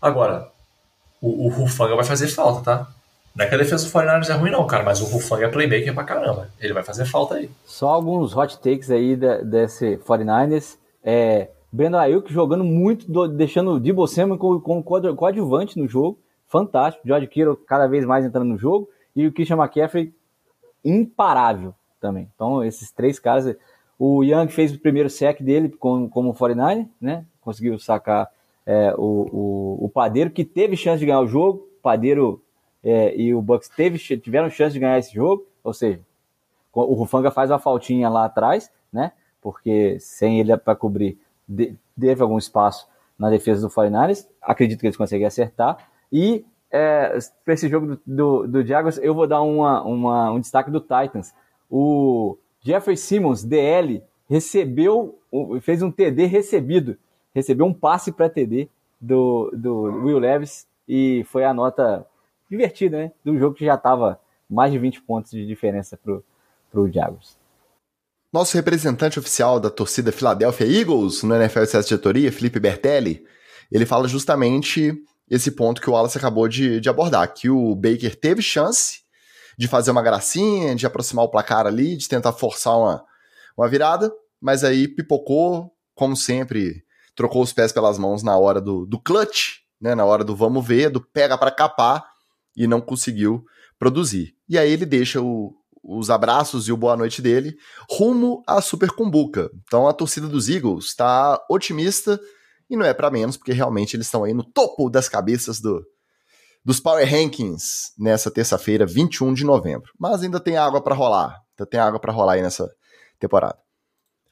Agora, 0.00 0.48
o, 1.20 1.46
o 1.46 1.48
Rufanga 1.48 1.96
vai 1.96 2.04
fazer 2.04 2.28
falta, 2.28 2.62
tá? 2.62 2.88
Não 3.34 3.44
é 3.44 3.48
que 3.48 3.54
a 3.54 3.58
defesa 3.58 3.86
do 3.86 3.92
49 3.92 4.32
é 4.32 4.36
ruim, 4.36 4.50
não, 4.50 4.66
cara, 4.66 4.82
mas 4.82 5.00
o 5.00 5.04
Rufanga 5.04 5.46
é 5.46 5.48
playmaker 5.48 5.94
pra 5.94 6.04
caramba. 6.04 6.48
Ele 6.58 6.72
vai 6.72 6.82
fazer 6.82 7.04
falta 7.04 7.36
aí. 7.36 7.50
Só 7.64 7.88
alguns 7.88 8.36
hot 8.36 8.58
takes 8.58 8.90
aí 8.90 9.16
desse 9.16 9.98
49ers. 9.98 10.76
É, 11.02 11.48
Brandon 11.72 11.98
Ayuk 11.98 12.32
jogando 12.32 12.64
muito, 12.64 13.10
do, 13.10 13.28
deixando 13.28 13.72
o 13.72 13.80
Debo 13.80 14.06
Samuel 14.06 14.38
como, 14.38 14.60
como 14.60 14.82
coadjuvante 14.82 15.78
no 15.78 15.86
jogo. 15.86 16.18
Fantástico. 16.48 17.06
George 17.06 17.28
Kittle 17.28 17.56
cada 17.56 17.86
vez 17.86 18.04
mais 18.04 18.24
entrando 18.24 18.48
no 18.48 18.58
jogo. 18.58 18.88
E 19.14 19.26
o 19.26 19.32
Christian 19.32 19.56
McCaffrey 19.56 20.12
imparável 20.84 21.72
também. 22.00 22.28
Então, 22.34 22.64
esses 22.64 22.90
três 22.90 23.20
caras. 23.20 23.54
O 24.02 24.24
Young 24.24 24.48
fez 24.48 24.72
o 24.72 24.78
primeiro 24.78 25.10
sec 25.10 25.42
dele 25.42 25.68
como, 25.68 26.08
como 26.08 26.32
49 26.32 26.88
né? 26.98 27.26
Conseguiu 27.38 27.78
sacar 27.78 28.30
é, 28.64 28.94
o, 28.96 29.28
o, 29.30 29.84
o, 29.84 29.88
Padeiro, 29.90 30.30
que 30.30 30.42
teve 30.42 30.74
chance 30.74 31.00
de 31.00 31.04
ganhar 31.04 31.20
o 31.20 31.26
jogo. 31.26 31.68
O 31.78 31.82
Padeiro 31.82 32.42
é, 32.82 33.14
e 33.14 33.34
o 33.34 33.42
Bucks 33.42 33.68
teve, 33.68 33.98
tiveram 33.98 34.48
chance 34.48 34.72
de 34.72 34.78
ganhar 34.78 34.98
esse 34.98 35.12
jogo. 35.12 35.46
Ou 35.62 35.74
seja, 35.74 36.00
o 36.72 36.94
Rufanga 36.94 37.30
faz 37.30 37.50
uma 37.50 37.58
faltinha 37.58 38.08
lá 38.08 38.24
atrás, 38.24 38.72
né? 38.90 39.12
Porque 39.38 39.98
sem 40.00 40.40
ele 40.40 40.56
para 40.56 40.74
cobrir, 40.74 41.18
teve 41.98 42.22
algum 42.22 42.38
espaço 42.38 42.88
na 43.18 43.28
defesa 43.28 43.60
do 43.60 43.70
49 43.70 44.24
Acredito 44.40 44.80
que 44.80 44.86
eles 44.86 44.96
conseguem 44.96 45.26
acertar. 45.26 45.76
E 46.10 46.46
é, 46.70 47.18
para 47.44 47.52
esse 47.52 47.68
jogo 47.68 47.86
do, 47.86 48.00
do, 48.06 48.48
do 48.48 48.66
Jaguars, 48.66 48.96
eu 48.96 49.14
vou 49.14 49.26
dar 49.26 49.42
uma, 49.42 49.82
uma, 49.82 50.30
um 50.32 50.40
destaque 50.40 50.70
do 50.70 50.80
Titans. 50.80 51.34
O 51.68 52.38
Jeffrey 52.62 52.96
Simmons, 52.96 53.42
DL, 53.42 54.02
recebeu, 54.28 55.18
fez 55.62 55.82
um 55.82 55.90
TD 55.90 56.26
recebido, 56.26 56.96
recebeu 57.34 57.66
um 57.66 57.74
passe 57.74 58.12
para 58.12 58.28
TD 58.28 58.68
do, 59.00 59.50
do 59.54 59.82
Will 60.04 60.18
Levis 60.18 60.66
e 60.86 61.24
foi 61.24 61.44
a 61.44 61.54
nota 61.54 62.06
divertida, 62.50 62.98
né? 62.98 63.12
Do 63.24 63.38
jogo 63.38 63.54
que 63.54 63.64
já 63.64 63.74
estava 63.74 64.20
mais 64.48 64.72
de 64.72 64.78
20 64.78 65.02
pontos 65.02 65.30
de 65.30 65.46
diferença 65.46 65.96
pro, 65.96 66.24
pro 66.70 66.90
Jaguars. 66.90 67.38
Nosso 68.32 68.56
representante 68.56 69.18
oficial 69.18 69.58
da 69.58 69.70
torcida 69.70 70.12
Philadelphia 70.12 70.66
Eagles 70.66 71.22
no 71.22 71.34
NFL 71.34 71.64
CS 71.64 71.86
Diretoria, 71.86 72.30
Felipe 72.30 72.60
Bertelli, 72.60 73.24
ele 73.72 73.86
fala 73.86 74.06
justamente 74.06 74.92
esse 75.28 75.52
ponto 75.52 75.80
que 75.80 75.88
o 75.88 75.92
Wallace 75.92 76.18
acabou 76.18 76.48
de, 76.48 76.80
de 76.80 76.88
abordar, 76.88 77.32
que 77.32 77.48
o 77.48 77.74
Baker 77.74 78.14
teve 78.16 78.42
chance 78.42 79.00
de 79.60 79.68
fazer 79.68 79.90
uma 79.90 80.00
gracinha, 80.00 80.74
de 80.74 80.86
aproximar 80.86 81.22
o 81.22 81.28
placar 81.28 81.66
ali, 81.66 81.94
de 81.94 82.08
tentar 82.08 82.32
forçar 82.32 82.78
uma, 82.78 83.04
uma 83.54 83.68
virada, 83.68 84.10
mas 84.40 84.64
aí 84.64 84.88
pipocou, 84.88 85.70
como 85.94 86.16
sempre, 86.16 86.82
trocou 87.14 87.42
os 87.42 87.52
pés 87.52 87.70
pelas 87.70 87.98
mãos 87.98 88.22
na 88.22 88.38
hora 88.38 88.58
do, 88.58 88.86
do 88.86 88.98
clutch, 88.98 89.58
né, 89.78 89.94
na 89.94 90.02
hora 90.02 90.24
do 90.24 90.34
vamos 90.34 90.66
ver, 90.66 90.88
do 90.88 90.98
pega 90.98 91.36
para 91.36 91.50
capar, 91.50 92.02
e 92.56 92.66
não 92.66 92.80
conseguiu 92.80 93.44
produzir. 93.78 94.34
E 94.48 94.58
aí 94.58 94.72
ele 94.72 94.86
deixa 94.86 95.20
o, 95.20 95.54
os 95.84 96.08
abraços 96.08 96.66
e 96.66 96.72
o 96.72 96.76
boa 96.76 96.96
noite 96.96 97.20
dele 97.20 97.54
rumo 97.90 98.42
à 98.46 98.62
Super 98.62 98.90
Cumbuca. 98.92 99.50
Então 99.66 99.86
a 99.86 99.92
torcida 99.92 100.26
dos 100.26 100.48
Eagles 100.48 100.86
está 100.86 101.38
otimista 101.50 102.18
e 102.70 102.78
não 102.78 102.86
é 102.86 102.94
para 102.94 103.10
menos, 103.10 103.36
porque 103.36 103.52
realmente 103.52 103.94
eles 103.94 104.06
estão 104.06 104.24
aí 104.24 104.32
no 104.32 104.42
topo 104.42 104.88
das 104.88 105.06
cabeças 105.06 105.60
do, 105.60 105.84
dos 106.64 106.78
Power 106.78 107.08
Rankings 107.08 107.92
nessa 107.98 108.30
terça-feira, 108.30 108.84
21 108.84 109.32
de 109.32 109.44
novembro. 109.44 109.90
Mas 109.98 110.22
ainda 110.22 110.38
tem 110.38 110.56
água 110.56 110.82
para 110.82 110.94
rolar. 110.94 111.42
Ainda 111.58 111.70
tem 111.70 111.80
água 111.80 111.98
para 111.98 112.12
rolar 112.12 112.34
aí 112.34 112.42
nessa 112.42 112.70
temporada. 113.18 113.58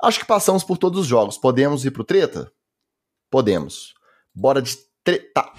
Acho 0.01 0.21
que 0.21 0.27
passamos 0.27 0.63
por 0.63 0.79
todos 0.79 1.01
os 1.01 1.07
jogos. 1.07 1.39
Podemos 1.39 1.85
ir 1.85 1.91
pro 1.91 2.05
treta? 2.05 2.53
Podemos. 3.31 3.95
Bora 4.35 4.63
de 4.63 4.77
treta. 5.03 5.51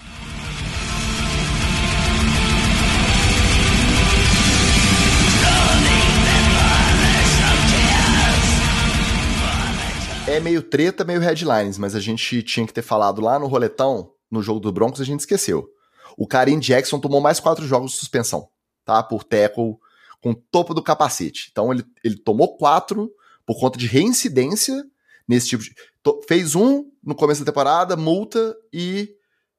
É 10.26 10.38
meio 10.38 10.62
treta, 10.62 11.04
meio 11.04 11.20
headlines, 11.20 11.76
mas 11.76 11.96
a 11.96 12.00
gente 12.00 12.40
tinha 12.44 12.64
que 12.64 12.72
ter 12.72 12.82
falado 12.82 13.20
lá 13.20 13.36
no 13.36 13.48
roletão, 13.48 14.12
no 14.30 14.40
jogo 14.40 14.60
do 14.60 14.70
Broncos, 14.70 15.00
a 15.00 15.04
gente 15.04 15.20
esqueceu. 15.20 15.68
O 16.16 16.26
Karim 16.26 16.58
Jackson 16.58 16.98
tomou 16.98 17.20
mais 17.20 17.40
quatro 17.40 17.66
jogos 17.66 17.92
de 17.92 17.98
suspensão, 17.98 18.48
tá? 18.84 19.02
Por 19.02 19.24
tackle 19.24 19.76
com 20.22 20.34
topo 20.34 20.74
do 20.74 20.82
capacete. 20.82 21.48
Então 21.50 21.72
ele, 21.72 21.84
ele 22.04 22.16
tomou 22.16 22.56
quatro 22.56 23.10
por 23.46 23.58
conta 23.58 23.78
de 23.78 23.86
reincidência 23.86 24.84
nesse 25.26 25.48
tipo 25.48 25.62
de. 25.62 25.74
To, 26.02 26.20
fez 26.28 26.54
um 26.54 26.90
no 27.02 27.14
começo 27.14 27.44
da 27.44 27.50
temporada, 27.50 27.96
multa 27.96 28.54
e 28.72 29.14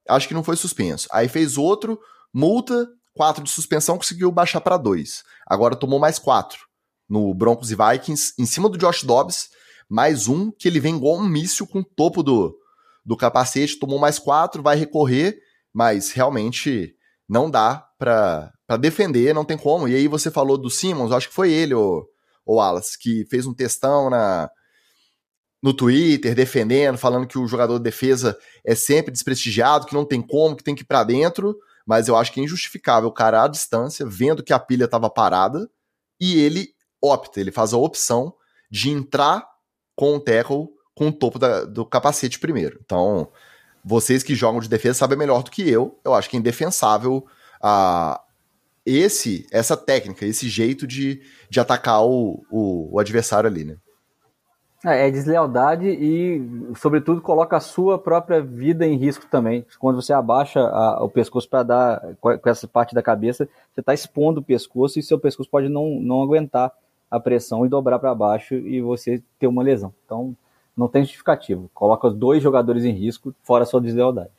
acho 0.08 0.28
que 0.28 0.34
não 0.34 0.44
foi 0.44 0.56
suspenso. 0.56 1.08
Aí 1.12 1.28
fez 1.28 1.56
outro, 1.56 2.00
multa, 2.32 2.88
quatro 3.14 3.42
de 3.42 3.50
suspensão, 3.50 3.96
conseguiu 3.96 4.30
baixar 4.30 4.60
para 4.60 4.76
dois. 4.76 5.24
Agora 5.46 5.76
tomou 5.76 5.98
mais 5.98 6.18
quatro 6.18 6.60
no 7.08 7.34
Broncos 7.34 7.70
e 7.70 7.76
Vikings, 7.76 8.32
em 8.38 8.46
cima 8.46 8.68
do 8.68 8.78
Josh 8.78 9.04
Dobbs, 9.04 9.50
mais 9.88 10.28
um 10.28 10.50
que 10.50 10.66
ele 10.66 10.80
vem 10.80 10.96
igual 10.96 11.18
um 11.18 11.28
míssil 11.28 11.66
com 11.66 11.80
o 11.80 11.84
topo 11.84 12.22
do, 12.22 12.56
do 13.04 13.16
capacete, 13.16 13.78
tomou 13.78 13.98
mais 13.98 14.18
quatro, 14.18 14.62
vai 14.62 14.76
recorrer 14.76 15.38
mas 15.72 16.12
realmente 16.12 16.94
não 17.28 17.50
dá 17.50 17.86
pra 17.98 18.52
defender, 18.80 19.34
não 19.34 19.44
tem 19.44 19.56
como. 19.56 19.88
E 19.88 19.94
aí 19.94 20.08
você 20.08 20.30
falou 20.30 20.58
do 20.58 20.70
Simmons, 20.70 21.12
acho 21.12 21.28
que 21.28 21.34
foi 21.34 21.52
ele, 21.52 21.74
o, 21.74 22.06
o 22.44 22.56
Wallace, 22.56 22.98
que 22.98 23.24
fez 23.30 23.46
um 23.46 23.54
textão 23.54 24.10
na, 24.10 24.50
no 25.62 25.72
Twitter 25.72 26.34
defendendo, 26.34 26.98
falando 26.98 27.26
que 27.26 27.38
o 27.38 27.46
jogador 27.46 27.78
de 27.78 27.84
defesa 27.84 28.36
é 28.64 28.74
sempre 28.74 29.12
desprestigiado, 29.12 29.86
que 29.86 29.94
não 29.94 30.04
tem 30.04 30.20
como, 30.20 30.56
que 30.56 30.64
tem 30.64 30.74
que 30.74 30.82
ir 30.82 30.86
pra 30.86 31.04
dentro. 31.04 31.56
Mas 31.86 32.08
eu 32.08 32.16
acho 32.16 32.32
que 32.32 32.40
é 32.40 32.44
injustificável 32.44 33.08
o 33.08 33.14
cara 33.14 33.44
à 33.44 33.48
distância, 33.48 34.06
vendo 34.06 34.42
que 34.42 34.52
a 34.52 34.58
pilha 34.58 34.84
estava 34.84 35.10
parada, 35.10 35.68
e 36.20 36.38
ele 36.38 36.68
opta, 37.02 37.40
ele 37.40 37.50
faz 37.50 37.72
a 37.72 37.78
opção 37.78 38.32
de 38.70 38.90
entrar 38.90 39.44
com 39.96 40.16
o 40.16 40.20
tackle 40.20 40.68
com 40.94 41.08
o 41.08 41.12
topo 41.12 41.38
da, 41.38 41.64
do 41.64 41.84
capacete 41.84 42.38
primeiro. 42.38 42.78
Então, 42.84 43.30
vocês 43.84 44.22
que 44.22 44.34
jogam 44.34 44.60
de 44.60 44.68
defesa 44.68 44.98
sabem 44.98 45.18
melhor 45.18 45.42
do 45.42 45.50
que 45.50 45.68
eu. 45.68 45.98
Eu 46.04 46.14
acho 46.14 46.28
que 46.30 46.36
é 46.36 46.40
indefensável 46.40 47.26
a, 47.60 48.20
esse, 48.84 49.46
essa 49.50 49.76
técnica, 49.76 50.24
esse 50.24 50.48
jeito 50.48 50.86
de, 50.86 51.22
de 51.48 51.60
atacar 51.60 52.04
o, 52.04 52.44
o, 52.50 52.94
o 52.94 52.98
adversário 52.98 53.48
ali, 53.48 53.64
né? 53.64 53.76
É, 54.84 55.06
é 55.06 55.10
deslealdade 55.10 55.86
e, 55.86 56.42
sobretudo, 56.76 57.20
coloca 57.20 57.56
a 57.56 57.60
sua 57.60 57.98
própria 57.98 58.42
vida 58.42 58.84
em 58.84 58.96
risco 58.96 59.26
também. 59.30 59.64
Quando 59.78 60.02
você 60.02 60.12
abaixa 60.12 60.60
a, 60.60 61.04
o 61.04 61.08
pescoço 61.08 61.48
para 61.48 61.62
dar 61.62 62.14
com 62.20 62.48
essa 62.48 62.66
parte 62.66 62.94
da 62.94 63.02
cabeça, 63.02 63.48
você 63.72 63.80
está 63.80 63.94
expondo 63.94 64.40
o 64.40 64.44
pescoço 64.44 64.98
e 64.98 65.02
seu 65.02 65.20
pescoço 65.20 65.48
pode 65.48 65.68
não, 65.68 66.00
não 66.00 66.20
aguentar 66.20 66.72
a 67.08 67.20
pressão 67.20 67.64
e 67.64 67.68
dobrar 67.68 67.98
para 68.00 68.14
baixo 68.14 68.54
e 68.54 68.80
você 68.80 69.22
ter 69.38 69.46
uma 69.46 69.62
lesão. 69.62 69.94
Então, 70.04 70.36
não 70.76 70.88
tem 70.88 71.02
justificativo. 71.02 71.70
Coloca 71.74 72.08
os 72.08 72.14
dois 72.14 72.42
jogadores 72.42 72.84
em 72.84 72.92
risco, 72.92 73.34
fora 73.42 73.64
a 73.64 73.66
sua 73.66 73.80
deslealdade. 73.80 74.30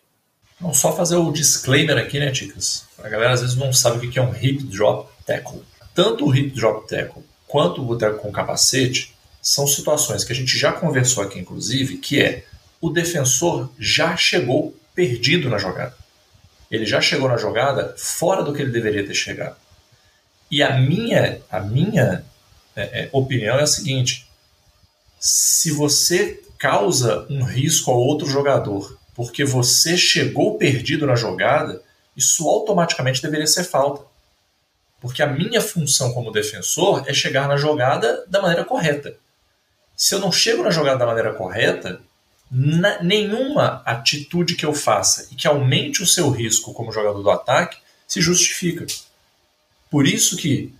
Não 0.60 0.74
só 0.74 0.96
fazer 0.96 1.16
o 1.18 1.32
disclaimer 1.32 1.98
aqui, 1.98 2.20
né, 2.20 2.32
Ticas? 2.32 2.88
A 3.04 3.10
galera 3.10 3.34
às 3.34 3.42
vezes 3.42 3.56
não 3.56 3.74
sabe 3.74 4.06
o 4.06 4.10
que 4.10 4.20
é 4.20 4.22
um 4.22 4.36
hip 4.36 4.64
drop 4.64 5.10
tackle. 5.26 5.62
Tanto 5.94 6.26
o 6.26 6.36
hip 6.36 6.56
drop 6.56 6.88
tackle 6.88 7.24
quanto 7.48 7.88
o 7.88 7.98
tackle 7.98 8.20
com 8.20 8.32
capacete 8.32 9.14
são 9.42 9.68
situações 9.68 10.24
que 10.24 10.32
a 10.32 10.36
gente 10.36 10.58
já 10.58 10.72
conversou 10.72 11.24
aqui, 11.24 11.38
inclusive, 11.38 11.98
que 11.98 12.22
é 12.22 12.46
o 12.80 12.90
defensor 12.90 13.70
já 13.78 14.16
chegou 14.16 14.76
perdido 14.96 15.50
na 15.50 15.58
jogada. 15.58 15.96
Ele 16.72 16.86
já 16.86 17.00
chegou 17.00 17.28
na 17.28 17.38
jogada 17.38 17.94
fora 17.98 18.42
do 18.44 18.54
que 18.54 18.62
ele 18.62 18.72
deveria 18.72 19.06
ter 19.06 19.14
chegado. 19.14 19.56
E 20.50 20.64
a 20.64 20.80
minha, 20.80 21.40
a 21.52 21.60
minha 21.60 22.26
é, 22.76 23.04
é, 23.04 23.10
opinião 23.12 23.58
é 23.58 23.64
a 23.64 23.68
seguinte: 23.68 24.28
se 25.26 25.72
você 25.72 26.44
causa 26.60 27.26
um 27.30 27.46
risco 27.46 27.90
ao 27.90 27.98
outro 27.98 28.28
jogador 28.28 29.00
porque 29.16 29.46
você 29.46 29.96
chegou 29.96 30.58
perdido 30.58 31.08
na 31.08 31.16
jogada, 31.16 31.82
isso 32.14 32.46
automaticamente 32.50 33.22
deveria 33.22 33.48
ser 33.48 33.64
falta. 33.64 34.04
Porque 35.00 35.24
a 35.24 35.28
minha 35.28 35.62
função 35.62 36.14
como 36.14 36.30
defensor 36.30 37.06
é 37.08 37.14
chegar 37.14 37.48
na 37.48 37.56
jogada 37.56 38.26
da 38.28 38.42
maneira 38.42 38.66
correta. 38.66 39.16
Se 39.96 40.14
eu 40.14 40.20
não 40.20 40.30
chego 40.30 40.62
na 40.62 40.72
jogada 40.72 40.98
da 40.98 41.06
maneira 41.06 41.34
correta, 41.34 42.02
nenhuma 42.52 43.82
atitude 43.86 44.56
que 44.56 44.66
eu 44.66 44.74
faça 44.74 45.30
e 45.32 45.36
que 45.36 45.48
aumente 45.48 46.04
o 46.04 46.08
seu 46.08 46.30
risco 46.32 46.74
como 46.74 46.92
jogador 46.92 47.24
do 47.24 47.32
ataque 47.32 47.78
se 48.06 48.20
justifica. 48.20 48.86
Por 49.90 50.06
isso 50.06 50.36
que 50.36 50.74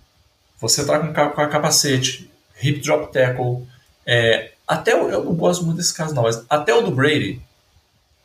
você 0.60 0.82
está 0.82 0.98
com 0.98 1.40
a 1.40 1.48
capacete, 1.48 2.30
hip 2.62 2.80
drop 2.80 3.10
tackle, 3.10 3.66
é, 4.06 4.52
até 4.66 4.94
o, 4.94 5.08
eu 5.08 5.24
não 5.24 5.34
gosto 5.34 5.64
muito 5.64 5.78
desse 5.78 5.94
caso 5.94 6.14
não, 6.14 6.22
mas 6.22 6.44
até 6.48 6.74
o 6.74 6.82
do 6.82 6.90
Brady, 6.90 7.40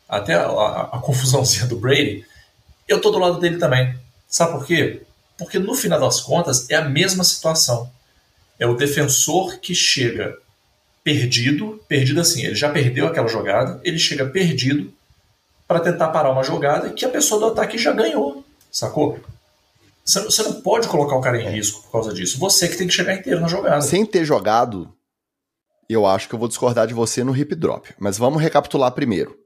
até 0.08 0.34
a, 0.34 0.46
a, 0.46 0.82
a 0.96 0.98
confusãozinha 0.98 1.66
do 1.66 1.76
Brady, 1.76 2.24
eu 2.88 3.00
tô 3.00 3.10
do 3.10 3.18
lado 3.18 3.38
dele 3.38 3.58
também. 3.58 3.94
Sabe 4.28 4.52
por 4.52 4.66
quê? 4.66 5.02
Porque 5.38 5.58
no 5.58 5.74
final 5.74 6.00
das 6.00 6.20
contas 6.20 6.68
é 6.68 6.74
a 6.74 6.88
mesma 6.88 7.24
situação. 7.24 7.90
É 8.58 8.66
o 8.66 8.76
defensor 8.76 9.58
que 9.58 9.74
chega 9.74 10.36
perdido, 11.02 11.82
perdido 11.88 12.20
assim, 12.20 12.44
ele 12.44 12.54
já 12.54 12.68
perdeu 12.68 13.06
aquela 13.06 13.26
jogada, 13.26 13.80
ele 13.82 13.98
chega 13.98 14.26
perdido 14.26 14.92
para 15.66 15.80
tentar 15.80 16.08
parar 16.08 16.30
uma 16.30 16.42
jogada 16.42 16.90
que 16.90 17.04
a 17.04 17.08
pessoa 17.08 17.40
do 17.40 17.46
ataque 17.46 17.78
já 17.78 17.92
ganhou, 17.92 18.44
sacou? 18.70 19.18
Você 20.04 20.42
não 20.42 20.60
pode 20.60 20.88
colocar 20.88 21.16
o 21.16 21.20
cara 21.20 21.40
em 21.40 21.48
risco 21.48 21.82
por 21.82 21.92
causa 21.92 22.12
disso. 22.12 22.38
Você 22.38 22.68
que 22.68 22.76
tem 22.76 22.88
que 22.88 22.92
chegar 22.92 23.14
inteiro 23.14 23.40
na 23.40 23.46
jogada. 23.46 23.80
Sem 23.80 24.04
ter 24.04 24.24
jogado, 24.24 24.92
eu 25.92 26.06
acho 26.06 26.28
que 26.28 26.34
eu 26.34 26.38
vou 26.38 26.48
discordar 26.48 26.86
de 26.86 26.94
você 26.94 27.24
no 27.24 27.36
hip 27.36 27.54
drop. 27.54 27.92
Mas 27.98 28.18
vamos 28.18 28.40
recapitular 28.40 28.92
primeiro. 28.92 29.36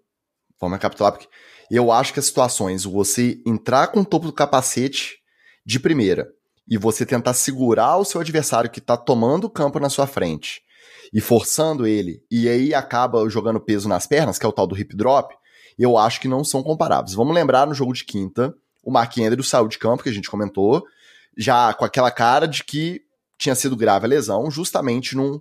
Vamos 0.61 0.77
recapitular 0.77 1.13
porque 1.13 1.29
eu 1.71 1.91
acho 1.91 2.13
que 2.13 2.21
as 2.21 2.27
situações, 2.27 2.85
você 2.85 3.41
entrar 3.47 3.89
com 3.89 4.01
o 4.01 4.05
topo 4.05 4.27
do 4.27 4.33
capacete 4.33 5.17
de 5.65 5.81
primeira 5.81 6.29
e 6.69 6.77
você 6.77 7.05
tentar 7.07 7.35
segurar 7.35 7.97
o 7.97 8.05
seu 8.05 8.21
adversário 8.21 8.71
que 8.71 8.79
está 8.79 8.97
tomando 8.97 9.45
o 9.45 9.51
campo 9.51 9.79
na 9.79 9.89
sua 9.89 10.07
frente 10.07 10.63
e 11.13 11.21
forçando 11.21 11.87
ele, 11.87 12.23
e 12.31 12.49
aí 12.49 12.75
acaba 12.75 13.29
jogando 13.29 13.61
peso 13.61 13.89
nas 13.89 14.07
pernas, 14.07 14.39
que 14.39 14.45
é 14.45 14.49
o 14.49 14.53
tal 14.53 14.67
do 14.67 14.77
hip 14.77 14.97
drop, 14.97 15.35
eu 15.79 15.97
acho 15.97 16.21
que 16.21 16.29
não 16.29 16.43
são 16.43 16.63
comparáveis. 16.63 17.15
Vamos 17.15 17.35
lembrar 17.35 17.67
no 17.67 17.75
jogo 17.75 17.93
de 17.93 18.05
quinta, 18.05 18.55
o 18.83 18.91
Mark 18.91 19.17
Andrews 19.19 19.49
saiu 19.49 19.69
de 19.69 19.79
campo, 19.79 20.03
que 20.03 20.09
a 20.09 20.13
gente 20.13 20.31
comentou, 20.31 20.83
já 21.37 21.73
com 21.75 21.85
aquela 21.85 22.11
cara 22.11 22.47
de 22.47 22.65
que 22.65 23.03
tinha 23.39 23.55
sido 23.55 23.77
grave 23.77 24.07
a 24.07 24.09
lesão, 24.09 24.51
justamente 24.51 25.17
num 25.17 25.41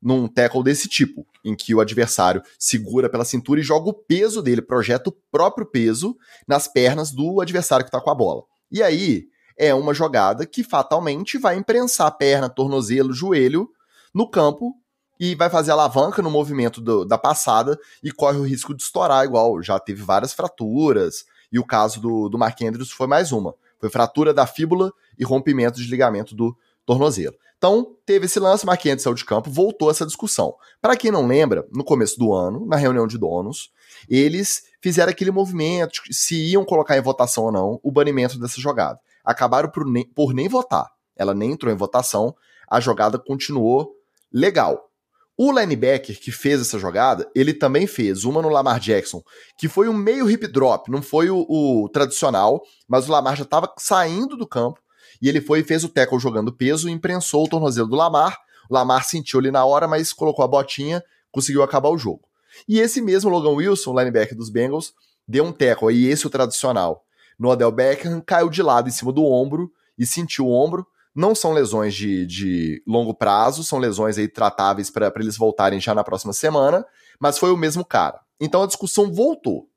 num 0.00 0.28
tackle 0.28 0.62
desse 0.62 0.88
tipo, 0.88 1.26
em 1.44 1.54
que 1.54 1.74
o 1.74 1.80
adversário 1.80 2.42
segura 2.58 3.08
pela 3.08 3.24
cintura 3.24 3.60
e 3.60 3.64
joga 3.64 3.90
o 3.90 3.94
peso 3.94 4.40
dele, 4.40 4.62
projeta 4.62 5.10
o 5.10 5.16
próprio 5.30 5.66
peso 5.66 6.16
nas 6.46 6.68
pernas 6.68 7.10
do 7.10 7.40
adversário 7.40 7.84
que 7.84 7.88
está 7.88 8.00
com 8.00 8.10
a 8.10 8.14
bola. 8.14 8.42
E 8.70 8.82
aí 8.82 9.26
é 9.56 9.74
uma 9.74 9.92
jogada 9.92 10.46
que 10.46 10.62
fatalmente 10.62 11.36
vai 11.36 11.56
imprensar 11.56 12.10
perna, 12.12 12.48
tornozelo, 12.48 13.12
joelho 13.12 13.68
no 14.14 14.30
campo 14.30 14.74
e 15.18 15.34
vai 15.34 15.50
fazer 15.50 15.72
alavanca 15.72 16.22
no 16.22 16.30
movimento 16.30 16.80
do, 16.80 17.04
da 17.04 17.18
passada 17.18 17.76
e 18.02 18.12
corre 18.12 18.38
o 18.38 18.46
risco 18.46 18.74
de 18.74 18.82
estourar, 18.82 19.24
igual 19.24 19.60
já 19.62 19.80
teve 19.80 20.00
várias 20.02 20.32
fraturas, 20.32 21.24
e 21.50 21.58
o 21.58 21.64
caso 21.64 22.00
do, 22.00 22.28
do 22.28 22.38
Mark 22.38 22.60
Andrews 22.62 22.92
foi 22.92 23.06
mais 23.06 23.32
uma. 23.32 23.54
Foi 23.80 23.90
fratura 23.90 24.32
da 24.32 24.46
fíbula 24.46 24.92
e 25.18 25.24
rompimento 25.24 25.80
de 25.80 25.88
ligamento 25.88 26.34
do 26.34 26.56
tornozelo. 26.88 27.36
Então, 27.58 27.94
teve 28.06 28.24
esse 28.24 28.40
lance, 28.40 28.64
Marquinhos 28.64 29.02
saiu 29.02 29.14
de 29.14 29.24
campo, 29.24 29.50
voltou 29.50 29.90
essa 29.90 30.06
discussão. 30.06 30.54
Para 30.80 30.96
quem 30.96 31.10
não 31.10 31.26
lembra, 31.26 31.66
no 31.70 31.84
começo 31.84 32.18
do 32.18 32.32
ano, 32.32 32.64
na 32.64 32.76
reunião 32.76 33.06
de 33.06 33.18
donos, 33.18 33.70
eles 34.08 34.62
fizeram 34.80 35.10
aquele 35.10 35.30
movimento, 35.30 36.00
se 36.10 36.34
iam 36.50 36.64
colocar 36.64 36.96
em 36.96 37.02
votação 37.02 37.44
ou 37.44 37.52
não, 37.52 37.80
o 37.82 37.92
banimento 37.92 38.38
dessa 38.38 38.58
jogada. 38.58 38.98
Acabaram 39.22 39.68
por 39.70 39.84
nem, 39.84 40.06
por 40.06 40.32
nem 40.32 40.48
votar. 40.48 40.88
Ela 41.14 41.34
nem 41.34 41.52
entrou 41.52 41.70
em 41.70 41.76
votação, 41.76 42.34
a 42.70 42.80
jogada 42.80 43.18
continuou 43.18 43.92
legal. 44.32 44.88
O 45.36 45.52
linebacker 45.52 46.18
que 46.18 46.32
fez 46.32 46.62
essa 46.62 46.78
jogada, 46.78 47.30
ele 47.34 47.52
também 47.52 47.86
fez 47.86 48.24
uma 48.24 48.40
no 48.40 48.48
Lamar 48.48 48.80
Jackson, 48.80 49.22
que 49.58 49.68
foi 49.68 49.88
um 49.88 49.94
meio 49.94 50.30
hip 50.30 50.46
drop, 50.46 50.90
não 50.90 51.02
foi 51.02 51.28
o, 51.28 51.44
o 51.48 51.88
tradicional, 51.90 52.62
mas 52.88 53.08
o 53.08 53.12
Lamar 53.12 53.36
já 53.36 53.44
estava 53.44 53.70
saindo 53.78 54.36
do 54.36 54.46
campo, 54.46 54.80
e 55.20 55.28
ele 55.28 55.40
foi 55.40 55.60
e 55.60 55.64
fez 55.64 55.84
o 55.84 55.88
tackle 55.88 56.18
jogando 56.18 56.52
peso 56.52 56.88
e 56.88 56.92
imprensou 56.92 57.44
o 57.44 57.48
tornozelo 57.48 57.88
do 57.88 57.96
Lamar. 57.96 58.38
O 58.70 58.74
Lamar 58.74 59.04
sentiu 59.04 59.40
ali 59.40 59.50
na 59.50 59.64
hora, 59.64 59.88
mas 59.88 60.12
colocou 60.12 60.44
a 60.44 60.48
botinha, 60.48 61.02
conseguiu 61.30 61.62
acabar 61.62 61.88
o 61.88 61.98
jogo. 61.98 62.22
E 62.68 62.80
esse 62.80 63.00
mesmo 63.00 63.30
Logan 63.30 63.50
Wilson, 63.50 63.98
linebacker 63.98 64.36
dos 64.36 64.48
Bengals, 64.48 64.92
deu 65.26 65.44
um 65.44 65.52
tackle, 65.52 65.88
aí 65.88 66.06
esse 66.06 66.26
o 66.26 66.30
tradicional, 66.30 67.04
no 67.38 67.48
Odell 67.48 67.70
Beckham, 67.70 68.20
caiu 68.20 68.48
de 68.48 68.62
lado 68.62 68.88
em 68.88 68.92
cima 68.92 69.12
do 69.12 69.24
ombro 69.24 69.70
e 69.98 70.06
sentiu 70.06 70.46
o 70.46 70.52
ombro. 70.52 70.86
Não 71.14 71.34
são 71.34 71.52
lesões 71.52 71.94
de, 71.94 72.24
de 72.26 72.82
longo 72.86 73.12
prazo, 73.12 73.64
são 73.64 73.78
lesões 73.78 74.18
aí 74.18 74.28
tratáveis 74.28 74.90
para 74.90 75.12
eles 75.16 75.36
voltarem 75.36 75.80
já 75.80 75.94
na 75.94 76.04
próxima 76.04 76.32
semana, 76.32 76.84
mas 77.18 77.38
foi 77.38 77.50
o 77.50 77.56
mesmo 77.56 77.84
cara. 77.84 78.20
Então 78.40 78.62
a 78.62 78.66
discussão 78.66 79.12
voltou. 79.12 79.68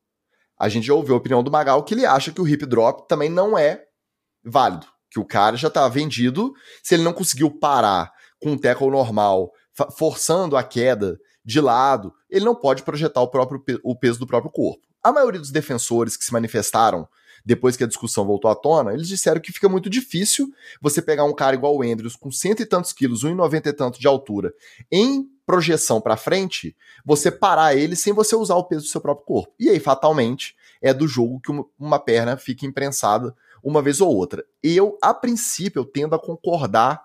A 0.57 0.69
gente 0.69 0.85
já 0.85 0.93
ouviu 0.93 1.15
a 1.15 1.18
opinião 1.18 1.43
do 1.43 1.49
Magal 1.49 1.84
que 1.84 1.95
ele 1.95 2.05
acha 2.05 2.31
que 2.31 2.39
o 2.39 2.47
hip 2.47 2.65
drop 2.65 3.07
também 3.07 3.30
não 3.30 3.57
é 3.57 3.85
válido 4.43 4.85
que 5.11 5.19
o 5.19 5.25
cara 5.25 5.57
já 5.57 5.69
tá 5.69 5.88
vendido. 5.88 6.53
Se 6.81 6.95
ele 6.95 7.03
não 7.03 7.13
conseguiu 7.13 7.51
parar 7.51 8.11
com 8.41 8.53
um 8.53 8.57
tackle 8.57 8.89
normal, 8.89 9.51
forçando 9.97 10.57
a 10.57 10.63
queda 10.63 11.19
de 11.43 11.59
lado, 11.59 12.13
ele 12.29 12.45
não 12.45 12.55
pode 12.55 12.83
projetar 12.83 13.21
o 13.21 13.27
próprio 13.27 13.61
o 13.83 13.95
peso 13.95 14.17
do 14.17 14.25
próprio 14.25 14.51
corpo. 14.51 14.88
A 15.03 15.11
maioria 15.11 15.39
dos 15.39 15.51
defensores 15.51 16.15
que 16.15 16.23
se 16.23 16.31
manifestaram 16.31 17.07
depois 17.43 17.75
que 17.75 17.83
a 17.83 17.88
discussão 17.88 18.25
voltou 18.25 18.49
à 18.49 18.55
tona, 18.55 18.93
eles 18.93 19.07
disseram 19.07 19.41
que 19.41 19.51
fica 19.51 19.67
muito 19.67 19.89
difícil 19.89 20.47
você 20.79 21.01
pegar 21.01 21.23
um 21.23 21.33
cara 21.33 21.55
igual 21.55 21.75
o 21.75 21.81
Andrews 21.81 22.15
com 22.15 22.31
cento 22.31 22.61
e 22.61 22.65
tantos 22.65 22.93
quilos, 22.93 23.23
1,90 23.23 23.65
e 23.65 23.73
tanto 23.73 23.99
de 23.99 24.07
altura, 24.07 24.53
em 24.91 25.27
projeção 25.43 25.99
para 25.99 26.15
frente, 26.15 26.75
você 27.03 27.31
parar 27.31 27.75
ele 27.75 27.95
sem 27.95 28.13
você 28.13 28.35
usar 28.35 28.55
o 28.55 28.63
peso 28.63 28.83
do 28.83 28.89
seu 28.89 29.01
próprio 29.01 29.25
corpo. 29.25 29.53
E 29.59 29.69
aí, 29.69 29.79
fatalmente, 29.79 30.55
é 30.81 30.93
do 30.93 31.07
jogo 31.07 31.41
que 31.41 31.51
uma 31.79 31.99
perna 31.99 32.38
fica 32.38 32.65
imprensada 32.65 33.35
uma 33.63 33.81
vez 33.81 34.01
ou 34.01 34.13
outra. 34.13 34.43
Eu, 34.63 34.97
a 35.01 35.13
princípio, 35.13 35.79
eu 35.79 35.85
tendo 35.85 36.15
a 36.15 36.19
concordar 36.19 37.03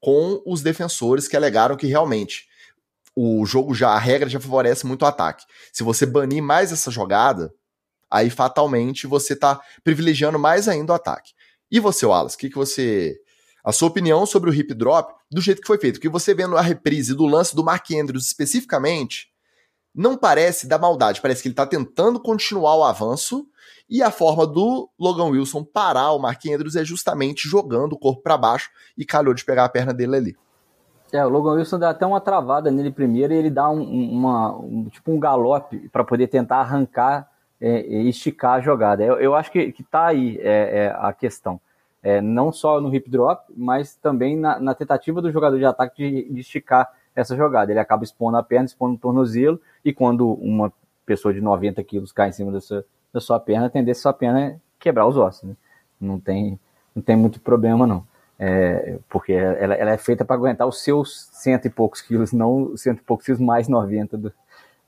com 0.00 0.42
os 0.46 0.62
defensores 0.62 1.26
que 1.26 1.36
alegaram 1.36 1.76
que 1.76 1.86
realmente 1.86 2.46
o 3.16 3.46
jogo 3.46 3.74
já, 3.74 3.90
a 3.90 3.98
regra 3.98 4.28
já 4.28 4.40
favorece 4.40 4.86
muito 4.86 5.02
o 5.02 5.06
ataque. 5.06 5.44
Se 5.72 5.82
você 5.82 6.04
banir 6.04 6.42
mais 6.42 6.72
essa 6.72 6.90
jogada, 6.90 7.54
aí 8.10 8.28
fatalmente 8.28 9.06
você 9.06 9.36
tá 9.36 9.60
privilegiando 9.82 10.38
mais 10.38 10.68
ainda 10.68 10.92
o 10.92 10.96
ataque. 10.96 11.32
E 11.70 11.80
você, 11.80 12.04
Wallace, 12.04 12.36
o 12.36 12.38
que, 12.38 12.50
que 12.50 12.56
você. 12.56 13.16
A 13.64 13.72
sua 13.72 13.88
opinião 13.88 14.26
sobre 14.26 14.50
o 14.50 14.54
hip 14.54 14.74
drop 14.74 15.14
do 15.30 15.40
jeito 15.40 15.60
que 15.60 15.66
foi 15.66 15.78
feito? 15.78 15.94
Porque 15.94 16.08
você 16.08 16.34
vendo 16.34 16.56
a 16.56 16.60
reprise 16.60 17.14
do 17.14 17.24
lance 17.24 17.56
do 17.56 17.64
Mark 17.64 17.90
Andrews 17.92 18.26
especificamente, 18.26 19.28
não 19.94 20.18
parece 20.18 20.66
da 20.66 20.78
maldade, 20.78 21.22
parece 21.22 21.40
que 21.40 21.48
ele 21.48 21.54
tá 21.54 21.66
tentando 21.66 22.20
continuar 22.20 22.76
o 22.76 22.84
avanço 22.84 23.46
e 23.88 24.02
a 24.02 24.10
forma 24.10 24.46
do 24.46 24.88
Logan 24.98 25.30
Wilson 25.30 25.64
parar 25.64 26.12
o 26.12 26.18
Mark 26.18 26.40
Andrews 26.46 26.76
é 26.76 26.84
justamente 26.84 27.48
jogando 27.48 27.92
o 27.92 27.98
corpo 27.98 28.22
para 28.22 28.36
baixo 28.36 28.70
e 28.96 29.04
calhou 29.04 29.34
de 29.34 29.44
pegar 29.44 29.64
a 29.64 29.68
perna 29.68 29.92
dele 29.92 30.16
ali. 30.16 30.36
É, 31.12 31.24
o 31.24 31.28
Logan 31.28 31.52
Wilson 31.52 31.78
dá 31.78 31.90
até 31.90 32.04
uma 32.04 32.20
travada 32.20 32.70
nele 32.70 32.90
primeiro 32.90 33.32
e 33.32 33.36
ele 33.36 33.50
dá 33.50 33.70
um, 33.70 33.82
uma, 33.82 34.56
um, 34.56 34.88
tipo 34.90 35.12
um 35.12 35.20
galope 35.20 35.88
para 35.90 36.02
poder 36.02 36.26
tentar 36.26 36.56
arrancar 36.56 37.30
é, 37.60 37.86
e 37.86 38.08
esticar 38.08 38.54
a 38.54 38.60
jogada. 38.60 39.04
Eu, 39.04 39.20
eu 39.20 39.34
acho 39.34 39.52
que, 39.52 39.70
que 39.70 39.82
tá 39.82 40.06
aí 40.06 40.38
é, 40.40 40.86
é 40.86 40.96
a 40.98 41.12
questão. 41.12 41.60
É, 42.02 42.20
não 42.20 42.52
só 42.52 42.80
no 42.80 42.94
hip 42.94 43.08
drop, 43.08 43.44
mas 43.56 43.96
também 43.96 44.36
na, 44.36 44.58
na 44.58 44.74
tentativa 44.74 45.22
do 45.22 45.30
jogador 45.30 45.56
de 45.56 45.64
ataque 45.64 46.10
de, 46.10 46.34
de, 46.34 46.40
esticar 46.40 46.90
essa 47.14 47.36
jogada. 47.36 47.72
Ele 47.72 47.80
acaba 47.80 48.04
expondo 48.04 48.36
a 48.36 48.42
perna, 48.42 48.66
expondo 48.66 48.96
o 48.96 48.98
tornozelo, 48.98 49.58
e 49.84 49.92
quando 49.92 50.28
uma 50.34 50.72
pessoa 51.06 51.32
de 51.32 51.40
90 51.40 51.82
quilos 51.84 52.12
cai 52.12 52.28
em 52.28 52.32
cima 52.32 52.52
dessa, 52.52 52.84
da 53.14 53.20
sua 53.20 53.40
perna, 53.40 53.66
a 53.66 53.70
tendência 53.70 54.02
sua 54.02 54.12
perna 54.12 54.40
é 54.42 54.56
quebrar 54.78 55.06
os 55.06 55.16
ossos. 55.16 55.44
Né? 55.44 55.56
Não, 55.98 56.20
tem, 56.20 56.60
não 56.94 57.02
tem 57.02 57.16
muito 57.16 57.40
problema, 57.40 57.86
não 57.86 58.04
é, 58.38 58.98
porque 59.08 59.32
ela, 59.32 59.74
ela, 59.74 59.90
é 59.92 59.96
feita 59.96 60.24
para 60.24 60.36
aguentar 60.36 60.66
os 60.66 60.82
seus 60.82 61.28
cento 61.32 61.66
e 61.66 61.70
poucos 61.70 62.00
quilos, 62.00 62.32
não 62.32 62.76
cento 62.76 62.98
e 62.98 63.02
poucos 63.02 63.26
quilos 63.26 63.40
mais 63.40 63.68
90 63.68 64.16
do, 64.16 64.32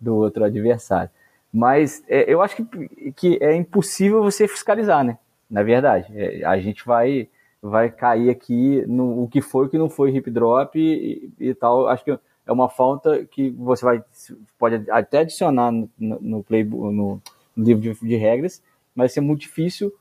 do 0.01 0.17
outro 0.17 0.45
adversário. 0.45 1.11
Mas 1.53 2.03
é, 2.09 2.31
eu 2.33 2.43
acho 2.43 2.57
que, 2.57 3.13
que 3.13 3.39
é 3.41 3.55
impossível 3.55 4.23
você 4.23 4.49
fiscalizar, 4.49 5.05
né? 5.05 5.19
Na 5.49 5.63
verdade, 5.63 6.07
é, 6.15 6.45
a 6.45 6.59
gente 6.59 6.85
vai 6.85 7.29
vai 7.63 7.91
cair 7.91 8.31
aqui 8.31 8.85
no 8.87 9.25
o 9.25 9.29
que 9.29 9.41
foi 9.41 9.67
o 9.67 9.69
que 9.69 9.79
não 9.79 9.89
foi 9.89 10.15
hip 10.15 10.31
drop 10.31 10.79
e, 10.79 11.33
e, 11.39 11.55
tal. 11.55 11.89
Acho 11.89 12.05
que 12.05 12.11
é 12.47 12.53
uma 12.53 12.69
falta 12.69 13.25
que 13.25 13.51
você 13.51 13.85
vai 13.85 14.03
pode 14.59 14.85
até 14.91 15.21
adicionar 15.21 15.73
no, 15.73 15.89
no, 15.99 16.45
play, 16.45 16.63
no, 16.65 16.93
no 16.93 17.23
livro 17.57 17.83
de, 17.83 17.95
de 17.95 18.17
regras, 18.17 18.63
mas 18.95 19.05
vai 19.05 19.09
ser 19.09 19.21
muito 19.21 19.41
difícil 19.41 19.93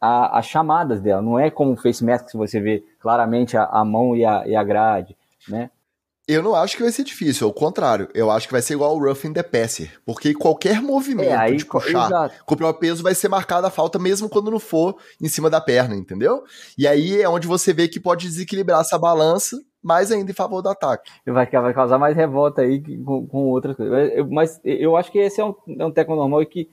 a, 0.00 0.38
as 0.38 0.46
chamadas 0.46 1.00
dela. 1.00 1.22
Não 1.22 1.38
é 1.38 1.50
como 1.50 1.72
o 1.72 1.76
face 1.76 2.04
mask 2.04 2.30
que 2.30 2.36
você 2.36 2.60
vê 2.60 2.84
claramente 3.00 3.56
a, 3.56 3.64
a 3.64 3.84
mão 3.84 4.16
e 4.16 4.24
a, 4.24 4.46
e 4.46 4.54
a 4.54 4.62
grade, 4.62 5.16
né? 5.48 5.70
Eu 6.28 6.42
não 6.42 6.56
acho 6.56 6.76
que 6.76 6.82
vai 6.82 6.90
ser 6.90 7.04
difícil, 7.04 7.46
ao 7.46 7.52
contrário. 7.52 8.08
Eu 8.12 8.32
acho 8.32 8.48
que 8.48 8.52
vai 8.52 8.60
ser 8.60 8.74
igual 8.74 8.96
o 8.96 8.98
Roughing 8.98 9.32
the 9.32 9.44
Passer. 9.44 9.92
Porque 10.04 10.34
qualquer 10.34 10.82
movimento 10.82 11.30
é, 11.30 11.36
aí, 11.36 11.56
de 11.56 11.64
puxar 11.64 12.06
exato. 12.06 12.44
com 12.44 12.54
o 12.54 12.56
próprio 12.56 12.80
peso 12.80 13.00
vai 13.00 13.14
ser 13.14 13.28
marcada 13.28 13.68
a 13.68 13.70
falta, 13.70 13.96
mesmo 13.96 14.28
quando 14.28 14.50
não 14.50 14.58
for 14.58 14.96
em 15.22 15.28
cima 15.28 15.48
da 15.48 15.60
perna, 15.60 15.94
entendeu? 15.94 16.42
E 16.76 16.84
aí 16.84 17.22
é 17.22 17.28
onde 17.28 17.46
você 17.46 17.72
vê 17.72 17.86
que 17.86 18.00
pode 18.00 18.26
desequilibrar 18.26 18.80
essa 18.80 18.98
balança 18.98 19.56
mais 19.80 20.10
ainda 20.10 20.28
em 20.28 20.34
favor 20.34 20.60
do 20.62 20.68
ataque. 20.68 21.12
Vai, 21.24 21.46
vai 21.46 21.72
causar 21.72 21.96
mais 21.96 22.16
revolta 22.16 22.62
aí 22.62 22.82
com, 23.04 23.24
com 23.24 23.44
outras 23.44 23.76
coisas. 23.76 24.28
Mas 24.28 24.60
eu 24.64 24.96
acho 24.96 25.12
que 25.12 25.20
esse 25.20 25.40
é 25.40 25.44
um, 25.44 25.54
é 25.78 25.86
um 25.86 25.92
teco 25.92 26.16
normal 26.16 26.42
e 26.42 26.46
que 26.46 26.68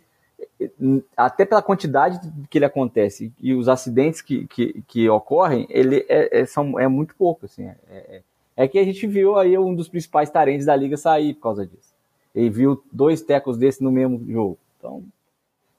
até 1.15 1.45
pela 1.45 1.61
quantidade 1.61 2.19
que 2.49 2.57
ele 2.57 2.65
acontece 2.65 3.31
e 3.39 3.53
os 3.53 3.67
acidentes 3.67 4.21
que, 4.21 4.47
que, 4.47 4.83
que 4.87 5.09
ocorrem, 5.09 5.67
ele 5.69 6.05
é, 6.09 6.41
é, 6.41 6.45
são, 6.45 6.79
é 6.79 6.87
muito 6.87 7.15
pouco. 7.15 7.45
Assim, 7.45 7.65
é, 7.65 7.75
é, 7.89 8.21
é, 8.57 8.67
que 8.67 8.79
a 8.79 8.83
gente 8.83 9.05
viu 9.07 9.37
aí 9.37 9.57
um 9.57 9.73
dos 9.73 9.87
principais 9.87 10.29
tarentes 10.29 10.65
da 10.65 10.75
liga 10.75 10.97
sair 10.97 11.33
por 11.33 11.41
causa 11.41 11.65
disso. 11.65 11.93
Ele 12.33 12.49
viu 12.49 12.83
dois 12.91 13.21
tecos 13.21 13.57
desse 13.57 13.83
no 13.83 13.91
mesmo 13.91 14.23
jogo. 14.27 14.57
Então, 14.77 15.03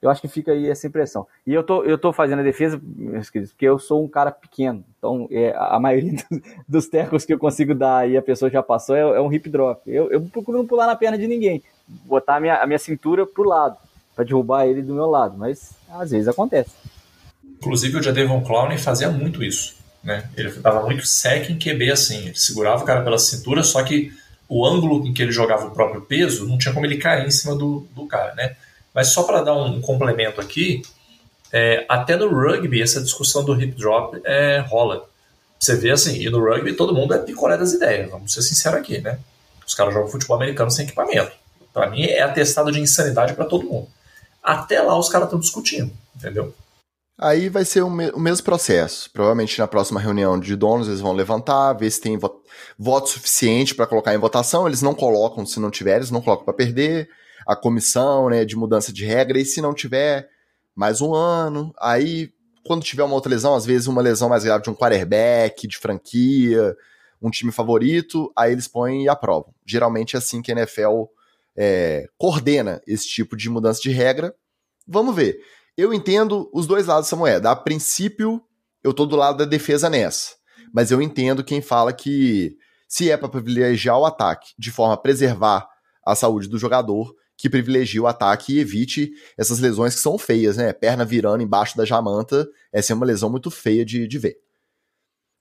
eu 0.01 0.11
acho 0.11 0.21
que 0.21 0.29
fica 0.29 0.53
aí 0.53 0.69
essa 0.69 0.87
impressão. 0.87 1.27
E 1.47 1.53
eu 1.53 1.63
tô, 1.63 1.83
eu 1.83 1.97
tô 1.97 2.13
fazendo 2.13 2.41
a 2.41 2.43
defesa, 2.43 2.81
meus 2.85 3.31
queridos, 3.31 3.53
porque 3.53 3.67
eu 3.67 3.79
sou 3.79 4.05
um 4.05 4.09
cara 4.09 4.31
pequeno. 4.31 4.85
Então, 4.99 5.27
é, 5.31 5.55
a 5.57 5.81
maioria 5.81 6.13
dos 6.69 6.87
tecos 6.87 7.25
que 7.25 7.33
eu 7.33 7.39
consigo 7.39 7.75
dar 7.75 8.09
e 8.09 8.17
a 8.17 8.23
pessoa 8.23 8.51
já 8.51 8.63
passou 8.63 8.95
é, 8.95 9.01
é 9.01 9.21
um 9.21 9.33
hip 9.33 9.49
drop. 9.49 9.83
Eu, 9.91 10.11
eu 10.11 10.21
procuro 10.23 10.59
não 10.59 10.67
pular 10.67 10.87
na 10.87 10.95
perna 10.95 11.19
de 11.19 11.27
ninguém. 11.27 11.63
Botar 11.89 12.37
a 12.37 12.41
minha, 12.41 12.63
a 12.63 12.67
minha 12.67 12.79
cintura 12.79 13.27
pro 13.27 13.49
lado 13.49 13.77
para 14.15 14.25
derrubar 14.25 14.67
ele 14.67 14.83
do 14.83 14.95
meu 14.95 15.07
lado, 15.07 15.37
mas 15.37 15.73
às 15.91 16.11
vezes 16.11 16.29
acontece. 16.29 16.71
Inclusive 17.59 17.99
o 17.99 18.03
Jadevon 18.03 18.43
Clowney 18.43 18.79
fazia 18.79 19.11
muito 19.11 19.43
isso, 19.43 19.75
né? 20.03 20.29
Ele 20.37 20.51
dava 20.53 20.83
muito 20.83 21.07
sec 21.07 21.51
em 21.51 21.59
QB 21.59 21.91
assim, 21.91 22.27
ele 22.27 22.37
segurava 22.37 22.83
o 22.83 22.87
cara 22.87 23.03
pela 23.03 23.19
cintura, 23.19 23.63
só 23.63 23.83
que 23.83 24.13
o 24.49 24.67
ângulo 24.67 25.07
em 25.07 25.13
que 25.13 25.23
ele 25.23 25.33
jogava 25.33 25.67
o 25.67 25.71
próprio 25.71 26.03
peso 26.03 26.47
não 26.47 26.59
tinha 26.59 26.73
como 26.73 26.87
ele 26.87 26.99
cair 26.99 27.27
em 27.27 27.31
cima 27.31 27.55
do, 27.55 27.87
do 27.95 28.07
cara, 28.07 28.35
né? 28.35 28.57
Mas 28.93 29.09
só 29.09 29.25
para 29.25 29.43
dar 29.43 29.55
um 29.55 29.81
complemento 29.81 30.41
aqui, 30.41 30.83
é, 31.53 31.85
até 31.89 32.17
no 32.17 32.29
rugby 32.29 32.83
essa 32.83 33.01
discussão 33.01 33.45
do 33.45 33.61
hip 33.61 33.77
drop 33.77 34.21
é, 34.25 34.59
rola. 34.59 35.09
Você 35.59 35.77
vê 35.77 35.91
assim, 35.91 36.21
e 36.21 36.29
no 36.29 36.45
rugby 36.45 36.75
todo 36.75 36.95
mundo 36.95 37.15
é 37.15 37.19
picolé 37.19 37.57
das 37.57 37.73
ideias, 37.73 38.11
vamos 38.11 38.33
ser 38.33 38.43
sinceros 38.43 38.79
aqui, 38.79 39.01
né? 39.01 39.19
Os 39.67 39.75
caras 39.75 39.95
jogam 39.95 40.11
futebol 40.11 40.37
americano 40.37 40.71
sem 40.71 40.85
equipamento. 40.85 41.33
Para 41.73 41.91
mim 41.91 42.05
é 42.05 42.23
atestado 42.23 42.71
de 42.71 42.81
insanidade 42.81 43.35
para 43.35 43.47
todo 43.47 43.65
mundo. 43.65 43.89
Até 44.45 44.83
lá 44.83 44.99
os 44.99 45.09
caras 45.09 45.27
estão 45.27 45.41
discutindo, 45.41 45.91
entendeu? 46.15 46.55
Aí 47.17 47.49
vai 47.49 47.65
ser 47.65 47.83
o, 47.83 47.89
me 47.89 48.11
o, 48.11 48.19
mesmo 48.19 48.45
processo. 48.45 49.11
Provavelmente 49.11 49.59
na 49.59 49.67
próxima 49.67 50.01
reunião 50.01 50.39
de 50.39 50.55
donos 50.55 50.89
eles 50.89 51.01
vão 51.01 51.13
levantar, 51.13 51.73
ver 51.73 51.91
se 51.91 52.01
tem 52.01 52.19
vo 52.19 52.43
voto 52.79 53.09
suficiente 53.09 53.75
para 53.75 53.87
colocar 53.87 54.15
em 54.15 54.19
votação. 54.19 54.67
Eles 54.67 54.83
não 54.83 54.95
colocam, 54.95 55.47
se 55.47 55.59
não 55.59 55.71
tiver, 55.71 55.97
eles 55.97 56.11
não 56.11 56.21
colocam 56.21 56.45
para 56.45 56.55
perder. 56.55 57.09
A 57.47 57.57
comissão 57.57 58.29
né, 58.29 58.45
de 58.45 58.57
mudança 58.57 58.93
de 58.93 59.05
regra, 59.05 59.39
e 59.39 59.45
se 59.45 59.61
não 59.61 59.73
tiver, 59.73 60.29
mais 60.75 61.01
um 61.01 61.15
ano. 61.15 61.73
Aí, 61.81 62.33
quando 62.67 62.83
tiver 62.83 63.05
uma 63.05 63.15
outra 63.15 63.31
lesão, 63.31 63.55
às 63.55 63.65
vezes 63.65 63.87
uma 63.87 64.03
lesão 64.03 64.29
mais 64.29 64.45
grave 64.45 64.65
de 64.65 64.71
um 64.71 64.75
quarterback, 64.75 65.69
de 65.69 65.79
franquia, 65.79 66.75
um 67.21 67.31
time 67.31 67.53
favorito, 67.53 68.33
aí 68.37 68.53
eles 68.53 68.67
põem 68.67 69.05
e 69.05 69.09
aprovam. 69.09 69.55
Geralmente 69.65 70.17
é 70.17 70.19
assim 70.19 70.43
que 70.43 70.51
a 70.51 70.55
NFL 70.55 71.05
é, 71.57 72.07
coordena 72.17 72.81
esse 72.87 73.07
tipo 73.09 73.37
de 73.37 73.49
mudança 73.49 73.81
de 73.81 73.91
regra. 73.91 74.35
Vamos 74.87 75.15
ver. 75.15 75.39
Eu 75.77 75.93
entendo 75.93 76.51
os 76.53 76.67
dois 76.67 76.87
lados 76.87 77.07
dessa 77.07 77.17
moeda. 77.17 77.51
A 77.51 77.57
princípio, 77.57 78.43
eu 78.83 78.93
tô 78.93 79.07
do 79.07 79.17
lado 79.17 79.39
da 79.39 79.45
defesa 79.45 79.91
nessa. 79.91 80.33
Mas 80.73 80.91
eu 80.91 81.01
entendo 81.01 81.45
quem 81.45 81.61
fala 81.61 81.93
que 81.93 82.57
se 82.89 83.11
é 83.11 83.17
para 83.17 83.29
privilegiar 83.29 83.99
o 83.99 84.05
ataque 84.05 84.53
de 84.59 84.71
forma 84.71 84.95
a 84.95 84.99
preservar 84.99 85.69
a 86.05 86.15
saúde 86.15 86.49
do 86.49 86.59
jogador, 86.59 87.15
que 87.37 87.51
privilegie 87.51 87.99
o 87.99 88.07
ataque 88.07 88.55
e 88.55 88.61
evite 88.61 89.11
essas 89.37 89.59
lesões 89.59 89.95
que 89.95 90.01
são 90.01 90.17
feias, 90.19 90.57
né? 90.57 90.73
Perna 90.73 91.05
virando 91.05 91.43
embaixo 91.43 91.77
da 91.77 91.85
jamanta, 91.85 92.49
essa 92.73 92.93
é 92.93 92.95
uma 92.95 93.07
lesão 93.07 93.29
muito 93.29 93.51
feia 93.51 93.85
de, 93.85 94.07
de 94.07 94.19
ver. 94.19 94.37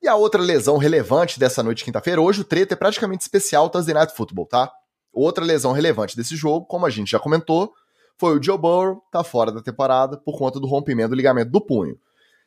E 0.02 0.08
a 0.08 0.16
outra 0.16 0.42
lesão 0.42 0.78
relevante 0.78 1.40
dessa 1.40 1.64
noite 1.64 1.80
de 1.80 1.86
quinta-feira, 1.86 2.22
hoje 2.22 2.42
o 2.42 2.44
treta 2.44 2.74
é 2.74 2.78
praticamente 2.78 3.22
especial 3.22 3.70
Thursday 3.70 3.94
Night 3.94 4.14
Football, 4.16 4.48
tá? 4.48 4.72
Outra 5.14 5.46
lesão 5.46 5.72
relevante 5.72 6.18
desse 6.18 6.36
jogo, 6.36 6.66
como 6.66 6.86
a 6.86 6.90
gente 6.90 7.12
já 7.12 7.20
comentou, 7.20 7.72
foi 8.18 8.38
o 8.38 8.42
Joe 8.42 8.58
Burrow, 8.58 9.04
tá 9.12 9.24
fora 9.24 9.52
da 9.52 9.62
temporada 9.62 10.18
por 10.18 10.38
conta 10.38 10.60
do 10.60 10.68
rompimento 10.68 11.10
do 11.10 11.16
ligamento 11.16 11.52
do 11.52 11.62
punho. 11.62 12.00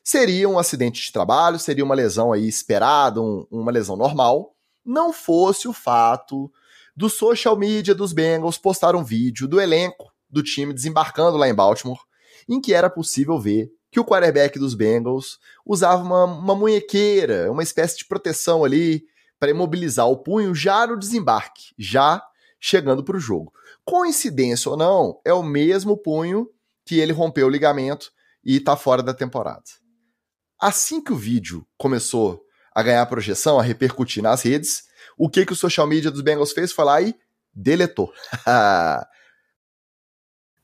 Seria 0.02 0.48
um 0.48 0.58
acidente 0.58 1.02
de 1.02 1.12
trabalho, 1.12 1.58
seria 1.58 1.84
uma 1.84 1.94
lesão 1.94 2.32
aí 2.32 2.46
esperada, 2.46 3.20
um, 3.20 3.46
uma 3.50 3.72
lesão 3.72 3.96
normal, 3.96 4.54
não 4.84 5.12
fosse 5.12 5.66
o 5.66 5.72
fato 5.72 6.50
do 6.96 7.10
social 7.10 7.56
media 7.56 7.94
dos 7.94 8.12
Bengals 8.12 8.56
postar 8.56 8.96
um 8.96 9.04
vídeo 9.04 9.46
do 9.46 9.60
elenco 9.60 10.12
do 10.30 10.42
time 10.42 10.72
desembarcando 10.72 11.36
lá 11.36 11.48
em 11.48 11.54
Baltimore, 11.54 12.00
em 12.48 12.60
que 12.60 12.72
era 12.72 12.88
possível 12.88 13.38
ver 13.38 13.70
que 13.90 14.00
o 14.00 14.04
quarterback 14.04 14.58
dos 14.58 14.74
Bengals 14.74 15.38
usava 15.64 16.02
uma, 16.02 16.24
uma 16.24 16.54
munhequeira, 16.54 17.50
uma 17.50 17.62
espécie 17.62 17.98
de 17.98 18.04
proteção 18.04 18.64
ali 18.64 19.04
para 19.38 19.50
imobilizar 19.50 20.08
o 20.08 20.16
punho 20.16 20.54
já 20.54 20.86
no 20.86 20.98
desembarque, 20.98 21.74
já 21.78 22.22
chegando 22.66 23.04
para 23.04 23.16
o 23.16 23.20
jogo. 23.20 23.52
Coincidência 23.84 24.68
ou 24.68 24.76
não, 24.76 25.20
é 25.24 25.32
o 25.32 25.40
mesmo 25.40 25.96
punho 25.96 26.50
que 26.84 26.98
ele 26.98 27.12
rompeu 27.12 27.46
o 27.46 27.50
ligamento 27.50 28.10
e 28.44 28.56
está 28.56 28.76
fora 28.76 29.04
da 29.04 29.14
temporada. 29.14 29.62
Assim 30.60 31.00
que 31.00 31.12
o 31.12 31.16
vídeo 31.16 31.64
começou 31.78 32.42
a 32.74 32.82
ganhar 32.82 33.06
projeção, 33.06 33.60
a 33.60 33.62
repercutir 33.62 34.20
nas 34.20 34.42
redes, 34.42 34.82
o 35.16 35.30
que, 35.30 35.46
que 35.46 35.52
o 35.52 35.56
social 35.56 35.86
media 35.86 36.10
dos 36.10 36.22
Bengals 36.22 36.50
fez 36.50 36.72
foi 36.72 36.84
lá 36.84 37.00
e 37.00 37.14
deletou. 37.54 38.12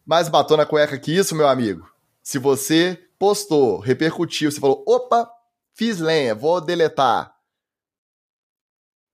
Mais 0.05 0.29
batom 0.29 0.57
na 0.57 0.66
cueca 0.66 0.99
que 0.99 1.16
isso, 1.16 1.37
meu 1.37 1.47
amigo. 1.47 1.89
Se 2.20 2.37
você 2.37 2.99
postou, 3.16 3.79
repercutiu, 3.79 4.51
você 4.51 4.59
falou, 4.59 4.83
opa, 4.89 5.31
fiz 5.73 6.01
lenha, 6.01 6.35
vou 6.35 6.61
deletar. 6.61 7.33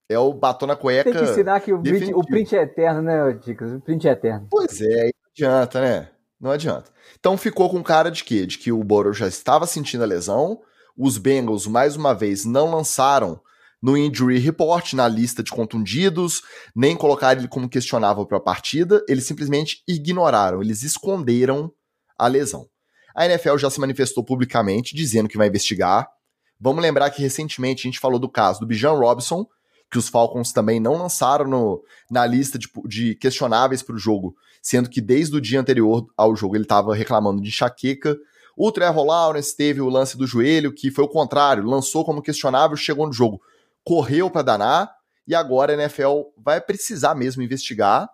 É 0.09 0.17
o 0.17 0.33
batom 0.33 0.65
na 0.65 0.75
cueca. 0.75 1.11
Tem 1.11 1.23
que 1.23 1.31
ensinar 1.31 1.59
que 1.59 1.71
o 1.71 1.81
print, 1.81 2.13
o 2.15 2.23
print 2.25 2.55
é 2.55 2.63
eterno, 2.63 3.01
né, 3.03 3.33
Ticas? 3.35 3.71
O 3.73 3.79
print 3.79 4.07
é 4.07 4.11
eterno. 4.11 4.47
Pois 4.49 4.81
é, 4.81 5.03
não 5.03 5.31
adianta, 5.31 5.81
né? 5.81 6.09
Não 6.41 6.51
adianta. 6.51 6.91
Então 7.19 7.37
ficou 7.37 7.69
com 7.69 7.83
cara 7.83 8.09
de 8.09 8.23
quê? 8.23 8.45
De 8.45 8.57
que 8.57 8.71
o 8.71 8.83
Burrow 8.83 9.13
já 9.13 9.27
estava 9.27 9.67
sentindo 9.67 10.03
a 10.03 10.07
lesão, 10.07 10.59
os 10.97 11.17
Bengals, 11.17 11.67
mais 11.67 11.95
uma 11.95 12.13
vez, 12.13 12.43
não 12.43 12.71
lançaram 12.71 13.39
no 13.81 13.97
injury 13.97 14.39
report, 14.39 14.93
na 14.93 15.07
lista 15.07 15.41
de 15.43 15.51
contundidos, 15.51 16.41
nem 16.75 16.95
colocaram 16.95 17.39
ele 17.39 17.47
como 17.47 17.69
questionável 17.69 18.25
para 18.25 18.37
a 18.37 18.41
partida, 18.41 19.03
eles 19.07 19.25
simplesmente 19.25 19.83
ignoraram, 19.87 20.61
eles 20.61 20.83
esconderam 20.83 21.71
a 22.17 22.27
lesão. 22.27 22.67
A 23.15 23.25
NFL 23.25 23.57
já 23.57 23.69
se 23.69 23.79
manifestou 23.79 24.23
publicamente 24.23 24.95
dizendo 24.95 25.29
que 25.29 25.37
vai 25.37 25.47
investigar. 25.47 26.07
Vamos 26.59 26.81
lembrar 26.81 27.09
que 27.09 27.21
recentemente 27.21 27.81
a 27.81 27.87
gente 27.89 27.99
falou 27.99 28.19
do 28.19 28.29
caso 28.29 28.59
do 28.59 28.65
Bijan 28.65 28.91
Robinson, 28.91 29.45
que 29.89 29.97
os 29.97 30.07
Falcons 30.07 30.53
também 30.53 30.79
não 30.79 30.97
lançaram 30.97 31.47
no, 31.47 31.83
na 32.09 32.25
lista 32.25 32.59
de, 32.59 32.69
de 32.85 33.15
questionáveis 33.15 33.81
para 33.81 33.95
o 33.95 33.99
jogo, 33.99 34.35
sendo 34.61 34.89
que 34.89 35.01
desde 35.01 35.35
o 35.35 35.41
dia 35.41 35.59
anterior 35.59 36.07
ao 36.15 36.35
jogo 36.35 36.55
ele 36.55 36.63
estava 36.63 36.93
reclamando 36.93 37.41
de 37.41 37.49
enxaqueca. 37.49 38.17
O 38.55 38.71
Trevor 38.71 39.05
Lawrence 39.05 39.55
teve 39.55 39.81
o 39.81 39.89
lance 39.89 40.17
do 40.17 40.27
joelho, 40.27 40.73
que 40.73 40.91
foi 40.91 41.05
o 41.05 41.09
contrário, 41.09 41.63
lançou 41.63 42.05
como 42.05 42.21
questionável, 42.21 42.77
chegou 42.77 43.07
no 43.07 43.13
jogo, 43.13 43.41
correu 43.83 44.29
para 44.29 44.41
danar, 44.43 44.91
e 45.27 45.33
agora 45.33 45.73
a 45.73 45.75
NFL 45.75 46.23
vai 46.37 46.59
precisar 46.59 47.15
mesmo 47.15 47.41
investigar 47.41 48.09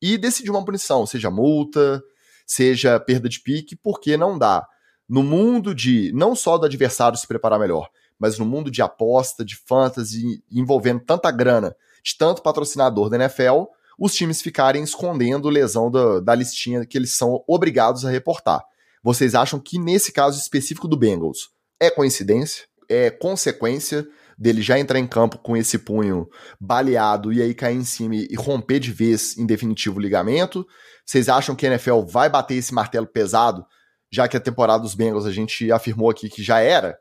e 0.00 0.18
decidir 0.18 0.50
uma 0.50 0.64
punição, 0.64 1.06
seja 1.06 1.30
multa, 1.30 2.02
seja 2.46 3.00
perda 3.00 3.28
de 3.28 3.40
pique, 3.40 3.74
porque 3.74 4.16
não 4.16 4.38
dá. 4.38 4.66
No 5.08 5.22
mundo 5.22 5.74
de 5.74 6.12
não 6.12 6.34
só 6.34 6.58
do 6.58 6.66
adversário 6.66 7.16
se 7.16 7.26
preparar 7.26 7.58
melhor, 7.58 7.88
mas 8.18 8.38
no 8.38 8.44
mundo 8.44 8.70
de 8.70 8.82
aposta, 8.82 9.44
de 9.44 9.56
fantasy, 9.56 10.42
envolvendo 10.50 11.00
tanta 11.00 11.30
grana 11.30 11.74
de 12.02 12.16
tanto 12.16 12.42
patrocinador 12.42 13.10
da 13.10 13.16
NFL, 13.16 13.64
os 13.98 14.14
times 14.14 14.40
ficarem 14.42 14.82
escondendo 14.82 15.48
lesão 15.48 15.90
da, 15.90 16.20
da 16.20 16.34
listinha 16.34 16.84
que 16.84 16.96
eles 16.96 17.12
são 17.12 17.42
obrigados 17.48 18.04
a 18.04 18.10
reportar. 18.10 18.62
Vocês 19.02 19.34
acham 19.34 19.58
que 19.58 19.78
nesse 19.78 20.12
caso 20.12 20.38
específico 20.38 20.86
do 20.86 20.96
Bengals 20.96 21.50
é 21.80 21.90
coincidência? 21.90 22.64
É 22.88 23.10
consequência 23.10 24.06
dele 24.38 24.60
já 24.60 24.78
entrar 24.78 24.98
em 24.98 25.06
campo 25.06 25.38
com 25.38 25.56
esse 25.56 25.78
punho 25.78 26.28
baleado 26.60 27.32
e 27.32 27.40
aí 27.40 27.54
cair 27.54 27.76
em 27.76 27.84
cima 27.84 28.14
e 28.14 28.34
romper 28.36 28.78
de 28.78 28.92
vez 28.92 29.36
em 29.36 29.46
definitivo 29.46 29.98
o 29.98 30.02
ligamento? 30.02 30.66
Vocês 31.04 31.28
acham 31.28 31.54
que 31.54 31.66
a 31.66 31.70
NFL 31.70 32.00
vai 32.00 32.28
bater 32.28 32.54
esse 32.54 32.74
martelo 32.74 33.06
pesado, 33.06 33.64
já 34.10 34.28
que 34.28 34.36
a 34.36 34.40
temporada 34.40 34.82
dos 34.82 34.94
Bengals 34.94 35.24
a 35.24 35.32
gente 35.32 35.70
afirmou 35.72 36.10
aqui 36.10 36.28
que 36.28 36.42
já 36.42 36.60
era? 36.60 36.98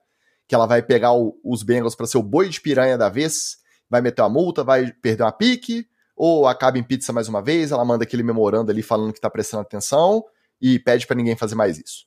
Que 0.47 0.55
ela 0.55 0.65
vai 0.65 0.81
pegar 0.81 1.13
o, 1.13 1.39
os 1.43 1.63
Bengals 1.63 1.95
para 1.95 2.07
ser 2.07 2.17
o 2.17 2.23
boi 2.23 2.49
de 2.49 2.61
piranha 2.61 2.97
da 2.97 3.09
vez? 3.09 3.57
Vai 3.89 4.01
meter 4.01 4.21
uma 4.21 4.29
multa, 4.29 4.63
vai 4.63 4.91
perder 4.91 5.23
uma 5.23 5.31
pique? 5.31 5.87
Ou 6.15 6.47
acaba 6.47 6.77
em 6.77 6.83
pizza 6.83 7.11
mais 7.11 7.27
uma 7.27 7.41
vez? 7.41 7.71
Ela 7.71 7.83
manda 7.83 8.03
aquele 8.03 8.23
memorando 8.23 8.71
ali 8.71 8.81
falando 8.81 9.13
que 9.13 9.19
tá 9.19 9.29
prestando 9.29 9.61
atenção 9.61 10.23
e 10.61 10.79
pede 10.79 11.05
para 11.05 11.15
ninguém 11.15 11.35
fazer 11.35 11.55
mais 11.55 11.77
isso? 11.77 12.05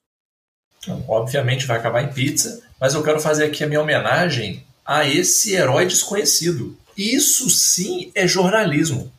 Então, 0.78 1.05
obviamente 1.09 1.66
vai 1.66 1.78
acabar 1.78 2.02
em 2.02 2.12
pizza, 2.12 2.62
mas 2.81 2.94
eu 2.94 3.02
quero 3.02 3.20
fazer 3.20 3.44
aqui 3.44 3.65
a 3.65 3.66
minha 3.66 3.81
homenagem 3.81 4.65
a 4.86 5.06
esse 5.06 5.55
herói 5.55 5.86
desconhecido. 5.86 6.77
Isso 6.97 7.51
sim 7.51 8.10
é 8.15 8.27
jornalismo. 8.27 9.12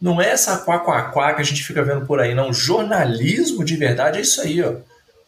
Não 0.00 0.20
é 0.20 0.30
essa 0.30 0.56
quá 0.58 1.34
que 1.34 1.42
a 1.42 1.44
gente 1.44 1.64
fica 1.64 1.82
vendo 1.82 2.06
por 2.06 2.20
aí, 2.20 2.34
não. 2.34 2.52
Jornalismo 2.52 3.64
de 3.64 3.76
verdade 3.76 4.18
é 4.18 4.22
isso 4.22 4.40
aí, 4.40 4.62
ó. 4.62 4.76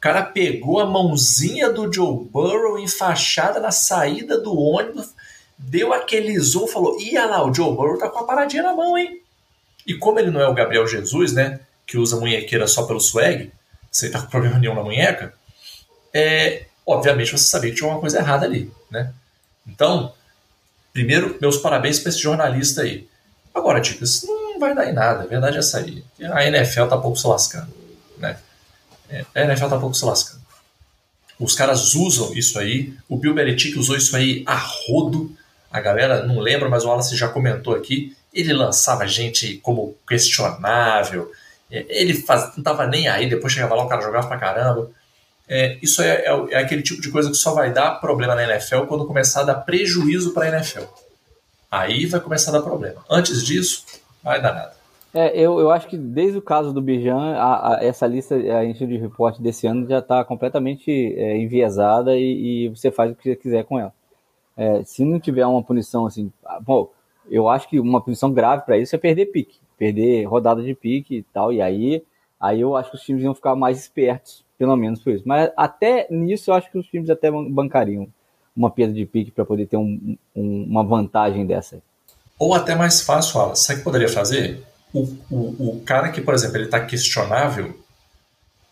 Cara 0.01 0.23
pegou 0.23 0.81
a 0.81 0.87
mãozinha 0.87 1.71
do 1.71 1.93
Joe 1.93 2.25
Burrow 2.25 2.79
enfaixada 2.79 3.61
na 3.61 3.71
saída 3.71 4.41
do 4.41 4.59
ônibus, 4.59 5.11
deu 5.59 5.93
aquele 5.93 6.39
zoom 6.41 6.67
falou: 6.67 6.99
Ih, 6.99 7.19
lá, 7.19 7.47
o 7.47 7.53
Joe 7.53 7.75
Burrow 7.75 7.99
tá 7.99 8.09
com 8.09 8.21
a 8.21 8.25
paradinha 8.25 8.63
na 8.63 8.75
mão, 8.75 8.97
hein? 8.97 9.21
E 9.87 9.95
como 9.95 10.19
ele 10.19 10.31
não 10.31 10.41
é 10.41 10.49
o 10.49 10.55
Gabriel 10.55 10.87
Jesus, 10.87 11.35
né? 11.35 11.61
Que 11.87 11.99
usa 11.99 12.19
munhequeira 12.19 12.67
só 12.67 12.85
pelo 12.85 13.01
swag, 13.01 13.53
sem 13.91 14.11
tá 14.11 14.23
com 14.23 14.29
problema 14.29 14.59
nenhum 14.59 14.75
na 14.75 14.83
munheca, 14.83 15.35
é, 16.15 16.65
obviamente 16.87 17.33
você 17.33 17.45
sabia 17.45 17.71
que 17.71 17.77
tinha 17.77 17.91
uma 17.91 18.01
coisa 18.01 18.19
errada 18.19 18.47
ali, 18.47 18.73
né? 18.91 19.13
Então, 19.67 20.15
primeiro, 20.93 21.37
meus 21.41 21.59
parabéns 21.59 21.99
para 21.99 22.09
esse 22.09 22.19
jornalista 22.21 22.83
aí. 22.83 23.07
Agora, 23.55 23.81
dicas, 23.81 24.23
não 24.23 24.59
vai 24.59 24.75
dar 24.75 24.89
em 24.89 24.95
nada, 24.95 25.25
a 25.25 25.27
verdade 25.27 25.57
é 25.57 25.59
essa 25.59 25.79
aí. 25.79 26.03
A 26.33 26.47
NFL 26.47 26.87
tá 26.87 26.97
pouco 26.97 27.19
se 27.19 27.27
lascando? 27.27 27.80
É, 29.11 29.25
a 29.35 29.45
NFL 29.45 29.69
tá 29.69 29.79
pouco 29.79 29.95
se 29.95 30.05
lascando. 30.05 30.41
Os 31.39 31.55
caras 31.55 31.95
usam 31.95 32.35
isso 32.35 32.59
aí, 32.59 32.95
o 33.09 33.17
Bill 33.17 33.35
Belichick 33.35 33.79
usou 33.79 33.97
isso 33.97 34.15
aí 34.15 34.43
a 34.47 34.57
rodo, 34.57 35.35
a 35.71 35.81
galera 35.81 36.27
não 36.27 36.39
lembra, 36.39 36.69
mas 36.69 36.85
o 36.85 36.89
Wallace 36.89 37.17
já 37.17 37.29
comentou 37.29 37.75
aqui, 37.75 38.15
ele 38.33 38.53
lançava 38.53 39.07
gente 39.07 39.57
como 39.59 39.97
questionável, 40.07 41.31
é, 41.71 41.87
ele 41.89 42.15
faz, 42.15 42.57
não 42.57 42.63
tava 42.63 42.87
nem 42.87 43.09
aí, 43.09 43.29
depois 43.29 43.53
chegava 43.53 43.75
lá, 43.75 43.85
o 43.85 43.89
cara 43.89 44.03
jogava 44.03 44.29
pra 44.29 44.39
caramba. 44.39 44.91
É, 45.49 45.79
isso 45.83 46.03
é, 46.03 46.27
é, 46.27 46.47
é, 46.51 46.59
aquele 46.59 46.83
tipo 46.83 47.01
de 47.01 47.11
coisa 47.11 47.31
que 47.31 47.37
só 47.37 47.53
vai 47.55 47.73
dar 47.73 48.01
problema 48.01 48.35
na 48.35 48.45
NFL 48.45 48.83
quando 48.83 49.07
começar 49.07 49.41
a 49.41 49.45
dar 49.45 49.55
prejuízo 49.55 50.33
para 50.33 50.49
NFL. 50.49 50.85
Aí 51.71 52.07
vai 52.07 52.21
começar 52.21 52.51
a 52.51 52.55
dar 52.55 52.63
problema. 52.63 53.05
Antes 53.09 53.45
disso, 53.45 53.85
vai 54.23 54.41
dar 54.41 54.53
nada. 54.53 54.80
É, 55.13 55.37
eu, 55.37 55.59
eu 55.59 55.71
acho 55.71 55.89
que 55.89 55.97
desde 55.97 56.39
o 56.39 56.43
caso 56.43 56.73
do 56.73 56.81
Bijan, 56.81 57.35
a, 57.35 57.75
a, 57.75 57.85
essa 57.85 58.07
lista, 58.07 58.37
a 58.37 58.65
ensino 58.65 58.91
de 58.91 58.97
reporte 58.97 59.43
desse 59.43 59.67
ano 59.67 59.89
já 59.89 59.99
está 59.99 60.25
completamente 60.25 60.91
é, 60.91 61.37
enviesada 61.37 62.17
e, 62.17 62.67
e, 62.67 62.69
você 62.69 62.91
faz 62.93 63.11
o 63.11 63.15
que 63.17 63.25
você 63.25 63.35
quiser 63.35 63.65
com 63.65 63.79
ela. 63.79 63.93
É, 64.57 64.85
se 64.85 65.05
não 65.05 65.19
tiver 65.19 65.45
uma 65.47 65.63
punição 65.63 66.07
assim, 66.07 66.33
ah, 66.45 66.61
bom, 66.61 66.91
eu 67.29 67.49
acho 67.49 67.69
que 67.69 67.81
uma 67.81 68.01
punição 68.01 68.33
grave 68.33 68.63
para 68.65 68.79
isso 68.79 68.95
é 68.95 68.99
perder 68.99 69.27
pique, 69.27 69.59
perder 69.77 70.25
rodada 70.25 70.63
de 70.63 70.75
pique 70.75 71.17
e 71.17 71.23
tal, 71.23 71.53
e 71.53 71.61
aí, 71.61 72.05
aí 72.39 72.61
eu 72.61 72.77
acho 72.77 72.91
que 72.91 72.97
os 72.97 73.03
times 73.03 73.25
iam 73.25 73.35
ficar 73.35 73.57
mais 73.57 73.79
espertos 73.79 74.45
pelo 74.61 74.77
menos 74.77 75.01
por 75.01 75.15
isso. 75.15 75.25
Mas 75.27 75.51
até 75.57 76.07
nisso 76.11 76.51
eu 76.51 76.55
acho 76.55 76.71
que 76.71 76.77
os 76.77 76.87
times 76.87 77.09
até 77.09 77.31
bancariam 77.31 78.07
uma 78.55 78.71
perda 78.71 78.93
de 78.93 79.07
pique 79.07 79.31
para 79.31 79.47
poder 79.47 79.67
ter 79.67 79.79
um, 79.79 80.19
um, 80.37 80.65
uma 80.65 80.85
vantagem 80.85 81.47
dessa. 81.47 81.81
Ou 82.39 82.53
até 82.53 82.75
mais 82.75 83.01
fácil, 83.01 83.41
Alan. 83.41 83.55
Sabe 83.55 83.77
o 83.77 83.79
que 83.79 83.85
poderia 83.85 84.09
fazer? 84.09 84.63
O, 84.93 85.01
o, 85.31 85.77
o 85.77 85.83
cara 85.85 86.11
que, 86.11 86.21
por 86.21 86.35
exemplo, 86.35 86.57
ele 86.57 86.65
está 86.65 86.81
questionável, 86.81 87.79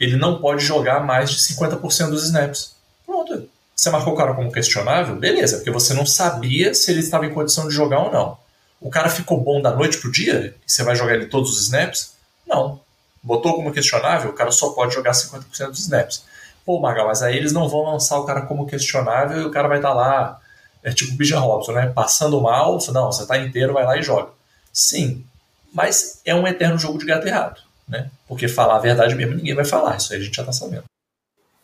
ele 0.01 0.17
não 0.17 0.41
pode 0.41 0.65
jogar 0.65 1.01
mais 1.05 1.31
de 1.31 1.39
50% 1.39 2.11
dos 2.11 2.25
snaps. 2.25 2.75
Pronto. 3.07 3.49
Você 3.75 3.91
marcou 3.91 4.15
o 4.15 4.17
cara 4.17 4.35
como 4.35 4.51
questionável? 4.51 5.17
Beleza, 5.17 5.57
porque 5.57 5.71
você 5.71 5.95
não 5.95 6.05
sabia 6.05 6.75
se 6.75 6.91
ele 6.91 7.01
estava 7.01 7.27
em 7.27 7.33
condição 7.33 7.69
de 7.69 7.75
jogar 7.75 8.01
ou 8.01 8.13
não. 8.13 8.39
O 8.81 8.91
cara 8.91 9.09
ficou 9.09 9.41
bom 9.41 9.61
da 9.61 9.75
noite 9.75 9.99
pro 9.99 10.11
dia 10.11 10.55
e 10.67 10.71
você 10.71 10.83
vai 10.83 10.97
jogar 10.97 11.15
ele 11.15 11.27
todos 11.27 11.51
os 11.53 11.63
snaps? 11.63 12.15
Não 12.47 12.81
botou 13.23 13.55
como 13.55 13.73
questionável, 13.73 14.31
o 14.31 14.35
cara 14.35 14.51
só 14.51 14.71
pode 14.71 14.95
jogar 14.95 15.13
50% 15.13 15.69
dos 15.69 15.81
snaps. 15.81 16.25
Pô, 16.65 16.81
Magal, 16.81 17.07
mas 17.07 17.23
aí 17.23 17.37
eles 17.37 17.53
não 17.53 17.69
vão 17.69 17.83
lançar 17.83 18.19
o 18.19 18.25
cara 18.25 18.43
como 18.43 18.67
questionável 18.67 19.43
e 19.43 19.45
o 19.45 19.51
cara 19.51 19.69
vai 19.69 19.79
estar 19.79 19.91
tá 19.91 19.95
lá, 19.95 20.41
é 20.83 20.93
tipo 20.93 21.13
o 21.13 21.17
Bijan 21.17 21.41
Robson, 21.41 21.73
né? 21.73 21.87
Passando 21.87 22.41
mal, 22.41 22.79
não, 22.93 23.13
você 23.13 23.27
tá 23.27 23.39
inteiro, 23.39 23.75
vai 23.75 23.85
lá 23.85 23.97
e 23.99 24.03
joga. 24.03 24.31
Sim, 24.73 25.25
mas 25.73 26.21
é 26.25 26.35
um 26.35 26.47
eterno 26.47 26.79
jogo 26.79 26.99
de 26.99 27.07
gato 27.07 27.27
errado, 27.27 27.61
né? 27.89 28.11
Porque 28.27 28.49
falar 28.49 28.77
a 28.77 28.81
verdade 28.81 29.15
mesmo 29.15 29.35
ninguém 29.35 29.55
vai 29.55 29.65
falar, 29.65 29.97
isso 29.97 30.13
aí 30.13 30.21
a 30.21 30.23
gente 30.23 30.37
já 30.37 30.45
tá 30.45 30.53
sabendo. 30.53 30.85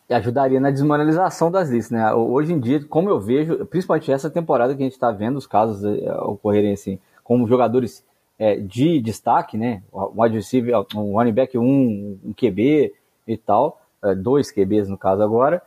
E 0.07 0.13
ajudaria 0.13 0.59
na 0.59 0.69
desmoralização 0.69 1.49
das 1.49 1.69
listas, 1.69 1.91
né? 1.91 2.13
Hoje 2.13 2.53
em 2.53 2.59
dia, 2.59 2.83
como 2.85 3.09
eu 3.09 3.19
vejo, 3.19 3.65
principalmente 3.65 4.11
essa 4.11 4.29
temporada 4.29 4.75
que 4.75 4.81
a 4.81 4.85
gente 4.85 4.93
está 4.93 5.11
vendo 5.11 5.37
os 5.37 5.47
casos 5.47 5.83
eh, 5.83 6.11
ocorrerem 6.21 6.73
assim, 6.73 6.99
como 7.23 7.47
jogadores 7.47 8.03
é, 8.37 8.55
de 8.55 9.01
destaque, 9.01 9.57
né? 9.57 9.81
Um 9.91 10.21
receiver, 10.21 10.75
um 10.95 11.13
running 11.13 11.33
back, 11.33 11.57
um, 11.57 12.19
um 12.23 12.33
QB 12.33 12.93
e 13.27 13.37
tal, 13.37 13.81
é, 14.03 14.13
dois 14.13 14.51
QBs 14.51 14.89
no 14.89 14.97
caso 14.97 15.23
agora, 15.23 15.61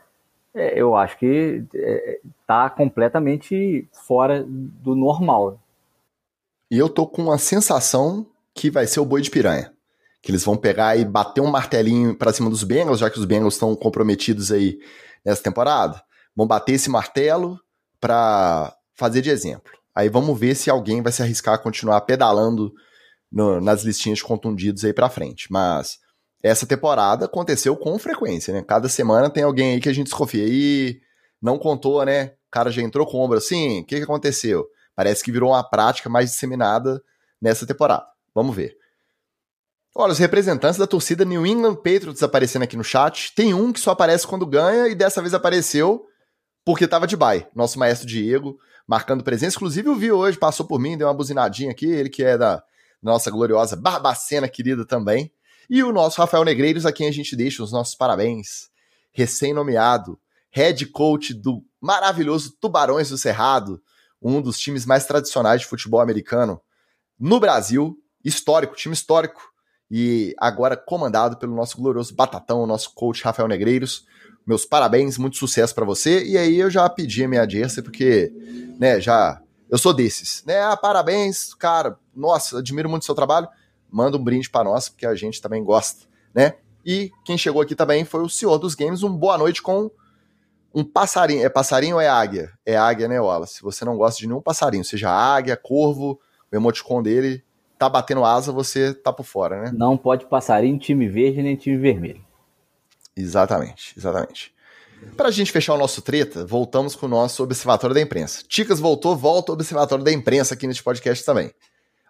é, 0.53 0.79
eu 0.79 0.95
acho 0.95 1.17
que 1.17 1.63
está 2.41 2.69
completamente 2.69 3.87
fora 3.91 4.43
do 4.47 4.95
normal. 4.95 5.59
E 6.69 6.77
eu 6.77 6.87
tô 6.87 7.07
com 7.07 7.31
a 7.31 7.37
sensação 7.37 8.27
que 8.53 8.69
vai 8.69 8.85
ser 8.85 8.99
o 8.99 9.05
boi 9.05 9.21
de 9.21 9.31
piranha. 9.31 9.73
Que 10.21 10.31
eles 10.31 10.43
vão 10.43 10.57
pegar 10.57 10.97
e 10.97 11.05
bater 11.05 11.41
um 11.41 11.47
martelinho 11.47 12.15
para 12.15 12.33
cima 12.33 12.49
dos 12.49 12.63
Bengals, 12.63 12.99
já 12.99 13.09
que 13.09 13.17
os 13.17 13.25
Bengals 13.25 13.55
estão 13.55 13.75
comprometidos 13.75 14.51
aí 14.51 14.77
nessa 15.25 15.41
temporada. 15.41 16.01
Vão 16.35 16.45
bater 16.45 16.73
esse 16.73 16.89
martelo 16.89 17.59
para 17.99 18.75
fazer 18.95 19.21
de 19.21 19.29
exemplo. 19.29 19.71
Aí 19.95 20.09
vamos 20.09 20.37
ver 20.37 20.55
se 20.55 20.69
alguém 20.69 21.01
vai 21.01 21.11
se 21.11 21.21
arriscar 21.21 21.55
a 21.55 21.57
continuar 21.57 22.01
pedalando 22.01 22.71
no, 23.31 23.59
nas 23.59 23.83
listinhas 23.83 24.19
de 24.19 24.23
contundidos 24.23 24.85
aí 24.85 24.93
pra 24.93 25.09
frente. 25.09 25.51
Mas 25.51 25.97
essa 26.43 26.65
temporada 26.65 27.25
aconteceu 27.25 27.75
com 27.75 27.97
frequência, 27.97 28.53
né? 28.53 28.61
Cada 28.61 28.87
semana 28.87 29.29
tem 29.29 29.43
alguém 29.43 29.73
aí 29.73 29.79
que 29.79 29.89
a 29.89 29.93
gente 29.93 30.07
desconfia. 30.07 30.45
E 30.47 31.01
não 31.41 31.57
contou, 31.57 32.03
né? 32.05 32.33
O 32.47 32.51
cara 32.51 32.69
já 32.71 32.81
entrou 32.81 33.05
com 33.05 33.17
ombro 33.17 33.37
assim. 33.37 33.81
O 33.81 33.85
que, 33.85 33.97
que 33.97 34.03
aconteceu? 34.03 34.65
Parece 34.99 35.23
que 35.23 35.31
virou 35.31 35.51
uma 35.51 35.63
prática 35.63 36.09
mais 36.09 36.29
disseminada 36.29 37.01
nessa 37.41 37.65
temporada. 37.65 38.05
Vamos 38.35 38.53
ver. 38.53 38.75
Olha, 39.95 40.11
os 40.11 40.17
representantes 40.17 40.77
da 40.77 40.85
torcida 40.85 41.23
New 41.23 41.47
England 41.47 41.75
Patriots 41.75 42.21
aparecendo 42.21 42.63
aqui 42.63 42.75
no 42.75 42.83
chat. 42.83 43.33
Tem 43.33 43.53
um 43.53 43.71
que 43.71 43.79
só 43.79 43.91
aparece 43.91 44.27
quando 44.27 44.45
ganha 44.45 44.89
e 44.89 44.95
dessa 44.95 45.21
vez 45.21 45.33
apareceu 45.33 46.05
porque 46.65 46.85
tava 46.85 47.07
de 47.07 47.15
bye. 47.15 47.47
Nosso 47.55 47.79
maestro 47.79 48.05
Diego 48.05 48.59
marcando 48.85 49.23
presença. 49.23 49.55
Inclusive, 49.55 49.87
eu 49.87 49.95
vi 49.95 50.11
hoje, 50.11 50.37
passou 50.37 50.65
por 50.65 50.77
mim, 50.81 50.97
deu 50.97 51.07
uma 51.07 51.13
buzinadinha 51.13 51.71
aqui, 51.71 51.85
ele 51.85 52.09
que 52.09 52.21
é 52.21 52.37
da 52.37 52.61
nossa 53.01 53.31
gloriosa 53.31 53.77
Barbacena 53.77 54.49
querida 54.49 54.85
também. 54.85 55.31
E 55.69 55.81
o 55.81 55.93
nosso 55.93 56.19
Rafael 56.19 56.43
Negreiros, 56.43 56.85
a 56.85 56.91
quem 56.91 57.07
a 57.07 57.13
gente 57.13 57.37
deixa 57.37 57.63
os 57.63 57.71
nossos 57.71 57.95
parabéns. 57.95 58.69
Recém-nomeado, 59.13 60.19
head 60.51 60.85
coach 60.87 61.33
do 61.33 61.63
maravilhoso 61.79 62.51
Tubarões 62.59 63.07
do 63.07 63.17
Cerrado, 63.17 63.81
um 64.21 64.41
dos 64.41 64.57
times 64.59 64.85
mais 64.85 65.05
tradicionais 65.05 65.61
de 65.61 65.67
futebol 65.67 66.01
americano 66.01 66.61
no 67.19 67.39
Brasil, 67.39 67.97
histórico, 68.23 68.75
time 68.75 68.93
histórico, 68.93 69.41
e 69.91 70.35
agora 70.37 70.77
comandado 70.77 71.37
pelo 71.37 71.55
nosso 71.55 71.77
glorioso 71.77 72.13
Batatão, 72.13 72.65
nosso 72.67 72.93
coach 72.93 73.23
Rafael 73.23 73.47
Negreiros. 73.47 74.05
Meus 74.45 74.65
parabéns, 74.65 75.17
muito 75.17 75.37
sucesso 75.37 75.73
para 75.73 75.85
você. 75.85 76.23
E 76.23 76.37
aí 76.37 76.59
eu 76.59 76.69
já 76.69 76.87
pedi 76.89 77.23
a 77.23 77.27
minha 77.27 77.49
jersey 77.49 77.83
porque, 77.83 78.31
né, 78.79 79.01
já 79.01 79.41
eu 79.69 79.77
sou 79.77 79.93
desses, 79.93 80.43
né? 80.45 80.61
Ah, 80.61 80.77
parabéns, 80.77 81.53
cara. 81.53 81.97
Nossa, 82.15 82.59
admiro 82.59 82.89
muito 82.89 83.03
o 83.03 83.05
seu 83.05 83.15
trabalho. 83.15 83.47
Manda 83.91 84.17
um 84.17 84.23
brinde 84.23 84.49
para 84.49 84.63
nós, 84.63 84.89
porque 84.89 85.05
a 85.05 85.15
gente 85.15 85.41
também 85.41 85.63
gosta, 85.63 86.05
né? 86.33 86.55
E 86.85 87.11
quem 87.25 87.37
chegou 87.37 87.61
aqui 87.61 87.75
também 87.75 88.05
foi 88.05 88.21
o 88.21 88.29
senhor 88.29 88.57
dos 88.57 88.75
games. 88.75 89.03
Um 89.03 89.15
boa 89.15 89.37
noite 89.37 89.61
com 89.61 89.91
um 90.73 90.83
passarinho. 90.83 91.43
É 91.43 91.49
passarinho 91.49 91.95
ou 91.95 92.01
é 92.01 92.07
águia? 92.07 92.51
É 92.65 92.77
águia, 92.77 93.07
né, 93.07 93.19
Wallace? 93.19 93.55
Se 93.55 93.61
você 93.61 93.83
não 93.85 93.97
gosta 93.97 94.19
de 94.19 94.27
nenhum 94.27 94.41
passarinho, 94.41 94.83
seja 94.83 95.09
águia, 95.09 95.57
corvo, 95.57 96.19
o 96.51 96.55
emoticon 96.55 97.01
dele 97.01 97.43
tá 97.77 97.87
batendo 97.87 98.25
asa, 98.25 98.51
você 98.51 98.93
tá 98.93 99.13
por 99.13 99.23
fora, 99.23 99.61
né? 99.61 99.71
Não 99.73 99.97
pode 99.97 100.25
passarinho, 100.25 100.77
time 100.77 101.07
verde 101.07 101.41
nem 101.41 101.55
time 101.55 101.77
vermelho. 101.77 102.21
Exatamente, 103.15 103.93
exatamente. 103.97 104.53
Pra 105.15 105.31
gente 105.31 105.51
fechar 105.51 105.75
o 105.75 105.77
nosso 105.77 106.01
treta, 106.01 106.45
voltamos 106.45 106.93
com 106.93 107.05
o 107.05 107.09
nosso 107.09 107.41
Observatório 107.41 107.93
da 107.93 108.01
Imprensa. 108.01 108.43
Ticas 108.45 108.81
voltou, 108.81 109.15
volta 109.15 109.51
o 109.51 109.55
Observatório 109.55 110.03
da 110.03 110.11
Imprensa 110.11 110.53
aqui 110.53 110.67
neste 110.67 110.83
podcast 110.83 111.23
também. 111.23 111.53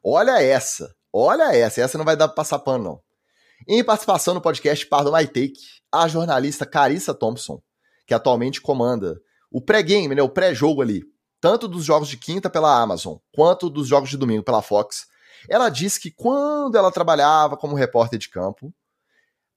Olha 0.04 0.42
essa, 0.42 0.96
olha 1.14 1.56
essa, 1.56 1.82
essa 1.82 1.98
não 2.00 2.06
vai 2.06 2.16
dar 2.16 2.28
pra 2.28 2.38
passar 2.38 2.58
pano, 2.60 2.84
não. 2.84 3.02
Em 3.68 3.84
participação 3.84 4.34
no 4.34 4.42
podcast 4.42 4.86
Par 4.88 5.04
do 5.04 5.12
My 5.12 5.28
Take, 5.28 5.60
a 5.92 6.08
jornalista 6.08 6.66
Carissa 6.66 7.14
Thompson, 7.14 7.62
que 8.10 8.14
atualmente 8.16 8.60
comanda 8.60 9.22
o 9.52 9.62
pré-game, 9.62 10.16
né, 10.16 10.22
o 10.24 10.28
pré-jogo 10.28 10.82
ali, 10.82 11.04
tanto 11.40 11.68
dos 11.68 11.86
jogos 11.86 12.10
de 12.10 12.18
quinta 12.18 12.50
pela 12.50 12.82
Amazon, 12.82 13.18
quanto 13.32 13.70
dos 13.70 13.88
jogos 13.88 14.10
de 14.10 14.18
domingo 14.18 14.42
pela 14.42 14.64
Fox, 14.64 15.06
ela 15.48 15.70
disse 15.70 16.00
que 16.00 16.10
quando 16.10 16.76
ela 16.76 16.92
trabalhava 16.92 17.56
como 17.56 17.76
repórter 17.76 18.18
de 18.18 18.28
campo, 18.28 18.74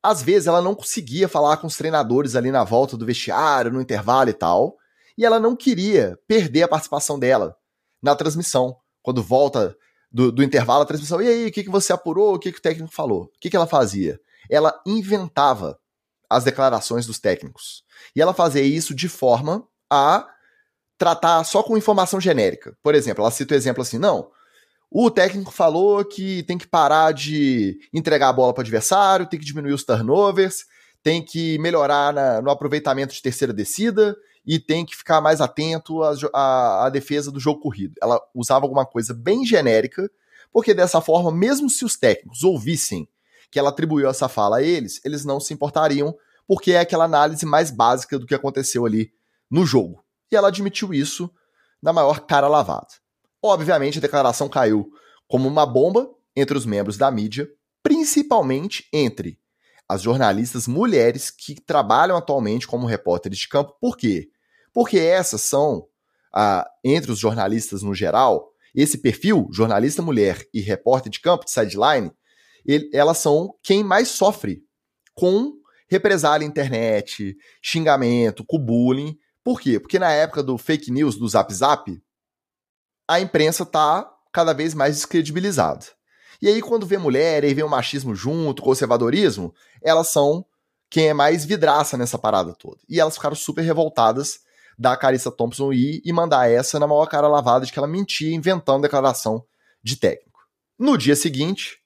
às 0.03 0.23
vezes 0.23 0.47
ela 0.47 0.61
não 0.61 0.75
conseguia 0.75 1.31
falar 1.31 1.57
com 1.57 1.67
os 1.67 1.79
treinadores 1.79 2.37
ali 2.37 2.51
na 2.51 2.63
volta 2.63 2.95
do 2.95 3.07
vestiário, 3.07 3.73
no 3.73 3.81
intervalo 3.81 4.29
e 4.29 4.35
tal, 4.35 4.77
e 5.17 5.25
ela 5.25 5.41
não 5.41 5.57
queria 5.57 6.19
perder 6.29 6.65
a 6.65 6.69
participação 6.69 7.19
dela 7.19 7.57
na 8.03 8.15
transmissão. 8.15 8.77
Quando 9.03 9.23
volta 9.23 9.75
do, 10.11 10.31
do 10.31 10.43
intervalo, 10.43 10.83
a 10.83 10.87
transmissão, 10.87 11.23
e 11.23 11.29
aí, 11.29 11.47
o 11.47 11.51
que, 11.51 11.65
que 11.65 11.71
você 11.71 11.91
apurou? 11.91 12.35
O 12.35 12.39
que, 12.39 12.53
que 12.53 12.59
o 12.59 12.63
técnico 12.63 12.93
falou? 12.93 13.23
O 13.23 13.41
que, 13.41 13.49
que 13.49 13.57
ela 13.57 13.67
fazia? 13.67 14.21
Ela 14.51 14.79
inventava 14.85 15.79
as 16.37 16.45
declarações 16.45 17.07
dos 17.07 17.19
técnicos. 17.19 17.85
E 18.15 18.21
ela 18.21 18.35
fazia 18.35 18.63
isso 18.63 18.95
de 18.95 19.09
forma 19.09 19.67
a 19.91 20.29
tratar 20.99 21.43
só 21.45 21.63
com 21.63 21.77
informação 21.77 22.21
genérica. 22.21 22.77
Por 22.83 22.95
exemplo, 22.95 23.23
ela 23.23 23.31
cita 23.31 23.55
o 23.55 23.57
exemplo 23.57 23.83
assim: 23.83 23.99
não, 23.99 24.31
o 24.91 25.11
técnico 25.11 25.51
falou 25.51 26.05
que 26.05 26.43
tem 26.45 26.59
que 26.59 26.67
parar 26.67 27.13
de 27.13 27.79
entregar 27.93 28.29
a 28.29 28.33
bola 28.33 28.53
para 28.53 28.61
o 28.61 28.65
adversário, 28.65 29.27
tem 29.27 29.39
que 29.39 29.47
diminuir 29.47 29.73
os 29.73 29.85
turnovers, 29.85 30.65
tem 31.03 31.25
que 31.25 31.59
melhorar 31.59 32.13
na, 32.13 32.43
no 32.43 32.51
aproveitamento 32.51 33.15
de 33.15 33.23
terceira 33.23 33.53
descida 33.53 34.17
e 34.47 34.59
tem 34.59 34.85
que 34.85 34.97
ficar 34.97 35.21
mais 35.21 35.41
atento 35.41 36.03
à, 36.03 36.87
à, 36.87 36.91
defesa 36.91 37.31
do 37.31 37.41
jogo 37.41 37.61
corrido. 37.61 37.95
Ela 38.03 38.21
usava 38.35 38.65
alguma 38.65 38.85
coisa 38.85 39.15
bem 39.15 39.47
genérica, 39.47 40.11
porque 40.53 40.75
dessa 40.75 41.01
forma, 41.01 41.33
mesmo 41.33 41.71
se 41.71 41.85
os 41.85 41.97
técnicos 41.97 42.43
ouvissem 42.43 43.09
que 43.53 43.59
ela 43.59 43.69
atribuiu 43.69 44.09
essa 44.09 44.31
fala 44.31 44.57
a 44.57 44.63
eles, 44.63 44.99
eles 45.05 45.27
não 45.27 45.39
se 45.39 45.53
importariam, 45.53 46.17
porque 46.49 46.73
é 46.73 46.81
aquela 46.81 47.05
análise 47.05 47.45
mais 47.45 47.71
básica 47.71 48.19
do 48.19 48.27
que 48.27 48.35
aconteceu 48.35 48.87
ali 48.87 49.13
no 49.51 49.67
jogo. 49.67 50.03
E 50.31 50.37
ela 50.37 50.49
admitiu 50.49 50.95
isso 50.95 51.31
na 51.83 51.93
maior 51.93 52.21
cara 52.21 52.49
lavada. 52.49 52.89
Obviamente, 53.43 53.99
a 53.99 54.01
declaração 54.01 54.49
caiu 54.49 54.91
como 55.29 55.47
uma 55.47 55.67
bomba 55.67 56.09
entre 56.35 56.57
os 56.57 56.65
membros 56.65 56.97
da 56.97 57.11
mídia, 57.11 57.47
principalmente 57.83 58.89
entre 58.91 59.39
as 59.87 60.01
jornalistas 60.01 60.67
mulheres 60.67 61.31
que 61.31 61.61
trabalham 61.61 62.17
atualmente 62.17 62.67
como 62.67 62.87
repórteres 62.87 63.39
de 63.39 63.49
campo. 63.49 63.77
Por 63.79 63.99
quê? 63.99 64.31
Porque 64.73 64.99
essas 64.99 65.43
são, 65.43 65.87
ah, 66.33 66.67
entre 66.83 67.13
os 67.13 67.19
jornalistas 67.19 67.83
no 67.83 67.95
geral, 67.95 68.51
esse 68.75 68.97
perfil, 68.97 69.47
jornalista 69.53 70.01
mulher 70.01 70.49
e 70.55 70.61
repórter 70.63 71.13
de 71.13 71.21
campo, 71.21 71.45
de 71.45 71.51
sideline, 71.51 72.11
ele, 72.65 72.91
elas 72.93 73.19
são 73.19 73.55
quem 73.63 73.83
mais 73.83 74.09
sofre 74.09 74.65
com 75.15 75.53
represália 75.89 76.47
internet, 76.47 77.37
xingamento, 77.61 78.45
com 78.45 78.59
bullying. 78.59 79.19
Por 79.45 79.61
quê? 79.61 79.79
Porque 79.79 79.99
na 79.99 80.11
época 80.11 80.43
do 80.43 80.57
fake 80.57 80.91
news, 80.91 81.17
do 81.17 81.29
zap 81.29 81.53
zap, 81.53 82.03
a 83.07 83.21
imprensa 83.21 83.67
tá 83.67 84.11
cada 84.33 84.53
vez 84.53 84.73
mais 84.73 84.97
descredibilizada. 84.97 85.85
E 86.41 86.49
aí, 86.49 86.61
quando 86.61 86.87
vê 86.87 86.99
mulher 86.99 87.45
e 87.45 87.55
vê 87.55 87.63
o 87.63 87.69
machismo 87.69 88.15
junto, 88.15 88.63
conservadorismo, 88.63 89.55
elas 89.83 90.09
são 90.09 90.45
quem 90.91 91.09
é 91.09 91.15
mais 91.15 91.45
vidraça 91.45 91.97
nessa 91.97 92.19
parada 92.19 92.55
toda. 92.55 92.79
E 92.89 92.99
elas 92.99 93.15
ficaram 93.15 93.37
super 93.37 93.63
revoltadas 93.63 94.41
da 94.79 94.97
Carissa 94.97 95.31
Thompson 95.31 95.73
ir 95.73 96.03
e 96.05 96.13
mandar 96.13 96.51
essa 96.51 96.79
na 96.79 96.87
maior 96.87 97.07
cara 97.07 97.29
lavada 97.29 97.65
de 97.65 97.73
que 97.73 97.79
ela 97.79 97.87
mentia 97.87 98.35
inventando 98.35 98.83
declaração 98.83 99.45
de 99.83 99.97
técnico. 99.97 100.41
No 100.79 100.97
dia 100.99 101.15
seguinte, 101.15 101.82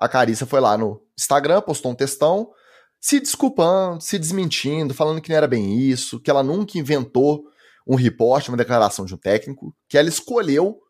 a 0.00 0.08
Carissa 0.08 0.46
foi 0.46 0.60
lá 0.60 0.78
no 0.78 1.02
Instagram, 1.16 1.60
postou 1.60 1.92
um 1.92 1.94
textão, 1.94 2.50
se 2.98 3.20
desculpando, 3.20 4.00
se 4.00 4.18
desmentindo, 4.18 4.94
falando 4.94 5.20
que 5.20 5.28
não 5.28 5.36
era 5.36 5.46
bem 5.46 5.78
isso, 5.78 6.18
que 6.18 6.30
ela 6.30 6.42
nunca 6.42 6.78
inventou 6.78 7.44
um 7.86 7.94
reporte, 7.94 8.48
uma 8.48 8.56
declaração 8.56 9.04
de 9.04 9.14
um 9.14 9.18
técnico, 9.18 9.76
que 9.86 9.98
ela 9.98 10.08
escolheu 10.08 10.80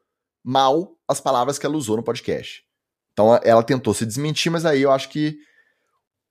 mal 0.45 0.97
as 1.09 1.21
palavras 1.21 1.59
que 1.59 1.67
ela 1.67 1.77
usou 1.77 1.97
no 1.97 2.05
podcast. 2.05 2.63
Então 3.13 3.39
ela 3.43 3.63
tentou 3.65 3.93
se 3.93 4.07
desmentir, 4.07 4.51
mas 4.51 4.65
aí 4.65 4.83
eu 4.83 4.93
acho 4.93 5.09
que 5.09 5.37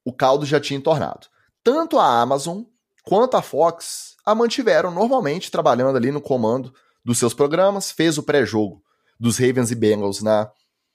o 0.06 0.14
caldo 0.14 0.46
já 0.46 0.60
tinha 0.60 0.78
entornado. 0.78 1.28
Tanto 1.64 2.00
a 2.00 2.22
Amazon 2.22 2.64
quanto 3.04 3.36
a 3.36 3.42
Fox 3.42 4.16
a 4.26 4.34
mantiveram 4.34 4.92
normalmente 4.92 5.52
trabalhando 5.52 5.98
ali 5.98 6.12
no 6.12 6.22
comando 6.22 6.74
dos 7.04 7.18
seus 7.18 7.34
programas, 7.34 7.92
fez 7.92 8.18
o 8.18 8.24
pré-jogo 8.24 8.82
dos 9.20 9.38
Ravens 9.38 9.72
e 9.72 9.76
Bengals 9.76 10.22
na, 10.22 10.50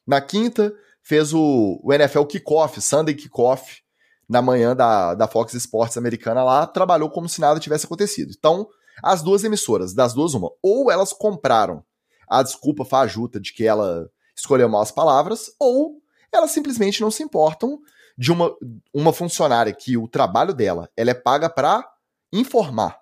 na 0.06 0.20
quinta, 0.20 0.72
fez 1.04 1.32
o, 1.34 1.78
o 1.82 1.92
NFL 1.92 2.24
Kickoff, 2.24 2.80
Sunday 2.80 3.14
Kickoff, 3.14 3.82
na 4.28 4.40
manhã 4.40 4.74
da, 4.74 5.14
da 5.14 5.28
Fox 5.28 5.52
Sports 5.52 5.98
americana 5.98 6.42
lá, 6.42 6.66
trabalhou 6.66 7.10
como 7.10 7.28
se 7.28 7.40
nada 7.40 7.60
tivesse 7.60 7.84
acontecido. 7.84 8.32
Então, 8.36 8.66
as 9.02 9.22
duas 9.22 9.44
emissoras, 9.44 9.92
das 9.92 10.14
duas, 10.14 10.32
uma. 10.32 10.50
Ou 10.62 10.90
elas 10.90 11.12
compraram 11.12 11.84
a 12.26 12.42
desculpa 12.42 12.86
fajuta 12.86 13.38
de 13.38 13.52
que 13.52 13.66
ela 13.66 14.10
escolheu 14.34 14.68
mal 14.68 14.80
as 14.80 14.90
palavras, 14.90 15.50
ou 15.60 16.00
elas 16.32 16.50
simplesmente 16.50 17.02
não 17.02 17.10
se 17.10 17.22
importam 17.22 17.78
de 18.16 18.32
uma, 18.32 18.50
uma 18.92 19.12
funcionária 19.12 19.72
que 19.72 19.96
o 19.96 20.08
trabalho 20.08 20.54
dela 20.54 20.88
ela 20.96 21.10
é 21.10 21.14
paga 21.14 21.50
para 21.50 21.86
informar, 22.32 22.98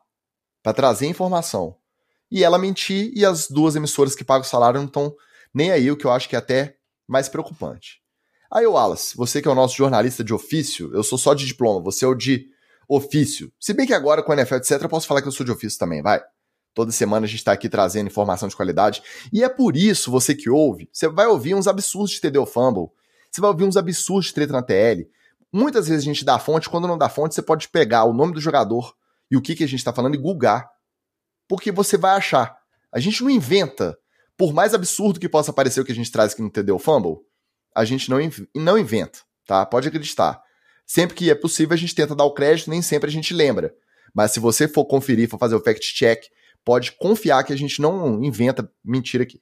para 0.62 0.72
trazer 0.72 1.06
informação. 1.06 1.76
E 2.30 2.42
ela 2.42 2.58
mentir 2.58 3.12
e 3.14 3.24
as 3.24 3.48
duas 3.48 3.76
emissoras 3.76 4.14
que 4.14 4.24
pagam 4.24 4.42
o 4.42 4.48
salário 4.48 4.80
não 4.80 4.86
estão 4.86 5.14
nem 5.54 5.70
aí, 5.70 5.90
o 5.90 5.96
que 5.96 6.06
eu 6.06 6.10
acho 6.10 6.28
que 6.28 6.34
é 6.34 6.38
até 6.38 6.76
mais 7.12 7.28
preocupante. 7.28 8.00
Aí, 8.50 8.66
Wallace, 8.66 9.16
você 9.16 9.40
que 9.40 9.48
é 9.48 9.50
o 9.50 9.54
nosso 9.54 9.76
jornalista 9.76 10.24
de 10.24 10.32
ofício, 10.34 10.90
eu 10.94 11.02
sou 11.02 11.18
só 11.18 11.34
de 11.34 11.46
diploma, 11.46 11.80
você 11.80 12.04
é 12.04 12.08
o 12.08 12.14
de 12.14 12.46
ofício. 12.88 13.52
Se 13.60 13.72
bem 13.72 13.86
que 13.86 13.94
agora 13.94 14.22
com 14.22 14.32
a 14.32 14.34
NFL, 14.34 14.56
etc., 14.56 14.82
eu 14.82 14.88
posso 14.88 15.06
falar 15.06 15.22
que 15.22 15.28
eu 15.28 15.32
sou 15.32 15.44
de 15.44 15.52
ofício 15.52 15.78
também, 15.78 16.02
vai. 16.02 16.20
Toda 16.74 16.90
semana 16.90 17.26
a 17.26 17.28
gente 17.28 17.38
está 17.38 17.52
aqui 17.52 17.68
trazendo 17.68 18.06
informação 18.06 18.48
de 18.48 18.56
qualidade. 18.56 19.02
E 19.30 19.44
é 19.44 19.48
por 19.48 19.76
isso, 19.76 20.10
você 20.10 20.34
que 20.34 20.48
ouve, 20.48 20.88
você 20.90 21.06
vai 21.06 21.26
ouvir 21.26 21.54
uns 21.54 21.66
absurdos 21.66 22.12
de 22.12 22.20
TD 22.20 22.44
Fumble. 22.46 22.88
Você 23.30 23.40
vai 23.40 23.50
ouvir 23.50 23.64
uns 23.64 23.76
absurdos 23.76 24.26
de 24.26 24.34
treta 24.34 24.52
na 24.52 24.62
TL. 24.62 25.06
Muitas 25.52 25.88
vezes 25.88 26.02
a 26.02 26.04
gente 26.04 26.24
dá 26.24 26.38
fonte, 26.38 26.70
quando 26.70 26.88
não 26.88 26.96
dá 26.96 27.10
fonte, 27.10 27.34
você 27.34 27.42
pode 27.42 27.68
pegar 27.68 28.04
o 28.04 28.14
nome 28.14 28.32
do 28.32 28.40
jogador 28.40 28.94
e 29.30 29.36
o 29.36 29.42
que, 29.42 29.54
que 29.54 29.64
a 29.64 29.66
gente 29.66 29.80
está 29.80 29.92
falando 29.92 30.14
e 30.14 30.18
googar. 30.18 30.66
Porque 31.46 31.70
você 31.70 31.98
vai 31.98 32.16
achar. 32.16 32.56
A 32.90 32.98
gente 32.98 33.22
não 33.22 33.30
inventa. 33.30 33.98
Por 34.42 34.52
mais 34.52 34.74
absurdo 34.74 35.20
que 35.20 35.28
possa 35.28 35.52
parecer 35.52 35.80
o 35.80 35.84
que 35.84 35.92
a 35.92 35.94
gente 35.94 36.10
traz 36.10 36.32
aqui 36.32 36.42
no 36.42 36.50
TD 36.50 36.76
Fumble, 36.80 37.18
a 37.72 37.84
gente 37.84 38.10
não, 38.10 38.18
não 38.56 38.76
inventa, 38.76 39.20
tá? 39.46 39.64
Pode 39.64 39.86
acreditar. 39.86 40.42
Sempre 40.84 41.14
que 41.14 41.30
é 41.30 41.34
possível, 41.36 41.74
a 41.74 41.76
gente 41.76 41.94
tenta 41.94 42.12
dar 42.12 42.24
o 42.24 42.34
crédito, 42.34 42.68
nem 42.68 42.82
sempre 42.82 43.08
a 43.08 43.12
gente 43.12 43.32
lembra. 43.32 43.72
Mas 44.12 44.32
se 44.32 44.40
você 44.40 44.66
for 44.66 44.84
conferir, 44.84 45.28
for 45.28 45.38
fazer 45.38 45.54
o 45.54 45.60
fact-check, 45.60 46.24
pode 46.64 46.90
confiar 46.90 47.44
que 47.44 47.52
a 47.52 47.56
gente 47.56 47.80
não 47.80 48.20
inventa 48.20 48.68
mentira 48.84 49.22
aqui. 49.22 49.40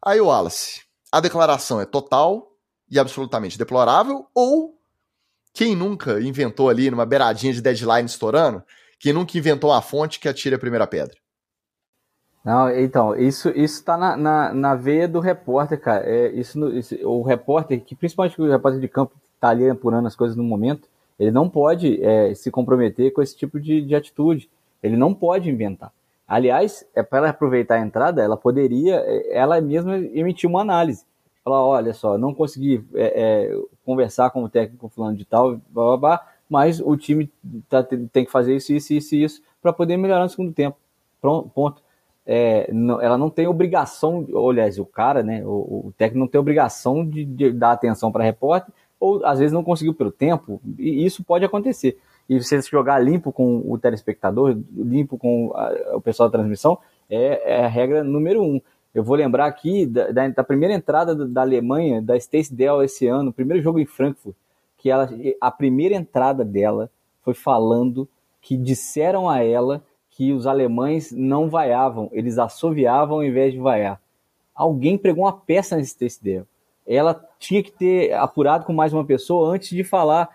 Aí, 0.00 0.20
Wallace, 0.20 0.82
a 1.10 1.18
declaração 1.18 1.80
é 1.80 1.84
total 1.84 2.56
e 2.88 3.00
absolutamente 3.00 3.58
deplorável 3.58 4.28
ou 4.32 4.78
quem 5.52 5.74
nunca 5.74 6.20
inventou 6.20 6.68
ali 6.68 6.88
numa 6.88 7.04
beiradinha 7.04 7.52
de 7.52 7.60
deadline 7.60 8.06
estourando, 8.06 8.62
quem 9.00 9.12
nunca 9.12 9.36
inventou 9.36 9.70
uma 9.70 9.82
fonte 9.82 10.20
que 10.20 10.28
atire 10.28 10.54
a 10.54 10.58
primeira 10.60 10.86
pedra? 10.86 11.23
Não, 12.44 12.70
então, 12.70 13.16
isso 13.16 13.48
está 13.48 13.96
na, 13.96 14.16
na, 14.16 14.52
na, 14.52 14.74
veia 14.74 15.08
do 15.08 15.18
repórter, 15.18 15.80
cara. 15.80 16.04
É, 16.04 16.28
isso, 16.32 16.68
isso, 16.76 16.94
o 17.08 17.22
repórter, 17.22 17.82
que 17.82 17.94
principalmente 17.94 18.38
o 18.40 18.50
repórter 18.50 18.80
de 18.80 18.88
campo 18.88 19.14
está 19.34 19.48
ali 19.48 19.68
apurando 19.68 20.06
as 20.06 20.14
coisas 20.14 20.36
no 20.36 20.44
momento, 20.44 20.86
ele 21.18 21.30
não 21.30 21.48
pode 21.48 22.02
é, 22.04 22.34
se 22.34 22.50
comprometer 22.50 23.12
com 23.12 23.22
esse 23.22 23.34
tipo 23.34 23.58
de, 23.58 23.80
de 23.80 23.94
atitude. 23.94 24.50
Ele 24.82 24.96
não 24.96 25.14
pode 25.14 25.48
inventar. 25.48 25.90
Aliás, 26.28 26.86
é 26.94 27.02
para 27.02 27.30
aproveitar 27.30 27.76
a 27.76 27.80
entrada, 27.80 28.22
ela 28.22 28.36
poderia, 28.36 28.96
é, 29.06 29.38
ela 29.38 29.58
mesma 29.62 29.96
emitir 29.96 30.48
uma 30.48 30.60
análise. 30.60 31.06
Falar, 31.42 31.64
olha 31.64 31.94
só, 31.94 32.18
não 32.18 32.34
consegui 32.34 32.84
é, 32.94 33.52
é, 33.52 33.62
conversar 33.84 34.30
com 34.30 34.42
o 34.44 34.48
técnico 34.48 34.88
fulano 34.88 35.16
de 35.16 35.24
tal, 35.24 35.56
blá, 35.68 35.84
blá, 35.84 35.96
blá, 35.96 36.26
mas 36.48 36.80
o 36.80 36.96
time 36.96 37.30
tá, 37.68 37.82
tem 37.82 38.24
que 38.24 38.30
fazer 38.30 38.56
isso, 38.56 38.72
isso, 38.72 38.92
isso, 38.92 39.14
isso, 39.14 39.42
para 39.62 39.72
poder 39.72 39.96
melhorar 39.96 40.24
no 40.24 40.30
segundo 40.30 40.52
tempo. 40.52 40.76
Pronto, 41.20 41.48
ponto. 41.50 41.83
É, 42.26 42.72
não, 42.72 43.00
ela 43.02 43.18
não 43.18 43.28
tem 43.28 43.46
obrigação, 43.46 44.26
ou, 44.32 44.50
aliás, 44.50 44.78
o 44.78 44.86
cara, 44.86 45.22
né, 45.22 45.44
o, 45.44 45.88
o 45.88 45.94
técnico 45.96 46.20
não 46.20 46.28
tem 46.28 46.40
obrigação 46.40 47.06
de, 47.06 47.24
de 47.24 47.52
dar 47.52 47.72
atenção 47.72 48.10
para 48.10 48.24
repórter, 48.24 48.72
ou 48.98 49.24
às 49.26 49.38
vezes 49.38 49.52
não 49.52 49.62
conseguiu 49.62 49.92
pelo 49.92 50.10
tempo, 50.10 50.60
e 50.78 51.04
isso 51.04 51.22
pode 51.22 51.44
acontecer. 51.44 51.98
E 52.28 52.40
você 52.42 52.60
jogar 52.62 52.98
limpo 52.98 53.30
com 53.30 53.62
o 53.70 53.76
telespectador, 53.76 54.56
limpo 54.74 55.18
com 55.18 55.52
a, 55.54 55.96
o 55.96 56.00
pessoal 56.00 56.30
da 56.30 56.38
transmissão, 56.38 56.78
é, 57.10 57.56
é, 57.56 57.64
a 57.64 57.68
regra 57.68 58.02
número 58.02 58.42
um. 58.42 58.60
Eu 58.94 59.04
vou 59.04 59.16
lembrar 59.16 59.46
aqui 59.46 59.84
da, 59.84 60.28
da, 60.28 60.44
primeira 60.44 60.74
entrada 60.74 61.14
da, 61.14 61.24
da 61.26 61.40
Alemanha, 61.42 62.00
da 62.00 62.18
Stacey 62.18 62.56
Dell 62.56 62.82
esse 62.82 63.06
ano, 63.06 63.32
primeiro 63.32 63.62
jogo 63.62 63.78
em 63.78 63.84
Frankfurt, 63.84 64.34
que 64.78 64.88
ela, 64.88 65.10
a 65.40 65.50
primeira 65.50 65.94
entrada 65.94 66.44
dela 66.44 66.90
foi 67.22 67.34
falando 67.34 68.08
que 68.40 68.56
disseram 68.56 69.28
a 69.28 69.42
ela 69.42 69.82
que 70.16 70.32
os 70.32 70.46
alemães 70.46 71.10
não 71.10 71.48
vaiavam, 71.48 72.08
eles 72.12 72.38
assoviavam 72.38 73.16
ao 73.16 73.24
invés 73.24 73.52
de 73.52 73.58
vaiar. 73.58 74.00
Alguém 74.54 74.96
pregou 74.96 75.24
uma 75.24 75.32
peça 75.32 75.76
nesse 75.76 75.98
texto 75.98 76.22
dela. 76.22 76.46
Ela 76.86 77.28
tinha 77.38 77.62
que 77.62 77.72
ter 77.72 78.12
apurado 78.12 78.64
com 78.64 78.72
mais 78.72 78.92
uma 78.92 79.04
pessoa 79.04 79.52
antes 79.52 79.70
de 79.70 79.82
falar 79.82 80.28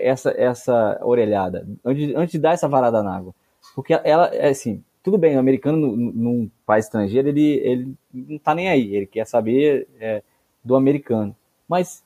essa, 0.00 0.34
essa 0.36 1.00
orelhada, 1.04 1.68
antes, 1.84 2.14
antes 2.16 2.32
de 2.32 2.38
dar 2.40 2.52
essa 2.52 2.68
varada 2.68 3.00
na 3.00 3.16
água. 3.16 3.32
Porque 3.76 3.94
ela, 4.02 4.26
é 4.34 4.48
assim, 4.48 4.82
tudo 5.04 5.16
bem, 5.16 5.36
o 5.36 5.38
americano 5.38 5.96
num 5.96 6.50
país 6.66 6.86
estrangeiro, 6.86 7.28
ele, 7.28 7.60
ele 7.62 7.94
não 8.12 8.38
tá 8.38 8.56
nem 8.56 8.68
aí, 8.68 8.92
ele 8.96 9.06
quer 9.06 9.24
saber 9.24 9.86
é, 10.00 10.22
do 10.64 10.74
americano. 10.74 11.36
Mas 11.68 12.02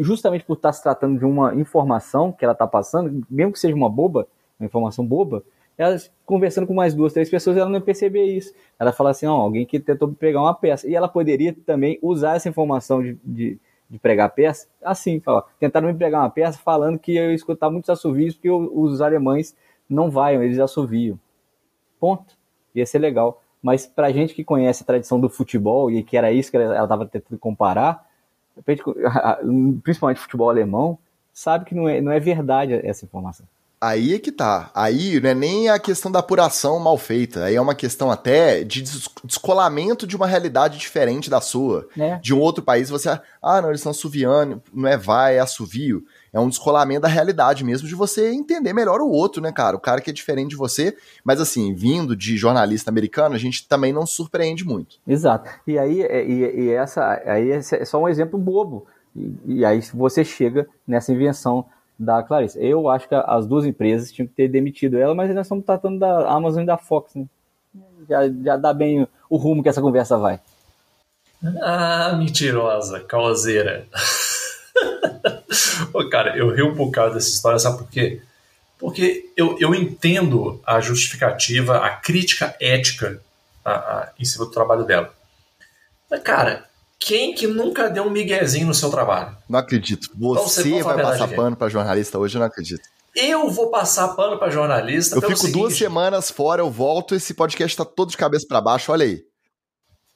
justamente 0.00 0.44
por 0.44 0.56
estar 0.56 0.72
se 0.72 0.82
tratando 0.82 1.20
de 1.20 1.24
uma 1.24 1.54
informação 1.54 2.32
que 2.32 2.44
ela 2.44 2.52
está 2.52 2.66
passando, 2.66 3.24
mesmo 3.30 3.52
que 3.52 3.60
seja 3.60 3.76
uma 3.76 3.88
boba, 3.88 4.26
uma 4.58 4.66
informação 4.66 5.06
boba, 5.06 5.44
ela 5.76 5.96
conversando 6.24 6.66
com 6.66 6.74
mais 6.74 6.94
duas, 6.94 7.12
três 7.12 7.28
pessoas, 7.28 7.56
ela 7.56 7.68
não 7.68 7.80
perceber 7.80 8.24
isso. 8.24 8.54
Ela 8.78 8.92
fala 8.92 9.10
assim, 9.10 9.26
ó, 9.26 9.32
alguém 9.32 9.66
que 9.66 9.80
tentou 9.80 10.08
pegar 10.12 10.40
uma 10.40 10.54
peça. 10.54 10.88
E 10.88 10.94
ela 10.94 11.08
poderia 11.08 11.54
também 11.66 11.98
usar 12.00 12.36
essa 12.36 12.48
informação 12.48 13.02
de, 13.02 13.18
de, 13.24 13.58
de 13.90 13.98
pregar 13.98 14.30
peça, 14.30 14.68
assim, 14.82 15.20
falar, 15.20 15.44
tentaram 15.58 15.88
me 15.88 15.94
pregar 15.94 16.22
uma 16.22 16.30
peça 16.30 16.58
falando 16.58 16.98
que 16.98 17.16
eu 17.16 17.30
ia 17.30 17.34
escutar 17.34 17.70
muitos 17.70 17.90
assovios, 17.90 18.34
porque 18.34 18.50
os 18.50 19.00
alemães 19.00 19.56
não 19.88 20.10
vaiam, 20.10 20.42
eles 20.42 20.58
assoviam. 20.58 21.18
Ponto. 21.98 22.36
Ia 22.74 22.86
ser 22.86 22.98
legal. 22.98 23.40
Mas 23.62 23.86
pra 23.86 24.12
gente 24.12 24.34
que 24.34 24.44
conhece 24.44 24.82
a 24.82 24.86
tradição 24.86 25.20
do 25.20 25.28
futebol, 25.28 25.90
e 25.90 26.02
que 26.02 26.16
era 26.16 26.30
isso 26.30 26.50
que 26.50 26.56
ela 26.56 26.82
estava 26.82 27.06
tentando 27.06 27.38
comparar, 27.38 28.06
principalmente 29.82 30.20
futebol 30.20 30.50
alemão, 30.50 30.98
sabe 31.32 31.64
que 31.64 31.74
não 31.74 31.88
é, 31.88 32.00
não 32.00 32.12
é 32.12 32.20
verdade 32.20 32.74
essa 32.86 33.04
informação. 33.04 33.46
Aí 33.84 34.14
é 34.14 34.18
que 34.18 34.32
tá. 34.32 34.70
Aí 34.74 35.20
não 35.20 35.28
é 35.28 35.34
nem 35.34 35.68
a 35.68 35.78
questão 35.78 36.10
da 36.10 36.20
apuração 36.20 36.80
mal 36.80 36.96
feita. 36.96 37.44
Aí 37.44 37.54
é 37.54 37.60
uma 37.60 37.74
questão 37.74 38.10
até 38.10 38.64
de 38.64 38.82
descolamento 39.22 40.06
de 40.06 40.16
uma 40.16 40.26
realidade 40.26 40.78
diferente 40.78 41.28
da 41.28 41.38
sua. 41.38 41.86
É. 41.94 42.16
De 42.16 42.32
um 42.32 42.40
outro 42.40 42.64
país, 42.64 42.88
você. 42.88 43.10
Ah, 43.42 43.60
não, 43.60 43.68
eles 43.68 43.80
estão 43.80 43.90
assoviando, 43.90 44.62
não 44.72 44.88
é 44.88 44.96
vai, 44.96 45.36
é 45.36 45.40
assovio. 45.40 46.02
É 46.32 46.40
um 46.40 46.48
descolamento 46.48 47.02
da 47.02 47.08
realidade 47.08 47.62
mesmo, 47.62 47.86
de 47.86 47.94
você 47.94 48.32
entender 48.32 48.72
melhor 48.72 49.02
o 49.02 49.10
outro, 49.10 49.42
né, 49.42 49.52
cara? 49.52 49.76
O 49.76 49.80
cara 49.80 50.00
que 50.00 50.08
é 50.08 50.14
diferente 50.14 50.50
de 50.50 50.56
você. 50.56 50.96
Mas 51.22 51.38
assim, 51.38 51.74
vindo 51.74 52.16
de 52.16 52.38
jornalista 52.38 52.88
americano, 52.88 53.34
a 53.34 53.38
gente 53.38 53.68
também 53.68 53.92
não 53.92 54.06
surpreende 54.06 54.64
muito. 54.64 54.96
Exato. 55.06 55.50
E 55.66 55.78
aí, 55.78 56.00
é, 56.00 56.24
e, 56.24 56.62
e 56.62 56.70
essa, 56.70 57.20
aí 57.26 57.50
é 57.52 57.84
só 57.84 58.00
um 58.00 58.08
exemplo 58.08 58.38
bobo. 58.38 58.86
E, 59.14 59.58
e 59.58 59.64
aí 59.64 59.82
você 59.92 60.24
chega 60.24 60.66
nessa 60.88 61.12
invenção 61.12 61.66
da 61.98 62.22
Clarice. 62.22 62.58
Eu 62.64 62.88
acho 62.88 63.08
que 63.08 63.14
as 63.14 63.46
duas 63.46 63.64
empresas 63.64 64.12
tinham 64.12 64.26
que 64.26 64.34
ter 64.34 64.48
demitido 64.48 64.98
ela, 64.98 65.14
mas 65.14 65.34
nós 65.34 65.46
estamos 65.46 65.64
tratando 65.64 65.98
da 65.98 66.28
Amazon 66.30 66.62
e 66.62 66.66
da 66.66 66.76
Fox, 66.76 67.14
né? 67.14 67.26
Já, 68.08 68.28
já 68.28 68.56
dá 68.56 68.72
bem 68.72 69.06
o 69.28 69.36
rumo 69.36 69.62
que 69.62 69.68
essa 69.68 69.80
conversa 69.80 70.18
vai. 70.18 70.40
Ah, 71.62 72.14
mentirosa, 72.16 73.00
causeira. 73.00 73.86
Ô, 75.92 76.08
cara, 76.08 76.36
eu 76.36 76.50
rio 76.54 76.68
um 76.70 76.74
bocado 76.74 77.14
dessa 77.14 77.28
história, 77.28 77.58
sabe 77.58 77.78
por 77.78 77.88
quê? 77.88 78.22
Porque 78.78 79.30
eu, 79.36 79.56
eu 79.60 79.74
entendo 79.74 80.60
a 80.66 80.80
justificativa, 80.80 81.78
a 81.78 81.90
crítica 81.90 82.54
ética 82.60 83.20
a, 83.64 83.72
a, 83.72 84.12
em 84.18 84.24
cima 84.24 84.44
do 84.44 84.50
trabalho 84.50 84.84
dela. 84.84 85.12
Mas, 86.10 86.22
cara, 86.22 86.64
quem 86.98 87.34
que 87.34 87.46
nunca 87.46 87.90
deu 87.90 88.04
um 88.04 88.10
miguezinho 88.10 88.66
no 88.66 88.74
seu 88.74 88.90
trabalho? 88.90 89.36
Não 89.48 89.58
acredito. 89.58 90.08
Você, 90.16 90.68
então, 90.68 90.78
você 90.78 90.82
vai 90.82 91.02
passar 91.02 91.28
pano 91.28 91.56
para 91.56 91.68
jornalista 91.68 92.18
hoje, 92.18 92.36
eu 92.36 92.40
não 92.40 92.46
acredito. 92.46 92.82
Eu 93.14 93.48
vou 93.48 93.70
passar 93.70 94.08
pano 94.08 94.38
para 94.38 94.50
jornalista. 94.50 95.14
Eu 95.16 95.22
fico 95.22 95.36
seguinte, 95.36 95.52
duas 95.52 95.76
semanas 95.76 96.30
fora, 96.30 96.62
eu 96.62 96.70
volto, 96.70 97.14
esse 97.14 97.32
podcast 97.32 97.76
tá 97.76 97.84
todo 97.84 98.10
de 98.10 98.16
cabeça 98.16 98.46
para 98.48 98.60
baixo, 98.60 98.90
olha 98.90 99.04
aí. 99.04 99.22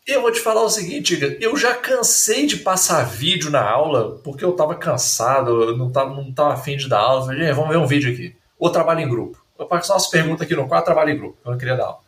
Eu 0.07 0.23
vou 0.23 0.33
te 0.33 0.41
falar 0.41 0.63
o 0.63 0.71
seguinte, 0.71 1.37
eu 1.39 1.55
já 1.57 1.75
cansei 1.75 2.47
de 2.47 2.57
passar 2.57 3.05
vídeo 3.05 3.51
na 3.51 3.63
aula 3.63 4.19
porque 4.25 4.43
eu 4.43 4.53
tava 4.53 4.75
cansado, 4.75 5.77
não 5.77 5.93
tava, 5.93 6.15
não 6.15 6.33
tava 6.33 6.55
afim 6.55 6.77
de 6.77 6.89
dar 6.89 7.01
aula. 7.01 7.27
Falei, 7.27 7.53
vamos 7.53 7.69
ver 7.71 7.77
um 7.77 7.87
vídeo 7.87 8.11
aqui. 8.11 8.35
Ou 8.59 8.71
trabalho 8.71 9.01
em 9.01 9.09
grupo. 9.09 9.39
Eu 9.59 9.69
faço 9.69 9.93
umas 9.93 10.07
perguntas 10.07 10.43
aqui 10.43 10.57
no 10.57 10.67
quadro, 10.67 10.87
trabalho 10.87 11.11
em 11.11 11.19
grupo, 11.19 11.37
eu 11.45 11.51
não 11.51 11.59
queria 11.59 11.77
dar 11.77 11.85
aula. 11.85 11.99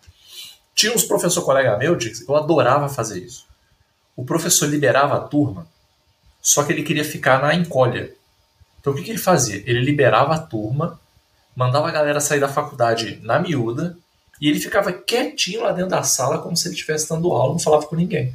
Tinha 0.75 0.95
uns 0.95 1.05
professor 1.05 1.43
colega 1.43 1.77
meu, 1.77 1.99
eu 2.27 2.37
adorava 2.37 2.89
fazer 2.89 3.19
isso 3.21 3.50
o 4.21 4.25
professor 4.25 4.69
liberava 4.69 5.17
a 5.17 5.21
turma, 5.21 5.67
só 6.43 6.63
que 6.63 6.73
ele 6.73 6.83
queria 6.83 7.05
ficar 7.05 7.41
na 7.41 7.55
encolha. 7.55 8.13
Então 8.79 8.93
o 8.93 8.97
que, 8.97 9.03
que 9.03 9.11
ele 9.11 9.19
fazia? 9.19 9.63
Ele 9.67 9.81
liberava 9.81 10.35
a 10.35 10.39
turma, 10.39 11.01
mandava 11.57 11.89
a 11.89 11.91
galera 11.91 12.21
sair 12.21 12.41
da 12.41 12.49
faculdade 12.49 13.19
na 13.23 13.39
miúda, 13.39 13.97
e 14.39 14.49
ele 14.49 14.61
ficava 14.61 14.93
quietinho 14.93 15.63
lá 15.63 15.73
dentro 15.73 15.91
da 15.91 16.03
sala, 16.03 16.39
como 16.39 16.57
se 16.57 16.69
ele 16.69 16.75
estivesse 16.75 17.09
dando 17.09 17.33
aula, 17.33 17.53
não 17.53 17.59
falava 17.59 17.87
com 17.87 17.97
ninguém. 17.97 18.35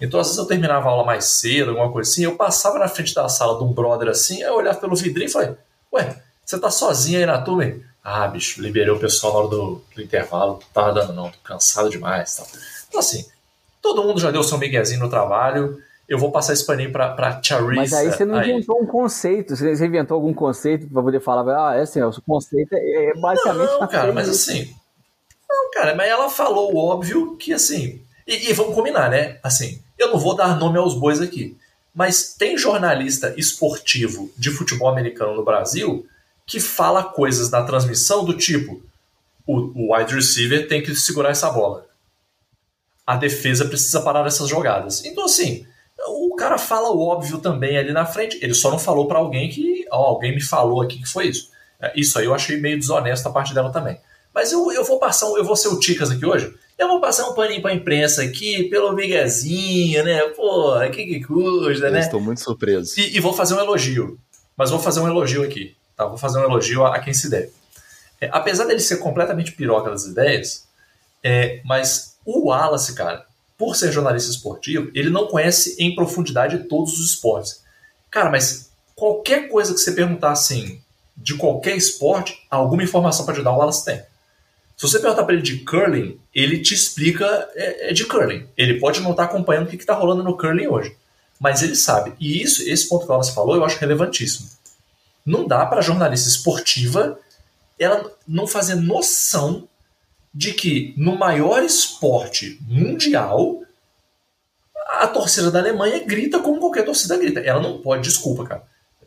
Então, 0.00 0.18
às 0.18 0.26
vezes, 0.26 0.38
eu 0.38 0.46
terminava 0.46 0.88
a 0.88 0.90
aula 0.90 1.04
mais 1.04 1.24
cedo, 1.24 1.70
alguma 1.70 1.92
coisa 1.92 2.10
assim, 2.10 2.24
eu 2.24 2.36
passava 2.36 2.78
na 2.78 2.88
frente 2.88 3.14
da 3.14 3.28
sala 3.28 3.56
de 3.56 3.64
um 3.64 3.72
brother 3.72 4.08
assim, 4.08 4.42
eu 4.42 4.54
olhava 4.54 4.78
pelo 4.78 4.96
vidrinho 4.96 5.28
e 5.28 5.32
falei, 5.32 5.54
ué, 5.92 6.22
você 6.44 6.58
tá 6.58 6.70
sozinho 6.70 7.20
aí 7.20 7.26
na 7.26 7.40
turma? 7.40 7.64
ah, 8.02 8.28
bicho, 8.28 8.60
liberei 8.60 8.90
o 8.90 8.98
pessoal 8.98 9.32
na 9.32 9.38
hora 9.38 9.48
do, 9.48 9.82
do 9.94 10.02
intervalo, 10.02 10.54
não 10.54 10.68
tava 10.74 10.92
dando 10.92 11.14
não, 11.14 11.30
tô 11.30 11.38
cansado 11.42 11.88
demais. 11.88 12.36
Tal. 12.36 12.46
Então, 12.86 13.00
assim, 13.00 13.26
Todo 13.84 14.02
mundo 14.02 14.18
já 14.18 14.30
deu 14.30 14.42
seu 14.42 14.56
miguezinho 14.56 15.00
no 15.00 15.10
trabalho. 15.10 15.78
Eu 16.08 16.18
vou 16.18 16.32
passar 16.32 16.54
esse 16.54 16.64
paninho 16.64 16.90
pra, 16.90 17.10
pra 17.10 17.38
Charissa. 17.42 17.74
Mas 17.74 17.92
aí 17.92 18.10
você 18.10 18.24
não 18.24 18.36
aí. 18.36 18.50
inventou 18.50 18.80
um 18.80 18.86
conceito. 18.86 19.54
Você 19.54 19.86
inventou 19.86 20.14
algum 20.14 20.32
conceito 20.32 20.88
para 20.88 21.02
poder 21.02 21.20
falar, 21.20 21.68
ah, 21.68 21.76
é 21.76 21.82
assim, 21.82 22.00
o 22.00 22.10
conceito 22.26 22.72
é, 22.72 23.10
é 23.10 23.14
basicamente. 23.14 23.72
Não, 23.78 23.86
cara, 23.86 24.10
mas 24.10 24.26
assim. 24.26 24.74
Não, 25.46 25.70
cara, 25.70 25.94
mas 25.94 26.08
ela 26.08 26.30
falou 26.30 26.72
o 26.72 26.78
óbvio 26.78 27.36
que 27.36 27.52
assim. 27.52 28.00
E, 28.26 28.48
e 28.48 28.52
vamos 28.54 28.74
combinar, 28.74 29.10
né? 29.10 29.38
Assim, 29.42 29.82
eu 29.98 30.08
não 30.10 30.18
vou 30.18 30.34
dar 30.34 30.58
nome 30.58 30.78
aos 30.78 30.94
bois 30.94 31.20
aqui. 31.20 31.54
Mas 31.94 32.32
tem 32.32 32.56
jornalista 32.56 33.34
esportivo 33.36 34.32
de 34.38 34.50
futebol 34.50 34.88
americano 34.88 35.34
no 35.34 35.44
Brasil 35.44 36.06
que 36.46 36.58
fala 36.58 37.04
coisas 37.04 37.50
na 37.50 37.62
transmissão 37.64 38.24
do 38.24 38.34
tipo: 38.34 38.82
o, 39.46 39.58
o 39.58 39.94
wide 39.94 40.14
receiver 40.14 40.66
tem 40.68 40.82
que 40.82 40.94
segurar 40.96 41.28
essa 41.28 41.50
bola 41.50 41.84
a 43.06 43.16
defesa 43.16 43.66
precisa 43.66 44.00
parar 44.00 44.26
essas 44.26 44.48
jogadas. 44.48 45.04
Então, 45.04 45.24
assim, 45.24 45.66
o 46.06 46.34
cara 46.36 46.58
fala 46.58 46.90
o 46.90 47.00
óbvio 47.00 47.38
também 47.38 47.76
ali 47.76 47.92
na 47.92 48.06
frente. 48.06 48.38
Ele 48.42 48.54
só 48.54 48.70
não 48.70 48.78
falou 48.78 49.06
para 49.06 49.18
alguém 49.18 49.48
que, 49.48 49.86
ó, 49.90 50.06
alguém 50.06 50.34
me 50.34 50.42
falou 50.42 50.82
aqui 50.82 50.98
que 50.98 51.08
foi 51.08 51.28
isso. 51.28 51.50
É, 51.80 51.92
isso 51.94 52.18
aí 52.18 52.24
eu 52.24 52.34
achei 52.34 52.60
meio 52.60 52.78
desonesto 52.78 53.26
a 53.28 53.32
parte 53.32 53.54
dela 53.54 53.70
também. 53.70 53.98
Mas 54.34 54.52
eu, 54.52 54.72
eu 54.72 54.84
vou 54.84 54.98
passar, 54.98 55.26
eu 55.26 55.44
vou 55.44 55.54
ser 55.54 55.68
o 55.68 55.78
Ticas 55.78 56.10
aqui 56.10 56.26
hoje. 56.26 56.52
Eu 56.76 56.88
vou 56.88 57.00
passar 57.00 57.28
um 57.28 57.34
paninho 57.34 57.62
pra 57.62 57.72
imprensa 57.72 58.22
aqui, 58.22 58.64
pelo 58.64 58.92
miguezinho, 58.92 60.04
né? 60.04 60.20
Pô, 60.30 60.74
que 60.90 61.06
que 61.06 61.24
custa, 61.24 61.88
né? 61.88 62.00
estou 62.00 62.20
muito 62.20 62.40
surpreso. 62.40 62.98
E, 62.98 63.16
e, 63.16 63.20
vou 63.20 63.32
fazer 63.32 63.54
um 63.54 63.60
elogio. 63.60 64.18
Mas 64.56 64.70
vou 64.70 64.80
fazer 64.80 65.00
um 65.00 65.06
elogio 65.06 65.44
aqui, 65.44 65.76
tá? 65.96 66.06
Vou 66.06 66.18
fazer 66.18 66.38
um 66.38 66.42
elogio 66.42 66.84
a, 66.84 66.96
a 66.96 66.98
quem 66.98 67.14
se 67.14 67.30
deve. 67.30 67.52
É, 68.20 68.28
apesar 68.32 68.64
dele 68.64 68.80
ser 68.80 68.96
completamente 68.96 69.52
piroca 69.52 69.90
das 69.90 70.04
ideias, 70.04 70.66
é, 71.22 71.60
mas 71.64 72.13
o 72.24 72.48
Wallace, 72.48 72.94
cara, 72.94 73.26
por 73.56 73.76
ser 73.76 73.92
jornalista 73.92 74.30
esportivo, 74.30 74.90
ele 74.94 75.10
não 75.10 75.26
conhece 75.26 75.76
em 75.78 75.94
profundidade 75.94 76.64
todos 76.68 76.98
os 76.98 77.10
esportes. 77.10 77.62
Cara, 78.10 78.30
mas 78.30 78.70
qualquer 78.94 79.48
coisa 79.48 79.72
que 79.72 79.80
você 79.80 79.92
perguntar 79.92 80.32
assim, 80.32 80.80
de 81.16 81.36
qualquer 81.36 81.76
esporte, 81.76 82.46
alguma 82.50 82.82
informação 82.82 83.24
para 83.24 83.34
te 83.34 83.42
dar, 83.42 83.52
o 83.52 83.58
Wallace 83.58 83.84
tem. 83.84 84.02
Se 84.76 84.88
você 84.88 84.98
perguntar 84.98 85.24
para 85.24 85.34
ele 85.34 85.42
de 85.42 85.58
curling, 85.58 86.18
ele 86.34 86.60
te 86.60 86.74
explica 86.74 87.48
é, 87.54 87.90
é 87.90 87.92
de 87.92 88.04
curling. 88.04 88.46
Ele 88.56 88.80
pode 88.80 89.00
não 89.00 89.12
estar 89.12 89.28
tá 89.28 89.30
acompanhando 89.30 89.66
o 89.66 89.70
que 89.70 89.76
está 89.76 89.94
rolando 89.94 90.24
no 90.24 90.36
curling 90.36 90.66
hoje, 90.66 90.96
mas 91.38 91.62
ele 91.62 91.76
sabe. 91.76 92.12
E 92.18 92.42
isso, 92.42 92.62
esse 92.62 92.88
ponto 92.88 93.04
que 93.04 93.08
o 93.08 93.12
Wallace 93.12 93.34
falou, 93.34 93.54
eu 93.54 93.64
acho 93.64 93.78
relevantíssimo. 93.78 94.48
Não 95.24 95.46
dá 95.46 95.64
para 95.64 95.80
jornalista 95.80 96.28
esportiva 96.28 97.18
ela 97.78 98.12
não 98.26 98.46
fazer 98.46 98.76
noção 98.76 99.68
de 100.34 100.52
que 100.52 100.92
no 100.96 101.16
maior 101.16 101.62
esporte 101.62 102.58
mundial 102.66 103.62
A 105.00 105.06
torcida 105.08 105.50
da 105.50 105.58
Alemanha 105.58 106.04
grita 106.04 106.40
como 106.40 106.60
qualquer 106.60 106.84
torcida 106.84 107.16
grita. 107.16 107.40
Ela 107.40 107.60
não 107.60 107.80
pode, 107.80 108.02
desculpa, 108.02 108.44
cara. 108.44 108.62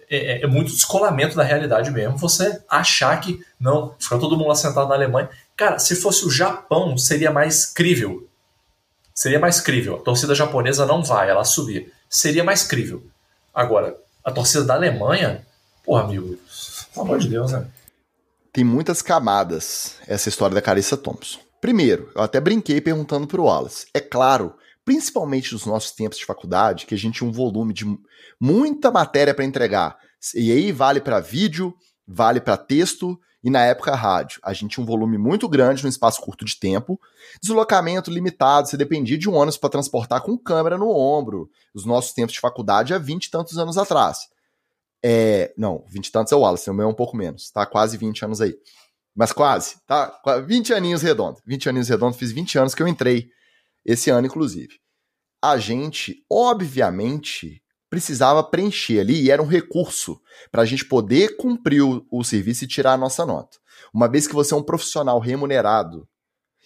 É, 0.09 0.39
é, 0.39 0.43
é 0.43 0.47
muito 0.47 0.71
descolamento 0.71 1.35
da 1.35 1.43
realidade 1.43 1.91
mesmo 1.91 2.17
você 2.17 2.61
achar 2.69 3.19
que, 3.19 3.39
não, 3.59 3.93
fica 3.99 4.17
todo 4.17 4.37
mundo 4.37 4.51
assentado 4.51 4.87
na 4.87 4.95
Alemanha. 4.95 5.29
Cara, 5.55 5.79
se 5.79 5.95
fosse 5.95 6.25
o 6.25 6.31
Japão, 6.31 6.97
seria 6.97 7.31
mais 7.31 7.65
crível. 7.65 8.27
Seria 9.13 9.39
mais 9.39 9.59
crível. 9.59 9.95
A 9.95 9.99
torcida 9.99 10.33
japonesa 10.35 10.85
não 10.85 11.03
vai, 11.03 11.29
ela 11.29 11.43
subir. 11.43 11.91
Seria 12.09 12.43
mais 12.43 12.63
crível. 12.63 13.03
Agora, 13.53 13.97
a 14.23 14.31
torcida 14.31 14.63
da 14.63 14.75
Alemanha, 14.75 15.45
porra, 15.83 16.03
amigo, 16.03 16.37
pelo 16.93 17.05
amor 17.05 17.19
de 17.19 17.27
Deus, 17.27 17.51
né? 17.51 17.65
Tem 18.57 18.63
muitas 18.63 19.03
camadas 19.03 19.97
essa 20.07 20.29
história 20.29 20.55
da 20.55 20.61
Carissa 20.63 20.97
Thompson. 20.97 21.37
Primeiro, 21.61 22.11
eu 22.15 22.23
até 22.23 22.41
brinquei 22.41 22.81
perguntando 22.81 23.27
pro 23.27 23.43
Wallace. 23.43 23.85
É 23.93 23.99
claro, 23.99 24.55
principalmente 24.83 25.53
nos 25.53 25.67
nossos 25.67 25.91
tempos 25.91 26.17
de 26.17 26.25
faculdade, 26.25 26.87
que 26.87 26.95
a 26.95 26.97
gente 26.97 27.19
tinha 27.19 27.29
um 27.29 27.31
volume 27.31 27.71
de 27.71 27.85
muita 28.41 28.89
matéria 28.89 29.31
para 29.31 29.45
entregar. 29.45 29.95
E 30.33 30.51
aí 30.51 30.71
vale 30.71 30.99
para 30.99 31.19
vídeo, 31.19 31.71
vale 32.07 32.41
para 32.41 32.57
texto 32.57 33.15
e 33.43 33.51
na 33.51 33.63
época 33.63 33.93
rádio. 33.93 34.39
A 34.43 34.53
gente 34.53 34.71
tinha 34.71 34.83
um 34.83 34.87
volume 34.87 35.19
muito 35.19 35.47
grande 35.47 35.83
num 35.83 35.89
espaço 35.89 36.19
curto 36.19 36.43
de 36.43 36.59
tempo, 36.59 36.99
deslocamento 37.39 38.09
limitado, 38.09 38.69
você 38.69 38.75
dependia 38.75 39.19
de 39.19 39.29
um 39.29 39.35
ônibus 39.35 39.57
para 39.57 39.69
transportar 39.69 40.23
com 40.23 40.35
câmera 40.35 40.79
no 40.79 40.89
ombro. 40.89 41.47
Os 41.75 41.85
nossos 41.85 42.11
tempos 42.11 42.33
de 42.33 42.39
faculdade 42.39 42.91
há 42.91 42.97
20 42.97 43.25
e 43.25 43.29
tantos 43.29 43.59
anos 43.59 43.77
atrás. 43.77 44.17
É, 45.03 45.53
não, 45.57 45.85
20 45.87 46.07
e 46.07 46.11
tantos 46.11 46.33
é 46.33 46.35
o 46.35 46.39
Wallace, 46.39 46.69
o 46.69 46.73
meu 46.73 46.85
é 46.85 46.89
um 46.89 46.93
pouco 46.93 47.15
menos, 47.15 47.51
tá? 47.51 47.65
Quase 47.65 47.97
20 47.97 48.25
anos 48.25 48.41
aí. 48.41 48.55
Mas 49.15 49.31
quase, 49.31 49.77
tá? 49.85 50.19
20 50.45 50.73
aninhos 50.73 51.01
redondo. 51.01 51.39
20 51.45 51.69
aninhos 51.69 51.89
redondo, 51.89 52.15
fiz 52.15 52.31
20 52.31 52.59
anos 52.59 52.75
que 52.75 52.83
eu 52.83 52.87
entrei 52.87 53.29
esse 53.83 54.09
ano, 54.09 54.27
inclusive. 54.27 54.79
A 55.41 55.57
gente, 55.57 56.23
obviamente, 56.29 57.63
precisava 57.89 58.43
preencher 58.43 58.99
ali 58.99 59.23
e 59.23 59.31
era 59.31 59.41
um 59.41 59.47
recurso 59.47 60.19
para 60.51 60.61
a 60.61 60.65
gente 60.65 60.85
poder 60.85 61.37
cumprir 61.37 61.81
o, 61.81 62.05
o, 62.11 62.23
serviço 62.23 62.63
e 62.63 62.67
tirar 62.67 62.93
a 62.93 62.97
nossa 62.97 63.25
nota. 63.25 63.57
Uma 63.93 64.07
vez 64.07 64.27
que 64.27 64.35
você 64.35 64.53
é 64.53 64.57
um 64.57 64.63
profissional 64.63 65.19
remunerado, 65.19 66.07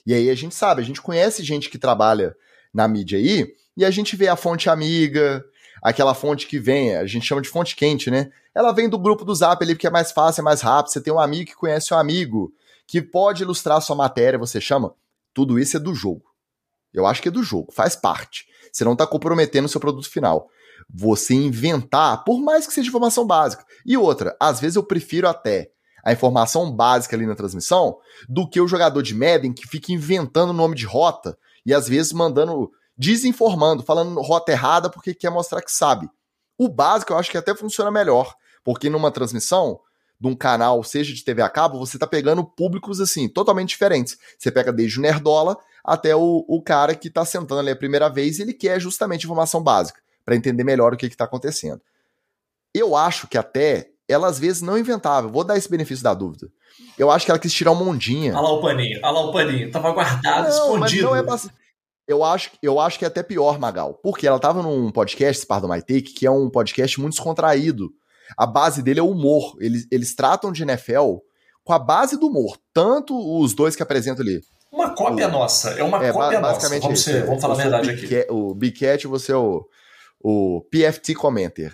e 0.05 0.13
aí 0.13 0.29
a 0.29 0.35
gente 0.35 0.55
sabe, 0.55 0.81
a 0.81 0.85
gente 0.85 1.01
conhece 1.01 1.43
gente 1.43 1.69
que 1.69 1.77
trabalha 1.77 2.35
na 2.73 2.87
mídia 2.87 3.19
aí, 3.19 3.53
e 3.77 3.85
a 3.85 3.91
gente 3.91 4.15
vê 4.15 4.27
a 4.27 4.35
fonte 4.35 4.69
amiga, 4.69 5.45
aquela 5.81 6.13
fonte 6.13 6.47
que 6.47 6.59
vem, 6.59 6.95
a 6.95 7.05
gente 7.05 7.25
chama 7.25 7.41
de 7.41 7.49
fonte 7.49 7.75
quente, 7.75 8.11
né? 8.11 8.31
Ela 8.53 8.71
vem 8.71 8.89
do 8.89 8.99
grupo 8.99 9.25
do 9.25 9.33
Zap 9.33 9.63
ali, 9.63 9.73
porque 9.73 9.87
é 9.87 9.91
mais 9.91 10.11
fácil, 10.11 10.41
é 10.41 10.43
mais 10.43 10.61
rápido, 10.61 10.91
você 10.91 11.01
tem 11.01 11.13
um 11.13 11.19
amigo 11.19 11.49
que 11.49 11.55
conhece 11.55 11.93
um 11.93 11.97
amigo, 11.97 12.53
que 12.85 13.01
pode 13.01 13.43
ilustrar 13.43 13.81
sua 13.81 13.95
matéria, 13.95 14.37
você 14.37 14.59
chama. 14.59 14.93
Tudo 15.33 15.57
isso 15.57 15.77
é 15.77 15.79
do 15.79 15.95
jogo. 15.95 16.25
Eu 16.93 17.05
acho 17.05 17.21
que 17.21 17.29
é 17.29 17.31
do 17.31 17.41
jogo, 17.41 17.71
faz 17.71 17.95
parte. 17.95 18.45
Você 18.71 18.83
não 18.83 18.93
está 18.93 19.07
comprometendo 19.07 19.65
o 19.65 19.69
seu 19.69 19.79
produto 19.79 20.09
final 20.09 20.49
você 20.93 21.33
inventar, 21.33 22.23
por 22.23 22.41
mais 22.41 22.67
que 22.67 22.73
seja 22.73 22.89
informação 22.89 23.25
básica. 23.25 23.65
E 23.85 23.95
outra, 23.97 24.35
às 24.39 24.59
vezes 24.59 24.75
eu 24.75 24.83
prefiro 24.83 25.27
até 25.27 25.71
a 26.03 26.11
informação 26.11 26.71
básica 26.71 27.15
ali 27.15 27.25
na 27.25 27.35
transmissão 27.35 27.97
do 28.27 28.49
que 28.49 28.59
o 28.59 28.67
jogador 28.67 29.01
de 29.01 29.13
Madden 29.13 29.53
que 29.53 29.67
fica 29.67 29.91
inventando 29.91 30.51
nome 30.51 30.75
de 30.75 30.85
rota 30.85 31.37
e 31.65 31.73
às 31.73 31.87
vezes 31.87 32.11
mandando, 32.11 32.71
desinformando, 33.01 33.81
falando 33.81 34.21
rota 34.21 34.51
errada 34.51 34.87
porque 34.87 35.15
quer 35.15 35.31
mostrar 35.31 35.59
que 35.63 35.71
sabe. 35.71 36.07
O 36.55 36.69
básico 36.69 37.11
eu 37.11 37.17
acho 37.17 37.31
que 37.31 37.37
até 37.37 37.55
funciona 37.55 37.89
melhor, 37.89 38.35
porque 38.63 38.91
numa 38.91 39.09
transmissão 39.09 39.79
de 40.19 40.27
um 40.27 40.35
canal, 40.35 40.83
seja 40.83 41.11
de 41.11 41.23
TV 41.23 41.41
a 41.41 41.49
cabo, 41.49 41.79
você 41.79 41.97
tá 41.97 42.05
pegando 42.05 42.43
públicos 42.43 43.01
assim, 43.01 43.27
totalmente 43.27 43.69
diferentes. 43.69 44.19
Você 44.37 44.51
pega 44.51 44.71
desde 44.71 44.99
o 44.99 45.01
Nerdola 45.01 45.57
até 45.83 46.15
o, 46.15 46.45
o 46.47 46.61
cara 46.61 46.93
que 46.93 47.09
tá 47.09 47.25
sentando 47.25 47.61
ali 47.61 47.71
a 47.71 47.75
primeira 47.75 48.07
vez 48.07 48.37
e 48.37 48.43
ele 48.43 48.53
quer 48.53 48.79
justamente 48.79 49.25
informação 49.25 49.63
básica 49.63 49.99
para 50.23 50.35
entender 50.35 50.63
melhor 50.63 50.93
o 50.93 50.97
que 50.97 51.07
está 51.07 51.23
acontecendo. 51.23 51.81
Eu 52.71 52.95
acho 52.95 53.27
que 53.27 53.35
até 53.35 53.89
ela 54.07 54.27
às 54.27 54.37
vezes 54.37 54.61
não 54.61 54.77
inventava. 54.77 55.27
Vou 55.27 55.43
dar 55.43 55.57
esse 55.57 55.67
benefício 55.67 56.03
da 56.03 56.13
dúvida. 56.13 56.49
Eu 56.99 57.09
acho 57.09 57.25
que 57.25 57.31
ela 57.31 57.39
quis 57.39 57.51
tirar 57.51 57.71
uma 57.71 57.83
ondinha. 57.83 58.33
Olha 58.33 58.41
lá 58.41 58.51
o 58.51 58.61
paninho, 58.61 58.99
olha 59.03 59.11
lá 59.11 59.21
o 59.21 59.33
paninho. 59.33 59.71
Tava 59.71 59.91
guardado, 59.91 60.49
não, 60.49 60.75
escondido. 60.75 61.03
não 61.03 61.15
é 61.15 61.23
pra... 61.23 61.39
eu, 62.11 62.23
acho, 62.23 62.51
eu 62.61 62.79
acho 62.79 62.99
que 62.99 63.05
é 63.05 63.07
até 63.07 63.23
pior, 63.23 63.59
Magal. 63.59 63.99
Porque 64.03 64.27
ela 64.27 64.39
tava 64.39 64.61
num 64.61 64.91
podcast, 64.91 65.41
Spar 65.41 65.61
do 65.61 65.69
My 65.69 65.79
Take, 65.79 66.13
que 66.13 66.25
é 66.25 66.31
um 66.31 66.49
podcast 66.49 66.99
muito 66.99 67.13
descontraído. 67.13 67.89
A 68.37 68.45
base 68.45 68.81
dele 68.81 68.99
é 68.99 69.03
o 69.03 69.09
humor. 69.09 69.55
Eles, 69.59 69.87
eles 69.91 70.15
tratam 70.15 70.51
de 70.51 70.63
NFL 70.63 71.17
com 71.63 71.73
a 71.73 71.79
base 71.79 72.17
do 72.17 72.27
humor. 72.27 72.57
Tanto 72.73 73.15
os 73.39 73.53
dois 73.53 73.75
que 73.75 73.83
apresentam 73.83 74.23
ali. 74.23 74.41
Uma 74.71 74.95
cópia 74.95 75.27
o... 75.27 75.31
nossa. 75.31 75.71
É 75.71 75.83
uma 75.83 76.03
é, 76.03 76.11
cópia 76.11 76.39
nossa. 76.39 76.79
Vamos, 76.79 77.01
ser, 77.01 77.25
vamos 77.25 77.41
falar 77.41 77.55
a 77.55 77.57
verdade 77.57 77.89
aqui. 77.89 78.27
O 78.29 78.55
Big 78.55 78.79
Cat, 78.79 79.05
você 79.07 79.31
é 79.31 79.35
o 79.35 79.65
o 80.23 80.61
PFT 80.69 81.15
Commenter. 81.15 81.73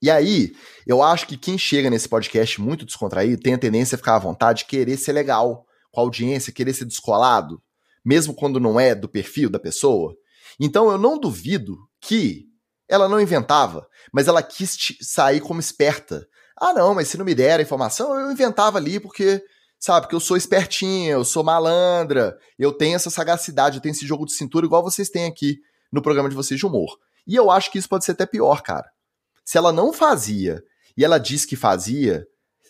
E 0.00 0.10
aí, 0.10 0.52
eu 0.86 1.02
acho 1.02 1.26
que 1.26 1.36
quem 1.36 1.56
chega 1.56 1.88
nesse 1.88 2.08
podcast 2.08 2.60
muito 2.60 2.84
descontraído 2.84 3.42
tem 3.42 3.54
a 3.54 3.58
tendência 3.58 3.94
a 3.94 3.98
ficar 3.98 4.16
à 4.16 4.18
vontade, 4.18 4.66
querer 4.66 4.96
ser 4.96 5.12
legal 5.12 5.64
com 5.90 6.00
a 6.00 6.04
audiência, 6.04 6.52
querer 6.52 6.74
ser 6.74 6.84
descolado, 6.84 7.60
mesmo 8.06 8.32
quando 8.32 8.60
não 8.60 8.78
é 8.78 8.94
do 8.94 9.08
perfil 9.08 9.50
da 9.50 9.58
pessoa. 9.58 10.16
Então 10.60 10.88
eu 10.88 10.96
não 10.96 11.18
duvido 11.18 11.76
que 12.00 12.46
ela 12.88 13.08
não 13.08 13.20
inventava, 13.20 13.84
mas 14.12 14.28
ela 14.28 14.40
quis 14.44 14.96
sair 15.00 15.40
como 15.40 15.58
esperta. 15.58 16.24
Ah, 16.56 16.72
não, 16.72 16.94
mas 16.94 17.08
se 17.08 17.18
não 17.18 17.24
me 17.24 17.34
der 17.34 17.58
a 17.58 17.62
informação, 17.62 18.14
eu 18.14 18.30
inventava 18.30 18.78
ali 18.78 19.00
porque, 19.00 19.44
sabe, 19.76 20.02
porque 20.02 20.14
eu 20.14 20.20
sou 20.20 20.36
espertinha, 20.36 21.14
eu 21.14 21.24
sou 21.24 21.42
malandra, 21.42 22.38
eu 22.56 22.72
tenho 22.72 22.94
essa 22.94 23.10
sagacidade, 23.10 23.78
eu 23.78 23.82
tenho 23.82 23.92
esse 23.92 24.06
jogo 24.06 24.24
de 24.24 24.34
cintura 24.34 24.64
igual 24.64 24.84
vocês 24.84 25.10
têm 25.10 25.26
aqui 25.26 25.58
no 25.92 26.00
programa 26.00 26.28
de 26.28 26.36
vocês 26.36 26.60
de 26.60 26.64
humor. 26.64 26.96
E 27.26 27.34
eu 27.34 27.50
acho 27.50 27.72
que 27.72 27.78
isso 27.78 27.88
pode 27.88 28.04
ser 28.04 28.12
até 28.12 28.24
pior, 28.24 28.62
cara. 28.62 28.88
Se 29.44 29.58
ela 29.58 29.72
não 29.72 29.92
fazia 29.92 30.62
e 30.96 31.04
ela 31.04 31.18
diz 31.18 31.44
que 31.44 31.56
fazia, 31.56 32.24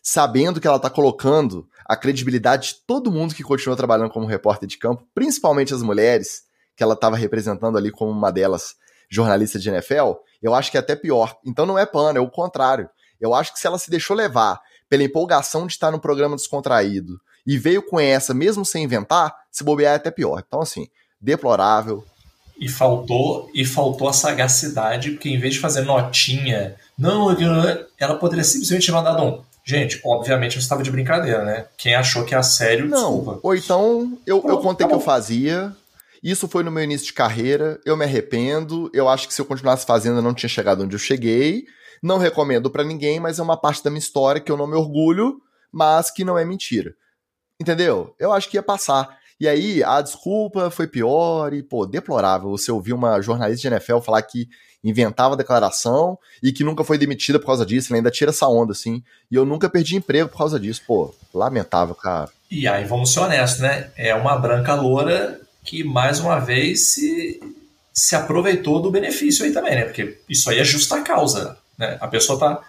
sabendo 0.08 0.60
que 0.60 0.68
ela 0.68 0.78
tá 0.78 0.88
colocando 0.88 1.68
a 1.84 1.96
credibilidade 1.96 2.68
de 2.68 2.74
todo 2.86 3.10
mundo 3.10 3.34
que 3.34 3.42
continua 3.42 3.76
trabalhando 3.76 4.08
como 4.08 4.24
repórter 4.24 4.68
de 4.68 4.78
campo, 4.78 5.04
principalmente 5.12 5.74
as 5.74 5.82
mulheres, 5.82 6.44
que 6.76 6.84
ela 6.84 6.94
estava 6.94 7.16
representando 7.16 7.76
ali 7.76 7.90
como 7.90 8.12
uma 8.12 8.30
delas, 8.30 8.76
jornalista 9.10 9.58
de 9.58 9.68
NFL, 9.68 10.12
eu 10.40 10.54
acho 10.54 10.70
que 10.70 10.76
é 10.76 10.80
até 10.80 10.94
pior. 10.94 11.36
Então 11.44 11.66
não 11.66 11.76
é 11.76 11.84
pano, 11.84 12.18
é 12.18 12.20
o 12.20 12.30
contrário. 12.30 12.88
Eu 13.20 13.34
acho 13.34 13.52
que 13.52 13.58
se 13.58 13.66
ela 13.66 13.78
se 13.78 13.90
deixou 13.90 14.14
levar 14.14 14.60
pela 14.88 15.02
empolgação 15.02 15.66
de 15.66 15.72
estar 15.72 15.90
no 15.90 15.98
programa 15.98 16.36
descontraído 16.36 17.20
e 17.44 17.58
veio 17.58 17.82
com 17.82 17.98
essa, 17.98 18.32
mesmo 18.32 18.64
sem 18.64 18.84
inventar, 18.84 19.34
se 19.50 19.64
bobear 19.64 19.94
é 19.94 19.96
até 19.96 20.12
pior. 20.12 20.40
Então, 20.46 20.60
assim, 20.60 20.86
deplorável, 21.20 22.06
e 22.58 22.68
faltou 22.68 23.50
e 23.52 23.64
faltou 23.64 24.08
a 24.08 24.12
sagacidade, 24.12 25.10
porque 25.10 25.28
em 25.28 25.38
vez 25.38 25.54
de 25.54 25.60
fazer 25.60 25.82
notinha, 25.82 26.76
não, 26.96 27.36
ela 27.98 28.14
poderia 28.14 28.44
simplesmente 28.44 28.90
mandar 28.92 29.20
um. 29.20 29.44
Gente, 29.66 30.00
obviamente 30.04 30.56
eu 30.56 30.60
estava 30.60 30.82
de 30.82 30.92
brincadeira, 30.92 31.44
né? 31.44 31.66
Quem 31.76 31.96
achou 31.96 32.24
que 32.24 32.34
é 32.34 32.42
sério, 32.42 32.86
não. 32.86 33.16
Desculpa. 33.16 33.40
Ou 33.42 33.54
então, 33.54 34.18
eu, 34.24 34.40
Pô, 34.40 34.48
eu 34.48 34.58
contei 34.58 34.86
tá 34.86 34.90
que 34.90 34.96
eu 34.96 35.00
fazia. 35.00 35.74
Isso 36.22 36.46
foi 36.46 36.62
no 36.62 36.70
meu 36.70 36.84
início 36.84 37.06
de 37.06 37.12
carreira. 37.12 37.80
Eu 37.84 37.96
me 37.96 38.04
arrependo. 38.04 38.88
Eu 38.94 39.08
acho 39.08 39.26
que 39.26 39.34
se 39.34 39.40
eu 39.40 39.44
continuasse 39.44 39.84
fazendo, 39.84 40.18
eu 40.18 40.22
não 40.22 40.34
tinha 40.34 40.48
chegado 40.48 40.84
onde 40.84 40.94
eu 40.94 41.00
cheguei. 41.00 41.64
Não 42.00 42.18
recomendo 42.18 42.70
para 42.70 42.84
ninguém, 42.84 43.18
mas 43.18 43.40
é 43.40 43.42
uma 43.42 43.56
parte 43.56 43.82
da 43.82 43.90
minha 43.90 43.98
história 43.98 44.40
que 44.40 44.52
eu 44.52 44.56
não 44.56 44.68
me 44.68 44.76
orgulho, 44.76 45.40
mas 45.72 46.12
que 46.12 46.24
não 46.24 46.38
é 46.38 46.44
mentira. 46.44 46.94
Entendeu? 47.60 48.14
Eu 48.20 48.32
acho 48.32 48.48
que 48.48 48.56
ia 48.56 48.62
passar. 48.62 49.18
E 49.38 49.46
aí, 49.46 49.84
a 49.84 50.00
desculpa 50.00 50.70
foi 50.70 50.86
pior 50.86 51.52
e, 51.52 51.62
pô, 51.62 51.84
deplorável 51.84 52.50
você 52.50 52.72
ouvir 52.72 52.94
uma 52.94 53.20
jornalista 53.20 53.68
de 53.68 53.74
NFL 53.74 53.98
falar 53.98 54.22
que 54.22 54.48
inventava 54.82 55.36
declaração 55.36 56.18
e 56.42 56.52
que 56.52 56.64
nunca 56.64 56.84
foi 56.84 56.96
demitida 56.96 57.38
por 57.38 57.46
causa 57.46 57.66
disso, 57.66 57.92
ele 57.92 57.98
ainda 57.98 58.10
tira 58.10 58.30
essa 58.30 58.48
onda, 58.48 58.72
assim. 58.72 59.02
E 59.30 59.34
eu 59.34 59.44
nunca 59.44 59.68
perdi 59.68 59.96
emprego 59.96 60.28
por 60.28 60.38
causa 60.38 60.58
disso, 60.58 60.82
pô, 60.86 61.14
lamentável, 61.34 61.94
cara. 61.94 62.30
E 62.50 62.66
aí, 62.66 62.84
vamos 62.84 63.12
ser 63.12 63.20
honestos, 63.20 63.60
né? 63.60 63.90
É 63.96 64.14
uma 64.14 64.38
branca 64.38 64.74
loura 64.74 65.40
que, 65.64 65.82
mais 65.82 66.20
uma 66.20 66.38
vez, 66.38 66.94
se, 66.94 67.40
se 67.92 68.14
aproveitou 68.14 68.80
do 68.80 68.90
benefício 68.90 69.44
aí 69.44 69.52
também, 69.52 69.74
né? 69.74 69.84
Porque 69.84 70.18
isso 70.28 70.48
aí 70.48 70.58
é 70.60 70.64
justa 70.64 71.02
causa, 71.02 71.58
né? 71.76 71.98
A 72.00 72.08
pessoa 72.08 72.38
tá 72.38 72.62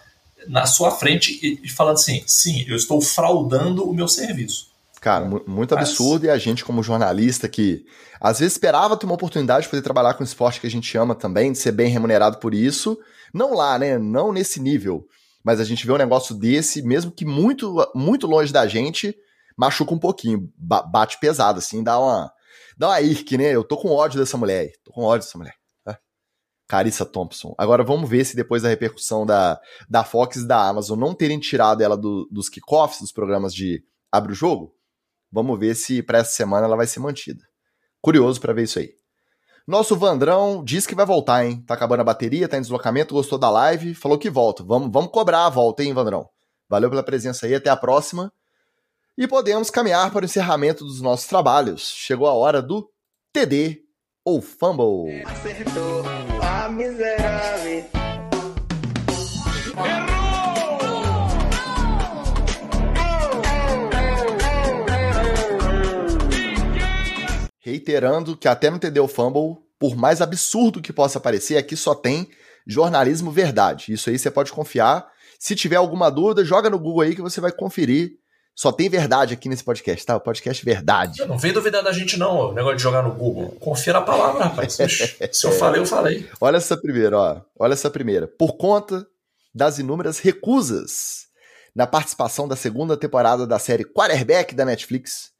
na 0.46 0.66
sua 0.66 0.90
frente 0.90 1.38
e 1.62 1.68
falando 1.68 1.94
assim, 1.94 2.22
sim, 2.26 2.64
eu 2.68 2.76
estou 2.76 3.00
fraudando 3.00 3.88
o 3.88 3.94
meu 3.94 4.08
serviço. 4.08 4.67
Cara, 5.00 5.24
muito 5.46 5.74
absurdo. 5.74 6.26
Mas... 6.26 6.28
E 6.28 6.30
a 6.30 6.38
gente, 6.38 6.64
como 6.64 6.82
jornalista, 6.82 7.48
que 7.48 7.84
às 8.20 8.40
vezes 8.40 8.54
esperava 8.54 8.96
ter 8.96 9.06
uma 9.06 9.14
oportunidade 9.14 9.64
de 9.64 9.68
poder 9.70 9.82
trabalhar 9.82 10.14
com 10.14 10.24
esporte 10.24 10.60
que 10.60 10.66
a 10.66 10.70
gente 10.70 10.96
ama 10.96 11.14
também, 11.14 11.52
de 11.52 11.58
ser 11.58 11.72
bem 11.72 11.88
remunerado 11.88 12.38
por 12.38 12.52
isso. 12.52 12.98
Não 13.32 13.54
lá, 13.54 13.78
né? 13.78 13.98
Não 13.98 14.32
nesse 14.32 14.60
nível. 14.60 15.06
Mas 15.44 15.60
a 15.60 15.64
gente 15.64 15.86
vê 15.86 15.92
um 15.92 15.98
negócio 15.98 16.34
desse, 16.34 16.82
mesmo 16.82 17.12
que 17.12 17.24
muito, 17.24 17.74
muito 17.94 18.26
longe 18.26 18.52
da 18.52 18.66
gente, 18.66 19.16
machuca 19.56 19.94
um 19.94 19.98
pouquinho. 19.98 20.52
Bate 20.56 21.18
pesado, 21.20 21.58
assim, 21.58 21.82
dá 21.82 21.98
uma. 21.98 22.32
Dá 22.76 22.88
uma 22.88 23.00
irque, 23.00 23.36
né? 23.36 23.50
Eu 23.50 23.64
tô 23.64 23.76
com 23.76 23.88
ódio 23.88 24.20
dessa 24.20 24.36
mulher 24.36 24.60
aí. 24.60 24.72
Tô 24.84 24.92
com 24.92 25.02
ódio 25.02 25.26
dessa 25.26 25.38
mulher. 25.38 25.54
Tá? 25.84 25.98
Carissa 26.68 27.04
Thompson. 27.04 27.54
Agora 27.58 27.82
vamos 27.82 28.08
ver 28.08 28.24
se 28.24 28.36
depois 28.36 28.62
da 28.62 28.68
repercussão 28.68 29.26
da, 29.26 29.60
da 29.88 30.04
Fox 30.04 30.36
e 30.36 30.46
da 30.46 30.68
Amazon 30.68 30.98
não 30.98 31.12
terem 31.12 31.40
tirado 31.40 31.82
ela 31.82 31.96
do, 31.96 32.28
dos 32.30 32.48
kickoffs, 32.48 33.00
dos 33.00 33.10
programas 33.10 33.52
de 33.52 33.82
abre 34.12 34.32
o 34.32 34.34
jogo, 34.34 34.77
Vamos 35.30 35.58
ver 35.58 35.74
se 35.74 36.02
para 36.02 36.18
essa 36.18 36.30
semana 36.30 36.66
ela 36.66 36.76
vai 36.76 36.86
ser 36.86 37.00
mantida. 37.00 37.44
Curioso 38.00 38.40
para 38.40 38.52
ver 38.52 38.62
isso 38.62 38.78
aí. 38.78 38.90
Nosso 39.66 39.96
Vandrão 39.96 40.64
diz 40.64 40.86
que 40.86 40.94
vai 40.94 41.04
voltar, 41.04 41.44
hein? 41.44 41.62
Tá 41.66 41.74
acabando 41.74 42.00
a 42.00 42.04
bateria, 42.04 42.48
tá 42.48 42.56
em 42.56 42.62
deslocamento, 42.62 43.14
gostou 43.14 43.38
da 43.38 43.50
live, 43.50 43.94
falou 43.94 44.18
que 44.18 44.30
volta. 44.30 44.64
Vamos, 44.64 44.90
vamos 44.90 45.10
cobrar 45.10 45.44
a 45.44 45.50
volta, 45.50 45.84
hein, 45.84 45.92
Vandrão? 45.92 46.26
Valeu 46.68 46.88
pela 46.88 47.02
presença 47.02 47.44
aí, 47.44 47.54
até 47.54 47.68
a 47.68 47.76
próxima. 47.76 48.32
E 49.16 49.26
podemos 49.26 49.68
caminhar 49.68 50.10
para 50.10 50.22
o 50.22 50.24
encerramento 50.24 50.84
dos 50.84 51.02
nossos 51.02 51.26
trabalhos. 51.26 51.82
Chegou 51.82 52.26
a 52.26 52.32
hora 52.32 52.62
do 52.62 52.88
TD 53.32 53.80
ou 54.24 54.40
Fumble. 54.40 55.22
Acertou 55.26 56.02
a 56.42 56.68
miserável. 56.68 57.57
Reiterando 67.78 68.36
que 68.36 68.48
até 68.48 68.70
no 68.70 68.78
TD 68.78 69.06
Fumble, 69.06 69.58
por 69.78 69.96
mais 69.96 70.20
absurdo 70.20 70.82
que 70.82 70.92
possa 70.92 71.20
parecer, 71.20 71.56
aqui 71.56 71.76
só 71.76 71.94
tem 71.94 72.28
jornalismo 72.66 73.30
verdade. 73.30 73.92
Isso 73.92 74.10
aí 74.10 74.18
você 74.18 74.30
pode 74.30 74.52
confiar. 74.52 75.06
Se 75.38 75.54
tiver 75.54 75.76
alguma 75.76 76.10
dúvida, 76.10 76.44
joga 76.44 76.68
no 76.68 76.78
Google 76.78 77.02
aí 77.02 77.14
que 77.14 77.22
você 77.22 77.40
vai 77.40 77.52
conferir 77.52 78.18
só 78.58 78.72
tem 78.72 78.88
verdade 78.88 79.34
aqui 79.34 79.48
nesse 79.48 79.62
podcast, 79.62 80.04
tá? 80.04 80.16
O 80.16 80.20
podcast 80.20 80.64
verdade. 80.64 81.24
não 81.26 81.38
vem 81.38 81.52
duvidar 81.52 81.80
da 81.80 81.92
gente, 81.92 82.18
não, 82.18 82.50
o 82.50 82.52
negócio 82.52 82.76
de 82.76 82.82
jogar 82.82 83.04
no 83.04 83.14
Google. 83.14 83.56
Confia 83.60 83.92
na 83.92 84.00
palavra, 84.00 84.46
rapaz. 84.46 84.72
Se 85.30 85.46
eu 85.46 85.52
falei, 85.52 85.80
eu 85.80 85.86
falei. 85.86 86.28
Olha 86.40 86.56
essa 86.56 86.76
primeira, 86.76 87.16
ó. 87.16 87.40
Olha 87.56 87.74
essa 87.74 87.88
primeira. 87.88 88.26
Por 88.26 88.56
conta 88.56 89.06
das 89.54 89.78
inúmeras 89.78 90.18
recusas 90.18 91.28
na 91.72 91.86
participação 91.86 92.48
da 92.48 92.56
segunda 92.56 92.96
temporada 92.96 93.46
da 93.46 93.60
série 93.60 93.84
Quarterback 93.84 94.52
da 94.56 94.64
Netflix, 94.64 95.30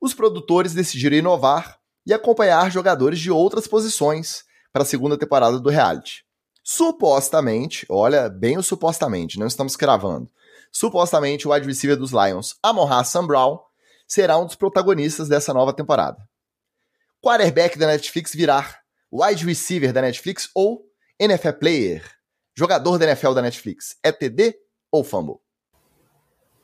os 0.00 0.14
produtores 0.14 0.74
decidiram 0.74 1.16
inovar 1.16 1.78
e 2.06 2.12
acompanhar 2.12 2.70
jogadores 2.70 3.18
de 3.18 3.30
outras 3.30 3.66
posições 3.66 4.44
para 4.72 4.82
a 4.82 4.86
segunda 4.86 5.18
temporada 5.18 5.58
do 5.58 5.70
reality. 5.70 6.24
Supostamente, 6.62 7.86
olha 7.88 8.28
bem 8.28 8.58
o 8.58 8.62
supostamente, 8.62 9.38
não 9.38 9.46
estamos 9.46 9.76
cravando 9.76 10.30
supostamente 10.76 11.48
o 11.48 11.52
wide 11.52 11.66
receiver 11.66 11.96
dos 11.96 12.12
Lions, 12.12 12.54
Amon 12.62 12.86
Sam 13.02 13.26
Brown, 13.26 13.58
será 14.06 14.38
um 14.38 14.44
dos 14.44 14.56
protagonistas 14.56 15.26
dessa 15.26 15.54
nova 15.54 15.72
temporada. 15.72 16.18
Quarterback 17.24 17.78
da 17.78 17.86
Netflix 17.86 18.34
virar 18.34 18.80
wide 19.10 19.44
receiver 19.44 19.90
da 19.90 20.02
Netflix 20.02 20.50
ou 20.54 20.84
NFL 21.18 21.52
player, 21.52 22.04
jogador 22.54 22.98
da 22.98 23.06
NFL 23.06 23.32
da 23.32 23.40
Netflix. 23.40 23.96
É 24.02 24.12
TD 24.12 24.54
ou 24.92 25.02
fumble? 25.02 25.36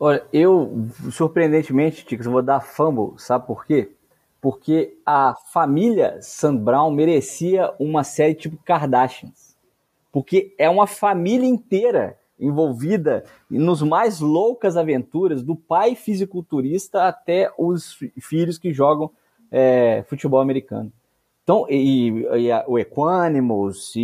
Olha, 0.04 0.26
eu, 0.32 0.88
surpreendentemente, 1.12 2.04
Ticas, 2.04 2.26
vou 2.26 2.42
dar 2.42 2.58
fumble, 2.58 3.12
sabe 3.18 3.46
por 3.46 3.64
quê? 3.64 3.92
Porque 4.40 4.98
a 5.06 5.36
família 5.52 6.18
Sam 6.20 6.56
Brown 6.56 6.90
merecia 6.90 7.72
uma 7.78 8.02
série 8.02 8.34
tipo 8.34 8.58
Kardashians. 8.64 9.56
Porque 10.10 10.56
é 10.58 10.68
uma 10.68 10.88
família 10.88 11.46
inteira 11.46 12.18
envolvida 12.36 13.24
nos 13.48 13.80
mais 13.80 14.18
loucas 14.18 14.76
aventuras, 14.76 15.40
do 15.40 15.54
pai 15.54 15.94
fisiculturista 15.94 17.06
até 17.06 17.52
os 17.56 17.96
filhos 18.20 18.58
que 18.58 18.72
jogam 18.72 19.08
é, 19.52 20.02
futebol 20.08 20.40
americano. 20.40 20.92
Então, 21.44 21.64
e, 21.70 22.26
e 22.40 22.50
a, 22.50 22.64
o 22.66 22.76
Equanimous, 22.76 23.94
e, 23.94 24.00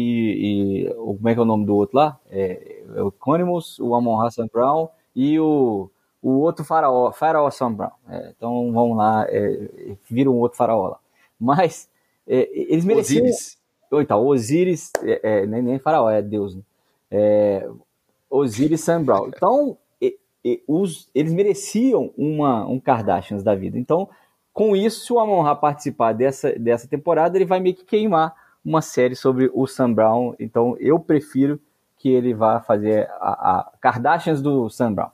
e, 0.87 0.95
como 0.95 1.29
é 1.29 1.35
que 1.35 1.41
é 1.41 1.43
o 1.43 1.45
nome 1.45 1.67
do 1.67 1.75
outro 1.75 1.97
lá? 1.97 2.21
É, 2.31 2.83
é 2.95 3.03
o 3.03 3.09
Equanimous, 3.09 3.81
o 3.81 3.97
Amon 3.97 4.21
Hassan 4.21 4.47
Brown 4.47 4.89
e 5.21 5.41
o, 5.41 5.91
o 6.23 6.31
outro 6.39 6.65
faraó, 6.65 7.11
Faraó 7.11 7.51
Sam 7.51 7.73
Brown. 7.73 7.91
É, 8.09 8.33
então, 8.37 8.73
vamos 8.73 8.97
lá, 8.97 9.27
é, 9.29 9.97
vira 10.09 10.31
um 10.31 10.39
outro 10.39 10.57
faraó 10.57 10.91
lá. 10.91 10.99
Mas, 11.41 11.91
é, 12.25 12.49
eles 12.53 12.85
mereciam... 12.85 13.25
Osiris. 13.25 13.59
Então, 13.91 14.25
Osiris, 14.25 14.93
é, 15.03 15.21
é, 15.23 15.47
nem, 15.47 15.61
nem 15.61 15.79
faraó, 15.81 16.09
é 16.09 16.23
Deus, 16.23 16.55
né? 16.55 16.63
É, 17.11 17.69
Osiris 18.31 18.83
Sam 18.83 19.03
Brown. 19.03 19.29
Então, 19.29 19.77
os, 20.69 21.11
eles 21.15 21.33
mereciam 21.33 22.13
uma, 22.17 22.65
um 22.65 22.79
Kardashians 22.79 23.43
da 23.43 23.55
vida. 23.55 23.77
Então, 23.77 24.09
com 24.53 24.77
isso, 24.77 25.05
se 25.05 25.13
o 25.13 25.19
Amon 25.19 25.43
Ra 25.43 25.57
participar 25.57 26.13
dessa, 26.13 26.53
dessa 26.53 26.87
temporada, 26.87 27.37
ele 27.37 27.45
vai 27.45 27.61
meio 27.61 27.75
que 27.75 27.85
queimar 27.85 28.35
uma 28.65 28.81
série 28.81 29.17
sobre 29.17 29.51
o 29.53 29.67
Sam 29.67 29.93
Brown. 29.93 30.35
Então, 30.39 30.77
eu 30.79 30.99
prefiro 31.01 31.61
que 31.99 32.09
ele 32.09 32.33
vá 32.33 32.61
fazer 32.61 33.09
a, 33.21 33.59
a 33.59 33.73
Kardashians 33.81 34.41
do 34.41 34.71
Sam 34.71 34.95
Brown. 34.95 35.11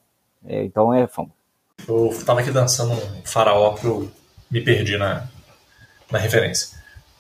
É, 0.47 0.65
então, 0.65 0.93
é 0.93 1.07
fã. 1.07 1.27
Eu 1.89 2.11
tava 2.25 2.41
aqui 2.41 2.51
dançando 2.51 2.93
um 2.93 3.23
faraó 3.25 3.75
que 3.75 3.87
eu 3.87 4.11
me 4.51 4.61
perdi 4.61 4.97
na, 4.97 5.27
na 6.11 6.19
referência. 6.19 6.79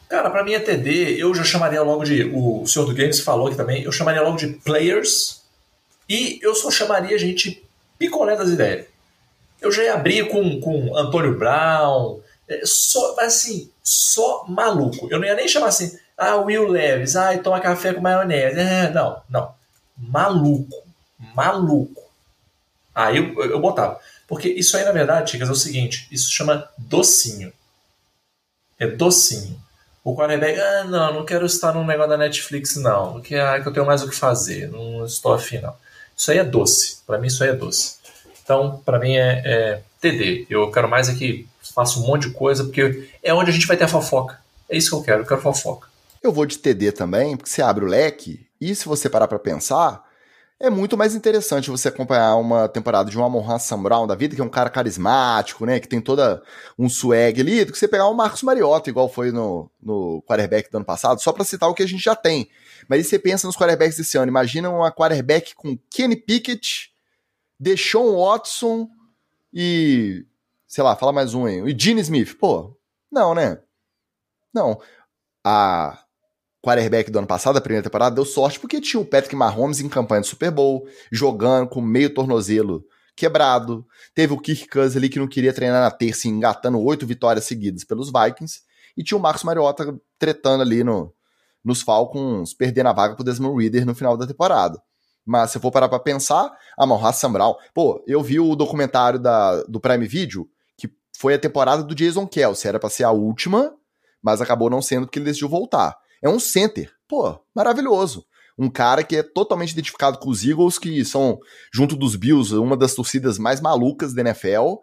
Cara, 0.09 0.31
para 0.31 0.45
mim 0.45 0.53
é 0.53 0.61
TD, 0.61 1.16
eu 1.20 1.35
já 1.35 1.43
chamaria 1.43 1.82
logo 1.82 2.05
de. 2.05 2.24
O 2.24 2.66
senhor 2.66 2.85
do 2.85 2.95
Games 2.95 3.20
falou 3.20 3.49
aqui 3.49 3.57
também, 3.57 3.82
eu 3.82 3.91
chamaria 3.91 4.23
logo 4.23 4.36
de 4.36 4.49
Players 4.49 5.43
e 6.09 6.39
eu 6.43 6.55
só 6.55 6.70
chamaria 6.70 7.16
a 7.16 7.19
gente 7.19 7.65
picolé 7.99 8.36
das 8.36 8.51
ideias. 8.51 8.86
Eu 9.61 9.73
já 9.73 9.82
ia 9.82 9.95
abrir 9.95 10.28
com, 10.28 10.61
com 10.61 10.97
Antônio 10.97 11.39
Brown, 11.39 12.20
é, 12.49 12.61
só, 12.65 13.16
assim, 13.20 13.70
só 13.82 14.45
maluco. 14.47 15.09
Eu 15.11 15.19
não 15.19 15.27
ia 15.27 15.35
nem 15.35 15.49
chamar 15.49 15.69
assim, 15.69 15.99
ah, 16.16 16.36
Will 16.36 16.69
Leves, 16.69 17.16
ah, 17.16 17.36
toma 17.39 17.61
café 17.61 17.93
com 17.93 18.01
maionese. 18.01 18.59
É, 18.59 18.91
não, 18.91 19.20
não. 19.28 19.55
Maluco. 19.97 20.85
Maluco. 21.35 22.03
Aí 22.95 23.16
eu, 23.16 23.51
eu 23.51 23.61
botava. 23.61 23.99
Porque 24.27 24.49
isso 24.49 24.77
aí, 24.77 24.85
na 24.85 24.93
verdade, 24.93 25.31
Ticas, 25.31 25.49
é 25.49 25.53
o 25.53 25.57
seguinte: 25.57 26.07
isso 26.11 26.32
chama 26.32 26.69
docinho. 26.78 27.53
É 28.78 28.86
docinho. 28.86 29.61
O 30.03 30.15
quarterback, 30.15 30.59
ah, 30.61 30.85
não, 30.85 31.15
não 31.15 31.24
quero 31.24 31.47
estar 31.47 31.73
num 31.73 31.85
negócio 31.85 32.11
da 32.11 32.19
Netflix, 32.19 32.77
não. 32.77 33.15
Porque 33.15 33.35
ah, 33.36 33.61
que 33.61 33.66
eu 33.66 33.73
tenho 33.73 33.86
mais 33.86 34.03
o 34.03 34.09
que 34.09 34.15
fazer. 34.15 34.69
Não 34.69 35.05
estou 35.05 35.32
afim, 35.32 35.59
não. 35.59 35.74
Isso 36.16 36.31
aí 36.31 36.39
é 36.39 36.45
doce. 36.45 36.99
Para 37.07 37.19
mim, 37.19 37.27
isso 37.27 37.43
aí 37.43 37.51
é 37.51 37.55
doce. 37.55 37.97
Então, 38.43 38.82
para 38.85 38.99
mim, 38.99 39.16
é, 39.16 39.43
é, 39.45 39.82
TD. 40.01 40.47
Eu 40.51 40.70
quero 40.70 40.89
mais 40.89 41.09
é 41.09 41.15
que 41.15 41.49
faça 41.74 41.99
um 41.99 42.07
monte 42.07 42.28
de 42.28 42.35
coisa, 42.35 42.65
porque 42.65 43.09
é 43.23 43.32
onde 43.32 43.51
a 43.51 43.53
gente 43.53 43.66
vai 43.66 43.77
ter 43.77 43.85
a 43.85 43.89
fofoca. 43.89 44.39
É 44.69 44.77
isso 44.77 44.91
que 44.91 44.97
eu 44.97 45.03
quero, 45.03 45.23
eu 45.23 45.27
quero 45.27 45.41
fofoca. 45.41 45.89
Eu 46.24 46.32
vou 46.32 46.46
de 46.46 46.59
TD 46.59 46.90
também, 46.92 47.36
porque 47.36 47.51
você 47.51 47.60
abre 47.60 47.84
o 47.84 47.86
leque, 47.86 48.48
e 48.59 48.74
se 48.74 48.86
você 48.86 49.10
parar 49.10 49.28
para 49.28 49.38
pensar, 49.38 50.02
é 50.59 50.70
muito 50.70 50.96
mais 50.96 51.14
interessante 51.14 51.68
você 51.68 51.88
acompanhar 51.88 52.36
uma 52.36 52.66
temporada 52.66 53.10
de 53.10 53.18
um 53.18 53.22
Amon 53.22 53.59
Sam 53.59 53.82
Brown 53.82 54.06
da 54.06 54.14
vida, 54.14 54.34
que 54.34 54.40
é 54.40 54.44
um 54.44 54.48
cara 54.48 54.70
carismático, 54.70 55.66
né? 55.66 55.78
Que 55.78 55.86
tem 55.86 56.01
toda 56.01 56.42
um 56.78 56.88
swag 56.88 57.42
ali, 57.42 57.66
do 57.66 57.72
que 57.72 57.78
você 57.78 57.86
pegar 57.86 58.09
um 58.09 58.14
Marcos 58.14 58.42
Mariota, 58.42 58.88
igual 58.88 59.06
foi 59.06 59.32
no, 59.32 59.70
no 59.82 60.22
quarterback 60.22 60.70
do 60.70 60.76
ano 60.78 60.86
passado, 60.86 61.20
só 61.20 61.30
para 61.30 61.44
citar 61.44 61.68
o 61.68 61.74
que 61.74 61.82
a 61.82 61.86
gente 61.86 62.02
já 62.02 62.16
tem. 62.16 62.48
Mas 62.88 63.01
aí 63.01 63.05
você 63.05 63.18
pensa 63.18 63.46
nos 63.46 63.55
quarterbacks 63.55 63.98
desse 63.98 64.16
ano. 64.16 64.28
Imagina 64.28 64.70
uma 64.70 64.90
quarterback 64.90 65.55
com 65.55 65.76
Kenny 65.90 66.16
Pickett, 66.16 66.90
Deshaun 67.60 68.16
Watson 68.16 68.88
e. 69.52 70.24
Sei 70.66 70.82
lá, 70.82 70.96
fala 70.96 71.12
mais 71.12 71.34
um 71.34 71.44
aí. 71.44 71.60
E 71.60 71.78
Gene 71.78 72.01
Smith. 72.01 72.34
Pô, 72.38 72.74
não, 73.12 73.34
né? 73.34 73.59
Não. 74.55 74.80
A 75.44 76.03
quarterback 76.65 77.11
do 77.11 77.19
ano 77.19 77.28
passado, 77.28 77.57
a 77.57 77.61
primeira 77.61 77.82
temporada, 77.82 78.15
deu 78.15 78.24
sorte 78.24 78.59
porque 78.59 78.81
tinha 78.81 79.01
o 79.01 79.05
Patrick 79.05 79.36
Mahomes 79.36 79.81
em 79.81 79.89
campanha 79.89 80.23
de 80.23 80.28
Super 80.28 80.51
Bowl, 80.51 80.86
jogando 81.12 81.69
com 81.69 81.81
meio 81.81 82.12
tornozelo 82.12 82.85
quebrado. 83.15 83.86
Teve 84.15 84.32
o 84.32 84.41
Kirk 84.41 84.69
Cousins 84.69 84.97
ali 84.97 85.09
que 85.09 85.19
não 85.19 85.28
queria 85.28 85.53
treinar 85.53 85.81
na 85.81 85.91
terça, 85.91 86.28
engatando 86.28 86.81
oito 86.81 87.07
vitórias 87.07 87.45
seguidas 87.45 87.85
pelos 87.85 88.11
Vikings. 88.11 88.62
E 88.97 89.03
tinha 89.03 89.19
o 89.19 89.20
Marcos 89.20 89.45
Mariota 89.45 89.99
tretando 90.19 90.62
ali 90.62 90.82
no, 90.82 91.12
nos 91.65 91.82
Falcons 91.82 92.55
perdendo 92.55 92.89
a 92.89 92.93
vaga 92.93 93.15
pro 93.15 93.24
Desmond 93.24 93.61
Reader 93.61 93.86
no 93.86 93.95
final 93.95 94.16
da 94.16 94.27
temporada. 94.27 94.81
Mas 95.24 95.51
se 95.51 95.59
eu 95.59 95.62
for 95.62 95.70
parar 95.70 95.89
pra 95.89 95.99
pensar, 95.99 96.53
a 96.77 96.86
Malhaça 96.86 97.28
Brown. 97.28 97.55
Pô, 97.73 98.03
eu 98.07 98.23
vi 98.23 98.39
o 98.39 98.55
documentário 98.55 99.19
da, 99.19 99.62
do 99.62 99.81
Prime 99.81 100.07
Video, 100.07 100.47
que 100.77 100.91
foi 101.16 101.35
a 101.35 101.39
temporada 101.39 101.82
do 101.82 101.95
Jason 101.95 102.27
Kelsey. 102.27 102.69
Era 102.69 102.78
pra 102.78 102.91
ser 102.91 103.05
a 103.05 103.11
última, 103.11 103.74
mas 104.23 104.43
acabou 104.43 104.69
não 104.69 104.82
sendo 104.82 105.07
porque 105.07 105.19
ele 105.19 105.27
decidiu 105.27 105.49
voltar. 105.49 105.97
É 106.24 106.28
um 106.28 106.40
center. 106.40 106.90
Pô, 107.06 107.38
maravilhoso. 107.55 108.24
Um 108.56 108.70
cara 108.70 109.05
que 109.05 109.16
é 109.16 109.22
totalmente 109.22 109.72
identificado 109.72 110.18
com 110.18 110.30
os 110.30 110.42
Eagles, 110.42 110.78
que 110.78 111.05
são, 111.05 111.38
junto 111.72 111.96
dos 111.96 112.16
Bills, 112.16 112.55
uma 112.55 112.76
das 112.76 112.94
torcidas 112.94 113.38
mais 113.38 113.60
malucas 113.60 114.14
da 114.14 114.22
NFL. 114.22 114.76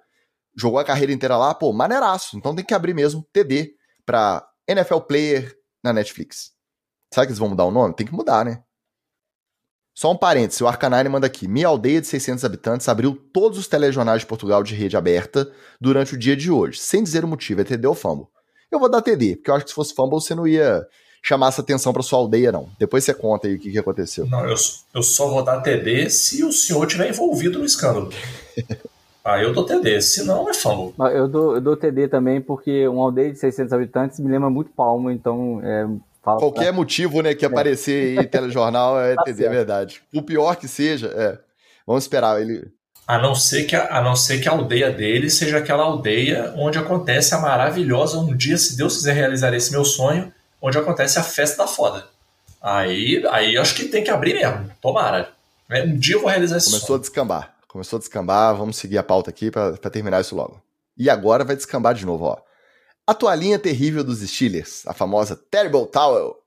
Jogou 0.56 0.78
a 0.78 0.84
carreira 0.84 1.12
inteira 1.12 1.38
lá, 1.38 1.56
pô, 1.56 1.74
maneiraço. 1.74 2.38
Então 2.38 2.54
tem 2.54 2.64
que 2.64 2.74
abrir 2.74 2.94
mesmo 2.94 3.28
TD 3.34 3.72
pra 4.06 4.46
NFL 4.68 5.00
Player 5.00 5.58
na 5.84 5.92
Netflix. 5.92 6.52
Será 7.12 7.26
que 7.26 7.32
eles 7.32 7.40
vão 7.40 7.50
mudar 7.50 7.66
o 7.66 7.72
nome? 7.72 7.96
Tem 7.96 8.06
que 8.06 8.14
mudar, 8.14 8.46
né? 8.46 8.64
Só 9.94 10.12
um 10.12 10.18
parênteses, 10.18 10.62
o 10.62 10.68
Arcanine 10.68 11.10
manda 11.10 11.28
aqui. 11.28 11.48
Minha 11.48 11.68
aldeia 11.68 12.00
de 12.00 12.08
600 12.08 12.46
habitantes 12.46 12.88
abriu 12.88 13.16
todos 13.34 13.58
os 13.58 13.68
telejornais 13.68 14.22
de 14.22 14.28
Portugal 14.28 14.64
de 14.64 14.74
rede 14.74 14.96
aberta 14.96 15.52
durante 15.80 16.14
o 16.16 16.18
dia 16.18 16.36
de 16.36 16.50
hoje, 16.50 16.80
sem 16.80 17.04
dizer 17.04 17.26
o 17.26 17.28
motivo, 17.28 17.62
é 17.62 17.64
TD 17.64 17.88
ou 17.88 17.96
Fumble. 17.96 18.28
Eu 18.72 18.80
vou 18.80 18.90
dar 18.90 19.02
TD, 19.02 19.38
porque 19.38 19.52
eu 19.52 19.56
acho 19.56 19.66
que 19.66 19.72
se 19.72 19.76
fosse 19.76 19.94
Fumble 19.94 20.22
você 20.22 20.34
não 20.34 20.48
ia 20.48 20.86
chamar 21.22 21.50
essa 21.50 21.62
atenção 21.62 21.94
para 21.94 22.02
sua 22.02 22.20
aldeia, 22.20 22.52
não. 22.52 22.70
Depois 22.80 23.04
você 23.04 23.14
conta 23.14 23.48
aí 23.48 23.56
o 23.56 23.60
que, 23.60 23.72
que 23.72 23.80
aconteceu. 23.80 24.26
Não, 24.28 24.46
eu, 24.46 24.56
eu 24.94 25.04
só 25.04 25.28
vou 25.28 25.44
dar 25.44 25.62
TD 25.62 26.10
se 26.10 26.44
o 26.44 26.52
senhor 26.52 26.86
tiver 26.88 27.10
envolvido 27.10 27.60
no 27.60 27.66
escândalo. 27.66 28.12
Ah, 29.24 29.40
eu 29.40 29.54
dou 29.54 29.64
TD, 29.64 30.02
se 30.02 30.24
não 30.24 30.50
é 30.50 30.54
fumble. 30.56 30.96
Eu 31.14 31.28
dou, 31.28 31.54
eu 31.54 31.62
dou 31.62 31.78
TD 31.78 32.08
também, 32.08 32.42
porque 32.42 32.88
um 32.88 33.00
aldeia 33.00 33.32
de 33.32 33.38
600 33.38 33.72
habitantes 33.72 34.20
me 34.20 34.28
lembra 34.28 34.50
muito 34.50 34.72
Palma, 34.72 35.14
então 35.14 35.62
é, 35.64 35.86
Fala 36.22 36.40
Qualquer 36.40 36.66
pra... 36.66 36.74
motivo, 36.74 37.22
né, 37.22 37.34
que 37.34 37.44
é. 37.44 37.48
aparecer 37.48 38.20
em 38.20 38.24
telejornal 38.28 39.00
é 39.00 39.16
tá 39.16 39.24
TD, 39.24 39.46
é 39.46 39.50
verdade. 39.50 40.02
O 40.14 40.22
pior 40.22 40.56
que 40.56 40.68
seja, 40.68 41.08
é. 41.08 41.38
Vamos 41.86 42.04
esperar 42.04 42.40
ele. 42.40 42.68
A 43.08 43.18
não, 43.18 43.34
ser 43.34 43.64
que 43.64 43.76
a, 43.76 43.98
a 43.98 44.02
não 44.02 44.16
ser 44.16 44.40
que 44.40 44.48
a 44.48 44.52
aldeia 44.52 44.92
dele 44.92 45.30
seja 45.30 45.58
aquela 45.58 45.84
aldeia 45.84 46.54
onde 46.56 46.78
acontece 46.78 47.34
a 47.34 47.40
maravilhosa. 47.40 48.20
Um 48.20 48.36
dia, 48.36 48.58
se 48.58 48.78
Deus 48.78 48.98
quiser 48.98 49.14
realizar 49.14 49.54
esse 49.54 49.72
meu 49.72 49.84
sonho, 49.84 50.32
onde 50.62 50.78
acontece 50.78 51.18
a 51.18 51.24
festa 51.24 51.64
da 51.64 51.68
foda. 51.68 52.08
Aí, 52.62 53.26
aí 53.32 53.58
acho 53.58 53.76
que 53.76 53.86
tem 53.86 54.04
que 54.04 54.12
abrir 54.12 54.36
mesmo. 54.36 54.72
Tomara. 54.80 55.34
É, 55.70 55.84
um 55.84 55.98
dia 55.98 56.16
eu 56.16 56.22
vou 56.22 56.30
realizar 56.30 56.58
esse 56.58 56.68
Começou 56.68 56.88
sonho. 56.88 57.00
a 57.00 57.02
descambar. 57.02 57.56
Começou 57.68 57.98
a 57.98 58.00
descambar. 58.00 58.56
Vamos 58.56 58.78
seguir 58.78 58.98
a 58.98 59.04
pauta 59.04 59.30
aqui 59.30 59.50
para 59.50 59.78
terminar 59.90 60.22
isso 60.22 60.36
logo. 60.36 60.62
E 60.98 61.10
agora 61.10 61.44
vai 61.44 61.56
descambar 61.56 61.96
de 61.96 62.06
novo, 62.06 62.26
ó. 62.26 62.38
A 63.08 63.16
toalhinha 63.16 63.58
terrível 63.58 64.04
dos 64.04 64.20
Steelers, 64.20 64.84
a 64.86 64.94
famosa 64.94 65.36
Terrible 65.50 65.88
Towel, 65.88 66.38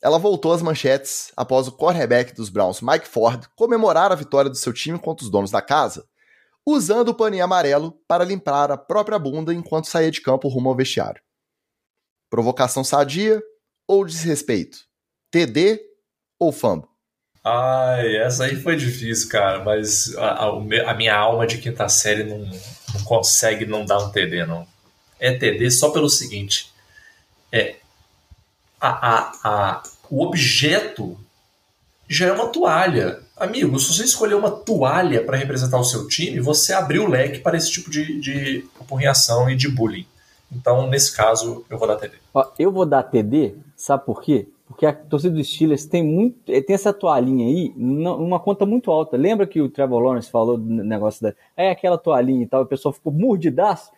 ela 0.00 0.18
voltou 0.18 0.52
às 0.52 0.62
manchetes 0.62 1.32
após 1.36 1.66
o 1.66 1.72
cornerback 1.72 2.32
dos 2.34 2.48
Browns, 2.48 2.80
Mike 2.80 3.08
Ford, 3.08 3.46
comemorar 3.56 4.12
a 4.12 4.14
vitória 4.14 4.48
do 4.48 4.56
seu 4.56 4.72
time 4.72 4.98
contra 4.98 5.24
os 5.24 5.30
donos 5.30 5.50
da 5.50 5.60
casa, 5.60 6.06
usando 6.64 7.08
o 7.08 7.14
paninho 7.14 7.44
amarelo 7.44 7.92
para 8.06 8.24
limpar 8.24 8.70
a 8.70 8.76
própria 8.76 9.18
bunda 9.18 9.52
enquanto 9.52 9.88
saía 9.88 10.10
de 10.10 10.20
campo 10.20 10.48
rumo 10.48 10.68
ao 10.68 10.76
vestiário. 10.76 11.20
Provocação 12.30 12.84
sadia 12.84 13.42
ou 13.86 14.04
desrespeito? 14.04 14.78
TD 15.30 15.80
ou 16.38 16.52
fumble? 16.52 16.88
Ai, 17.44 18.16
essa 18.16 18.44
aí 18.44 18.56
foi 18.56 18.76
difícil, 18.76 19.28
cara, 19.28 19.62
mas 19.62 20.16
a, 20.16 20.46
a, 20.86 20.94
minha 20.94 21.16
alma 21.16 21.46
de 21.46 21.58
quinta 21.58 21.88
série 21.88 22.24
não, 22.24 22.38
não 22.38 23.04
consegue 23.04 23.64
não 23.64 23.84
dar 23.84 23.98
um 23.98 24.10
TD, 24.10 24.44
não 24.44 24.66
é 25.18 25.32
TD 25.32 25.70
só 25.70 25.90
pelo 25.90 26.08
seguinte: 26.08 26.70
é, 27.50 27.76
a, 28.80 28.88
a, 28.88 29.32
a, 29.44 29.82
o 30.10 30.22
objeto 30.22 31.18
já 32.08 32.26
é 32.26 32.32
uma 32.32 32.48
toalha. 32.48 33.20
Amigo, 33.36 33.78
se 33.78 33.92
você 33.92 34.04
escolher 34.04 34.34
uma 34.34 34.50
toalha 34.50 35.22
para 35.22 35.36
representar 35.36 35.78
o 35.78 35.84
seu 35.84 36.08
time, 36.08 36.40
você 36.40 36.72
abriu 36.72 37.04
o 37.04 37.08
leque 37.08 37.40
para 37.40 37.56
esse 37.56 37.70
tipo 37.70 37.90
de, 37.90 38.18
de 38.20 38.64
e 39.50 39.56
de 39.56 39.68
bullying. 39.68 40.06
Então, 40.50 40.86
nesse 40.86 41.14
caso, 41.14 41.64
eu 41.68 41.78
vou 41.78 41.88
dar 41.88 41.96
TD. 41.96 42.16
eu 42.58 42.70
vou 42.70 42.86
dar 42.86 43.02
TD, 43.02 43.56
sabe 43.76 44.04
por 44.04 44.22
quê? 44.22 44.48
Porque 44.66 44.84
a 44.84 44.92
torcida 44.92 45.34
dos 45.34 45.46
Steelers 45.46 45.86
tem 45.86 46.02
muito, 46.02 46.50
eh, 46.50 46.60
tem 46.60 46.74
essa 46.74 46.92
toalhinha 46.92 47.46
aí, 47.46 47.72
numa 47.76 48.40
conta 48.40 48.66
muito 48.66 48.90
alta. 48.90 49.16
Lembra 49.16 49.46
que 49.46 49.60
o 49.60 49.68
Trevor 49.68 50.00
Lawrence 50.00 50.30
falou 50.30 50.58
do 50.58 50.64
negócio 50.64 51.22
da, 51.22 51.34
é 51.56 51.70
aquela 51.70 51.96
toalhinha 51.96 52.42
e 52.42 52.46
tal, 52.46 52.62
o 52.62 52.66
pessoal 52.66 52.92
ficou 52.92 53.12
mordidaço? 53.12 53.92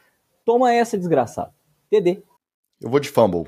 Toma 0.44 0.72
essa, 0.72 0.98
desgraçado. 0.98 1.52
TD. 1.90 2.22
Eu 2.80 2.90
vou 2.90 3.00
de 3.00 3.08
fumble. 3.08 3.46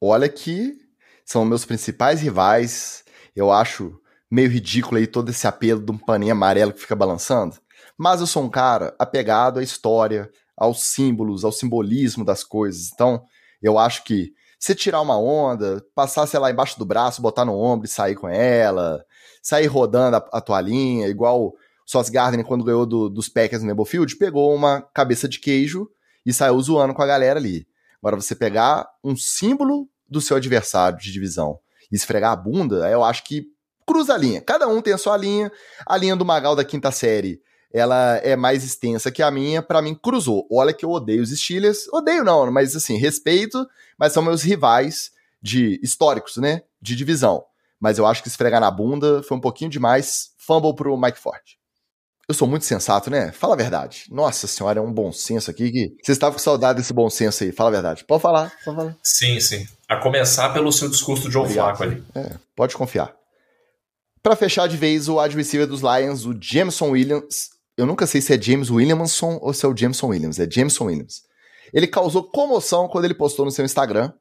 Olha 0.00 0.28
que 0.28 0.78
são 1.24 1.44
meus 1.44 1.64
principais 1.64 2.20
rivais. 2.20 3.04
Eu 3.36 3.52
acho 3.52 4.00
meio 4.30 4.50
ridículo 4.50 4.96
aí 4.96 5.06
todo 5.06 5.30
esse 5.30 5.46
apelo 5.46 5.80
de 5.80 5.92
um 5.92 5.98
paninho 5.98 6.32
amarelo 6.32 6.72
que 6.72 6.80
fica 6.80 6.96
balançando. 6.96 7.56
Mas 7.98 8.20
eu 8.20 8.26
sou 8.26 8.42
um 8.42 8.48
cara 8.48 8.94
apegado 8.98 9.58
à 9.58 9.62
história, 9.62 10.30
aos 10.62 10.84
símbolos, 10.84 11.44
ao 11.44 11.50
simbolismo 11.50 12.24
das 12.24 12.44
coisas. 12.44 12.90
Então, 12.94 13.24
eu 13.60 13.78
acho 13.78 14.04
que 14.04 14.32
você 14.56 14.76
tirar 14.76 15.00
uma 15.00 15.18
onda, 15.18 15.84
passar, 15.92 16.24
sei 16.28 16.38
lá, 16.38 16.52
embaixo 16.52 16.78
do 16.78 16.84
braço, 16.84 17.20
botar 17.20 17.44
no 17.44 17.58
ombro 17.58 17.84
e 17.84 17.90
sair 17.90 18.14
com 18.14 18.28
ela, 18.28 19.04
sair 19.42 19.66
rodando 19.66 20.18
a, 20.18 20.28
a 20.32 20.40
toalhinha, 20.40 21.08
igual 21.08 21.46
o 21.46 21.54
Sauce 21.84 22.12
Gardner, 22.12 22.46
quando 22.46 22.62
ganhou 22.62 22.86
do, 22.86 23.08
dos 23.08 23.28
Packers 23.28 23.60
no 23.60 23.66
Nebo 23.66 23.84
Field, 23.84 24.14
pegou 24.14 24.54
uma 24.54 24.82
cabeça 24.94 25.28
de 25.28 25.40
queijo 25.40 25.90
e 26.24 26.32
saiu 26.32 26.60
zoando 26.60 26.94
com 26.94 27.02
a 27.02 27.06
galera 27.06 27.40
ali. 27.40 27.66
Agora, 27.98 28.20
você 28.20 28.36
pegar 28.36 28.88
um 29.02 29.16
símbolo 29.16 29.88
do 30.08 30.20
seu 30.20 30.36
adversário 30.36 30.96
de 30.96 31.10
divisão 31.10 31.58
e 31.90 31.96
esfregar 31.96 32.30
a 32.30 32.36
bunda, 32.36 32.88
eu 32.88 33.02
acho 33.02 33.24
que 33.24 33.46
cruza 33.84 34.14
a 34.14 34.16
linha. 34.16 34.40
Cada 34.40 34.68
um 34.68 34.80
tem 34.80 34.92
a 34.92 34.98
sua 34.98 35.16
linha. 35.16 35.50
A 35.84 35.96
linha 35.96 36.14
do 36.14 36.24
Magal 36.24 36.54
da 36.54 36.64
quinta 36.64 36.92
série, 36.92 37.40
ela 37.72 38.16
é 38.18 38.36
mais 38.36 38.64
extensa 38.64 39.10
que 39.10 39.22
a 39.22 39.30
minha. 39.30 39.62
Para 39.62 39.82
mim, 39.82 39.94
cruzou. 39.94 40.46
Olha 40.50 40.72
que 40.72 40.84
eu 40.84 40.90
odeio 40.90 41.22
os 41.22 41.30
Steelers. 41.30 41.88
Odeio 41.92 42.24
não, 42.24 42.50
mas 42.50 42.76
assim, 42.76 42.96
respeito, 42.96 43.66
mas 43.98 44.12
são 44.12 44.22
meus 44.22 44.42
rivais 44.42 45.10
de 45.40 45.80
históricos, 45.82 46.36
né? 46.36 46.62
De 46.80 46.94
divisão. 46.94 47.44
Mas 47.80 47.98
eu 47.98 48.06
acho 48.06 48.22
que 48.22 48.28
esfregar 48.28 48.60
na 48.60 48.70
bunda 48.70 49.22
foi 49.22 49.36
um 49.36 49.40
pouquinho 49.40 49.70
demais. 49.70 50.30
Fumble 50.38 50.74
pro 50.74 50.96
Mike 50.96 51.18
Ford. 51.18 51.40
Eu 52.28 52.34
sou 52.34 52.46
muito 52.46 52.64
sensato, 52.64 53.10
né? 53.10 53.32
Fala 53.32 53.54
a 53.54 53.56
verdade. 53.56 54.04
Nossa 54.10 54.46
senhora, 54.46 54.78
é 54.78 54.82
um 54.82 54.92
bom 54.92 55.12
senso 55.12 55.50
aqui. 55.50 55.70
Que... 55.70 55.96
Você 56.02 56.12
estava 56.12 56.32
com 56.32 56.38
saudade 56.38 56.78
desse 56.78 56.92
bom 56.92 57.10
senso 57.10 57.42
aí. 57.42 57.50
Fala 57.50 57.70
a 57.70 57.72
verdade. 57.72 58.04
Pode 58.04 58.22
falar. 58.22 58.52
Pode 58.64 58.76
falar. 58.76 58.96
Sim, 59.02 59.40
sim. 59.40 59.66
A 59.88 59.96
começar 59.96 60.50
pelo 60.50 60.72
seu 60.72 60.88
discurso 60.88 61.26
de 61.26 61.32
Joe 61.32 61.48
Flacco 61.52 61.82
ali. 61.82 62.02
É, 62.14 62.36
pode 62.54 62.76
confiar. 62.76 63.14
Para 64.22 64.36
fechar 64.36 64.68
de 64.68 64.76
vez, 64.76 65.08
o 65.08 65.18
adversário 65.18 65.66
dos 65.66 65.80
Lions, 65.80 66.24
o 66.24 66.36
Jameson 66.40 66.90
Williams. 66.90 67.50
Eu 67.76 67.86
nunca 67.86 68.06
sei 68.06 68.20
se 68.20 68.34
é 68.34 68.40
James 68.40 68.70
Williamson 68.70 69.38
ou 69.40 69.52
se 69.52 69.64
é 69.64 69.68
o 69.68 69.76
Jameson 69.76 70.08
Williams. 70.08 70.38
É 70.38 70.50
Jameson 70.50 70.84
Williams. 70.86 71.22
Ele 71.72 71.86
causou 71.86 72.30
comoção 72.30 72.88
quando 72.88 73.06
ele 73.06 73.14
postou 73.14 73.44
no 73.44 73.50
seu 73.50 73.64
Instagram 73.64 74.12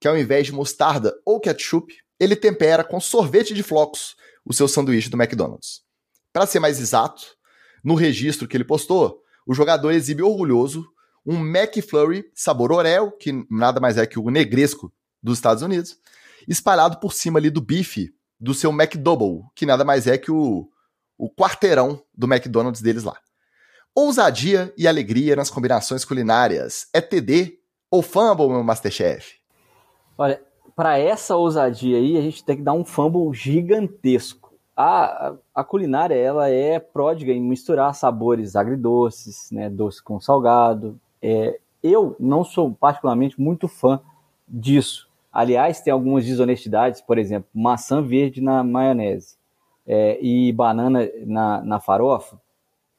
que 0.00 0.08
ao 0.08 0.16
invés 0.16 0.46
de 0.46 0.52
mostarda 0.52 1.14
ou 1.24 1.40
ketchup, 1.40 1.94
ele 2.20 2.36
tempera 2.36 2.84
com 2.84 3.00
sorvete 3.00 3.54
de 3.54 3.62
flocos 3.62 4.14
o 4.44 4.52
seu 4.52 4.68
sanduíche 4.68 5.08
do 5.08 5.20
McDonald's. 5.20 5.82
Para 6.32 6.46
ser 6.46 6.60
mais 6.60 6.80
exato, 6.80 7.22
no 7.82 7.94
registro 7.94 8.46
que 8.46 8.56
ele 8.56 8.64
postou, 8.64 9.22
o 9.46 9.54
jogador 9.54 9.92
exibe 9.92 10.22
orgulhoso 10.22 10.86
um 11.24 11.38
McFlurry 11.40 12.24
sabor 12.34 12.70
Oreo, 12.72 13.10
que 13.10 13.32
nada 13.50 13.80
mais 13.80 13.96
é 13.96 14.06
que 14.06 14.18
o 14.18 14.30
negresco 14.30 14.92
dos 15.20 15.38
Estados 15.38 15.62
Unidos, 15.62 15.98
espalhado 16.46 17.00
por 17.00 17.12
cima 17.12 17.38
ali 17.38 17.50
do 17.50 17.60
bife 17.60 18.14
do 18.38 18.54
seu 18.54 18.70
McDouble, 18.70 19.42
que 19.54 19.66
nada 19.66 19.84
mais 19.84 20.06
é 20.06 20.16
que 20.16 20.30
o, 20.30 20.68
o 21.18 21.30
quarteirão 21.30 22.00
do 22.14 22.26
McDonald's 22.26 22.82
deles 22.82 23.04
lá. 23.04 23.16
Ousadia 23.94 24.72
e 24.76 24.86
alegria 24.86 25.36
nas 25.36 25.50
combinações 25.50 26.04
culinárias. 26.04 26.88
É 26.92 27.00
TD 27.00 27.58
ou 27.90 28.02
fumble, 28.02 28.48
meu 28.48 28.62
Masterchef? 28.62 29.36
Olha, 30.18 30.42
para 30.74 30.98
essa 30.98 31.36
ousadia 31.36 31.96
aí, 31.96 32.16
a 32.16 32.20
gente 32.20 32.44
tem 32.44 32.56
que 32.56 32.62
dar 32.62 32.74
um 32.74 32.84
fumble 32.84 33.32
gigantesco 33.32 34.46
a, 34.76 35.34
a 35.54 35.64
culinária 35.64 36.14
ela 36.14 36.50
é 36.50 36.78
pródiga 36.78 37.32
em 37.32 37.40
misturar 37.40 37.94
sabores 37.94 38.54
agridoces, 38.54 39.50
né, 39.50 39.70
doce 39.70 40.02
com 40.02 40.20
salgado. 40.20 41.00
É, 41.22 41.58
eu 41.82 42.14
não 42.20 42.44
sou 42.44 42.74
particularmente 42.74 43.40
muito 43.40 43.66
fã 43.66 43.98
disso. 44.46 45.08
Aliás, 45.32 45.80
tem 45.80 45.92
algumas 45.92 46.26
desonestidades, 46.26 47.00
por 47.00 47.16
exemplo, 47.16 47.48
maçã 47.54 48.02
verde 48.02 48.42
na 48.42 48.62
maionese 48.62 49.36
é, 49.86 50.18
e 50.20 50.52
banana 50.52 51.08
na, 51.24 51.62
na 51.62 51.80
farofa, 51.80 52.40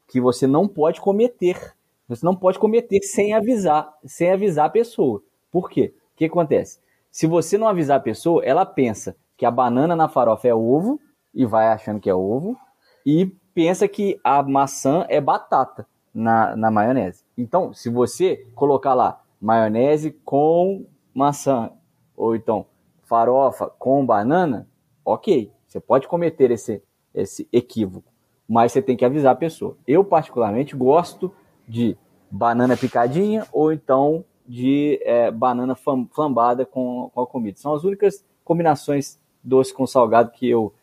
que 0.07 0.21
você 0.21 0.47
não 0.47 0.67
pode 0.67 1.01
cometer. 1.01 1.75
Você 2.07 2.25
não 2.25 2.35
pode 2.35 2.57
cometer 2.57 3.01
sem 3.01 3.33
avisar, 3.33 3.93
sem 4.05 4.31
avisar 4.31 4.67
a 4.67 4.69
pessoa. 4.69 5.21
Por 5.51 5.69
quê? 5.69 5.93
O 6.13 6.17
que 6.17 6.25
acontece? 6.25 6.79
Se 7.11 7.27
você 7.27 7.57
não 7.57 7.67
avisar 7.67 7.97
a 7.97 8.03
pessoa, 8.03 8.43
ela 8.45 8.65
pensa 8.65 9.15
que 9.35 9.45
a 9.45 9.51
banana 9.51 9.95
na 9.95 10.07
farofa 10.07 10.47
é 10.47 10.55
ovo 10.55 10.99
e 11.33 11.45
vai 11.45 11.67
achando 11.67 11.99
que 11.99 12.09
é 12.09 12.15
ovo 12.15 12.57
e 13.05 13.25
pensa 13.53 13.87
que 13.87 14.19
a 14.23 14.41
maçã 14.41 15.05
é 15.09 15.19
batata 15.19 15.87
na, 16.13 16.55
na 16.55 16.71
maionese. 16.71 17.23
Então, 17.37 17.73
se 17.73 17.89
você 17.89 18.47
colocar 18.55 18.93
lá 18.93 19.21
maionese 19.41 20.11
com 20.23 20.85
maçã 21.13 21.71
ou 22.15 22.35
então 22.35 22.65
farofa 23.03 23.71
com 23.77 24.05
banana, 24.05 24.67
ok, 25.05 25.51
você 25.67 25.79
pode 25.79 26.07
cometer 26.07 26.49
esse, 26.51 26.81
esse 27.13 27.47
equívoco, 27.51 28.11
mas 28.47 28.71
você 28.71 28.81
tem 28.81 28.95
que 28.95 29.05
avisar 29.05 29.33
a 29.33 29.37
pessoa. 29.37 29.77
Eu, 29.87 30.03
particularmente, 30.03 30.75
gosto 30.75 31.31
de 31.67 31.97
banana 32.31 32.77
picadinha 32.77 33.45
ou 33.51 33.71
então 33.71 34.23
de 34.47 34.99
é, 35.03 35.29
banana 35.29 35.75
flambada 35.75 36.65
com, 36.65 37.11
com 37.13 37.21
a 37.21 37.27
comida. 37.27 37.57
São 37.57 37.73
as 37.73 37.83
únicas 37.83 38.23
combinações 38.43 39.19
doce 39.43 39.73
com 39.73 39.85
salgado 39.85 40.31
que 40.31 40.49
eu 40.49 40.73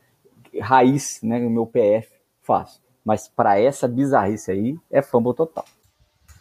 raiz, 0.61 1.21
né, 1.23 1.39
no 1.39 1.51
meu 1.51 1.67
PF, 1.67 2.09
faço. 2.43 2.81
Mas 3.05 3.29
para 3.29 3.59
essa 3.59 3.89
bizarrice 3.89 4.51
aí, 4.51 4.77
é 4.91 5.03
fumble 5.03 5.35
total. 5.35 5.65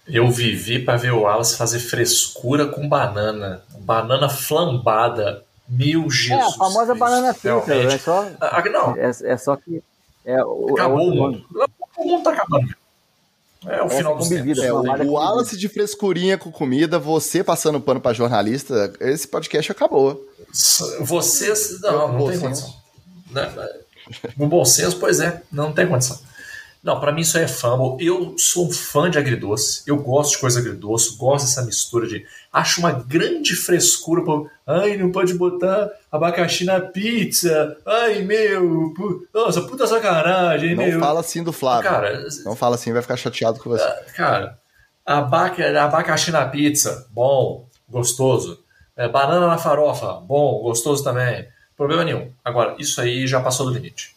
Eu 0.08 0.30
vivi 0.30 0.80
para 0.80 0.98
ver 0.98 1.14
o 1.14 1.22
Wallace 1.22 1.58
fazer 1.58 1.80
frescura 1.80 2.68
com 2.68 2.88
banana. 2.88 3.64
Banana 3.80 4.28
flambada. 4.28 5.44
Mil 5.68 6.10
Jesus. 6.10 6.40
É, 6.40 6.48
a 6.48 6.52
famosa 6.52 6.86
Cristo, 6.88 7.00
banana 7.00 7.34
frita. 7.34 7.74
É 7.74 7.98
só, 7.98 8.30
ah, 8.40 8.64
não. 8.70 8.98
É, 8.98 9.12
é, 9.24 9.38
só 9.38 9.56
que. 9.56 9.82
É, 10.26 10.44
o, 10.44 10.74
Acabou 10.74 11.00
é 11.00 11.04
o 11.04 11.16
mundo. 11.16 11.46
O 11.98 12.04
mundo 12.06 12.24
tá 12.24 12.32
acabando. 12.32 12.76
É 13.66 13.82
o 13.82 13.90
final 13.90 14.18
do 14.18 14.26
bebida, 14.28 14.66
é, 14.66 14.74
O 14.74 15.14
Wallace 15.14 15.58
de 15.58 15.70
frescurinha 15.70 16.38
com 16.38 16.52
comida, 16.52 17.00
você 17.00 17.44
passando 17.44 17.80
pano 17.80 18.02
para 18.02 18.14
jornalista, 18.14 18.94
esse 19.00 19.26
podcast 19.28 19.72
acabou. 19.72 20.28
Vocês. 21.00 21.80
Não, 21.82 22.12
não 22.12 22.28
tem 22.28 22.40
condição. 22.40 22.74
No 24.38 24.48
bom 24.48 24.66
senso, 24.66 24.98
pois 25.00 25.20
é, 25.20 25.42
não 25.52 25.72
tem 25.72 25.88
condição. 25.88 26.20
Não, 26.84 27.00
para 27.00 27.14
mim 27.14 27.22
isso 27.22 27.38
é 27.38 27.48
fumble. 27.48 28.06
Eu 28.06 28.36
sou 28.38 28.68
um 28.68 28.72
fã 28.72 29.10
de 29.10 29.18
agridoce. 29.18 29.84
Eu 29.88 29.96
gosto 29.98 30.32
de 30.32 30.40
coisa 30.40 30.60
agridoce, 30.60 31.16
gosto 31.16 31.46
dessa 31.46 31.62
mistura 31.64 32.06
de. 32.08 32.26
Acho 32.52 32.82
uma 32.82 32.92
grande 32.92 33.56
frescura. 33.56 34.22
Pra... 34.22 34.42
Ai, 34.68 34.98
não 34.98 35.10
pode 35.10 35.34
botar 35.34 35.90
abacaxi 36.12 36.66
na 36.66 36.82
pizza. 36.82 37.78
Ai, 37.86 38.22
meu. 38.24 38.94
Pu... 38.94 39.26
Nossa, 39.34 39.62
puta 39.62 39.88
sacanagem, 39.88 40.76
não 40.76 40.84
meu. 40.84 40.94
Não 40.96 41.00
fala 41.00 41.20
assim 41.22 41.42
do 41.42 41.54
Flávio. 41.54 41.90
Cara, 41.90 42.28
não 42.44 42.56
fala 42.56 42.76
assim, 42.76 42.92
vai 42.92 43.02
ficar 43.02 43.16
chateado 43.16 43.60
com 43.60 43.70
você. 43.70 43.84
Ah, 43.84 44.04
cara, 44.14 44.60
abaca... 45.06 45.82
abacaxi 45.82 46.32
na 46.32 46.46
pizza, 46.48 47.08
bom, 47.12 47.66
gostoso. 47.88 48.60
É, 48.98 49.08
banana 49.08 49.48
na 49.48 49.58
farofa, 49.58 50.16
bom, 50.16 50.62
gostoso 50.62 51.02
também. 51.02 51.48
Problema 51.78 52.04
nenhum. 52.04 52.30
Agora, 52.44 52.76
isso 52.78 53.00
aí 53.00 53.26
já 53.26 53.40
passou 53.40 53.66
do 53.66 53.74
limite. 53.74 54.14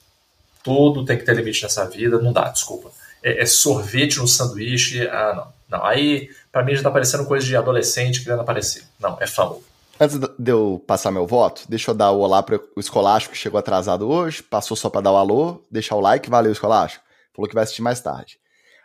Tudo 0.67 1.05
tem 1.05 1.17
que 1.17 1.25
ter 1.25 1.37
limite 1.37 1.63
nessa 1.63 1.89
vida, 1.89 2.19
não 2.19 2.33
dá, 2.33 2.49
desculpa. 2.49 2.91
É, 3.23 3.43
é 3.43 3.47
sorvete 3.47 4.19
no 4.19 4.27
sanduíche, 4.27 5.07
ah, 5.07 5.33
não. 5.37 5.57
Não, 5.69 5.85
aí 5.85 6.29
pra 6.51 6.65
mim 6.65 6.75
já 6.75 6.83
tá 6.83 6.91
parecendo 6.91 7.25
coisa 7.25 7.47
de 7.47 7.57
adolescente 7.57 8.23
querendo 8.23 8.41
aparecer. 8.41 8.83
Não, 8.99 9.17
é 9.21 9.27
famo. 9.27 9.63
Antes 9.99 10.19
de 10.19 10.51
eu 10.51 10.83
passar 10.87 11.13
meu 11.13 11.25
voto, 11.25 11.63
deixa 11.69 11.91
eu 11.91 11.95
dar 11.95 12.11
o 12.11 12.19
olá 12.19 12.43
para 12.43 12.61
o 12.77 12.81
Escolástico 12.81 13.33
que 13.33 13.39
chegou 13.39 13.59
atrasado 13.59 14.09
hoje, 14.09 14.43
passou 14.43 14.77
só 14.77 14.91
para 14.91 15.03
dar 15.03 15.13
o 15.13 15.17
alô, 15.17 15.63
deixar 15.71 15.95
o 15.95 16.01
like, 16.01 16.29
valeu 16.29 16.51
Escolástico. 16.53 17.05
Falou 17.35 17.49
que 17.49 17.55
vai 17.55 17.65
assistir 17.65 17.83
mais 17.83 18.01
tarde. 18.01 18.39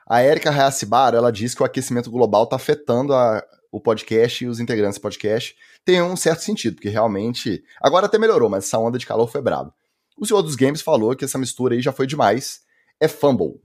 A 0.07 0.23
Erika 0.23 0.51
Hayasibaro, 0.51 1.17
ela 1.17 1.31
diz 1.31 1.55
que 1.55 1.63
o 1.63 1.65
aquecimento 1.65 2.11
global 2.11 2.43
está 2.43 2.55
afetando 2.55 3.13
a, 3.13 3.43
o 3.71 3.79
podcast 3.79 4.43
e 4.43 4.47
os 4.47 4.59
integrantes 4.59 4.99
do 4.99 5.01
podcast. 5.01 5.55
Tem 5.83 6.01
um 6.01 6.15
certo 6.15 6.41
sentido, 6.41 6.75
porque 6.75 6.89
realmente. 6.89 7.63
Agora 7.81 8.05
até 8.05 8.17
melhorou, 8.17 8.49
mas 8.49 8.65
essa 8.65 8.77
onda 8.77 8.97
de 8.97 9.05
calor 9.05 9.27
foi 9.27 9.41
brabo. 9.41 9.73
O 10.17 10.25
senhor 10.25 10.41
dos 10.41 10.55
games 10.55 10.81
falou 10.81 11.15
que 11.15 11.25
essa 11.25 11.37
mistura 11.37 11.75
aí 11.75 11.81
já 11.81 11.91
foi 11.91 12.05
demais. 12.05 12.61
É 12.99 13.07
fumble. 13.07 13.61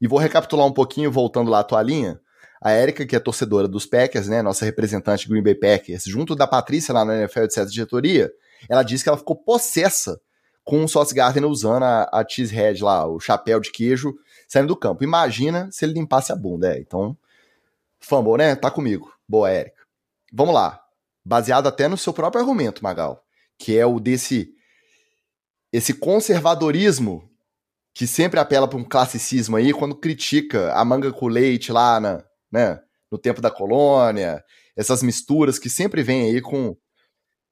E 0.00 0.08
vou 0.08 0.18
recapitular 0.18 0.66
um 0.66 0.72
pouquinho, 0.72 1.12
voltando 1.12 1.50
lá 1.50 1.60
à 1.60 1.64
toalhinha. 1.64 2.20
A 2.60 2.72
Erika, 2.72 3.04
que 3.06 3.16
é 3.16 3.20
torcedora 3.20 3.66
dos 3.66 3.86
Packers, 3.86 4.28
né, 4.28 4.40
nossa 4.40 4.64
representante 4.64 5.28
Green 5.28 5.42
Bay 5.42 5.54
Packers, 5.54 6.04
junto 6.04 6.36
da 6.36 6.46
Patrícia 6.46 6.94
lá 6.94 7.04
na 7.04 7.16
NFL 7.16 7.48
certa 7.50 7.70
diretoria, 7.70 8.32
ela 8.68 8.82
disse 8.82 9.02
que 9.02 9.08
ela 9.08 9.18
ficou 9.18 9.34
possessa 9.34 10.20
com 10.64 10.84
o 10.84 10.88
Sauce 10.88 11.12
Gardner 11.12 11.48
usando 11.48 11.82
a, 11.82 12.08
a 12.12 12.24
cheese 12.28 12.54
head 12.54 12.82
lá, 12.82 13.04
o 13.06 13.18
chapéu 13.18 13.58
de 13.58 13.72
queijo, 13.72 14.14
saindo 14.46 14.68
do 14.68 14.76
campo. 14.76 15.02
Imagina 15.02 15.68
se 15.72 15.84
ele 15.84 15.94
limpasse 15.94 16.32
a 16.32 16.36
bunda, 16.36 16.74
é. 16.74 16.78
Então, 16.78 17.16
fumble, 18.00 18.36
né? 18.36 18.54
Tá 18.54 18.70
comigo. 18.70 19.12
Boa, 19.28 19.52
Erika. 19.52 19.82
Vamos 20.32 20.54
lá. 20.54 20.80
Baseado 21.24 21.66
até 21.66 21.88
no 21.88 21.96
seu 21.96 22.12
próprio 22.12 22.40
argumento, 22.40 22.82
Magal, 22.82 23.24
que 23.58 23.76
é 23.76 23.86
o 23.86 23.98
desse 24.00 24.52
esse 25.72 25.94
conservadorismo 25.94 27.28
que 27.94 28.06
sempre 28.06 28.38
apela 28.38 28.68
para 28.68 28.78
um 28.78 28.84
classicismo 28.84 29.56
aí 29.56 29.72
quando 29.72 29.94
critica 29.94 30.72
a 30.72 30.84
manga 30.84 31.12
com 31.12 31.26
leite 31.26 31.72
lá 31.72 32.00
na, 32.00 32.24
né, 32.50 32.80
no 33.10 33.18
tempo 33.18 33.40
da 33.40 33.50
colônia, 33.50 34.42
essas 34.76 35.02
misturas 35.02 35.58
que 35.58 35.68
sempre 35.68 36.02
vem 36.02 36.30
aí 36.30 36.40
com 36.40 36.76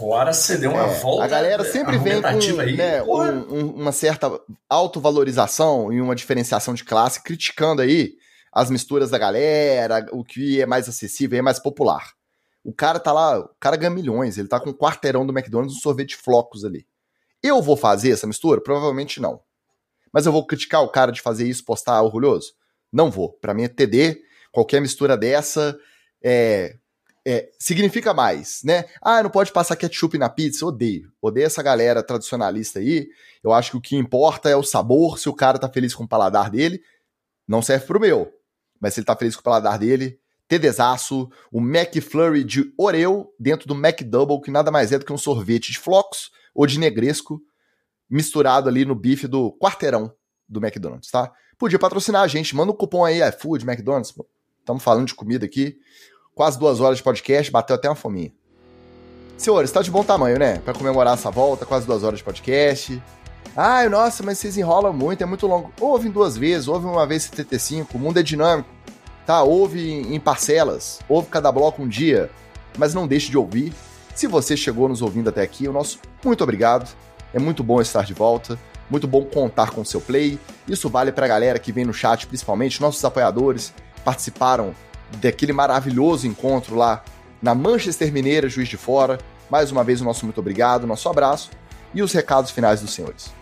Agora 0.01 0.32
você 0.32 0.56
deu 0.56 0.70
uma 0.70 0.86
é, 0.86 0.98
volta. 0.98 1.24
A 1.24 1.28
galera 1.28 1.62
sempre 1.62 1.98
vem 1.98 2.22
com 2.22 2.28
né, 2.74 3.02
um, 3.02 3.55
um, 3.55 3.66
uma 3.74 3.92
certa 3.92 4.30
autovalorização 4.66 5.92
e 5.92 6.01
uma 6.01 6.14
diferenciação 6.14 6.72
de 6.72 6.84
classe, 6.84 7.22
criticando 7.22 7.82
aí 7.82 8.14
as 8.51 8.70
misturas 8.70 9.10
da 9.10 9.18
galera, 9.18 10.06
o 10.12 10.24
que 10.24 10.60
é 10.60 10.64
mais 10.64 10.88
acessível, 10.88 11.38
é 11.38 11.42
mais 11.42 11.59
popular. 11.59 12.12
O 12.64 12.72
cara 12.72 12.98
tá 12.98 13.12
lá, 13.12 13.40
o 13.40 13.51
cara 13.60 13.76
ganha 13.76 13.90
milhões, 13.90 14.38
ele 14.38 14.48
tá 14.48 14.59
com 14.59 14.70
um 14.70 14.74
quarteirão 14.74 15.26
do 15.26 15.36
McDonald's, 15.36 15.76
um 15.76 15.80
sorvete 15.80 16.16
flocos 16.16 16.64
ali. 16.64 16.86
Eu 17.42 17.62
vou 17.62 17.76
fazer 17.76 18.10
essa 18.10 18.26
mistura? 18.26 18.60
Provavelmente 18.60 19.20
não. 19.20 19.40
Mas 20.12 20.26
eu 20.26 20.32
vou 20.32 20.46
criticar 20.46 20.82
o 20.82 20.88
cara 20.88 21.12
de 21.12 21.20
fazer 21.20 21.48
isso, 21.48 21.64
postar 21.64 22.02
orgulhoso? 22.02 22.52
Não 22.92 23.10
vou. 23.10 23.32
Para 23.32 23.54
mim 23.54 23.64
é 23.64 23.68
TD. 23.68 24.20
Qualquer 24.52 24.80
mistura 24.80 25.16
dessa 25.16 25.78
é, 26.22 26.76
é, 27.24 27.50
significa 27.58 28.12
mais, 28.12 28.60
né? 28.64 28.86
Ah, 29.00 29.22
não 29.22 29.30
pode 29.30 29.52
passar 29.52 29.76
ketchup 29.76 30.18
na 30.18 30.28
pizza. 30.28 30.66
Odeio. 30.66 31.12
Odeio 31.22 31.46
essa 31.46 31.62
galera 31.62 32.02
tradicionalista 32.02 32.80
aí. 32.80 33.08
Eu 33.42 33.52
acho 33.52 33.72
que 33.72 33.76
o 33.76 33.80
que 33.80 33.96
importa 33.96 34.50
é 34.50 34.56
o 34.56 34.62
sabor. 34.62 35.18
Se 35.18 35.28
o 35.28 35.34
cara 35.34 35.58
tá 35.58 35.68
feliz 35.68 35.94
com 35.94 36.04
o 36.04 36.08
paladar 36.08 36.50
dele, 36.50 36.82
não 37.46 37.62
serve 37.62 37.86
pro 37.86 38.00
meu. 38.00 38.32
Mas 38.80 38.94
se 38.94 39.00
ele 39.00 39.06
tá 39.06 39.14
feliz 39.14 39.36
com 39.36 39.40
o 39.40 39.44
paladar 39.44 39.78
dele, 39.78 40.18
TDzaço, 40.48 41.30
o 41.52 41.60
McFlurry 41.60 42.42
de 42.42 42.72
Oreo 42.76 43.32
dentro 43.38 43.68
do 43.68 43.74
McDouble, 43.74 44.40
que 44.40 44.50
nada 44.50 44.70
mais 44.70 44.90
é 44.90 44.98
do 44.98 45.04
que 45.04 45.12
um 45.12 45.18
sorvete 45.18 45.70
de 45.70 45.78
flocos 45.78 46.30
ou 46.55 46.66
de 46.66 46.78
negresco 46.78 47.40
misturado 48.09 48.68
ali 48.68 48.85
no 48.85 48.94
bife 48.94 49.27
do 49.27 49.52
quarteirão 49.52 50.12
do 50.48 50.59
McDonald's, 50.64 51.10
tá? 51.10 51.32
Podia 51.59 51.78
patrocinar 51.78 52.22
a 52.22 52.28
gente, 52.28 52.56
manda 52.56 52.72
um 52.72 52.74
cupom 52.74 53.05
aí, 53.05 53.20
iFood, 53.28 53.64
McDonald's, 53.64 54.12
estamos 54.59 54.82
falando 54.82 55.06
de 55.06 55.14
comida 55.14 55.47
aqui, 55.47 55.77
quase 56.35 56.59
duas 56.59 56.81
horas 56.81 56.98
de 56.98 57.05
podcast, 57.05 57.52
bateu 57.52 57.77
até 57.77 57.89
uma 57.89 57.94
fominha. 57.94 58.32
Senhores, 59.36 59.70
tá 59.70 59.81
de 59.81 59.90
bom 59.90 60.05
tamanho, 60.05 60.39
né? 60.39 60.59
Para 60.59 60.74
comemorar 60.74 61.14
essa 61.14 61.31
volta, 61.31 61.64
quase 61.64 61.86
duas 61.86 62.02
horas 62.02 62.18
de 62.18 62.24
podcast. 62.24 63.02
Ai, 63.56 63.89
nossa, 63.89 64.22
mas 64.22 64.39
vocês 64.39 64.56
enrolam 64.56 64.93
muito, 64.93 65.22
é 65.22 65.27
muito 65.27 65.47
longo. 65.47 65.72
Ouve 65.81 66.09
em 66.09 66.10
duas 66.10 66.36
vezes, 66.36 66.68
ouve 66.68 66.86
uma 66.86 67.06
vez 67.06 67.22
75, 67.24 67.97
o 67.97 68.01
mundo 68.01 68.18
é 68.18 68.22
dinâmico, 68.22 68.68
tá? 69.24 69.43
Ouve 69.43 69.81
em 69.81 70.20
parcelas, 70.20 71.01
ouve 71.09 71.28
cada 71.28 71.51
bloco 71.51 71.82
um 71.82 71.89
dia, 71.89 72.31
mas 72.77 72.93
não 72.93 73.06
deixe 73.06 73.31
de 73.31 73.39
ouvir, 73.39 73.72
se 74.20 74.26
você 74.26 74.55
chegou 74.55 74.86
nos 74.86 75.01
ouvindo 75.01 75.30
até 75.30 75.40
aqui, 75.40 75.66
o 75.66 75.72
nosso 75.72 75.98
muito 76.22 76.44
obrigado. 76.44 76.86
É 77.32 77.38
muito 77.38 77.64
bom 77.64 77.80
estar 77.80 78.05
de 78.05 78.12
volta, 78.12 78.59
muito 78.90 79.09
bom 79.09 79.24
contar 79.24 79.70
com 79.70 79.80
o 79.80 79.86
seu 79.86 79.98
play. 79.98 80.38
Isso 80.68 80.90
vale 80.90 81.10
para 81.10 81.24
a 81.24 81.28
galera 81.28 81.59
que 81.59 81.72
vem 81.72 81.86
no 81.86 81.94
chat, 81.94 82.26
principalmente 82.26 82.82
nossos 82.82 83.02
apoiadores, 83.02 83.72
participaram 84.05 84.74
daquele 85.22 85.55
maravilhoso 85.55 86.26
encontro 86.26 86.76
lá 86.76 87.02
na 87.40 87.55
Manchester 87.55 88.12
Mineira, 88.12 88.47
Juiz 88.47 88.68
de 88.68 88.76
Fora. 88.76 89.18
Mais 89.48 89.72
uma 89.72 89.82
vez, 89.82 90.02
o 90.02 90.05
nosso 90.05 90.26
muito 90.26 90.38
obrigado, 90.38 90.86
nosso 90.86 91.09
abraço 91.09 91.48
e 91.94 92.02
os 92.02 92.12
recados 92.12 92.51
finais 92.51 92.82
dos 92.82 92.92
senhores. 92.92 93.32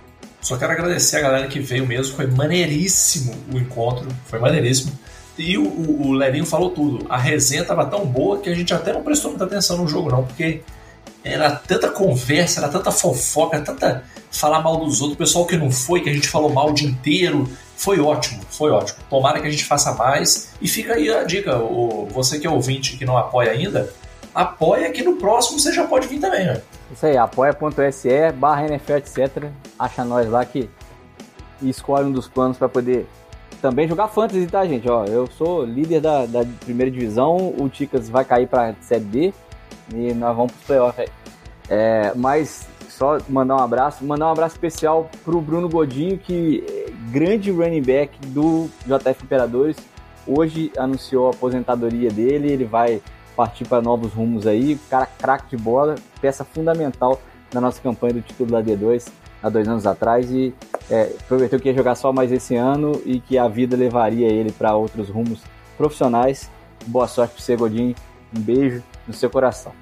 Só 0.41 0.57
quero 0.57 0.71
agradecer 0.71 1.17
a 1.17 1.23
galera 1.23 1.49
que 1.49 1.59
veio 1.59 1.89
mesmo, 1.89 2.15
foi 2.15 2.29
maneiríssimo 2.29 3.35
o 3.53 3.59
encontro, 3.59 4.07
foi 4.27 4.39
maneiríssimo. 4.39 4.97
E 5.39 5.57
o, 5.57 5.63
o, 5.65 6.09
o 6.09 6.13
Lerinho 6.13 6.45
falou 6.45 6.71
tudo. 6.71 7.07
A 7.09 7.17
resenha 7.17 7.63
estava 7.63 7.87
tão 7.87 8.05
boa 8.05 8.41
que 8.41 8.51
a 8.51 8.55
gente 8.55 8.75
até 8.75 8.93
não 8.93 9.03
prestou 9.03 9.31
muita 9.31 9.45
atenção 9.45 9.79
no 9.79 9.87
jogo, 9.87 10.11
não, 10.11 10.25
porque 10.25 10.63
era 11.23 11.51
tanta 11.51 11.89
conversa, 11.89 12.61
era 12.61 12.69
tanta 12.69 12.91
fofoca, 12.91 13.61
tanta 13.61 14.03
falar 14.31 14.61
mal 14.63 14.77
dos 14.77 15.01
outros, 15.01 15.15
o 15.15 15.19
pessoal 15.19 15.47
que 15.47 15.57
não 15.57 15.71
foi, 15.71 16.01
que 16.01 16.11
a 16.11 16.13
gente 16.13 16.29
falou 16.29 16.53
mal 16.53 16.71
o 16.71 16.73
dia 16.75 16.89
inteiro. 16.89 17.49
Foi 17.77 18.01
ótimo, 18.01 18.43
foi 18.51 18.71
ótimo. 18.71 18.99
Tomara 19.09 19.41
que 19.41 19.47
a 19.47 19.51
gente 19.51 19.65
faça 19.65 19.93
mais. 19.95 20.53
E 20.61 20.67
fica 20.67 20.95
aí 20.95 21.09
a 21.09 21.23
dica, 21.23 21.57
o, 21.57 22.07
você 22.11 22.39
que 22.39 22.47
é 22.47 22.51
ouvinte 22.51 22.97
que 22.97 23.05
não 23.05 23.17
apoia 23.17 23.53
ainda, 23.53 23.93
apoia 24.35 24.91
que 24.91 25.03
no 25.03 25.17
próximo 25.17 25.61
você 25.61 25.73
já 25.73 25.87
pode 25.87 26.09
vir 26.09 26.19
também, 26.19 26.47
né? 26.47 26.61
Isso 26.93 27.07
aí, 27.07 27.17
apoia.se 27.17 28.33
barra 28.33 28.67
NFL, 28.67 28.95
etc. 28.95 29.45
Acha 29.79 30.05
nós 30.05 30.29
lá 30.29 30.45
que 30.45 30.69
escolhe 31.63 32.07
um 32.07 32.13
dos 32.13 32.27
planos 32.27 32.57
para 32.57 32.69
poder 32.69 33.07
também 33.61 33.89
jogar 33.89 34.09
fantasy, 34.09 34.47
tá, 34.47 34.65
gente? 34.65 34.89
Ó, 34.89 35.05
eu 35.05 35.27
sou 35.27 35.65
líder 35.65 36.01
da, 36.01 36.27
da 36.27 36.45
primeira 36.61 36.91
divisão, 36.91 37.55
o 37.59 37.69
Ticas 37.69 38.09
vai 38.09 38.25
cair 38.25 38.47
pra 38.47 38.75
Série 38.81 39.05
B 39.05 39.35
e 39.95 40.13
nós 40.15 40.37
vamos 40.37 40.53
pro 40.53 40.67
playoff 40.67 41.01
aí. 41.01 41.09
É, 41.69 42.13
mas 42.15 42.67
só 42.89 43.19
mandar 43.29 43.57
um 43.57 43.61
abraço, 43.61 44.05
mandar 44.05 44.27
um 44.27 44.33
abraço 44.33 44.55
especial 44.55 45.11
pro 45.25 45.41
Bruno 45.41 45.69
Godinho, 45.69 46.19
que 46.19 46.65
é 46.69 46.91
grande 47.11 47.51
running 47.51 47.83
back 47.83 48.19
do 48.29 48.69
JF 48.87 49.25
Imperadores, 49.25 49.77
hoje 50.27 50.73
anunciou 50.77 51.29
a 51.29 51.31
aposentadoria 51.31 52.11
dele, 52.11 52.51
ele 52.53 52.65
vai 52.65 53.01
partir 53.37 53.65
para 53.67 53.81
novos 53.81 54.13
rumos 54.13 54.47
aí, 54.47 54.79
cara 54.91 55.07
craque 55.07 55.57
de 55.57 55.63
bola, 55.63 55.95
peça 56.21 56.45
fundamental 56.45 57.21
na 57.53 57.61
nossa 57.61 57.81
campanha 57.81 58.15
do 58.15 58.21
título 58.21 58.51
da 58.51 58.63
D2 58.63 59.09
há 59.43 59.49
dois 59.49 59.69
anos 59.69 59.87
atrás 59.87 60.31
e 60.31 60.55
é, 60.91 61.13
prometeu 61.27 61.61
que 61.61 61.69
ia 61.69 61.75
jogar 61.75 61.95
só 61.95 62.13
mais 62.13 62.33
esse 62.33 62.57
ano 62.57 63.01
e 63.05 63.21
que 63.21 63.39
a 63.39 63.49
vida 63.49 63.77
levaria 63.77 64.29
ele 64.29 64.53
para 64.53 64.75
outros 64.75 65.09
rumos 65.09 65.41
profissionais. 65.77 66.51
Boa 66.87 67.07
sorte 67.07 67.35
para 67.35 67.43
você, 67.43 67.57
Godinho. 67.57 67.95
Um 68.37 68.41
beijo 68.41 68.83
no 69.07 69.15
seu 69.15 69.31
coração. 69.31 69.73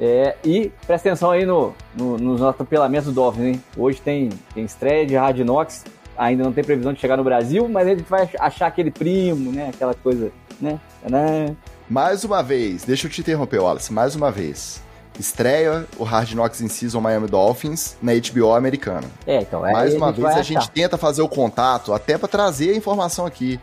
É, 0.00 0.36
e 0.44 0.72
presta 0.86 1.08
atenção 1.08 1.30
aí 1.30 1.46
no, 1.46 1.72
no, 1.94 2.18
nos 2.18 2.42
atropelamentos 2.42 3.06
do 3.06 3.12
Dolphins, 3.12 3.44
hein? 3.44 3.62
Hoje 3.76 4.00
tem, 4.00 4.28
tem 4.52 4.64
estreia 4.64 5.06
de 5.06 5.14
Hard 5.14 5.38
Knox, 5.38 5.84
ainda 6.18 6.42
não 6.42 6.52
tem 6.52 6.64
previsão 6.64 6.92
de 6.92 7.00
chegar 7.00 7.16
no 7.16 7.22
Brasil, 7.22 7.68
mas 7.68 7.86
a 7.86 7.90
gente 7.90 8.02
vai 8.02 8.28
achar 8.40 8.66
aquele 8.66 8.90
primo, 8.90 9.52
né? 9.52 9.70
Aquela 9.72 9.94
coisa, 9.94 10.32
né? 10.60 10.80
Mais 11.88 12.24
uma 12.24 12.42
vez, 12.42 12.82
deixa 12.84 13.06
eu 13.06 13.10
te 13.10 13.20
interromper, 13.20 13.60
Wallace, 13.60 13.92
mais 13.92 14.16
uma 14.16 14.32
vez 14.32 14.83
estreia 15.18 15.86
o 15.96 16.04
Hard 16.04 16.32
Knocks 16.32 16.60
in 16.60 16.68
Season 16.68 17.00
Miami 17.00 17.28
Dolphins 17.28 17.96
na 18.02 18.12
HBO 18.14 18.52
americana. 18.52 19.08
É, 19.26 19.40
então 19.40 19.66
é 19.66 19.72
Mais 19.72 19.94
uma 19.94 20.12
vez 20.12 20.34
a 20.34 20.42
gente 20.42 20.70
tenta 20.70 20.96
fazer 20.96 21.22
o 21.22 21.28
contato 21.28 21.92
até 21.92 22.18
para 22.18 22.28
trazer 22.28 22.70
a 22.70 22.76
informação 22.76 23.26
aqui. 23.26 23.60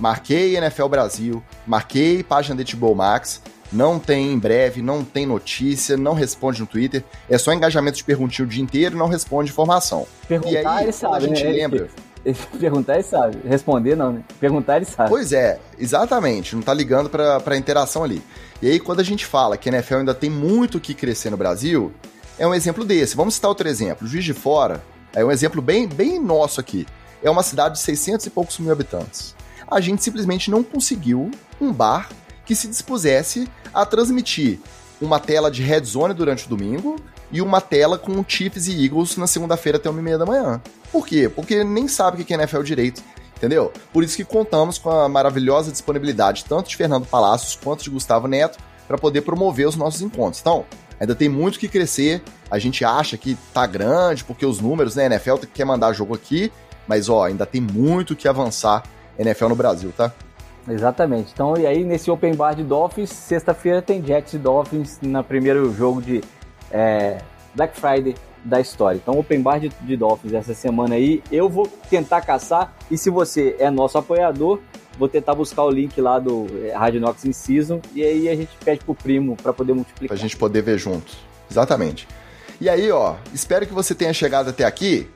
Marquei 0.00 0.56
NFL 0.56 0.86
Brasil, 0.86 1.42
marquei 1.66 2.22
página 2.22 2.56
da 2.56 2.76
HBO 2.76 2.94
Max, 2.94 3.42
não 3.72 3.98
tem 3.98 4.32
em 4.32 4.38
breve, 4.38 4.82
não 4.82 5.04
tem 5.04 5.26
notícia, 5.26 5.96
não 5.96 6.14
responde 6.14 6.60
no 6.60 6.66
Twitter, 6.66 7.04
é 7.28 7.38
só 7.38 7.52
engajamento 7.52 7.96
de 7.96 8.04
perguntinho 8.04 8.46
o 8.46 8.50
dia 8.50 8.62
inteiro 8.62 8.94
e 8.94 8.98
não 8.98 9.08
responde 9.08 9.50
informação. 9.50 10.06
Perguntar, 10.28 10.50
e 10.50 10.66
aí, 10.66 10.82
ele 10.84 10.92
sabe, 10.92 11.16
a 11.16 11.20
gente 11.20 11.44
né? 11.44 11.50
lembra. 11.50 11.88
Perguntar 12.58 12.94
ele 12.94 13.02
sabe. 13.02 13.38
Responder 13.44 13.96
não, 13.96 14.12
né? 14.12 14.22
Perguntar 14.38 14.76
ele 14.76 14.84
sabe. 14.84 15.08
Pois 15.08 15.32
é, 15.32 15.58
exatamente. 15.78 16.54
Não 16.54 16.62
tá 16.62 16.72
ligando 16.72 17.08
pra, 17.08 17.40
pra 17.40 17.56
interação 17.56 18.04
ali. 18.04 18.22
E 18.62 18.70
aí, 18.70 18.78
quando 18.78 19.00
a 19.00 19.02
gente 19.02 19.26
fala 19.26 19.56
que 19.56 19.68
a 19.68 19.72
NFL 19.72 19.96
ainda 19.96 20.14
tem 20.14 20.30
muito 20.30 20.78
o 20.78 20.80
que 20.80 20.94
crescer 20.94 21.30
no 21.30 21.36
Brasil, 21.36 21.92
é 22.38 22.46
um 22.46 22.54
exemplo 22.54 22.84
desse. 22.84 23.16
Vamos 23.16 23.34
citar 23.34 23.48
outro 23.48 23.68
exemplo. 23.68 24.06
Juiz 24.06 24.24
de 24.24 24.32
Fora 24.32 24.80
é 25.12 25.24
um 25.24 25.32
exemplo 25.32 25.60
bem, 25.60 25.88
bem 25.88 26.16
nosso 26.20 26.60
aqui. 26.60 26.86
É 27.20 27.28
uma 27.28 27.42
cidade 27.42 27.74
de 27.74 27.80
600 27.80 28.26
e 28.26 28.30
poucos 28.30 28.60
mil 28.60 28.70
habitantes. 28.70 29.34
A 29.68 29.80
gente 29.80 30.04
simplesmente 30.04 30.48
não 30.48 30.62
conseguiu 30.62 31.28
um 31.60 31.72
bar 31.72 32.08
que 32.46 32.54
se 32.54 32.68
dispusesse 32.68 33.48
a 33.74 33.84
transmitir 33.84 34.60
uma 35.00 35.18
tela 35.18 35.50
de 35.50 35.60
Red 35.60 35.82
Zone 35.82 36.14
durante 36.14 36.46
o 36.46 36.48
domingo 36.48 36.94
e 37.32 37.42
uma 37.42 37.60
tela 37.60 37.98
com 37.98 38.24
Chiefs 38.26 38.68
e 38.68 38.84
Eagles 38.84 39.16
na 39.16 39.26
segunda-feira 39.26 39.78
até 39.78 39.90
uma 39.90 39.98
e 39.98 40.02
meia 40.04 40.18
da 40.18 40.26
manhã. 40.26 40.62
Por 40.92 41.04
quê? 41.04 41.28
Porque 41.28 41.64
nem 41.64 41.88
sabe 41.88 42.22
o 42.22 42.24
que 42.24 42.32
é 42.32 42.36
NFL 42.36 42.62
direito, 42.62 43.02
entendeu? 43.42 43.72
Por 43.92 44.04
isso 44.04 44.16
que 44.16 44.24
contamos 44.24 44.78
com 44.78 44.88
a 44.88 45.08
maravilhosa 45.08 45.72
disponibilidade 45.72 46.44
tanto 46.44 46.68
de 46.68 46.76
Fernando 46.76 47.06
Palacios 47.06 47.58
quanto 47.62 47.82
de 47.82 47.90
Gustavo 47.90 48.28
Neto 48.28 48.56
para 48.86 48.96
poder 48.96 49.22
promover 49.22 49.66
os 49.66 49.74
nossos 49.74 50.00
encontros. 50.00 50.40
Então, 50.40 50.64
ainda 51.00 51.12
tem 51.12 51.28
muito 51.28 51.58
que 51.58 51.66
crescer. 51.66 52.22
A 52.48 52.58
gente 52.60 52.84
acha 52.84 53.16
que 53.16 53.36
tá 53.52 53.66
grande, 53.66 54.22
porque 54.22 54.46
os 54.46 54.60
números, 54.60 54.94
né? 54.94 55.06
NFL 55.06 55.34
quer 55.52 55.64
mandar 55.64 55.92
jogo 55.92 56.14
aqui, 56.14 56.52
mas 56.86 57.08
ó, 57.08 57.24
ainda 57.24 57.44
tem 57.44 57.60
muito 57.60 58.14
que 58.14 58.28
avançar 58.28 58.84
NFL 59.18 59.48
no 59.48 59.56
Brasil, 59.56 59.92
tá? 59.96 60.12
Exatamente. 60.68 61.32
Então, 61.34 61.56
e 61.56 61.66
aí 61.66 61.82
nesse 61.82 62.12
Open 62.12 62.36
Bar 62.36 62.54
de 62.54 62.62
Dolphins, 62.62 63.10
sexta-feira 63.10 63.82
tem 63.82 64.04
Jets 64.04 64.34
e 64.34 64.38
Dolphins 64.38 65.00
no 65.02 65.24
primeiro 65.24 65.74
jogo 65.74 66.00
de 66.00 66.22
é, 66.70 67.18
Black 67.56 67.76
Friday 67.80 68.14
da 68.44 68.60
história. 68.60 68.98
Então, 69.02 69.18
Open 69.18 69.40
Bar 69.40 69.60
de, 69.60 69.68
de 69.68 69.96
Dolphins 69.96 70.32
essa 70.32 70.54
semana 70.54 70.94
aí, 70.94 71.22
eu 71.30 71.48
vou 71.48 71.66
tentar 71.88 72.20
caçar. 72.22 72.74
E 72.90 72.98
se 72.98 73.10
você 73.10 73.56
é 73.58 73.70
nosso 73.70 73.98
apoiador, 73.98 74.60
vou 74.98 75.08
tentar 75.08 75.34
buscar 75.34 75.64
o 75.64 75.70
link 75.70 76.00
lá 76.00 76.18
do 76.18 76.46
é, 76.64 76.72
Rádio 76.72 77.00
Nox 77.00 77.24
in 77.24 77.32
Season. 77.32 77.80
E 77.94 78.02
aí 78.02 78.28
a 78.28 78.36
gente 78.36 78.50
pede 78.64 78.84
pro 78.84 78.94
primo 78.94 79.36
para 79.36 79.52
poder 79.52 79.72
multiplicar. 79.72 80.08
Pra 80.08 80.16
gente 80.16 80.36
poder 80.36 80.62
ver 80.62 80.78
junto. 80.78 81.12
Exatamente. 81.50 82.08
E 82.60 82.68
aí, 82.68 82.90
ó, 82.90 83.16
espero 83.32 83.66
que 83.66 83.74
você 83.74 83.94
tenha 83.94 84.12
chegado 84.12 84.50
até 84.50 84.64
aqui 84.64 85.08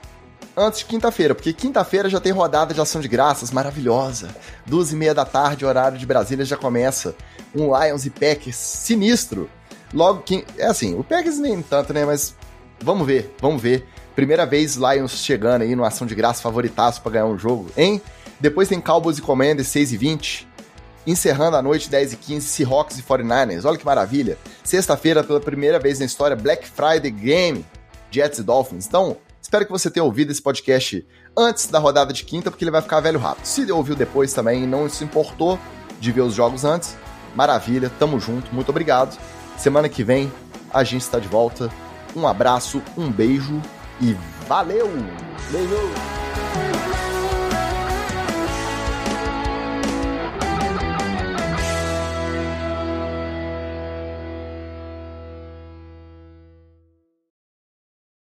antes 0.57 0.81
de 0.81 0.87
quinta-feira, 0.87 1.35
porque 1.35 1.53
quinta-feira 1.53 2.09
já 2.09 2.19
tem 2.19 2.33
rodada 2.33 2.73
de 2.73 2.81
ação 2.81 3.01
de 3.01 3.09
graças 3.09 3.51
maravilhosa. 3.51 4.35
Duas 4.65 4.93
e 4.93 4.97
meia 4.97 5.15
da 5.15 5.25
tarde, 5.25 5.65
horário 5.65 5.99
de 5.99 6.07
Brasília, 6.07 6.45
já 6.45 6.57
começa 6.57 7.15
um 7.55 7.77
Lions 7.79 8.07
e 8.07 8.11
Packers 8.11 8.57
sinistro. 8.57 9.49
Logo 9.93 10.23
que. 10.23 10.45
É 10.59 10.67
assim, 10.67 10.99
o 10.99 11.05
Packers 11.05 11.39
nem 11.39 11.63
tanto, 11.63 11.93
né? 11.93 12.05
Mas 12.05 12.35
vamos 12.81 13.07
ver, 13.07 13.35
vamos 13.41 13.61
ver. 13.61 13.87
Primeira 14.15 14.47
vez 14.47 14.77
Lions 14.77 15.13
chegando 15.13 15.63
aí 15.63 15.77
numa 15.77 15.89
ação 15.89 16.07
de 16.07 16.15
graça 16.15 16.41
favoritaço 16.41 17.03
para 17.03 17.13
ganhar 17.13 17.27
um 17.27 17.39
jogo, 17.39 17.71
hein? 17.77 18.01
Depois 18.41 18.69
tem 18.69 18.81
Cowboys 18.81 19.19
e 19.19 19.23
Commanders 19.23 19.69
6 19.69 19.93
e 19.93 19.97
20. 19.97 20.49
Encerrando 21.07 21.57
a 21.57 21.63
noite 21.63 21.89
10 21.89 22.15
e 22.15 22.17
15, 22.17 22.49
Seahawks 22.49 22.99
e 22.99 23.03
49ers. 23.03 23.65
Olha 23.65 23.79
que 23.79 23.87
maravilha. 23.87 24.37
Sexta-feira, 24.65 25.23
pela 25.23 25.39
primeira 25.41 25.79
vez 25.79 26.01
na 26.01 26.05
história, 26.05 26.35
Black 26.35 26.69
Friday 26.69 27.11
Game, 27.11 27.65
Jets 28.11 28.41
e 28.41 28.43
Dolphins. 28.43 28.87
Então, 28.87 29.17
espero 29.41 29.65
que 29.65 29.71
você 29.71 29.89
tenha 29.89 30.03
ouvido 30.03 30.33
esse 30.33 30.43
podcast 30.43 31.07
antes 31.37 31.67
da 31.67 31.79
rodada 31.79 32.13
de 32.13 32.25
quinta, 32.25 32.51
porque 32.51 32.65
ele 32.65 32.73
vai 32.73 32.83
ficar 32.83 33.01
velho 33.01 33.21
rápido. 33.21 33.45
Se 33.45 33.71
ouviu 33.71 33.95
depois 33.95 34.33
também 34.33 34.65
e 34.65 34.67
não 34.67 34.89
se 34.89 35.05
importou 35.05 35.59
de 36.01 36.11
ver 36.11 36.23
os 36.23 36.35
jogos 36.35 36.65
antes, 36.65 36.97
maravilha, 37.35 37.91
tamo 37.99 38.19
junto, 38.19 38.53
muito 38.53 38.71
obrigado. 38.71 39.17
Semana 39.57 39.89
que 39.89 40.03
vem 40.03 40.33
a 40.73 40.83
gente 40.83 41.03
está 41.03 41.19
de 41.19 41.29
volta. 41.29 41.71
Um 42.17 42.27
abraço, 42.27 42.83
um 42.97 43.13
beijo 43.13 43.61
e 44.01 44.17
valeu! 44.49 44.89
Beijo! 45.53 46.46